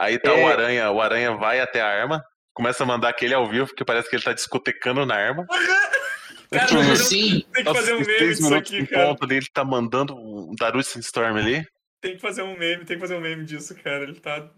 Aí 0.00 0.18
tá 0.18 0.30
É. 0.32 0.44
o 0.44 0.46
Aranha, 0.48 0.90
o 0.90 1.00
Aranha 1.00 1.32
vai 1.36 1.60
até 1.60 1.80
a 1.80 1.86
arma, 1.88 2.22
começa 2.54 2.82
a 2.82 2.86
mandar 2.86 3.08
aquele 3.08 3.34
ao 3.34 3.48
vivo, 3.48 3.74
que 3.74 3.84
parece 3.84 4.08
que 4.10 4.16
ele 4.16 4.22
tá 4.24 4.32
discotecando 4.32 5.04
na 5.06 5.14
arma. 5.14 5.46
Cara, 6.48 6.64
Tipo 6.66 6.78
mas 6.78 6.86
eu- 6.88 6.94
assim, 6.94 7.44
tem 7.52 7.64
que 7.64 7.74
fazer 7.74 7.94
um 7.94 8.00
meme 8.00 8.28
disso 8.34 8.54
aqui, 8.54 8.86
cara. 8.86 9.06
ponto 9.08 9.24
ali, 9.24 9.36
ele 9.38 9.46
tá 9.52 9.64
mandando 9.64 10.14
um 10.16 10.54
Darussin 10.54 11.00
Storm 11.00 11.36
ali. 11.38 11.66
Tem 12.00 12.14
que 12.14 12.20
fazer 12.20 12.42
um 12.42 12.56
meme, 12.56 12.84
tem 12.84 12.96
que 12.96 13.00
fazer 13.00 13.16
um 13.16 13.20
meme 13.20 13.44
disso, 13.44 13.74
cara. 13.82 14.04
Ele 14.04 14.14
tá 14.20 14.48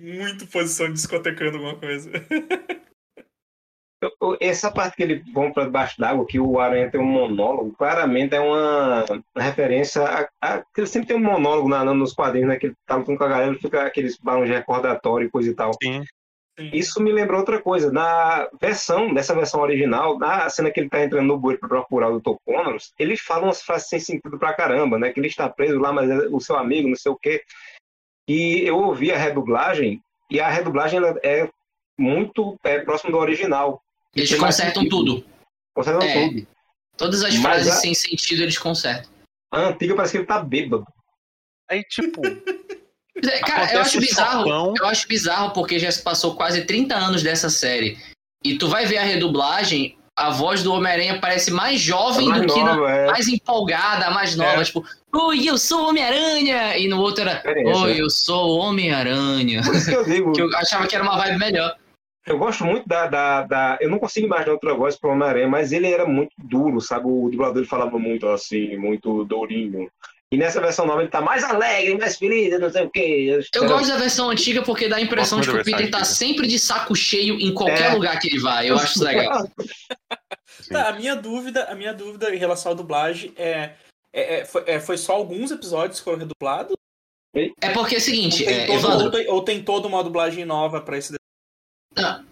muito 0.00 0.44
posição 0.48 0.88
de 0.88 0.94
discotecando 0.94 1.56
alguma 1.58 1.76
coisa. 1.78 2.10
Essa 4.40 4.70
parte 4.70 4.96
que 4.96 5.02
ele 5.02 5.24
vão 5.32 5.52
para 5.52 5.64
debaixo 5.64 5.98
d'água, 5.98 6.26
que 6.26 6.38
o 6.38 6.60
Aranha 6.60 6.90
tem 6.90 7.00
um 7.00 7.04
monólogo, 7.04 7.74
claramente 7.78 8.34
é 8.34 8.40
uma 8.40 9.04
referência 9.36 10.02
a, 10.02 10.28
a- 10.40 10.58
que 10.74 10.80
ele 10.80 10.86
sempre 10.86 11.08
tem 11.08 11.16
um 11.16 11.20
monólogo 11.20 11.68
na, 11.68 11.82
nos 11.84 12.12
quadrinhos, 12.12 12.48
né? 12.48 12.56
Que 12.58 12.66
ele 12.66 12.74
tá 12.86 12.96
lutando 12.96 13.16
com 13.18 13.24
a 13.24 13.28
galera, 13.28 13.54
fica 13.54 13.82
aqueles 13.86 14.18
balões 14.18 14.48
de 14.48 14.54
recordatório 14.54 15.26
e 15.26 15.30
coisa 15.30 15.50
e 15.50 15.54
tal. 15.54 15.72
Sim. 15.82 16.04
Sim. 16.58 16.70
Isso 16.72 17.02
me 17.02 17.12
lembrou 17.12 17.40
outra 17.40 17.60
coisa. 17.60 17.92
Na 17.92 18.48
versão, 18.60 19.12
nessa 19.12 19.34
versão 19.34 19.60
original, 19.60 20.18
na 20.18 20.48
cena 20.48 20.70
que 20.70 20.80
ele 20.80 20.88
tá 20.88 21.02
entrando 21.04 21.26
no 21.26 21.38
bueiro 21.38 21.60
para 21.60 21.68
procurar 21.68 22.08
o 22.08 22.18
Dr. 22.18 22.36
Connors, 22.46 22.92
ele 22.98 23.14
fala 23.16 23.44
umas 23.44 23.62
frases 23.62 23.88
sem 23.88 24.00
sentido 24.00 24.38
pra 24.38 24.54
caramba, 24.54 24.98
né? 24.98 25.10
Que 25.12 25.20
ele 25.20 25.26
está 25.28 25.48
preso 25.50 25.78
lá, 25.78 25.92
mas 25.92 26.08
é 26.08 26.16
o 26.30 26.40
seu 26.40 26.56
amigo, 26.56 26.88
não 26.88 26.96
sei 26.96 27.12
o 27.12 27.16
quê. 27.16 27.42
E 28.28 28.62
eu 28.66 28.76
ouvi 28.78 29.12
a 29.12 29.18
redublagem, 29.18 30.00
e 30.30 30.40
a 30.40 30.48
redublagem 30.48 30.98
ela 30.98 31.18
é 31.22 31.48
muito 31.98 32.56
é, 32.64 32.78
próximo 32.80 33.12
do 33.12 33.18
original. 33.18 33.82
Eles 34.16 34.34
consertam 34.34 34.82
sentido. 34.82 34.96
tudo. 35.04 35.24
Consertam 35.74 36.08
É. 36.08 36.28
tudo. 36.28 36.46
Todas 36.96 37.22
as 37.22 37.34
Mas 37.34 37.42
frases 37.42 37.68
a- 37.72 37.76
sem 37.76 37.94
sentido 37.94 38.42
eles 38.42 38.56
consertam. 38.58 39.10
A 39.52 39.60
antiga 39.68 39.94
parece 39.94 40.12
que 40.12 40.18
ele 40.18 40.26
tá 40.26 40.40
bêbado. 40.42 40.86
Aí, 41.70 41.82
tipo, 41.84 42.22
é, 42.26 43.38
Cara, 43.40 43.72
eu 43.74 43.80
acho 43.80 43.98
bizarro. 44.00 44.74
Eu 44.78 44.86
acho 44.86 45.06
bizarro 45.08 45.52
porque 45.52 45.78
já 45.78 45.90
se 45.90 46.02
passou 46.02 46.34
quase 46.36 46.64
30 46.64 46.94
anos 46.96 47.22
dessa 47.22 47.48
série. 47.50 47.98
E 48.44 48.56
tu 48.58 48.68
vai 48.68 48.86
ver 48.86 48.98
a 48.98 49.02
redublagem, 49.02 49.98
a 50.16 50.30
voz 50.30 50.62
do 50.62 50.72
Homem-Aranha 50.72 51.18
parece 51.20 51.50
mais 51.50 51.80
jovem 51.80 52.28
Mais 52.28 52.42
do 52.42 52.52
que 52.54 52.62
na, 52.62 52.90
é. 52.90 53.06
mais 53.06 53.26
empolgada, 53.28 54.10
mais 54.10 54.36
nova. 54.36 54.60
É. 54.62 54.64
Tipo, 54.64 54.84
oi, 55.14 55.48
eu 55.48 55.58
sou 55.58 55.88
Homem-Aranha! 55.88 56.76
E 56.78 56.88
no 56.88 57.00
outro 57.00 57.22
era, 57.22 57.42
oi, 57.78 58.00
eu 58.00 58.08
sou 58.08 58.58
Homem-Aranha. 58.58 59.60
Que 59.84 59.92
eu 59.94 60.04
digo, 60.04 60.32
Que 60.34 60.40
eu 60.42 60.56
achava 60.56 60.86
que 60.86 60.94
era 60.94 61.04
uma 61.04 61.16
vibe 61.18 61.38
melhor. 61.38 61.76
Eu 62.26 62.38
gosto 62.38 62.64
muito 62.64 62.88
da, 62.88 63.06
da, 63.06 63.42
da- 63.42 63.78
Eu 63.80 63.88
não 63.90 63.98
consigo 63.98 64.26
imaginar 64.26 64.52
outra 64.52 64.74
voz 64.74 64.96
pro 64.96 65.10
Homem-Aranha, 65.10 65.48
mas 65.48 65.72
ele 65.72 65.90
era 65.90 66.06
muito 66.06 66.32
duro, 66.38 66.80
sabe? 66.80 67.06
O 67.06 67.28
dublador 67.30 67.58
ele 67.58 67.66
falava 67.66 67.98
muito 67.98 68.28
assim, 68.28 68.76
muito 68.76 69.24
dourinho. 69.24 69.88
E 70.32 70.36
nessa 70.36 70.60
versão 70.60 70.84
nova 70.86 71.02
ele 71.02 71.10
tá 71.10 71.20
mais 71.20 71.44
alegre, 71.44 71.96
mais 71.96 72.16
feliz, 72.18 72.58
não 72.58 72.68
sei 72.68 72.84
o 72.84 72.90
quê. 72.90 73.40
Eu 73.54 73.66
gosto 73.68 73.86
da 73.88 73.96
versão 73.96 74.28
antiga 74.28 74.60
porque 74.60 74.88
dá 74.88 74.96
a 74.96 75.00
impressão 75.00 75.40
de 75.40 75.48
que 75.48 75.56
o 75.56 75.62
Peter 75.64 75.88
tá 75.88 76.04
sempre 76.04 76.48
de 76.48 76.58
saco 76.58 76.96
cheio 76.96 77.38
em 77.38 77.54
qualquer 77.54 77.90
É. 77.90 77.94
lugar 77.94 78.18
que 78.18 78.26
ele 78.28 78.40
vai. 78.40 78.68
Eu 78.68 78.74
acho 78.74 78.96
isso 78.96 79.04
legal. 79.04 79.48
Tá, 80.68 80.88
a 80.88 80.92
minha 80.94 81.14
dúvida, 81.14 81.64
a 81.70 81.76
minha 81.76 81.94
dúvida 81.94 82.34
em 82.34 82.38
relação 82.38 82.72
à 82.72 82.74
dublagem 82.74 83.32
é, 83.36 83.70
é, 84.12 84.40
é, 84.40 84.44
foi, 84.44 84.64
é, 84.66 84.80
foi 84.80 84.98
só 84.98 85.12
alguns 85.12 85.52
episódios 85.52 86.00
que 86.00 86.04
foram 86.04 86.18
redublados? 86.18 86.76
É 87.60 87.70
porque 87.70 87.94
é 87.94 87.98
o 87.98 88.00
Ou 88.00 88.04
seguinte, 88.04 88.44
tem, 88.44 88.62
é, 88.62 88.66
todo, 88.66 88.78
Evandro, 88.78 89.04
ou, 89.04 89.10
tem, 89.12 89.28
ou 89.30 89.42
tem 89.42 89.62
toda 89.62 89.86
uma 89.86 90.02
dublagem 90.02 90.44
nova 90.44 90.80
pra 90.80 90.98
esse 90.98 91.12
Não. 91.96 92.24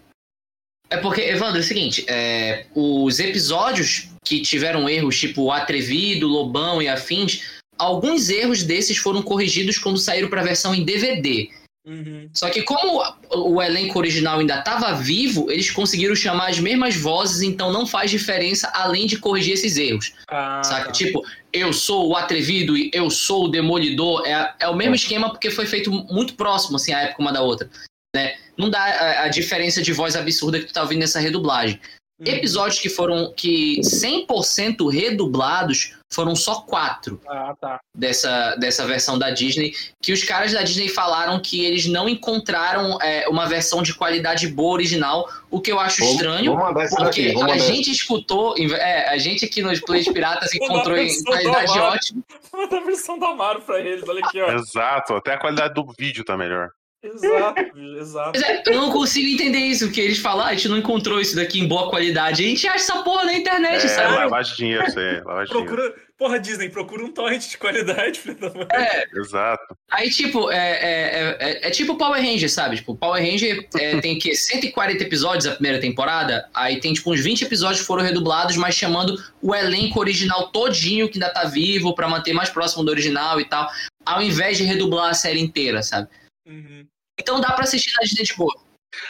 É 0.89 0.97
porque, 0.97 1.21
Evandro, 1.21 1.57
é 1.57 1.61
o 1.61 1.63
seguinte, 1.63 2.05
é, 2.07 2.67
os 2.75 3.19
episódios 3.19 4.09
que 4.23 4.41
tiveram 4.41 4.87
erros, 4.87 5.19
tipo 5.19 5.43
o 5.43 5.51
Atrevido, 5.51 6.27
Lobão 6.27 6.81
e 6.81 6.87
afins, 6.87 7.41
alguns 7.77 8.29
erros 8.29 8.63
desses 8.63 8.97
foram 8.97 9.21
corrigidos 9.21 9.77
quando 9.77 9.97
saíram 9.97 10.29
para 10.29 10.41
a 10.41 10.45
versão 10.45 10.75
em 10.75 10.83
DVD. 10.83 11.49
Uhum. 11.85 12.27
Só 12.33 12.49
que 12.49 12.63
como 12.63 12.99
o 12.99 13.55
o 13.55 13.61
elenco 13.61 13.99
original 13.99 14.39
ainda 14.39 14.57
estava 14.57 14.93
vivo, 14.93 15.51
eles 15.51 15.69
conseguiram 15.69 16.15
chamar 16.15 16.49
as 16.49 16.59
mesmas 16.59 16.95
vozes, 16.95 17.41
então 17.41 17.71
não 17.71 17.85
faz 17.85 18.09
diferença 18.09 18.69
além 18.73 19.05
de 19.05 19.17
corrigir 19.17 19.53
esses 19.53 19.77
erros. 19.77 20.13
Ah, 20.29 20.61
Saca? 20.63 20.85
tá. 20.85 20.91
Tipo, 20.91 21.23
eu 21.53 21.71
sou 21.73 22.09
o 22.09 22.15
atrevido 22.15 22.77
e 22.77 22.89
eu 22.93 23.09
sou 23.09 23.45
o 23.45 23.47
demolidor. 23.49 24.25
É, 24.25 24.53
é 24.61 24.67
o 24.67 24.75
mesmo 24.75 24.95
esquema 24.95 25.29
porque 25.29 25.51
foi 25.51 25.65
feito 25.65 25.91
muito 25.91 26.33
próximo, 26.35 26.77
assim, 26.77 26.93
a 26.93 27.01
época 27.01 27.21
uma 27.21 27.33
da 27.33 27.41
outra. 27.41 27.69
Né? 28.15 28.35
Não 28.57 28.69
dá 28.69 28.79
a, 28.81 29.23
a 29.23 29.27
diferença 29.27 29.81
de 29.81 29.91
voz 29.91 30.15
absurda 30.15 30.57
que 30.59 30.65
tu 30.67 30.73
tá 30.73 30.81
ouvindo 30.81 30.99
nessa 31.01 31.19
redublagem. 31.19 31.79
Uhum. 32.17 32.33
Episódios 32.33 32.79
que 32.79 32.87
foram 32.87 33.33
que 33.35 33.81
100% 33.81 34.89
redublados 34.89 35.95
foram 36.13 36.33
só 36.33 36.61
quatro 36.61 37.19
Ah, 37.27 37.53
tá. 37.59 37.79
dessa, 37.93 38.55
dessa 38.55 38.85
versão 38.87 39.19
da 39.19 39.31
Disney, 39.31 39.73
que 40.01 40.13
os 40.13 40.23
caras 40.23 40.53
da 40.53 40.61
Disney 40.63 40.87
falaram 40.87 41.41
que 41.41 41.65
eles 41.65 41.87
não 41.87 42.07
encontraram 42.07 42.97
é, 43.01 43.27
uma 43.27 43.45
versão 43.47 43.83
de 43.83 43.93
qualidade 43.93 44.47
boa 44.47 44.71
original, 44.75 45.27
o 45.51 45.59
que 45.59 45.69
eu 45.73 45.77
acho 45.77 45.99
Vamos- 45.99 46.15
estranho. 46.15 46.51
Vamos 46.53 46.67
mandar 46.67 46.83
essa 46.85 46.95
Porque 46.95 47.33
daqui. 47.33 47.51
A 47.51 47.57
gente 47.57 47.91
escutou, 47.91 48.55
é, 48.57 49.09
a 49.09 49.17
gente 49.17 49.43
aqui 49.43 49.61
nos 49.61 49.81
Plays 49.81 50.07
Piratas 50.07 50.53
encontrou 50.55 50.97
em 50.97 51.21
qualidade 51.25 51.77
ótima. 51.77 52.23
Manda 52.53 52.77
a 52.77 52.81
versão 52.85 53.19
do 53.19 53.25
Amaro 53.25 53.61
pra 53.63 53.81
eles, 53.81 54.07
olha 54.07 54.25
aqui, 54.25 54.39
ó. 54.41 54.53
exato. 54.53 55.15
Até 55.15 55.33
a 55.33 55.37
qualidade 55.37 55.73
do 55.73 55.85
vídeo 55.99 56.23
tá 56.23 56.37
melhor. 56.37 56.69
Exato, 57.05 57.79
exato. 57.99 58.39
É, 58.43 58.63
eu 58.67 58.73
não 58.75 58.91
consigo 58.91 59.27
entender 59.27 59.59
isso, 59.59 59.91
que 59.91 60.01
eles 60.01 60.19
falam, 60.19 60.45
ah, 60.45 60.49
a 60.49 60.53
gente 60.53 60.67
não 60.67 60.77
encontrou 60.77 61.19
isso 61.21 61.35
daqui 61.35 61.59
em 61.59 61.67
boa 61.67 61.89
qualidade. 61.89 62.43
A 62.43 62.47
gente 62.47 62.67
acha 62.67 62.75
essa 62.77 63.03
porra 63.03 63.25
na 63.25 63.33
internet, 63.33 63.85
É, 63.85 63.87
sabe? 63.87 64.15
lavagem 64.15 64.55
dinheiro, 64.55 64.85
isso 64.85 64.99
aí. 64.99 65.21
Lavagem 65.21 65.45
de 65.45 65.51
dinheiro. 65.51 65.75
Procura. 65.75 66.05
Porra, 66.17 66.39
Disney, 66.39 66.69
procura 66.69 67.03
um 67.03 67.11
torrent 67.11 67.45
de 67.45 67.57
qualidade, 67.57 68.19
filho 68.21 68.39
da 68.39 68.49
mãe. 68.49 68.65
É, 68.71 69.03
Exato. 69.19 69.75
aí, 69.91 70.09
tipo, 70.09 70.49
é, 70.49 70.57
é, 70.57 71.37
é, 71.41 71.67
é 71.67 71.71
tipo 71.71 71.97
Power 71.97 72.21
Ranger, 72.23 72.49
sabe? 72.49 72.77
Tipo, 72.77 72.95
Power 72.95 73.21
Ranger 73.21 73.67
é, 73.75 73.99
tem 73.99 74.17
que 74.17 74.33
140 74.33 75.03
episódios 75.03 75.45
a 75.45 75.51
primeira 75.51 75.77
temporada, 75.77 76.47
aí 76.53 76.79
tem, 76.79 76.93
tipo, 76.93 77.11
uns 77.11 77.19
20 77.19 77.41
episódios 77.41 77.81
que 77.81 77.87
foram 77.87 78.01
redublados, 78.01 78.55
mas 78.55 78.75
chamando 78.75 79.21
o 79.41 79.53
elenco 79.53 79.99
original 79.99 80.47
todinho 80.53 81.09
que 81.09 81.17
ainda 81.17 81.33
tá 81.33 81.43
vivo, 81.43 81.93
pra 81.93 82.07
manter 82.07 82.31
mais 82.31 82.49
próximo 82.49 82.85
do 82.85 82.91
original 82.91 83.41
e 83.41 83.45
tal, 83.45 83.69
ao 84.05 84.21
invés 84.21 84.57
de 84.57 84.63
redublar 84.63 85.09
a 85.09 85.13
série 85.13 85.41
inteira, 85.41 85.83
sabe? 85.83 86.07
Uhum. 86.47 86.85
Então 87.19 87.39
dá 87.39 87.51
pra 87.53 87.63
assistir 87.63 87.93
na 87.93 88.01
Disney 88.01 88.23
de 88.23 88.35
boa. 88.35 88.53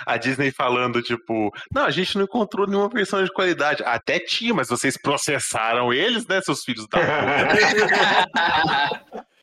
A 0.05 0.17
Disney 0.17 0.51
falando, 0.51 1.01
tipo, 1.01 1.51
não, 1.71 1.85
a 1.85 1.91
gente 1.91 2.17
não 2.17 2.23
encontrou 2.23 2.65
nenhuma 2.65 2.89
versão 2.89 3.23
de 3.23 3.31
qualidade. 3.31 3.83
Até 3.83 4.19
tinha, 4.19 4.53
mas 4.53 4.67
vocês 4.67 4.97
processaram 4.97 5.93
eles, 5.93 6.25
né, 6.25 6.41
seus 6.41 6.63
filhos 6.63 6.87
da 6.87 6.99
puta. 6.99 9.25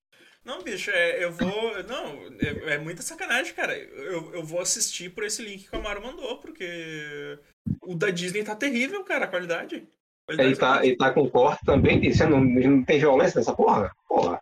Não, 0.45 0.61
bicho, 0.61 0.91
é, 0.91 1.23
eu 1.25 1.31
vou. 1.31 1.83
Não, 1.85 2.19
é, 2.41 2.75
é 2.75 2.79
muita 2.79 3.01
sacanagem, 3.01 3.55
cara. 3.55 3.79
Eu, 3.79 4.35
eu 4.35 4.45
vou 4.45 4.61
assistir 4.61 5.09
por 5.11 5.23
esse 5.23 5.41
link 5.41 5.69
que 5.69 5.77
o 5.77 5.79
Amaro 5.79 6.03
mandou, 6.03 6.37
porque 6.39 7.39
o 7.81 7.95
da 7.95 8.11
Disney 8.11 8.43
tá 8.43 8.57
terrível, 8.57 9.05
cara, 9.05 9.27
a 9.27 9.29
qualidade. 9.29 9.77
A 9.77 10.27
qualidade 10.35 10.49
Ele 10.49 10.57
tá, 10.57 10.85
ele 10.85 10.97
tá 10.97 11.13
com 11.13 11.31
corte 11.31 11.65
também 11.65 12.01
disso. 12.01 12.29
Não, 12.29 12.41
não 12.41 12.83
tem 12.83 12.99
violência 12.99 13.39
nessa 13.39 13.55
porra? 13.55 13.93
Porra. 14.09 14.41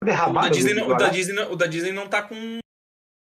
o, 0.00 0.06
Derrabado. 0.06 0.48
da 0.48 0.54
Disney 0.54 0.74
não, 0.74 0.88
o, 0.88 0.94
da 0.96 1.08
Disney, 1.08 1.34
não- 1.34 1.52
o 1.52 1.56
da 1.56 1.66
Disney 1.66 1.92
não 1.92 2.06
tá 2.06 2.22
com. 2.22 2.58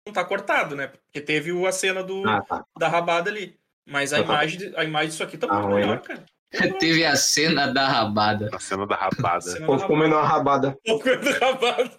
Não 0.07 0.13
tá 0.13 0.25
cortado, 0.25 0.75
né? 0.75 0.89
Porque 0.89 1.21
teve 1.21 1.53
o- 1.53 1.67
a 1.67 1.73
cena 1.73 2.03
do, 2.03 2.29
Ah, 2.29 2.43
tá. 2.43 2.65
da 2.79 2.89
rabada 2.89 3.31
ali. 3.31 3.57
Mas 3.87 4.13
a, 4.13 4.19
Ah, 4.19 4.25
tá. 4.25 4.33
imagem, 4.33 4.73
a 4.77 4.85
imagem 4.85 5.09
disso 5.11 5.23
aqui 5.23 5.37
tá 5.37 5.47
Ah, 5.49 5.55
muito 5.55 5.67
ruim, 5.67 5.81
melhor, 5.83 5.97
né? 5.97 6.03
cara. 6.03 6.25
Teve 6.81 7.05
a 7.05 7.17
cena 7.17 7.67
da 7.73 7.89
rabada. 7.89 8.51
A 8.53 8.59
cena 8.59 8.87
da 8.87 8.97
rabada. 8.97 9.51
O 9.63 9.67
povo 9.67 9.87
comendo 9.87 10.15
uma 10.17 10.27
rabada. 10.27 10.77
rabada. 10.87 11.17
da 11.23 11.47
rabada. 11.47 11.91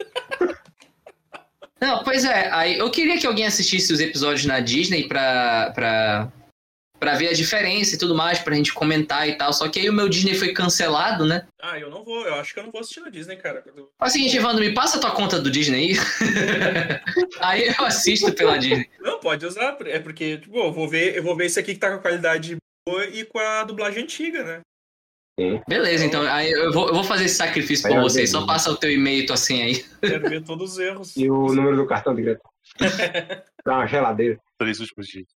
Não, 1.82 2.04
pois 2.04 2.24
é, 2.24 2.50
aí 2.52 2.78
eu 2.78 2.90
queria 2.92 3.18
que 3.20 3.28
alguém 3.28 3.46
assistisse 3.46 3.92
os 3.92 4.00
episódios 4.00 4.46
na 4.46 4.60
Disney 4.62 5.08
pra, 5.08 5.72
pra, 5.72 6.32
pra 7.04 7.18
ver 7.18 7.28
a 7.28 7.34
diferença 7.34 7.96
e 7.96 7.98
tudo 7.98 8.16
mais, 8.16 8.40
pra 8.40 8.56
gente 8.56 8.74
comentar 8.74 9.28
e 9.28 9.38
tal. 9.38 9.52
Só 9.52 9.68
que 9.68 9.78
aí 9.78 9.90
o 9.90 9.94
meu 9.94 10.08
Disney 10.08 10.36
foi 10.36 10.54
cancelado, 10.54 11.26
né? 11.26 11.46
Ah, 11.62 11.78
eu 11.78 11.90
não 11.90 12.02
vou. 12.02 12.26
Eu 12.26 12.36
acho 12.36 12.54
que 12.54 12.62
eu 12.62 12.64
não 12.64 12.72
vou 12.72 12.80
assistir 12.80 13.02
na 13.02 13.10
Disney, 13.10 13.36
cara. 13.36 13.62
Faz 14.00 14.14
o 14.14 14.16
seguinte, 14.16 14.38
Evandro, 14.38 14.64
me 14.64 14.74
passa 14.74 14.98
a 14.98 15.02
tua 15.02 15.12
conta 15.12 15.38
do 15.38 15.52
Disney 15.52 15.90
aí. 15.90 15.96
aí 17.42 17.68
eu 17.78 17.86
assisto 17.86 18.32
pela 18.32 18.58
Disney. 18.58 18.90
Não, 19.02 19.20
pode 19.20 19.46
usar. 19.46 19.78
É 19.86 20.00
porque, 20.00 20.38
tipo, 20.38 20.58
eu 20.58 20.72
vou 20.72 20.88
ver, 20.88 21.18
eu 21.18 21.24
vou 21.24 21.36
ver 21.36 21.48
esse 21.48 21.60
aqui 21.60 21.74
que 21.74 21.80
tá 21.80 21.90
com 21.90 21.98
a 21.98 22.00
qualidade 22.00 22.56
boa 22.88 23.06
e 23.06 23.26
com 23.26 23.38
a 23.38 23.66
dublagem 23.66 24.04
antiga, 24.04 24.42
né? 24.42 24.62
Beleza, 25.68 26.06
então 26.06 26.22
aí 26.22 26.52
eu 26.52 26.72
vou, 26.72 26.88
eu 26.88 26.94
vou 26.94 27.04
fazer 27.04 27.26
esse 27.26 27.36
sacrifício 27.36 27.90
por 27.90 27.98
lá, 27.98 28.02
vocês. 28.02 28.32
Só 28.32 28.46
passa 28.46 28.72
o 28.72 28.78
teu 28.78 28.92
e-mail 28.92 29.24
e 29.24 29.26
tua 29.26 29.36
senha 29.36 29.66
aí. 29.66 29.84
Quero 30.00 30.30
ver 30.30 30.42
todos 30.44 30.74
os 30.74 30.80
erros. 30.80 31.18
E 31.18 31.30
o 31.30 31.48
número 31.48 31.76
do 31.76 31.86
cartão 31.86 32.16
direto. 32.16 32.42
Dá 33.66 33.76
uma 33.76 33.88
geladeira. 33.88 34.40
Três 34.58 34.80
últimos 34.80 35.08
dias. 35.08 35.28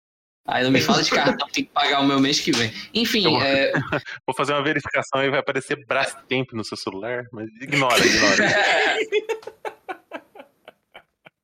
Aí 0.48 0.64
não 0.64 0.72
me 0.72 0.80
fala 0.80 1.04
de 1.04 1.12
cartão, 1.12 1.48
tem 1.50 1.66
que 1.66 1.72
pagar 1.72 2.00
o 2.00 2.08
meu 2.08 2.22
mês 2.22 2.40
que 2.40 2.54
vem. 2.54 2.72
Enfim, 2.94 3.24
vou- 3.24 3.42
é, 3.42 3.72
Vou 4.26 4.34
fazer 4.36 4.54
uma 4.54 4.64
verificação 4.64 5.22
e 5.24 5.30
vai 5.30 5.40
aparecer 5.40 5.86
Brastemp 5.86 6.54
no 6.54 6.64
seu 6.64 6.78
celular, 6.78 7.26
mas 7.34 7.48
ignora, 7.62 8.00
ignora. 8.06 8.38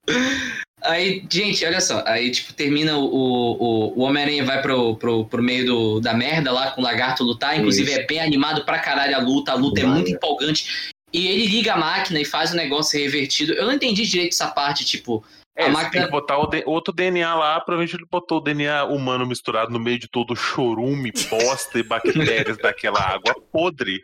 Aí, 0.83 1.25
gente, 1.29 1.65
olha 1.65 1.79
só. 1.79 2.03
Aí, 2.05 2.29
tipo, 2.29 2.53
termina 2.53 2.97
o, 2.97 3.05
o, 3.05 3.99
o 3.99 4.01
Homem-Aranha 4.01 4.43
vai 4.43 4.61
pro, 4.61 4.97
pro, 4.97 5.25
pro 5.25 5.41
meio 5.41 5.65
do, 5.65 5.99
da 6.01 6.13
merda 6.13 6.51
lá 6.51 6.71
com 6.71 6.81
o 6.81 6.83
lagarto 6.83 7.23
lutar. 7.23 7.57
Inclusive, 7.57 7.89
Isso. 7.89 7.99
é 8.01 8.05
bem 8.05 8.19
animado 8.19 8.65
pra 8.65 8.79
caralho 8.79 9.15
a 9.15 9.19
luta. 9.19 9.53
A 9.53 9.55
luta 9.55 9.79
é 9.79 9.85
muito 9.85 10.09
né? 10.09 10.15
empolgante. 10.15 10.91
E 11.13 11.27
ele 11.27 11.45
liga 11.45 11.73
a 11.73 11.77
máquina 11.77 12.19
e 12.19 12.25
faz 12.25 12.51
o 12.51 12.55
negócio 12.57 12.99
revertido. 12.99 13.53
Eu 13.53 13.65
não 13.65 13.73
entendi 13.73 14.05
direito 14.05 14.33
essa 14.33 14.47
parte, 14.47 14.83
tipo. 14.83 15.23
É, 15.55 15.65
a 15.65 15.69
máquina. 15.69 15.91
tem 15.91 16.05
que 16.05 16.11
botar 16.11 16.37
outro 16.37 16.93
DNA 16.93 17.35
lá, 17.35 17.59
provavelmente 17.61 17.95
ele 17.95 18.07
botou 18.09 18.39
o 18.39 18.41
DNA 18.41 18.85
humano 18.85 19.25
misturado 19.25 19.71
no 19.71 19.79
meio 19.79 19.99
de 19.99 20.09
todo 20.09 20.31
o 20.31 20.35
chorume, 20.35 21.11
bosta 21.29 21.77
e 21.77 21.83
bactérias 21.83 22.57
daquela 22.61 22.99
água 22.99 23.35
podre. 23.51 24.01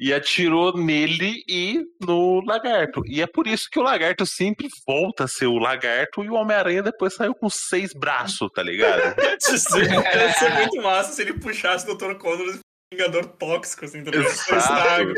e 0.00 0.14
atirou 0.14 0.74
nele 0.74 1.44
e 1.46 1.84
no 2.00 2.40
lagarto. 2.40 3.02
E 3.06 3.20
é 3.20 3.26
por 3.26 3.46
isso 3.46 3.68
que 3.70 3.78
o 3.78 3.82
lagarto 3.82 4.24
sempre 4.24 4.66
volta 4.86 5.24
a 5.24 5.28
ser 5.28 5.46
o 5.46 5.58
lagarto 5.58 6.24
e 6.24 6.30
o 6.30 6.34
Homem-Aranha 6.34 6.82
depois 6.82 7.14
saiu 7.14 7.34
com 7.34 7.50
seis 7.50 7.92
braços, 7.92 8.48
tá 8.54 8.62
ligado? 8.62 9.14
Ia 9.20 9.38
ser, 9.38 10.54
muito 10.56 10.82
massa 10.82 11.12
se 11.12 11.20
ele 11.20 11.34
puxasse 11.34 11.88
o 11.90 11.94
Dr. 11.94 12.14
Connor 12.14 12.48
um 12.48 12.58
vingador 12.90 13.26
tóxico, 13.26 13.84
assim, 13.84 14.02
também. 14.02 14.20
Exato. 14.20 15.14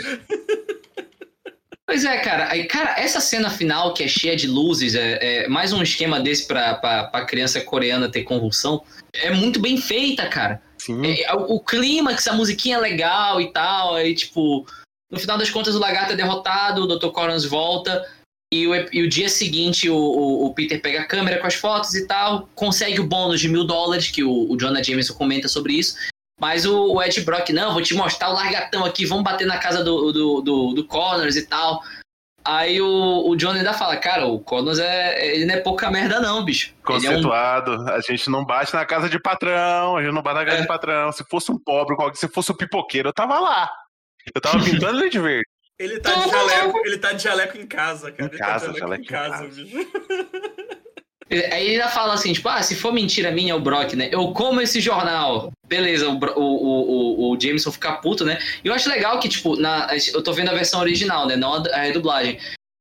Pois 1.86 2.04
é, 2.04 2.16
cara. 2.18 2.48
Aí, 2.50 2.64
cara, 2.64 2.98
essa 2.98 3.20
cena 3.20 3.50
final 3.50 3.92
que 3.92 4.02
é 4.02 4.08
cheia 4.08 4.34
de 4.34 4.46
luzes, 4.46 4.94
é, 4.94 5.44
é 5.44 5.48
mais 5.48 5.72
um 5.72 5.82
esquema 5.82 6.18
desse 6.18 6.46
pra, 6.46 6.74
pra, 6.76 7.04
pra 7.04 7.24
criança 7.26 7.60
coreana 7.60 8.10
ter 8.10 8.22
convulsão. 8.22 8.82
É 9.12 9.30
muito 9.30 9.60
bem 9.60 9.76
feita, 9.76 10.26
cara. 10.26 10.62
Sim. 10.78 11.04
É, 11.06 11.22
é, 11.24 11.34
o, 11.34 11.56
o 11.56 11.60
clímax, 11.60 12.26
a 12.26 12.32
musiquinha 12.32 12.76
é 12.76 12.80
legal 12.80 13.38
e 13.40 13.52
tal. 13.52 13.94
Aí, 13.96 14.14
tipo, 14.14 14.66
no 15.10 15.18
final 15.18 15.36
das 15.36 15.50
contas, 15.50 15.74
o 15.74 15.78
lagarto 15.78 16.14
é 16.14 16.16
derrotado, 16.16 16.82
o 16.84 16.86
Dr. 16.98 17.08
Corons 17.10 17.44
volta. 17.44 18.02
E 18.52 18.66
o, 18.66 18.74
e 18.92 19.02
o 19.02 19.08
dia 19.08 19.28
seguinte, 19.28 19.90
o, 19.90 19.96
o- 19.96 20.46
o 20.46 20.54
Peter 20.54 20.80
pega 20.80 21.00
a 21.00 21.06
câmera 21.06 21.38
com 21.40 21.46
as 21.46 21.54
fotos 21.54 21.94
e 21.94 22.06
tal, 22.06 22.48
consegue 22.54 23.00
o 23.00 23.06
bônus 23.06 23.40
de 23.40 23.48
mil 23.48 23.64
dólares, 23.64 24.10
que 24.10 24.22
o, 24.22 24.50
o 24.50 24.56
Jonah 24.56 24.82
Jameson 24.82 25.12
comenta 25.14 25.48
sobre 25.48 25.74
isso. 25.74 25.96
Mas 26.40 26.66
o, 26.66 26.94
o 26.94 27.02
Ed 27.02 27.20
Brock, 27.22 27.50
não, 27.50 27.72
vou 27.72 27.82
te 27.82 27.94
mostrar 27.94 28.30
o 28.30 28.34
largatão 28.34 28.84
aqui, 28.84 29.06
vamos 29.06 29.24
bater 29.24 29.46
na 29.46 29.58
casa 29.58 29.84
do, 29.84 30.12
do, 30.12 30.40
do, 30.40 30.72
do 30.74 30.84
Connors 30.86 31.36
e 31.36 31.46
tal. 31.46 31.80
Aí 32.44 32.78
o, 32.80 33.26
o 33.26 33.36
John 33.36 33.52
ainda 33.52 33.72
fala, 33.72 33.96
cara, 33.96 34.26
o 34.26 34.38
Connors 34.38 34.78
é, 34.78 35.34
ele 35.34 35.46
não 35.46 35.54
é 35.54 35.60
pouca 35.60 35.90
merda 35.90 36.20
não, 36.20 36.44
bicho. 36.44 36.66
Ele 36.66 36.74
é 36.74 37.10
um 37.10 37.14
Conceituado, 37.14 37.72
a 37.90 38.00
gente 38.00 38.28
não 38.28 38.44
bate 38.44 38.74
na 38.74 38.84
casa 38.84 39.08
de 39.08 39.18
patrão, 39.18 39.96
a 39.96 40.02
gente 40.02 40.12
não 40.12 40.22
bate 40.22 40.40
na 40.40 40.44
casa 40.44 40.60
de 40.60 40.68
patrão. 40.68 41.10
Se 41.12 41.24
fosse 41.24 41.50
um 41.50 41.58
pobre, 41.58 41.96
qualquer- 41.96 42.18
se 42.18 42.28
fosse 42.28 42.52
um 42.52 42.56
pipoqueiro, 42.56 43.08
eu 43.08 43.14
tava 43.14 43.38
lá. 43.40 43.70
Eu 44.34 44.40
tava 44.40 44.62
pintando 44.62 45.00
ele 45.00 45.08
de 45.10 45.18
verde. 45.20 45.48
Ele 45.78 45.98
tá 46.00 46.12
de 46.14 46.30
jaleco, 46.30 46.78
ele 46.84 46.98
tá 46.98 47.12
de 47.12 47.22
jaleco 47.22 47.56
em 47.58 47.66
casa, 47.66 48.12
cara. 48.12 48.28
Em 48.28 48.32
ele 48.32 48.38
casa, 48.38 48.66
tá 48.66 48.72
de 48.72 48.78
jaleco 48.78 49.02
em 49.02 49.06
jaleco 49.06 49.28
em 49.28 49.30
casa, 49.30 49.44
casa. 49.44 49.62
bicho. 49.62 49.90
Aí 51.30 51.66
ele 51.66 51.76
ainda 51.76 51.88
fala 51.88 52.14
assim, 52.14 52.32
tipo, 52.32 52.48
ah, 52.48 52.62
se 52.62 52.74
for 52.74 52.92
mentira 52.92 53.30
minha, 53.30 53.52
é 53.52 53.54
o 53.54 53.60
Brock, 53.60 53.94
né? 53.94 54.08
Eu 54.12 54.32
como 54.32 54.60
esse 54.60 54.80
jornal. 54.80 55.50
Beleza, 55.66 56.08
o, 56.08 56.18
o, 56.18 57.30
o, 57.30 57.32
o, 57.32 57.40
Jameson 57.40 57.72
fica 57.72 57.92
puto, 57.94 58.24
né? 58.24 58.38
E 58.62 58.68
eu 58.68 58.74
acho 58.74 58.88
legal 58.88 59.18
que, 59.18 59.28
tipo, 59.28 59.56
na, 59.56 59.88
eu 60.12 60.22
tô 60.22 60.32
vendo 60.32 60.50
a 60.50 60.54
versão 60.54 60.80
original, 60.80 61.26
né? 61.26 61.36
Não 61.36 61.54
a, 61.54 61.68
a 61.68 61.82
redublagem. 61.82 62.38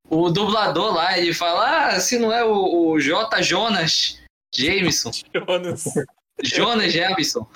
O 0.09 0.29
dublador 0.29 0.93
lá, 0.93 1.17
ele 1.17 1.33
fala, 1.33 1.87
ah, 1.87 1.99
se 1.99 2.19
não 2.19 2.31
é 2.31 2.43
o, 2.43 2.91
o 2.91 2.99
J. 2.99 3.41
Jonas 3.41 4.19
Jameson. 4.53 5.11
Jonas. 5.33 5.83
Jonas 6.43 6.93
Jameson. 6.93 7.47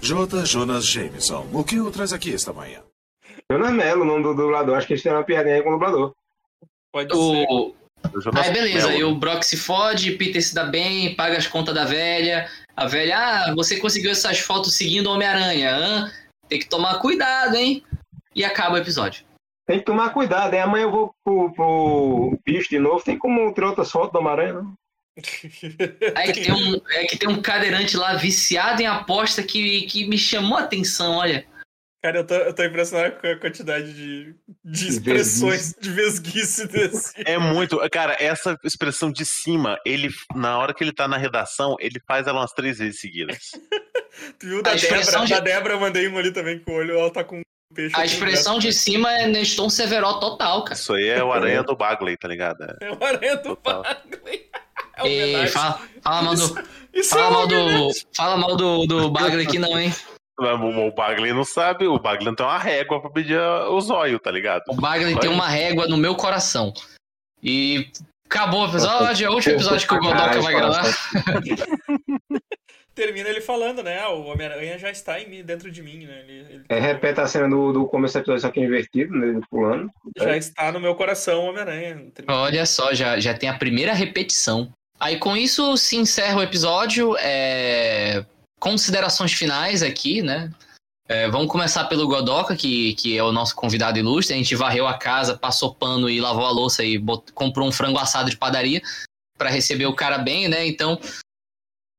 J. 0.00 0.46
Jonas 0.46 0.86
Jameson, 0.86 1.46
o 1.52 1.62
que 1.62 1.78
o 1.78 1.90
traz 1.90 2.12
aqui 2.12 2.34
esta 2.34 2.52
manhã? 2.52 2.80
Jonas 3.52 3.72
Mello, 3.72 4.02
o 4.02 4.04
nome 4.04 4.22
do 4.22 4.34
dublador. 4.34 4.76
Acho 4.76 4.86
que 4.86 4.94
eles 4.94 5.02
têm 5.02 5.12
uma 5.12 5.24
piadinha 5.24 5.56
aí 5.56 5.62
com 5.62 5.68
o 5.68 5.72
dublador. 5.72 6.14
Pode 6.92 7.12
ser. 7.12 7.16
O, 7.16 7.46
Jonas 7.46 7.79
Aí 8.34 8.52
beleza, 8.52 8.88
aí 8.88 9.04
o 9.04 9.14
Brock 9.14 9.42
se 9.42 9.56
fode, 9.56 10.12
Peter 10.12 10.42
se 10.42 10.54
dá 10.54 10.64
bem, 10.64 11.14
paga 11.14 11.36
as 11.36 11.46
contas 11.46 11.74
da 11.74 11.84
velha. 11.84 12.48
A 12.76 12.86
velha, 12.86 13.18
ah, 13.18 13.54
você 13.54 13.78
conseguiu 13.78 14.10
essas 14.10 14.38
fotos 14.38 14.74
seguindo 14.74 15.06
o 15.06 15.12
Homem-Aranha? 15.12 16.10
Tem 16.48 16.58
que 16.58 16.68
tomar 16.68 16.98
cuidado, 16.98 17.54
hein? 17.56 17.84
E 18.34 18.44
acaba 18.44 18.74
o 18.74 18.78
episódio. 18.78 19.24
Tem 19.66 19.78
que 19.78 19.84
tomar 19.84 20.10
cuidado, 20.10 20.54
hein? 20.54 20.60
Amanhã 20.60 20.84
eu 20.84 20.90
vou 20.90 21.14
pro, 21.24 21.52
pro 21.52 22.38
bicho 22.44 22.70
de 22.70 22.78
novo. 22.78 23.04
Tem 23.04 23.18
como 23.18 23.52
ter 23.54 23.64
outras 23.64 23.90
fotos 23.90 24.12
do 24.12 24.18
Homem-Aranha, 24.18 24.54
não? 24.54 24.74
Aí 26.16 26.32
que 26.32 26.40
tem 26.40 26.52
um, 26.52 26.80
é 26.90 27.04
que 27.04 27.18
tem 27.18 27.28
um 27.28 27.42
cadeirante 27.42 27.96
lá 27.96 28.14
viciado 28.14 28.80
em 28.82 28.86
aposta 28.86 29.42
que, 29.42 29.82
que 29.82 30.08
me 30.08 30.18
chamou 30.18 30.56
a 30.56 30.62
atenção, 30.62 31.16
olha. 31.16 31.46
Cara, 32.02 32.18
eu 32.20 32.26
tô, 32.26 32.34
eu 32.34 32.54
tô 32.54 32.64
impressionado 32.64 33.16
com 33.20 33.26
a 33.26 33.36
quantidade 33.36 33.92
de, 33.92 34.34
de 34.64 34.88
expressões 34.88 35.74
de 35.78 35.90
vesguice 35.90 36.66
desse. 36.66 37.12
É 37.26 37.36
muito. 37.36 37.78
Cara, 37.90 38.16
essa 38.18 38.56
expressão 38.64 39.12
de 39.12 39.26
cima, 39.26 39.76
ele, 39.84 40.08
na 40.34 40.56
hora 40.58 40.72
que 40.72 40.82
ele 40.82 40.92
tá 40.94 41.06
na 41.06 41.18
redação, 41.18 41.76
ele 41.78 42.00
faz 42.06 42.26
ela 42.26 42.40
umas 42.40 42.52
três 42.52 42.78
vezes 42.78 43.00
seguidas. 43.00 43.50
Tu 44.38 44.46
viu 44.48 44.62
da 44.62 44.70
A 44.70 44.74
expressão 44.76 45.24
Débora? 45.24 45.26
de- 45.26 45.32
Da 45.34 45.40
Débora 45.40 45.74
eu 45.74 45.80
mandei 45.80 46.06
uma 46.06 46.20
ali 46.20 46.32
também 46.32 46.58
com 46.58 46.72
o 46.72 46.74
olho, 46.76 46.98
ela 46.98 47.10
tá 47.12 47.22
com 47.22 47.36
um 47.38 47.42
peixe. 47.74 47.94
A 47.94 48.04
expressão 48.04 48.58
de 48.58 48.72
cima 48.72 49.12
é 49.12 49.26
Neston 49.26 49.68
Severo 49.68 50.18
total, 50.20 50.64
cara. 50.64 50.80
Isso 50.80 50.94
aí 50.94 51.06
é 51.08 51.22
o 51.22 51.30
aranha 51.30 51.62
do 51.62 51.76
Bagley, 51.76 52.16
tá 52.16 52.28
ligado? 52.28 52.62
É. 52.62 52.86
É 52.86 52.92
o 52.92 53.04
aranha 53.04 53.36
do 53.36 53.42
Total. 53.56 53.82
Bagley. 53.82 54.48
É 54.96 55.06
E 55.08 55.24
homenagem. 55.24 55.52
fala, 55.52 55.80
fala 56.02 56.22
mal 56.22 56.34
do, 56.34 56.42
Isso, 56.44 56.64
isso 56.92 57.08
fala 57.10 57.26
é 57.26 57.30
mal 57.30 57.46
do, 57.46 57.90
fala 58.14 58.36
mal 58.36 58.56
do, 58.56 58.86
do 58.86 59.10
Bagley 59.10 59.46
aqui 59.46 59.58
não, 59.58 59.78
hein? 59.78 59.94
Mas 60.40 60.60
O 60.60 60.86
o 60.88 60.92
Bagley 60.94 61.32
não 61.32 61.44
sabe, 61.44 61.86
o 61.86 61.98
Bagley 61.98 62.24
não 62.26 62.34
tem 62.34 62.46
uma 62.46 62.58
régua 62.58 63.00
pra 63.00 63.10
pedir 63.10 63.38
o 63.38 63.80
zóio, 63.80 64.18
tá 64.18 64.30
ligado? 64.30 64.62
O 64.68 64.74
Bagley 64.74 65.18
tem 65.18 65.30
uma 65.30 65.48
régua 65.48 65.86
no 65.86 65.96
meu 65.96 66.14
coração. 66.14 66.72
E 67.42 67.88
acabou 68.26 68.62
o 68.64 68.68
episódio, 68.68 69.26
é 69.26 69.30
o 69.30 69.34
último 69.34 69.54
episódio 69.56 69.86
que 69.86 69.94
o 69.94 69.98
Godoka 70.00 70.40
vai 70.40 70.54
gravar. 70.54 70.84
Termina 72.94 73.28
ele 73.28 73.40
falando, 73.40 73.82
né? 73.82 74.00
Ah, 74.00 74.10
o 74.10 74.26
Homem-Aranha 74.26 74.76
já 74.78 74.90
está 74.90 75.18
em 75.20 75.28
mim, 75.28 75.42
dentro 75.42 75.70
de 75.70 75.82
mim, 75.82 76.04
né? 76.06 76.20
Ele, 76.20 76.38
ele 76.50 76.64
É, 76.68 76.78
repete 76.78 77.20
a 77.20 77.26
cena 77.26 77.48
do, 77.48 77.72
do 77.72 77.86
começo 77.86 78.14
do 78.14 78.18
episódio, 78.20 78.40
só 78.42 78.50
que 78.50 78.60
invertido, 78.60 79.14
né? 79.16 79.40
Pulando. 79.48 79.88
já 80.18 80.36
está 80.36 80.70
no 80.72 80.80
meu 80.80 80.94
coração, 80.94 81.40
o 81.44 81.48
Homem-Aranha. 81.48 82.10
Termina- 82.12 82.38
Olha 82.40 82.66
só, 82.66 82.92
já, 82.92 83.18
já 83.18 83.32
tem 83.32 83.48
a 83.48 83.56
primeira 83.56 83.94
repetição. 83.94 84.70
Aí 84.98 85.18
com 85.18 85.34
isso 85.36 85.76
se 85.78 85.96
encerra 85.96 86.38
o 86.38 86.42
episódio. 86.42 87.16
é, 87.20 88.24
Considerações 88.60 89.32
finais 89.32 89.82
aqui, 89.82 90.22
né? 90.22 90.52
É, 91.08 91.28
vamos 91.28 91.50
começar 91.50 91.86
pelo 91.86 92.06
Godoka, 92.06 92.54
que, 92.54 92.94
que 92.94 93.18
é 93.18 93.22
o 93.24 93.32
nosso 93.32 93.56
convidado 93.56 93.98
ilustre. 93.98 94.34
A 94.34 94.38
gente 94.38 94.54
varreu 94.54 94.86
a 94.86 94.96
casa, 94.96 95.36
passou 95.36 95.74
pano 95.74 96.08
e 96.08 96.20
lavou 96.20 96.46
a 96.46 96.52
louça 96.52 96.84
e 96.84 97.02
comprou 97.34 97.66
um 97.66 97.72
frango 97.72 97.98
assado 97.98 98.30
de 98.30 98.36
padaria. 98.36 98.80
para 99.36 99.50
receber 99.50 99.86
o 99.86 99.96
cara 99.96 100.18
bem, 100.18 100.46
né? 100.46 100.64
Então, 100.66 101.00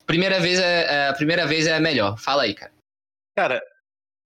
primeira 0.06 0.40
vez 0.40 0.60
é, 0.60 1.10
é, 1.10 1.14
primeira 1.14 1.46
vez 1.46 1.68
é 1.68 1.78
melhor. 1.80 2.18
Fala 2.18 2.44
aí, 2.44 2.54
cara. 2.54 2.72
Cara, 3.36 3.62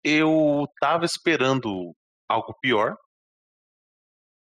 eu 0.02 0.66
tava 0.80 1.04
esperando 1.04 1.94
algo 2.30 2.54
pior. 2.62 2.96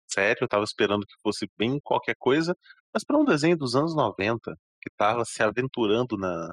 Sério, 0.10 0.40
eu 0.42 0.48
tava 0.48 0.64
esperando 0.64 1.06
que 1.06 1.14
fosse 1.22 1.46
bem 1.56 1.80
qualquer 1.84 2.16
coisa, 2.18 2.56
mas 2.92 3.04
para 3.04 3.18
um 3.18 3.26
desenho 3.26 3.58
dos 3.58 3.76
anos 3.76 3.96
90, 3.96 4.56
que 4.82 4.90
tava 4.98 5.24
se 5.26 5.44
aventurando 5.44 6.18
na, 6.18 6.52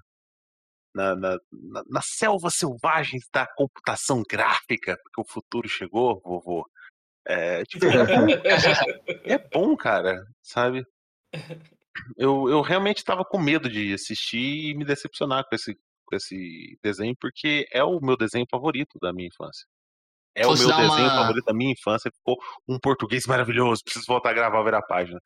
na, 0.94 1.14
na, 1.14 1.38
na, 1.50 1.82
nas 1.88 2.06
selvas 2.06 2.54
selvagens 2.54 3.28
da 3.32 3.46
computação 3.46 4.22
gráfica, 4.28 4.98
porque 5.02 5.20
o 5.20 5.24
futuro 5.24 5.68
chegou, 5.68 6.20
vovô. 6.24 6.66
É, 7.26 7.64
tipo, 7.64 7.86
é, 9.24 9.38
bom, 9.52 9.76
cara, 9.76 10.24
sabe? 10.42 10.84
Eu, 12.16 12.48
eu 12.48 12.60
realmente 12.62 12.98
estava 12.98 13.24
com 13.24 13.38
medo 13.38 13.68
de 13.68 13.94
assistir 13.94 14.70
e 14.70 14.74
me 14.74 14.84
decepcionar 14.84 15.44
com 15.48 15.54
esse, 15.54 15.78
com 16.04 16.16
esse 16.16 16.78
desenho, 16.82 17.14
porque 17.20 17.66
é 17.72 17.84
o 17.84 18.00
meu 18.00 18.16
desenho 18.16 18.46
favorito 18.50 18.98
da 19.00 19.12
minha 19.12 19.28
infância. 19.28 19.66
É 20.34 20.46
o 20.46 20.54
meu 20.54 20.66
desenho 20.66 21.08
uma... 21.08 21.22
favorito 21.22 21.44
da 21.44 21.54
minha 21.54 21.72
infância. 21.72 22.10
Ficou 22.10 22.36
um 22.66 22.78
português 22.78 23.26
maravilhoso. 23.26 23.84
Preciso 23.84 24.06
voltar 24.06 24.30
a 24.30 24.34
gravar 24.34 24.62
ver 24.62 24.74
a 24.74 24.82
página. 24.82 25.20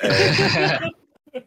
É... 0.00 1.42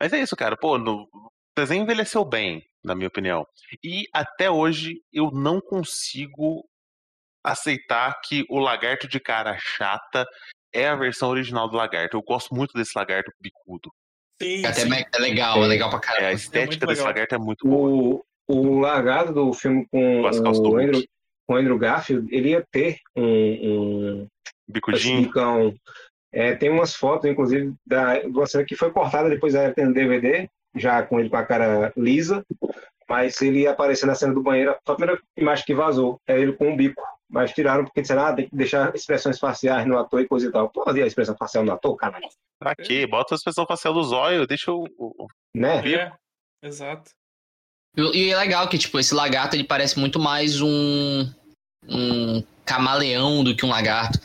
Mas 0.00 0.12
é 0.12 0.20
isso, 0.20 0.36
cara. 0.36 0.56
Pô, 0.56 0.78
no... 0.78 1.08
o 1.12 1.30
desenho 1.56 1.82
envelheceu 1.82 2.24
bem, 2.24 2.62
na 2.84 2.94
minha 2.94 3.08
opinião. 3.08 3.46
E 3.82 4.06
até 4.12 4.50
hoje 4.50 5.02
eu 5.12 5.30
não 5.30 5.60
consigo 5.60 6.64
aceitar 7.44 8.20
que 8.22 8.44
o 8.48 8.58
lagarto 8.58 9.08
de 9.08 9.18
cara 9.18 9.56
chata 9.58 10.26
é 10.72 10.88
a 10.88 10.96
versão 10.96 11.28
original 11.28 11.68
do 11.68 11.76
lagarto. 11.76 12.16
Eu 12.16 12.22
gosto 12.22 12.54
muito 12.54 12.72
desse 12.74 12.92
lagarto 12.96 13.32
bicudo. 13.40 13.92
Sim, 14.40 14.64
Até 14.64 14.80
sim. 14.80 14.90
é 14.92 15.18
legal, 15.20 15.58
é, 15.58 15.64
é 15.64 15.66
legal 15.66 15.90
pra 15.90 16.00
caramba. 16.00 16.24
É, 16.24 16.28
a 16.28 16.32
é 16.32 16.34
estética 16.34 16.84
é 16.84 16.88
desse 16.88 17.02
lagarto 17.02 17.34
é 17.34 17.38
muito 17.38 17.66
boa. 17.66 17.90
O, 17.90 18.24
o 18.48 18.80
lagarto 18.80 19.32
do 19.32 19.52
filme 19.52 19.86
com 19.90 20.22
o 20.22 20.76
Andrew, 20.76 21.04
com 21.46 21.56
Andrew 21.56 21.78
Garfield, 21.78 22.34
ele 22.34 22.50
ia 22.50 22.66
ter 22.70 22.98
um, 23.14 23.22
um 23.22 24.28
bicudinho. 24.68 25.22
Bicão. 25.22 25.74
É, 26.32 26.54
tem 26.54 26.70
umas 26.70 26.94
fotos, 26.94 27.30
inclusive, 27.30 27.74
da, 27.86 28.18
de 28.18 28.26
uma 28.26 28.46
cena 28.46 28.64
que 28.64 28.74
foi 28.74 28.90
cortada 28.90 29.28
depois 29.28 29.52
da 29.52 29.68
DVD, 29.70 30.48
já 30.74 31.02
com 31.02 31.20
ele 31.20 31.28
com 31.28 31.36
a 31.36 31.44
cara 31.44 31.92
lisa, 31.96 32.44
mas 33.08 33.40
ele 33.42 33.60
ia 33.60 33.72
aparecer 33.72 34.06
na 34.06 34.14
cena 34.14 34.32
do 34.32 34.42
banheiro, 34.42 34.74
a 34.86 34.94
primeira 34.94 35.20
imagem 35.36 35.64
que 35.64 35.74
vazou, 35.74 36.20
é 36.26 36.38
ele 36.40 36.52
com 36.52 36.70
um 36.70 36.76
bico. 36.76 37.02
Mas 37.28 37.52
tiraram 37.52 37.84
porque 37.84 38.02
disseram, 38.02 38.26
ah, 38.26 38.34
tem 38.34 38.46
que 38.46 38.54
deixar 38.54 38.94
expressões 38.94 39.38
faciais 39.38 39.86
no 39.86 39.98
ator 39.98 40.20
e 40.20 40.28
coisa 40.28 40.46
e 40.46 40.52
tal. 40.52 40.68
Pô, 40.68 40.84
a 40.86 40.98
expressão 40.98 41.34
facial 41.34 41.64
no 41.64 41.72
ator, 41.72 41.96
caralho. 41.96 42.28
Pra 42.58 42.74
quê? 42.74 43.06
Bota 43.06 43.34
a 43.34 43.36
expressão 43.36 43.64
facial 43.64 43.94
do 43.94 44.02
zóio, 44.02 44.46
deixa 44.46 44.70
o. 44.70 44.86
Né? 45.56 45.94
É, 45.94 46.12
exato. 46.62 47.10
E 47.96 48.30
é 48.30 48.36
legal 48.36 48.68
que, 48.68 48.76
tipo, 48.76 48.98
esse 48.98 49.14
lagarto 49.14 49.56
ele 49.56 49.64
parece 49.64 49.98
muito 49.98 50.18
mais 50.18 50.60
um. 50.60 51.26
um 51.88 52.42
camaleão 52.66 53.42
do 53.42 53.56
que 53.56 53.64
um 53.64 53.70
lagarto. 53.70 54.18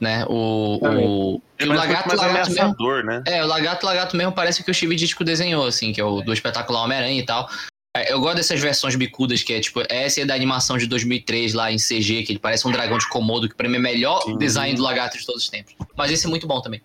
Né? 0.00 0.24
O. 0.26 0.78
o... 0.82 1.42
É 1.58 1.66
o 1.66 1.72
lagarto, 1.72 2.08
mais 2.08 2.20
lagarto 2.20 2.52
mesmo, 2.52 3.02
né? 3.02 3.22
É, 3.26 3.42
o 3.42 3.46
lagarto 3.46 3.84
lagarto 3.84 4.16
mesmo 4.16 4.32
parece 4.32 4.62
que 4.62 4.70
o 4.70 4.74
Steve 4.74 4.94
Ditko 4.94 5.24
desenhou, 5.24 5.66
assim, 5.66 5.92
que 5.92 6.00
é 6.00 6.04
o 6.04 6.20
do 6.20 6.32
espetacular 6.32 6.84
Homem-Aranha 6.84 7.20
e 7.20 7.26
tal. 7.26 7.48
É, 7.96 8.12
eu 8.12 8.20
gosto 8.20 8.36
dessas 8.36 8.60
versões 8.60 8.94
bicudas, 8.94 9.42
que 9.42 9.52
é 9.52 9.60
tipo, 9.60 9.82
essa 9.88 10.20
é 10.20 10.24
da 10.24 10.34
animação 10.34 10.78
de 10.78 10.86
2003 10.86 11.54
lá 11.54 11.72
em 11.72 11.78
CG, 11.78 12.22
que 12.22 12.32
ele 12.32 12.38
parece 12.38 12.68
um 12.68 12.70
dragão 12.70 12.96
de 12.96 13.08
Komodo, 13.08 13.48
que 13.48 13.56
pra 13.56 13.68
mim 13.68 13.76
é 13.76 13.80
o 13.80 13.82
melhor 13.82 14.22
Sim. 14.22 14.38
design 14.38 14.76
do 14.76 14.82
lagarto 14.82 15.18
de 15.18 15.26
todos 15.26 15.42
os 15.42 15.50
tempos. 15.50 15.74
Mas 15.96 16.12
esse 16.12 16.26
é 16.26 16.28
muito 16.28 16.46
bom 16.46 16.60
também. 16.60 16.80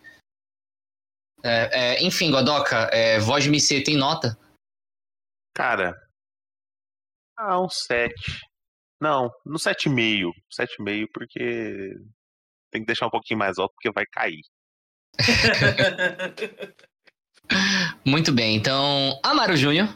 É, 1.43 1.69
é, 1.71 2.03
enfim, 2.03 2.31
Godoka, 2.31 2.89
é, 2.91 3.19
Voz 3.19 3.45
Me 3.45 3.59
C 3.59 3.81
tem 3.81 3.95
nota? 3.95 4.35
Cara, 5.53 5.95
ah, 7.37 7.59
um 7.59 7.69
7. 7.69 8.13
Não, 9.01 9.29
no 9.45 9.57
7,5. 9.57 10.31
7,5 10.51 11.07
porque 11.13 11.95
tem 12.73 12.81
que 12.81 12.87
deixar 12.87 13.07
um 13.07 13.11
pouquinho 13.11 13.39
mais 13.39 13.57
alto 13.59 13.73
porque 13.75 13.91
vai 13.91 14.05
cair. 14.05 14.41
Muito 18.05 18.33
bem, 18.33 18.55
então, 18.55 19.19
Amaro 19.23 19.55
Júnior. 19.55 19.87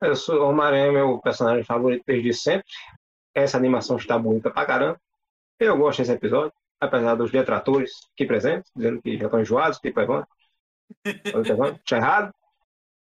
Eu 0.00 0.16
sou 0.16 0.40
o 0.40 0.48
Homem-Aranha, 0.48 0.92
meu 0.92 1.18
personagem 1.18 1.64
favorito 1.64 2.04
desde 2.06 2.32
sempre. 2.32 2.64
Essa 3.34 3.58
animação 3.58 3.96
está 3.96 4.18
bonita 4.18 4.50
pra 4.50 4.64
caramba. 4.64 4.98
Eu 5.60 5.76
gosto 5.76 5.98
desse 5.98 6.12
episódio, 6.12 6.52
apesar 6.80 7.16
dos 7.16 7.30
detratores 7.30 7.92
aqui 8.14 8.24
presentes, 8.24 8.70
dizendo 8.74 9.02
que 9.02 9.18
já 9.18 9.26
estão 9.26 9.40
enjoados, 9.40 9.78
tipo 9.78 10.00
Evandro. 10.00 10.28
Tinha 11.84 11.98
errado. 11.98 12.32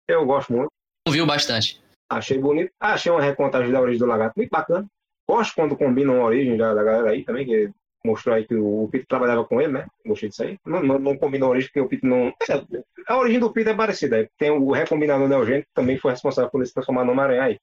Eu 0.07 0.25
gosto 0.25 0.53
muito. 0.53 0.71
Viu 1.09 1.25
bastante. 1.25 1.83
Achei 2.09 2.37
bonito. 2.37 2.71
Achei 2.79 3.11
uma 3.11 3.21
recontagem 3.21 3.71
da 3.71 3.81
origem 3.81 3.99
do 3.99 4.05
lagarto 4.05 4.37
muito 4.37 4.51
bacana. 4.51 4.87
Gosto 5.27 5.55
quando 5.55 5.75
combinam 5.75 6.21
a 6.21 6.25
origem 6.25 6.55
da, 6.55 6.73
da 6.73 6.83
galera 6.83 7.11
aí 7.11 7.23
também, 7.23 7.45
que 7.45 7.73
mostrou 8.05 8.35
aí 8.35 8.45
que 8.45 8.55
o, 8.55 8.87
Peter 8.91 9.07
trabalhava 9.07 9.45
com 9.45 9.61
ele, 9.61 9.73
né? 9.73 9.87
Gostei 10.05 10.29
disso 10.29 10.43
aí. 10.43 10.57
Não, 10.65 10.83
não, 10.83 10.99
não 10.99 11.17
combinou 11.17 11.47
a 11.47 11.51
origem, 11.51 11.69
porque 11.69 11.81
o 11.81 11.87
Peter 11.87 12.09
não. 12.09 12.27
É, 12.49 12.83
a 13.07 13.17
origem 13.17 13.39
do 13.39 13.51
Peter 13.51 13.73
é 13.73 13.77
parecida. 13.77 14.29
Tem 14.37 14.51
o 14.51 14.71
recombinador 14.71 15.27
da 15.29 15.37
Eugênio, 15.37 15.63
que 15.63 15.73
também 15.73 15.97
foi 15.97 16.11
responsável 16.11 16.49
por 16.51 16.59
ele 16.59 16.67
se 16.67 16.73
transformar 16.73 17.05
no 17.05 17.11
Homem-Aranha 17.11 17.43
aí. 17.43 17.59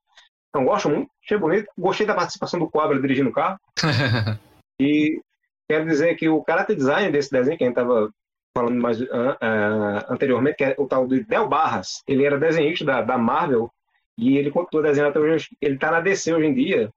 Então, 0.49 0.65
gosto 0.65 0.89
muito, 0.89 1.11
achei 1.25 1.39
bonito. 1.39 1.69
Gostei 1.79 2.07
da 2.07 2.15
participação 2.15 2.59
do 2.59 2.71
Cobra 2.71 3.01
dirigindo 3.01 3.31
o 3.31 3.33
carro. 3.33 3.59
e 4.81 5.21
quero 5.69 5.87
dizer 5.87 6.15
que 6.17 6.29
o 6.29 6.43
character 6.45 6.75
design 6.75 7.13
desse 7.13 7.31
desenho, 7.31 7.57
que 7.57 7.65
a 7.65 7.67
gente 7.67 7.79
estava 7.79 8.11
falando 8.57 8.81
mais 8.81 9.01
uh, 9.01 9.05
uh, 9.05 10.13
anteriormente, 10.13 10.57
que 10.57 10.65
é 10.65 10.75
o 10.77 10.87
tal 10.87 11.07
do 11.07 11.23
Del 11.25 11.49
Barras, 11.49 12.03
ele 12.09 12.25
era 12.25 12.39
desenhista 12.39 12.85
da, 12.85 13.03
da 13.03 13.17
Marvel 13.17 13.71
e 14.19 14.37
ele 14.37 14.51
continua 14.51 14.83
desenhando 14.83 15.11
até 15.11 15.21
hoje. 15.21 15.49
Ele 15.61 15.77
está 15.77 15.91
na 15.91 16.01
DC 16.01 16.35
hoje 16.35 16.47
em 16.47 16.55
dia 16.55 16.91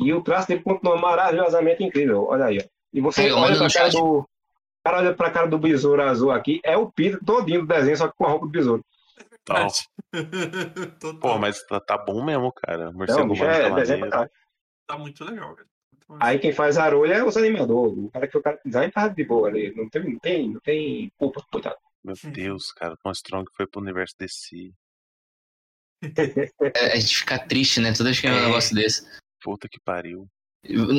e 0.00 0.12
o 0.12 0.22
traço 0.22 0.48
dele 0.48 0.62
continua 0.62 0.96
maravilhosamente 0.96 1.84
incrível. 1.84 2.24
Olha 2.24 2.46
aí. 2.46 2.58
Ó. 2.58 2.68
E 2.92 3.00
você 3.00 3.28
é, 3.28 3.32
olha 3.32 3.56
pra 3.56 3.70
cara 3.70 3.90
do. 3.90 4.28
cara 4.84 4.98
olha 4.98 5.14
pra 5.14 5.30
cara 5.30 5.46
do 5.46 5.58
besouro 5.58 6.02
azul 6.02 6.30
aqui, 6.30 6.60
é 6.64 6.76
o 6.76 6.90
Peter 6.90 7.20
todinho 7.24 7.60
do 7.60 7.66
desenho, 7.66 7.96
só 7.96 8.08
que 8.08 8.16
com 8.16 8.26
a 8.26 8.30
roupa 8.30 8.46
do 8.46 8.52
besouro. 8.52 8.84
Total. 9.44 9.68
Pô, 11.20 11.38
mas 11.38 11.62
tá, 11.64 11.80
tá, 11.80 11.98
bom 11.98 12.24
mesmo, 12.24 12.52
cara. 12.52 12.92
Morcego 12.92 13.34
Não, 13.34 13.44
é, 13.44 13.74
desenho 13.74 14.08
tá. 14.08 14.28
tá 14.86 14.98
muito 14.98 15.24
legal, 15.24 15.54
cara. 15.54 15.68
Aí 16.18 16.38
quem 16.38 16.52
faz 16.52 16.76
a 16.76 16.84
arolha 16.84 17.14
é 17.14 17.24
os 17.24 17.36
animadores. 17.36 17.96
O 17.96 18.10
cara 18.10 18.26
que 18.26 18.36
o 18.36 18.42
cara 18.42 18.60
design 18.64 18.92
tá 18.92 19.06
de 19.06 19.24
boa 19.24 19.48
ali. 19.48 19.72
Não 19.76 19.88
tem, 19.88 20.02
não 20.02 20.18
tem, 20.18 20.50
não 20.50 20.60
tem 20.60 21.12
culpa, 21.16 21.44
coitado. 21.50 21.76
Meu 22.02 22.16
Deus, 22.32 22.72
cara, 22.72 22.96
Tom 23.02 23.12
Strong 23.12 23.48
foi 23.56 23.66
pro 23.66 23.80
universo 23.80 24.14
DC. 24.18 24.72
É, 26.74 26.92
a 26.92 26.96
gente 26.96 27.18
fica 27.18 27.38
triste, 27.38 27.78
né? 27.80 27.92
Toda 27.92 28.04
vez 28.04 28.20
que 28.20 28.26
é 28.26 28.32
um 28.32 28.46
negócio 28.46 28.74
desse. 28.74 29.06
Puta 29.42 29.68
que 29.68 29.80
pariu. 29.80 30.28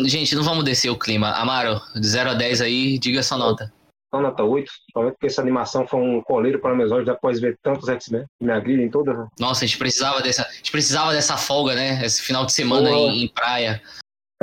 Gente, 0.06 0.36
não 0.36 0.44
vamos 0.44 0.64
descer 0.64 0.90
o 0.90 0.98
clima. 0.98 1.32
Amaro, 1.34 1.80
de 1.96 2.08
0 2.08 2.32
a 2.32 2.34
10 2.34 2.62
aí, 2.62 2.98
diga 2.98 3.22
sua 3.22 3.38
nota. 3.38 3.72
Então, 4.08 4.22
nota 4.22 4.44
8, 4.44 4.70
somente 4.92 5.14
porque 5.14 5.28
essa 5.28 5.42
animação 5.42 5.88
foi 5.88 6.02
um 6.02 6.22
coleiro 6.22 6.60
para 6.60 6.76
meus 6.76 6.92
olhos 6.92 7.08
após 7.08 7.40
ver 7.40 7.58
tantos 7.64 7.88
X-Men. 7.88 8.26
Me 8.42 8.52
agridem 8.52 8.90
todas. 8.90 9.16
Nossa, 9.40 9.64
a 9.64 9.68
gente 9.68 9.78
precisava 9.78 10.22
dessa. 10.22 10.44
A 10.44 10.52
gente 10.52 10.72
precisava 10.72 11.14
dessa 11.14 11.38
folga, 11.38 11.76
né? 11.76 12.04
Esse 12.04 12.22
final 12.22 12.46
de 12.46 12.52
semana 12.52 12.90
em, 12.90 13.24
em, 13.24 13.28
praia. 13.30 13.82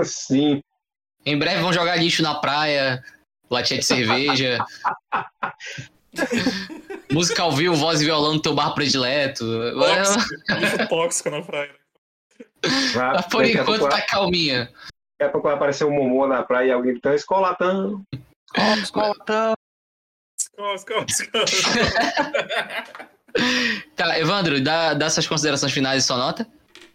Sim. 0.03 0.63
Em 1.27 1.39
breve 1.39 1.61
vão 1.61 1.73
jogar 1.73 1.97
lixo 1.97 2.23
na 2.23 2.37
praia, 2.37 3.03
latinha 3.51 3.79
de 3.79 3.85
cerveja. 3.85 4.59
Música 7.13 7.43
ao 7.43 7.53
vivo, 7.53 7.75
voz 7.75 8.01
e 8.01 8.07
violão 8.07 8.35
no 8.35 8.41
teu 8.41 8.55
bar 8.55 8.71
predileto. 8.71 9.45
Tóxico, 9.75 10.89
tóxico 10.89 11.31
na 11.31 11.43
praia. 11.43 11.78
Mas 12.95 13.27
por 13.27 13.45
enquanto 13.45 13.89
tá 13.89 14.01
calminha. 14.03 14.73
Daqui 15.19 15.29
a 15.29 15.31
pouco 15.31 15.49
vai 15.49 15.57
aparecer 15.57 15.85
um 15.85 15.91
Momô 15.91 16.27
na 16.27 16.43
praia 16.43 16.69
e 16.69 16.73
alguém 16.73 16.93
gritando 16.93 17.17
escolatão. 17.17 18.03
Escolatão. 18.81 19.55
Escola, 20.39 20.75
escola, 20.75 21.07
escola. 21.09 21.45
tá, 23.97 24.19
Evandro, 24.19 24.61
dá, 24.61 24.95
dá 24.95 25.11
suas 25.11 25.27
considerações 25.27 25.73
finais 25.73 26.05
e 26.05 26.07
sua 26.07 26.17
nota? 26.17 26.47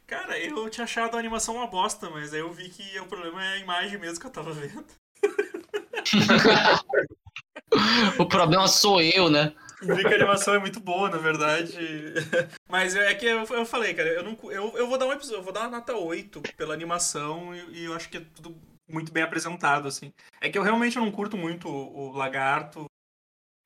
Cara, 0.07 0.37
eu 0.37 0.69
tinha 0.69 0.83
achado 0.83 1.15
a 1.15 1.19
animação 1.19 1.55
uma 1.55 1.67
bosta, 1.67 2.09
mas 2.09 2.33
aí 2.33 2.39
eu 2.39 2.51
vi 2.51 2.69
que 2.69 2.99
o 2.99 3.05
problema 3.05 3.43
é 3.43 3.53
a 3.53 3.57
imagem 3.57 3.97
mesmo 3.97 4.19
que 4.19 4.27
eu 4.27 4.31
tava 4.31 4.53
vendo. 4.53 4.85
o 8.19 8.25
problema 8.25 8.67
sou 8.67 9.01
eu, 9.01 9.29
né? 9.29 9.53
Vi 9.83 10.03
que 10.03 10.13
a 10.13 10.15
animação 10.15 10.53
é 10.53 10.59
muito 10.59 10.79
boa, 10.79 11.09
na 11.09 11.17
verdade. 11.17 11.73
Mas 12.69 12.95
é 12.95 13.13
que 13.13 13.25
eu, 13.25 13.43
eu 13.43 13.65
falei, 13.65 13.93
cara, 13.93 14.09
eu, 14.09 14.23
não, 14.23 14.37
eu, 14.51 14.77
eu 14.77 14.87
vou 14.87 14.97
dar 14.97 15.05
um 15.05 15.13
episódio, 15.13 15.39
eu 15.39 15.43
vou 15.43 15.53
dar 15.53 15.61
uma 15.61 15.77
nota 15.77 15.95
8 15.95 16.41
pela 16.55 16.73
animação 16.73 17.53
e, 17.55 17.81
e, 17.81 17.83
eu 17.85 17.93
acho 17.93 18.09
que 18.09 18.17
é 18.17 18.25
tudo 18.35 18.55
muito 18.89 19.11
bem 19.11 19.23
apresentado, 19.23 19.87
assim. 19.87 20.13
É 20.41 20.49
que 20.49 20.57
eu 20.57 20.63
realmente 20.63 20.97
não 20.97 21.11
curto 21.11 21.37
muito 21.37 21.67
o, 21.67 22.09
o 22.09 22.11
Lagarto. 22.11 22.85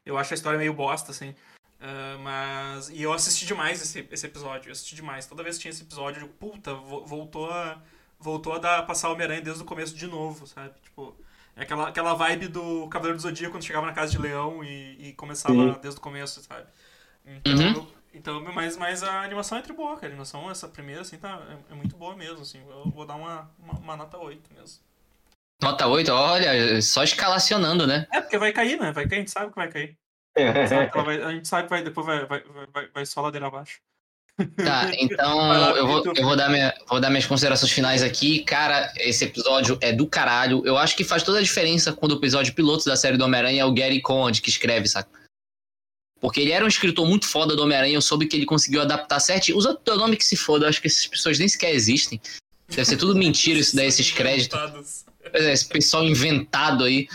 Eu 0.06 0.18
acho 0.18 0.34
a 0.34 0.36
história 0.36 0.60
meio 0.60 0.74
bosta, 0.74 1.12
assim. 1.12 1.36
Uh, 1.80 2.20
mas. 2.20 2.90
E 2.90 3.02
eu 3.04 3.14
assisti 3.14 3.46
demais 3.46 3.82
esse, 3.82 4.08
esse 4.12 4.26
episódio. 4.26 4.70
Eu 4.70 4.72
assisti 4.72 4.96
demais. 4.96 5.26
Toda 5.26 5.44
vez 5.44 5.58
que 5.58 5.64
tinha 5.64 5.72
esse 5.72 5.84
episódio, 5.84 6.22
eu, 6.22 6.28
puta, 6.28 6.74
voltou 6.74 7.52
a. 7.52 7.82
Voltou 8.20 8.54
a 8.54 8.58
dar, 8.58 8.84
passar 8.88 9.10
Homem-Aranha 9.10 9.42
desde 9.42 9.62
o 9.62 9.66
começo 9.66 9.96
de 9.96 10.08
novo, 10.08 10.48
sabe? 10.48 10.74
Tipo. 10.82 11.16
É 11.58 11.64
aquela, 11.64 11.90
aquela 11.90 12.14
vibe 12.14 12.48
do 12.48 12.88
Cavaleiro 12.88 13.18
do 13.18 13.22
Zodíaco 13.22 13.54
quando 13.56 13.64
chegava 13.64 13.86
na 13.86 13.94
casa 13.94 14.12
de 14.12 14.18
Leão 14.20 14.64
e, 14.64 15.10
e 15.10 15.14
começava 15.14 15.56
Sim. 15.56 15.80
desde 15.82 16.00
o 16.00 16.04
começo, 16.04 16.42
sabe? 16.44 16.68
Então, 17.26 17.54
Uhum. 17.54 17.74
eu- 17.74 17.88
então 18.14 18.44
mas, 18.54 18.78
mas 18.78 19.04
a 19.04 19.24
animação 19.24 19.58
é 19.58 19.62
tri 19.62 19.74
boa, 19.74 19.96
cara. 19.96 20.08
A 20.08 20.10
animação, 20.10 20.50
essa 20.50 20.68
primeira, 20.68 21.02
assim, 21.02 21.18
tá, 21.18 21.42
é, 21.70 21.74
é 21.74 21.76
muito 21.76 21.98
boa 21.98 22.16
mesmo, 22.16 22.42
assim. 22.42 22.62
Eu 22.70 22.92
vou 22.92 23.06
dar 23.06 23.16
uma, 23.16 23.52
uma, 23.60 23.74
uma 23.74 23.98
nota 23.98 24.18
8 24.18 24.54
mesmo. 24.54 24.80
Nota 25.62 25.88
8, 25.88 26.12
olha, 26.12 26.82
só 26.82 27.04
escalacionando, 27.04 27.88
né? 27.88 28.08
É, 28.14 28.22
porque 28.22 28.38
vai 28.38 28.54
cair, 28.54 28.80
né? 28.80 28.92
Vai 28.92 29.08
cair, 29.08 29.18
a 29.18 29.20
gente 29.22 29.32
sabe 29.32 29.50
que 29.50 29.56
vai 29.56 29.70
cair. 29.70 29.98
A 30.38 31.32
gente 31.32 31.48
sabe 31.48 31.64
que 31.64 31.70
vai, 31.72 31.84
depois 31.84 32.06
vai, 32.06 32.26
vai, 32.28 32.44
vai, 32.44 32.68
vai, 32.68 32.88
vai 32.90 33.06
só 33.08 33.22
ladeira 33.22 33.48
abaixo. 33.48 33.82
Tá, 34.56 34.92
então 35.00 35.38
lá, 35.38 35.72
eu 35.72 35.88
vou, 35.88 36.04
eu 36.16 36.24
vou, 36.24 36.36
dar 36.36 36.50
minha, 36.50 36.74
vou 36.88 37.00
dar 37.00 37.10
minhas 37.10 37.26
considerações 37.26 37.72
finais 37.72 38.04
aqui. 38.04 38.44
Cara, 38.44 38.92
esse 38.98 39.26
episódio 39.26 39.78
é 39.82 39.92
do 39.92 40.08
caralho. 40.08 40.62
Eu 40.66 40.78
acho 40.78 40.96
que 40.96 41.04
faz 41.04 41.24
toda 41.24 41.40
a 41.40 41.44
diferença 41.44 41.92
quando 41.92 42.14
o 42.14 42.18
episódio 42.18 42.54
piloto 42.54 42.86
da 42.86 42.96
série 42.96 43.18
do 43.18 43.24
Homem-Aranha 43.24 43.62
é 43.62 43.66
o 43.66 43.74
Gary 43.74 44.02
Conde 44.02 44.42
que 44.42 44.50
escreve, 44.50 44.88
saca? 44.88 45.10
Porque 46.20 46.42
ele 46.42 46.52
era 46.52 46.66
um 46.66 46.68
escritor 46.68 47.08
muito 47.08 47.28
foda 47.28 47.56
do 47.56 47.64
Homem-Aranha, 47.64 47.96
eu 47.96 48.02
soube 48.02 48.28
que 48.28 48.36
ele 48.36 48.46
conseguiu 48.46 48.82
adaptar 48.82 49.20
certinho. 49.20 49.58
Usa 49.58 49.72
o 49.72 49.76
teu 49.76 49.98
nome 49.98 50.18
que 50.18 50.26
se 50.26 50.36
foda, 50.36 50.66
eu 50.66 50.70
acho 50.70 50.82
que 50.82 50.88
essas 50.88 51.06
pessoas 51.06 51.38
nem 51.38 51.48
sequer 51.48 51.74
existem. 51.74 52.20
Deve 52.68 52.86
ser 52.86 52.98
tudo 52.98 53.16
mentira 53.16 53.60
isso 53.60 53.76
daí, 53.76 53.88
esses 53.88 54.12
créditos. 54.12 55.06
É, 55.34 55.54
esse 55.54 55.66
pessoal 55.66 56.04
inventado 56.04 56.84
aí. 56.84 57.08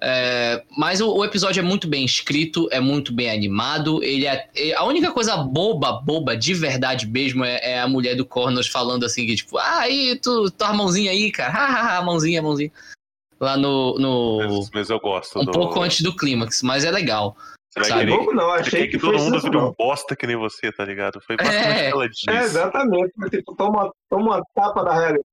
É, 0.00 0.62
mas 0.76 1.00
o, 1.00 1.10
o 1.10 1.24
episódio 1.24 1.60
é 1.60 1.62
muito 1.62 1.88
bem 1.88 2.04
escrito, 2.04 2.68
é 2.70 2.78
muito 2.80 3.12
bem 3.14 3.30
animado. 3.30 4.02
Ele 4.02 4.26
é, 4.26 4.46
é- 4.54 4.74
a 4.74 4.84
única 4.84 5.10
coisa 5.10 5.36
boba, 5.38 5.92
boba, 5.92 6.36
de 6.36 6.52
verdade 6.52 7.06
mesmo, 7.06 7.44
é, 7.44 7.58
é 7.62 7.80
a 7.80 7.88
mulher 7.88 8.14
do 8.14 8.24
Cornos 8.26 8.66
falando 8.66 9.04
assim, 9.06 9.26
que 9.26 9.34
tipo, 9.36 9.56
ah, 9.56 9.80
aí, 9.80 10.18
tu, 10.22 10.50
tua 10.50 10.74
mãozinha 10.74 11.10
aí, 11.10 11.30
cara. 11.32 12.02
Mãozinha, 12.02 12.42
mãozinha. 12.42 12.70
Lá 13.40 13.56
no. 13.56 13.98
no 13.98 14.38
Mas, 14.38 14.70
mas 14.72 14.90
eu 14.90 15.00
gosto 15.00 15.38
um 15.40 15.44
do. 15.44 15.52
pouco 15.52 15.80
antes 15.80 16.00
do 16.00 16.14
clímax, 16.14 16.62
mas 16.62 16.84
é 16.84 16.90
legal. 16.90 17.36
Você 17.70 17.84
sabe? 17.84 18.00
querer, 18.06 18.16
Pouco 18.16 18.34
não, 18.34 18.50
achei 18.52 18.86
que 18.86 18.92
que 18.92 18.98
todo 18.98 19.18
foi 19.18 19.22
mundo 19.22 19.40
vire 19.40 19.56
um 19.58 19.74
bosta 19.78 20.16
que 20.16 20.26
nem 20.26 20.36
você, 20.36 20.72
tá 20.72 20.82
ligado? 20.84 21.20
Foi 21.20 21.36
basicamente 21.76 21.78
É. 21.80 21.82
o 21.82 21.86
que 21.88 21.92
ela 21.92 22.08
disse. 22.08 22.30
É, 22.30 22.38
exatamente. 22.42 23.12
Tipo, 23.30 23.54
toma, 23.54 23.92
toma 24.08 24.36
uma 24.36 24.42
tapa 24.54 24.82
da 24.82 24.92
realidade. 24.94 25.24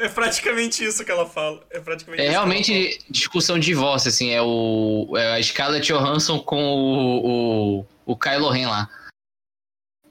É 0.00 0.08
praticamente 0.08 0.84
isso 0.84 1.04
que 1.04 1.10
ela 1.10 1.26
fala. 1.26 1.64
É 1.70 1.80
praticamente 1.80 2.22
É 2.22 2.30
realmente 2.30 2.98
discussão 3.08 3.58
de 3.58 3.66
divórcio, 3.66 4.08
assim, 4.08 4.30
é 4.30 4.42
o. 4.42 5.14
É 5.16 5.36
a 5.36 5.42
Scarlett 5.42 5.86
Johansson 5.86 6.38
com 6.40 6.62
o. 6.62 7.80
o, 7.80 7.86
o 8.06 8.16
Kylo 8.16 8.50
Ren 8.50 8.66
lá. 8.68 8.88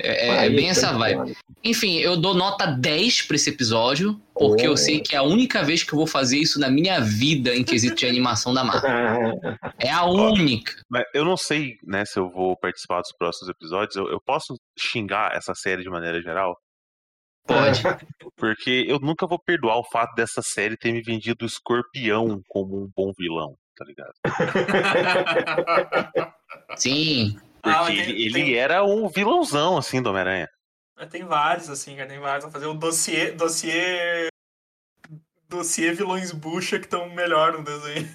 É, 0.02 0.46
é 0.46 0.50
bem 0.50 0.70
essa 0.70 0.94
vibe. 0.94 1.36
Enfim, 1.62 1.98
eu 1.98 2.16
dou 2.16 2.34
nota 2.34 2.66
10 2.66 3.24
pra 3.24 3.36
esse 3.36 3.50
episódio, 3.50 4.20
porque 4.34 4.66
Oh. 4.66 4.72
eu 4.72 4.78
sei 4.78 5.02
que 5.02 5.14
é 5.14 5.18
a 5.18 5.24
única 5.24 5.62
vez 5.62 5.84
que 5.84 5.94
eu 5.94 5.98
vou 5.98 6.08
fazer 6.08 6.38
isso 6.38 6.58
na 6.58 6.70
minha 6.70 7.02
vida 7.02 7.54
em 7.54 7.66
quesito 7.66 7.96
de 7.96 8.06
animação 8.06 8.54
da 8.54 8.64
Marvel. 8.64 8.90
É 9.78 9.92
a 9.92 10.06
única. 10.06 10.74
Mas 10.90 11.04
eu 11.14 11.26
não 11.26 11.36
sei, 11.36 11.76
né, 11.84 12.06
se 12.06 12.18
eu 12.18 12.30
vou 12.30 12.56
participar 12.58 13.02
dos 13.02 13.12
próximos 13.12 13.50
episódios. 13.50 13.96
Eu, 13.96 14.10
eu 14.10 14.22
posso 14.22 14.56
xingar 14.78 15.36
essa 15.36 15.54
série 15.54 15.84
de 15.84 15.90
maneira 15.90 16.22
geral? 16.22 16.58
Pode. 17.50 17.82
Porque 18.38 18.86
eu 18.88 19.00
nunca 19.00 19.28
vou 19.28 19.40
perdoar 19.40 19.78
o 19.78 19.84
fato 19.84 20.14
dessa 20.16 20.42
série 20.42 20.78
ter 20.78 20.92
me 20.92 21.02
vendido 21.02 21.44
o 21.44 21.48
escorpião 21.48 22.42
como 22.48 22.84
um 22.84 22.90
bom 22.96 23.12
vilão, 23.18 23.56
tá 23.76 23.86
ligado? 23.86 24.14
Sim. 26.78 27.38
Porque 27.62 27.78
Ah, 27.78 27.86
tem- 27.86 28.00
ele, 28.00 28.34
tem- 28.34 28.56
era 28.56 28.84
um 28.86 29.08
vilãozão, 29.10 29.78
assim, 29.78 30.02
do 30.02 30.10
Homem-Aranha. 30.10 30.48
Mas 30.98 31.10
Tem 31.10 31.24
vários, 31.26 31.70
assim, 31.70 31.96
cara. 31.96 32.08
Tem 32.10 32.20
vários. 32.20 32.44
Vão 32.44 32.52
fazer 32.52 32.66
o 32.68 32.74
dossiê. 32.74 33.32
Dossiê. 33.32 34.28
Dossiê 35.50 35.92
vilões 35.94 36.32
bucha 36.32 36.78
que 36.78 36.86
estão 36.86 37.10
melhor 37.10 37.54
no 37.54 37.64
desenho. 37.64 38.08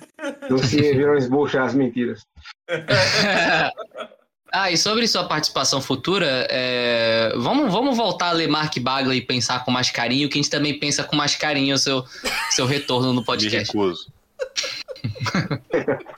Se 0.69 0.77
viram 0.95 1.17
esbochar 1.17 1.65
as 1.67 1.75
mentiras. 1.75 2.23
ah, 4.55 4.71
e 4.71 4.79
sobre 4.79 5.09
sua 5.09 5.25
participação 5.25 5.81
futura, 5.81 6.47
é, 6.49 7.33
vamos, 7.37 7.73
vamos 7.73 7.97
voltar 7.97 8.29
a 8.29 8.33
ler 8.33 8.49
Mark 8.49 8.79
Bagley 8.79 9.19
e 9.19 9.21
pensar 9.21 9.65
com 9.65 9.73
mais 9.73 9.91
carinho, 9.91 10.29
que 10.29 10.39
a 10.39 10.41
gente 10.41 10.51
também 10.51 10.79
pensa 10.79 11.03
com 11.03 11.17
mais 11.17 11.35
carinho 11.35 11.75
o 11.75 11.79
seu, 11.79 12.05
seu 12.51 12.65
retorno 12.65 13.13
no 13.13 13.21
Me 13.21 13.27
podcast. 13.27 13.67
recuso. 13.67 14.07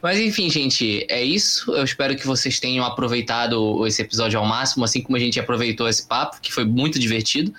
Mas 0.00 0.20
enfim, 0.20 0.48
gente, 0.48 1.04
é 1.08 1.20
isso. 1.20 1.72
Eu 1.72 1.82
espero 1.82 2.14
que 2.14 2.24
vocês 2.24 2.60
tenham 2.60 2.84
aproveitado 2.84 3.84
esse 3.88 4.00
episódio 4.00 4.38
ao 4.38 4.46
máximo, 4.46 4.84
assim 4.84 5.02
como 5.02 5.16
a 5.16 5.20
gente 5.20 5.40
aproveitou 5.40 5.88
esse 5.88 6.06
papo, 6.06 6.40
que 6.40 6.52
foi 6.52 6.64
muito 6.64 6.96
divertido. 6.96 7.52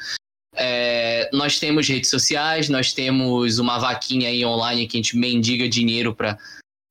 É, 0.55 1.29
nós 1.33 1.59
temos 1.59 1.89
redes 1.89 2.09
sociais, 2.09 2.69
nós 2.69 2.93
temos 2.93 3.59
uma 3.59 3.77
vaquinha 3.77 4.29
aí 4.29 4.45
online 4.45 4.87
que 4.87 4.95
a 4.95 4.99
gente 4.99 5.17
mendiga 5.17 5.67
dinheiro 5.67 6.15
para 6.15 6.37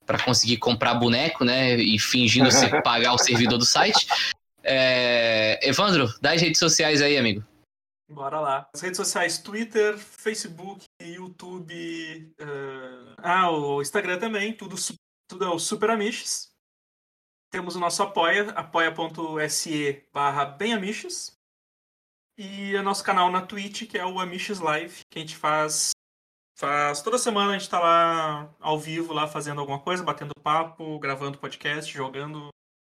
para 0.07 0.23
conseguir 0.23 0.59
comprar 0.59 0.95
boneco, 0.95 1.45
né? 1.45 1.77
E 1.77 1.99
fingindo 1.99 2.51
ser, 2.51 2.71
pagar 2.83 3.13
o 3.13 3.19
servidor 3.19 3.59
do 3.59 3.65
site. 3.67 4.07
É, 4.63 5.61
Evandro, 5.63 6.09
dá 6.21 6.33
as 6.33 6.41
redes 6.41 6.59
sociais 6.59 7.03
aí, 7.03 7.17
amigo. 7.17 7.45
Bora 8.09 8.41
lá. 8.41 8.69
As 8.73 8.81
redes 8.81 8.97
sociais, 8.97 9.39
Twitter, 9.39 9.99
Facebook, 9.99 10.85
YouTube. 11.03 12.33
eh, 12.39 13.15
Ah, 13.19 13.51
o 13.51 13.83
Instagram 13.83 14.19
também, 14.19 14.53
tudo, 14.53 14.77
tudo 15.29 15.45
é 15.45 15.49
o 15.49 15.59
Super 15.59 15.91
Amiches. 15.91 16.49
Temos 17.51 17.75
o 17.75 17.81
nosso 17.81 18.03
apoia, 18.03 18.51
apoia.se 18.51 20.05
barra 20.13 20.45
benamiches. 20.45 21.33
E 22.39 22.77
o 22.77 22.83
nosso 22.83 23.03
canal 23.03 23.31
na 23.31 23.41
Twitch, 23.41 23.89
que 23.89 23.99
é 23.99 24.05
o 24.05 24.21
Amiches 24.21 24.61
Live, 24.61 25.01
que 25.11 25.19
a 25.19 25.23
gente 25.23 25.37
faz. 25.37 25.91
Faz 26.57 27.03
toda 27.03 27.19
semana 27.19 27.51
a 27.51 27.59
gente 27.59 27.69
tá 27.69 27.79
lá 27.79 28.51
ao 28.59 28.79
vivo, 28.79 29.13
lá 29.13 29.29
fazendo 29.29 29.61
alguma 29.61 29.79
coisa, 29.79 30.03
batendo 30.03 30.33
papo, 30.43 30.99
gravando 30.99 31.37
podcast, 31.37 31.93
jogando, 31.93 32.49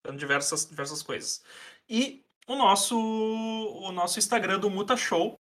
fazendo 0.05 0.18
diversas, 0.18 0.66
diversas 0.68 1.01
coisas. 1.01 1.44
E 1.89 2.24
o 2.48 2.56
nosso 2.56 2.98
o 2.98 3.93
nosso 3.93 4.18
Instagram 4.18 4.59
do 4.59 4.68
Muta 4.68 4.97
Show, 4.97 5.36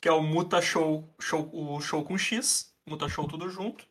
que 0.00 0.08
é 0.08 0.12
o 0.12 0.22
Muta 0.22 0.62
Show, 0.62 1.06
show 1.20 1.50
o 1.52 1.78
show 1.82 2.02
com 2.02 2.16
X, 2.16 2.74
Muta 2.88 3.10
Show 3.10 3.28
tudo 3.28 3.50
junto. 3.50 3.86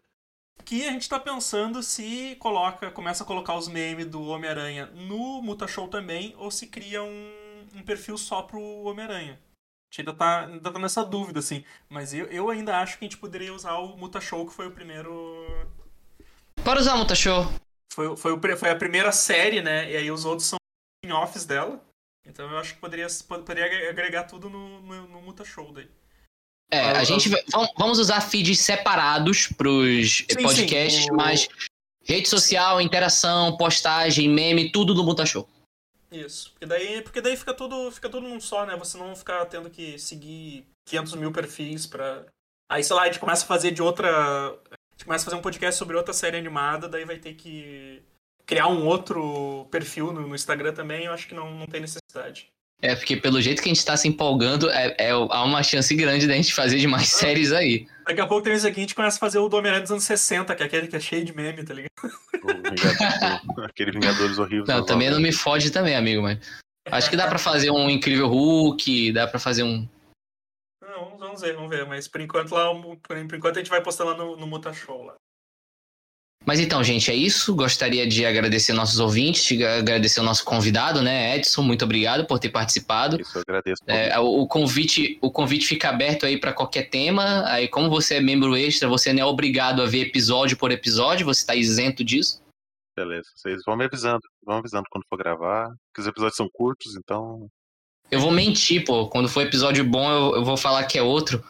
Que 0.65 0.87
a 0.87 0.91
gente 0.91 1.07
tá 1.07 1.19
pensando 1.19 1.83
se 1.83 2.35
coloca, 2.39 2.89
começa 2.89 3.23
a 3.23 3.27
colocar 3.27 3.55
os 3.55 3.67
memes 3.67 4.07
do 4.07 4.23
Homem-Aranha 4.23 4.87
no 4.87 5.43
Muta 5.43 5.67
Show 5.67 5.87
também, 5.87 6.33
ou 6.39 6.49
se 6.49 6.65
cria 6.65 7.03
um, 7.03 7.67
um 7.75 7.83
perfil 7.83 8.17
só 8.17 8.41
pro 8.41 8.59
Homem-Aranha. 8.59 9.39
A 9.89 9.95
gente 9.95 10.01
ainda 10.07 10.13
tá, 10.13 10.45
ainda 10.45 10.71
tá 10.71 10.79
nessa 10.79 11.03
dúvida, 11.03 11.39
assim. 11.39 11.63
Mas 11.89 12.13
eu, 12.13 12.25
eu 12.27 12.49
ainda 12.49 12.77
acho 12.79 12.97
que 12.99 13.05
a 13.05 13.07
gente 13.07 13.17
poderia 13.17 13.51
usar 13.53 13.73
o 13.79 13.97
Muta 13.97 14.21
Show, 14.21 14.45
que 14.45 14.53
foi 14.53 14.67
o 14.67 14.71
primeiro. 14.71 15.67
Bora 16.63 16.79
usar, 16.79 16.95
Muta 16.95 17.15
Show. 17.15 17.45
Foi, 17.91 18.15
foi, 18.15 18.31
o 18.33 18.57
foi 18.57 18.69
a 18.69 18.75
primeira 18.75 19.11
série, 19.11 19.61
né? 19.63 19.91
E 19.91 19.97
aí 19.97 20.11
os 20.11 20.25
outros 20.25 20.47
são 20.47 20.57
spin-offs 21.03 21.43
dela. 21.45 21.83
Então 22.27 22.47
eu 22.51 22.59
acho 22.59 22.75
que 22.75 22.79
poderia, 22.79 23.07
poderia 23.27 23.89
agregar 23.89 24.25
tudo 24.25 24.47
no, 24.47 24.79
no, 24.81 25.07
no 25.07 25.21
Muta 25.23 25.43
Show 25.43 25.71
daí. 25.73 25.89
É, 26.71 26.81
Ah, 26.81 26.99
a 26.99 27.03
gente 27.03 27.27
vai, 27.29 27.43
vamos- 27.75 27.97
usar 27.97 28.21
feeds 28.21 28.59
separados 28.59 29.47
pros 29.47 30.17
Sim, 30.29 30.43
podcasts, 30.43 31.05
sim, 31.05 31.11
o- 31.11 31.15
mas 31.15 31.47
rede 32.03 32.29
social, 32.29 32.79
interação, 32.79 33.57
postagem, 33.57 34.29
meme, 34.29 34.71
tudo 34.71 34.93
no 34.93 35.03
Muta 35.03 35.25
Show. 35.25 35.49
Isso. 36.11 36.51
Porque 36.51 36.65
daí, 36.65 37.01
porque 37.01 37.21
daí 37.21 37.37
fica 37.37 37.53
tudo 37.53 37.91
fica 37.91 38.09
tudo 38.09 38.27
num 38.27 38.39
só, 38.39 38.65
né? 38.65 38.75
Você 38.77 38.97
não 38.97 39.15
ficar 39.15 39.45
tendo 39.45 39.69
que 39.69 39.97
seguir 39.99 40.65
500 40.85 41.15
mil 41.15 41.31
perfis 41.31 41.85
pra. 41.85 42.25
Aí, 42.71 42.83
sei 42.83 42.95
lá, 42.95 43.03
a 43.03 43.05
gente 43.05 43.19
começa 43.19 43.43
a 43.43 43.47
fazer 43.47 43.71
de 43.71 43.81
outra. 43.81 44.09
A 44.09 44.75
gente 44.91 45.05
começa 45.05 45.23
a 45.23 45.25
fazer 45.25 45.37
um 45.37 45.41
podcast 45.41 45.77
sobre 45.77 45.95
outra 45.95 46.13
série 46.13 46.37
animada, 46.37 46.89
daí 46.89 47.05
vai 47.05 47.17
ter 47.17 47.33
que 47.35 48.03
criar 48.45 48.67
um 48.67 48.85
outro 48.85 49.67
perfil 49.69 50.11
no, 50.11 50.27
no 50.27 50.35
Instagram 50.35 50.73
também. 50.73 51.05
Eu 51.05 51.13
acho 51.13 51.27
que 51.27 51.35
não, 51.35 51.51
não 51.51 51.67
tem 51.67 51.81
necessidade. 51.81 52.51
É, 52.81 52.95
porque 52.95 53.17
pelo 53.17 53.41
jeito 53.41 53.61
que 53.61 53.69
a 53.69 53.73
gente 53.73 53.83
tá 53.85 53.97
se 53.97 54.07
empolgando, 54.07 54.69
é, 54.69 54.95
é- 54.97 55.09
há 55.11 55.43
uma 55.43 55.61
chance 55.61 55.93
grande 55.95 56.25
da 56.27 56.33
gente 56.33 56.53
fazer 56.53 56.77
de 56.77 56.87
mais 56.87 57.09
séries 57.11 57.51
aí. 57.51 57.87
Daqui 58.07 58.21
a 58.21 58.25
pouco 58.27 58.43
tem 58.43 58.53
isso 58.53 58.65
aqui, 58.67 58.79
a 58.79 58.83
gente 58.83 58.95
começa 58.95 59.17
a 59.17 59.19
fazer 59.19 59.37
o 59.37 59.49
do 59.49 59.57
Homem-Aranha 59.57 59.81
dos 59.83 59.91
anos 59.91 60.03
60, 60.05 60.55
que 60.55 60.63
é 60.63 60.65
aquele 60.65 60.87
que 60.87 60.95
é 60.95 60.99
cheio 60.99 61.25
de 61.25 61.35
meme, 61.35 61.63
tá 61.63 61.73
ligado? 61.73 61.89
Vingador- 62.41 63.65
aquele 63.65 63.91
Vingadores 63.91 64.37
horrível. 64.39 64.65
Não, 64.67 64.85
também 64.85 65.09
não 65.09 65.19
me 65.19 65.31
fode 65.31 65.71
também, 65.71 65.95
amigo, 65.95 66.21
mas 66.21 66.39
acho 66.89 67.09
que 67.09 67.17
dá 67.17 67.27
pra 67.27 67.37
fazer 67.37 67.69
um 67.69 67.89
incrível 67.89 68.27
Hulk, 68.27 69.11
dá 69.11 69.27
pra 69.27 69.39
fazer 69.39 69.63
um 69.63 69.87
Não, 70.81 71.17
vamos- 71.17 71.41
ver, 71.41 71.53
vamos 71.55 71.69
ver. 71.69 71.85
Mas 71.85 72.07
por 72.07 72.21
enquanto 72.21 72.51
lá, 72.53 72.65
por 73.03 73.17
enquanto 73.17 73.57
a 73.57 73.59
gente 73.59 73.69
vai 73.69 73.81
postar 73.83 74.05
lá 74.05 74.15
no, 74.15 74.35
no 74.37 74.47
Muta 74.47 74.73
Show 74.73 75.03
lá. 75.03 75.15
Mas 76.49 76.59
então, 76.59 76.83
gente, 76.83 77.11
é 77.11 77.13
isso. 77.13 77.55
Gostaria 77.55 78.07
de 78.07 78.25
agradecer 78.25 78.73
nossos 78.73 78.99
ouvintes, 78.99 79.45
de 79.45 79.63
agradecer 79.63 80.19
o 80.19 80.23
nosso 80.23 80.43
convidado, 80.43 80.99
né, 80.99 81.35
Edson. 81.35 81.61
Muito 81.61 81.85
obrigado 81.85 82.25
por 82.25 82.39
ter 82.39 82.49
participado. 82.49 83.21
Isso, 83.21 83.37
eu 83.37 83.43
agradeço. 83.47 83.83
É, 83.85 84.17
o, 84.17 84.47
convite, 84.47 85.19
o 85.21 85.29
convite 85.29 85.67
fica 85.67 85.89
aberto 85.89 86.25
aí 86.25 86.39
para 86.39 86.51
qualquer 86.51 86.89
tema. 86.89 87.43
Aí, 87.45 87.67
como 87.67 87.87
você 87.87 88.15
é 88.15 88.19
membro 88.19 88.57
extra, 88.57 88.89
você 88.89 89.13
não 89.13 89.21
é 89.21 89.25
obrigado 89.25 89.83
a 89.83 89.85
ver 89.85 90.07
episódio 90.07 90.57
por 90.57 90.71
episódio, 90.71 91.23
você 91.23 91.41
está 91.41 91.53
isento 91.53 92.03
disso. 92.03 92.41
Beleza. 92.97 93.29
Vocês 93.35 93.61
vão 93.63 93.77
me 93.77 93.85
avisando. 93.85 94.23
Vão 94.43 94.57
avisando 94.57 94.85
quando 94.89 95.05
for 95.07 95.17
gravar. 95.19 95.67
Porque 95.67 96.01
os 96.01 96.07
episódios 96.07 96.35
são 96.35 96.49
curtos, 96.51 96.95
então. 96.95 97.47
Eu 98.09 98.21
vou 98.21 98.31
mentir, 98.31 98.83
pô. 98.85 99.07
Quando 99.07 99.29
for 99.29 99.41
episódio 99.41 99.85
bom, 99.85 100.11
eu, 100.11 100.37
eu 100.37 100.43
vou 100.43 100.57
falar 100.57 100.83
que 100.85 100.97
é 100.97 101.03
outro. 101.03 101.43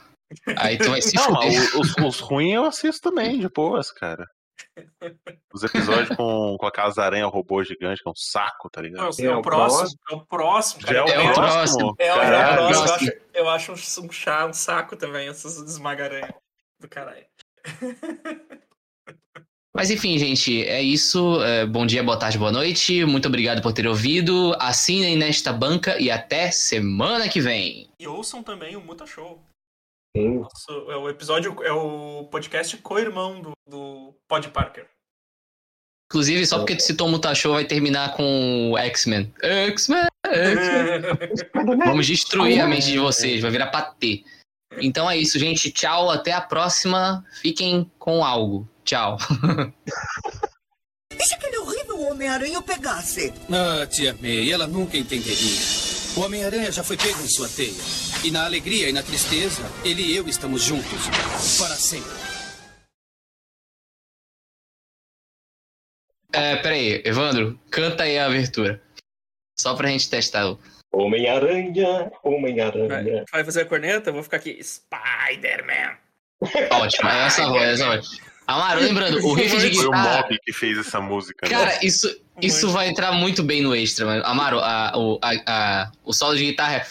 Aí 0.58 0.78
tu 0.78 0.90
vai 0.90 1.02
se 1.02 1.16
Não, 1.16 1.40
os, 1.80 1.96
os 2.06 2.20
ruins 2.20 2.56
eu 2.56 2.66
assisto 2.66 3.10
também, 3.10 3.40
de 3.40 3.48
boas, 3.48 3.92
cara. 3.92 4.28
Os 5.54 5.64
episódios 5.64 6.10
com, 6.16 6.56
com 6.60 6.66
aquelas 6.66 6.98
aranhas 6.98 7.32
robô 7.32 7.64
gigantes, 7.64 8.02
que 8.02 8.08
é 8.08 8.12
um 8.12 8.16
saco, 8.16 8.70
tá 8.70 8.82
ligado? 8.82 9.10
É, 9.22 9.36
o 9.36 9.42
próximo, 9.42 10.00
é 10.12 10.16
o 10.16 10.26
próximo. 10.26 10.82
É 10.88 11.02
o 11.04 11.08
É 11.08 11.30
o 11.30 11.34
próximo. 11.34 11.96
É, 12.00 12.14
o- 12.14 12.22
é 12.22 12.52
o 12.52 12.56
próximo. 12.56 12.60
Eu 12.60 12.68
próximo. 12.68 12.94
acho, 12.96 13.12
eu 13.34 13.50
acho 13.50 13.72
um, 14.02 14.06
um 14.06 14.12
chá, 14.12 14.46
um 14.46 14.54
saco 14.54 14.96
também, 14.96 15.28
essas 15.28 15.58
esmagaranhas 15.58 16.34
do 16.80 16.88
caralho. 16.88 17.26
Mas 19.74 19.92
enfim, 19.92 20.18
gente, 20.18 20.66
é 20.66 20.82
isso. 20.82 21.42
É, 21.44 21.66
bom 21.66 21.86
dia, 21.86 22.04
boa 22.04 22.18
tarde, 22.18 22.38
boa 22.38 22.52
noite. 22.52 23.06
Muito 23.06 23.28
obrigado 23.28 23.62
por 23.62 23.72
ter 23.72 23.88
ouvido. 23.88 24.56
Assinem 24.60 25.16
nesta 25.16 25.54
banca 25.54 25.98
e 26.00 26.10
até 26.10 26.52
semana 26.52 27.30
que 27.30 27.40
vem. 27.40 27.90
E 28.00 28.08
ouçam 28.08 28.42
também 28.44 28.76
o 28.76 28.82
Muta 28.82 29.06
Show. 29.06 29.40
Sim. 30.16 30.40
Nosso- 30.40 30.92
é 30.92 30.96
o 30.98 31.08
episódio, 31.10 31.56
é 31.64 31.72
o 31.72 32.28
podcast 32.32 32.76
co-irmão 32.78 33.42
do, 33.42 33.52
do 33.68 34.14
Pod 34.28 34.48
Parker. 34.50 34.88
Inclusive, 36.12 36.46
só 36.48 36.58
porque 36.58 36.76
tu 36.76 36.82
citou 36.82 37.08
o 37.08 37.12
Mutashow, 37.12 37.54
vai 37.54 37.66
terminar 37.66 38.16
com 38.16 38.72
o 38.72 38.78
X-Men. 38.78 39.32
X-Men! 39.44 40.08
X-Men. 40.26 41.02
Vamos 41.86 42.08
destruir 42.08 42.60
a 42.60 42.68
mente 42.68 42.88
de 42.88 42.98
vocês, 42.98 43.42
vai 43.42 43.52
virar 43.52 43.68
patê. 43.68 44.24
Então 44.82 45.10
é 45.10 45.18
isso, 45.18 45.38
gente. 45.38 45.72
Tchau, 45.72 46.10
até 46.10 46.32
a 46.32 46.42
próxima. 46.42 47.24
Fiquem 47.42 47.90
com 48.00 48.24
algo. 48.26 48.68
Tchau. 48.84 49.18
Se 51.22 51.34
aquele 51.36 51.58
horrível 51.60 52.02
Homem-Aranha 52.10 52.62
pegasse? 52.62 53.32
Ah, 53.52 53.86
tia 53.86 54.16
May, 54.20 54.52
ela 54.52 54.66
nunca 54.66 54.98
entenderia. 54.98 55.60
O 56.18 56.22
Homem-Aranha 56.22 56.72
já 56.72 56.84
foi 56.84 56.98
pego 56.98 57.22
em 57.22 57.28
sua 57.30 57.48
teia. 57.48 57.74
E 58.24 58.32
na 58.32 58.46
alegria 58.46 58.90
e 58.90 58.94
na 58.94 59.02
tristeza, 59.04 59.62
ele 59.86 60.02
e 60.04 60.16
eu 60.16 60.28
estamos 60.28 60.62
juntos. 60.64 61.08
Para 61.58 61.76
sempre. 61.76 62.10
É, 66.34 66.58
peraí, 66.58 67.02
Evandro, 67.06 67.60
canta 67.72 68.04
aí 68.04 68.18
a 68.18 68.26
abertura. 68.26 68.82
Só 69.60 69.76
pra 69.76 69.90
gente 69.90 70.10
testar. 70.10 70.50
o- 70.52 70.60
Homem-Aranha, 70.92 72.12
Homem-Aranha. 72.24 73.24
Vai, 73.32 73.44
fazer 73.44 73.62
a 73.62 73.66
corneta? 73.66 74.10
Eu 74.10 74.14
vou 74.16 74.24
ficar 74.24 74.38
aqui. 74.38 74.60
Spider-Man. 74.64 75.98
Ótimo, 76.72 77.10
é 77.10 77.26
essa 77.28 77.46
voz, 77.48 77.64
essa 77.64 77.86
voz. 77.86 78.08
Amaro, 78.48 78.82
lembrando, 78.82 79.24
o 79.26 79.34
riff 79.34 79.56
de 79.58 79.76
Foi 79.76 79.86
o 79.86 79.92
guitarra. 79.92 80.22
Mob 80.24 80.40
que 80.44 80.52
fez 80.54 80.78
essa 80.80 81.00
música. 81.00 81.48
né? 81.48 81.56
Cara, 81.56 81.86
isso, 81.86 82.08
isso 82.42 82.70
vai 82.70 82.88
entrar 82.90 83.12
muito 83.12 83.44
bem 83.44 83.62
no 83.62 83.76
extra, 83.76 84.06
mano. 84.06 84.24
Amaro, 84.26 84.60
a, 84.60 84.92
o, 84.96 85.20
a, 85.22 85.32
a- 85.46 85.92
o 86.06 86.14
solo 86.14 86.36
de 86.36 86.46
guitarra 86.46 86.76
é. 86.78 86.86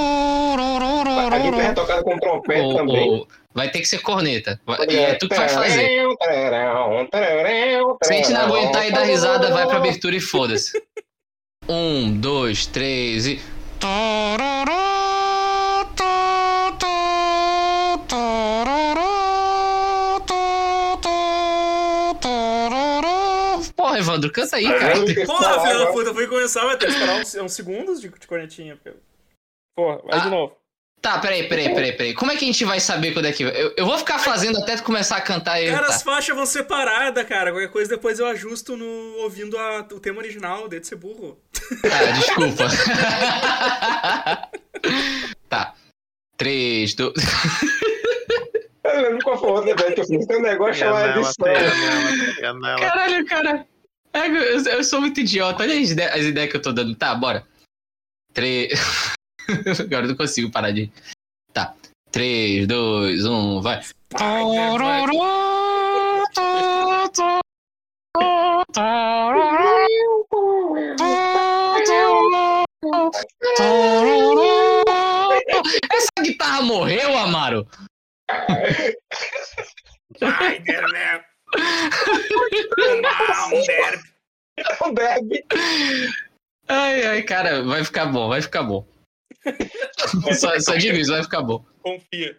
A 0.00 1.38
guitarra 1.38 1.62
é 1.62 1.72
tocada 1.74 2.02
com 2.02 2.18
trompete 2.18 2.60
O- 2.60 2.74
também. 2.76 3.10
o- 3.10 3.26
vai 3.54 3.70
ter 3.70 3.80
que 3.80 3.86
ser 3.86 3.98
corneta. 4.00 4.60
Vai- 4.66 4.78
E 4.88 4.96
é 4.98 5.14
tu 5.14 5.28
que 5.28 5.34
vai 5.36 5.48
fazer. 5.48 6.06
Se 8.02 8.12
a 8.12 8.16
gente 8.16 8.32
não 8.32 8.40
aguentar 8.42 8.88
e 8.88 8.92
dar 8.92 9.02
risada, 9.02 9.50
vai 9.50 9.66
pra 9.66 9.76
abertura 9.76 10.16
e 10.16 10.20
foda-se. 10.20 10.80
Um, 11.68 12.12
dois, 12.18 12.66
três 12.66 13.26
e. 13.26 13.40
Evandro, 24.00 24.32
canta 24.32 24.56
aí, 24.56 24.64
cara. 24.64 24.94
Porra, 25.26 25.60
filha 25.62 25.78
da 25.78 25.86
puta, 25.92 26.10
eu 26.10 26.14
fui 26.14 26.26
começar, 26.26 26.64
vai 26.64 26.76
ter 26.76 26.86
que 26.86 26.92
esperar 26.92 27.20
uns, 27.20 27.34
uns 27.36 27.52
segundos 27.52 28.00
de, 28.00 28.08
de 28.08 28.26
cornetinha. 28.26 28.76
porque- 28.76 28.98
Porra, 29.76 30.00
vai 30.04 30.18
Ah. 30.18 30.22
de 30.24 30.30
novo. 30.30 30.56
Tá, 31.02 31.18
peraí, 31.18 31.48
peraí, 31.48 31.72
peraí, 31.74 31.92
peraí. 31.96 32.12
Como 32.14 32.30
é 32.30 32.36
que 32.36 32.44
a 32.44 32.46
gente 32.46 32.62
vai 32.62 32.78
saber 32.78 33.14
quando 33.14 33.24
é 33.24 33.32
que. 33.32 33.42
Eu, 33.42 33.72
eu 33.74 33.86
vou 33.86 33.96
ficar 33.96 34.18
fazendo 34.18 34.58
até 34.58 34.76
tu 34.76 34.82
começar 34.82 35.16
a 35.16 35.20
cantar 35.22 35.58
e. 35.62 35.70
Cara, 35.70 35.86
tá. 35.86 35.94
as 35.94 36.02
faixas 36.02 36.36
vão 36.36 36.44
separadas, 36.44 37.24
cara. 37.26 37.50
Qualquer 37.52 37.70
coisa 37.70 37.88
depois 37.88 38.18
eu 38.18 38.26
ajusto 38.26 38.76
no 38.76 39.16
ouvindo 39.22 39.56
a- 39.56 39.80
o 39.92 39.98
tema 39.98 40.18
original, 40.18 40.68
de 40.68 40.84
ser 40.86 40.96
burro. 40.96 41.38
Ah, 41.84 42.12
desculpa. 42.12 42.68
tá. 45.48 45.74
Três, 46.36 46.94
dois. 46.94 47.14
Eu 48.84 49.02
lembro 49.02 49.24
qual 49.24 49.38
foi 49.38 49.48
o 49.48 49.52
outro 49.52 49.70
evento 49.70 49.94
que 49.94 50.00
eu 50.00 50.06
fiz. 50.06 50.26
Tem 50.26 50.38
um 50.38 50.42
negócio 50.42 50.74
chamado 50.74 51.20
edição. 51.20 51.46
Caralho, 52.78 53.26
cara. 53.26 53.66
É, 54.12 54.26
Eu, 54.26 54.64
eu 54.64 54.84
sou 54.84 55.00
muito 55.00 55.20
idiota. 55.20 55.62
Olha 55.62 55.78
as 55.80 55.90
ideias, 55.90 56.14
as 56.14 56.24
ideias 56.24 56.50
que 56.50 56.56
eu 56.56 56.62
tô 56.62 56.72
dando. 56.72 56.94
Tá, 56.94 57.14
bora. 57.14 57.46
Três. 58.32 58.72
Agora 59.80 60.04
eu 60.04 60.08
não 60.08 60.16
consigo 60.16 60.50
parar 60.50 60.70
de. 60.70 60.90
Tá. 61.52 61.74
Três, 62.10 62.66
dois, 62.66 63.24
um, 63.24 63.60
vai. 63.60 63.80
Essa 75.92 76.08
guitarra 76.22 76.62
morreu, 76.62 77.16
Amaro? 77.16 77.66
Spider-Man. 82.72 83.50
Um 83.52 83.62
derby. 83.64 84.02
Um 84.84 84.94
derby. 84.94 85.44
Ai, 86.68 87.06
ai, 87.06 87.22
cara, 87.22 87.62
vai 87.64 87.84
ficar 87.84 88.06
bom, 88.06 88.28
vai 88.28 88.40
ficar 88.40 88.62
bom. 88.62 88.86
só, 90.38 90.58
só 90.60 90.76
digo 90.76 90.96
isso, 90.96 91.10
vai 91.10 91.22
ficar 91.22 91.42
bom. 91.42 91.64
Confia. 91.82 92.36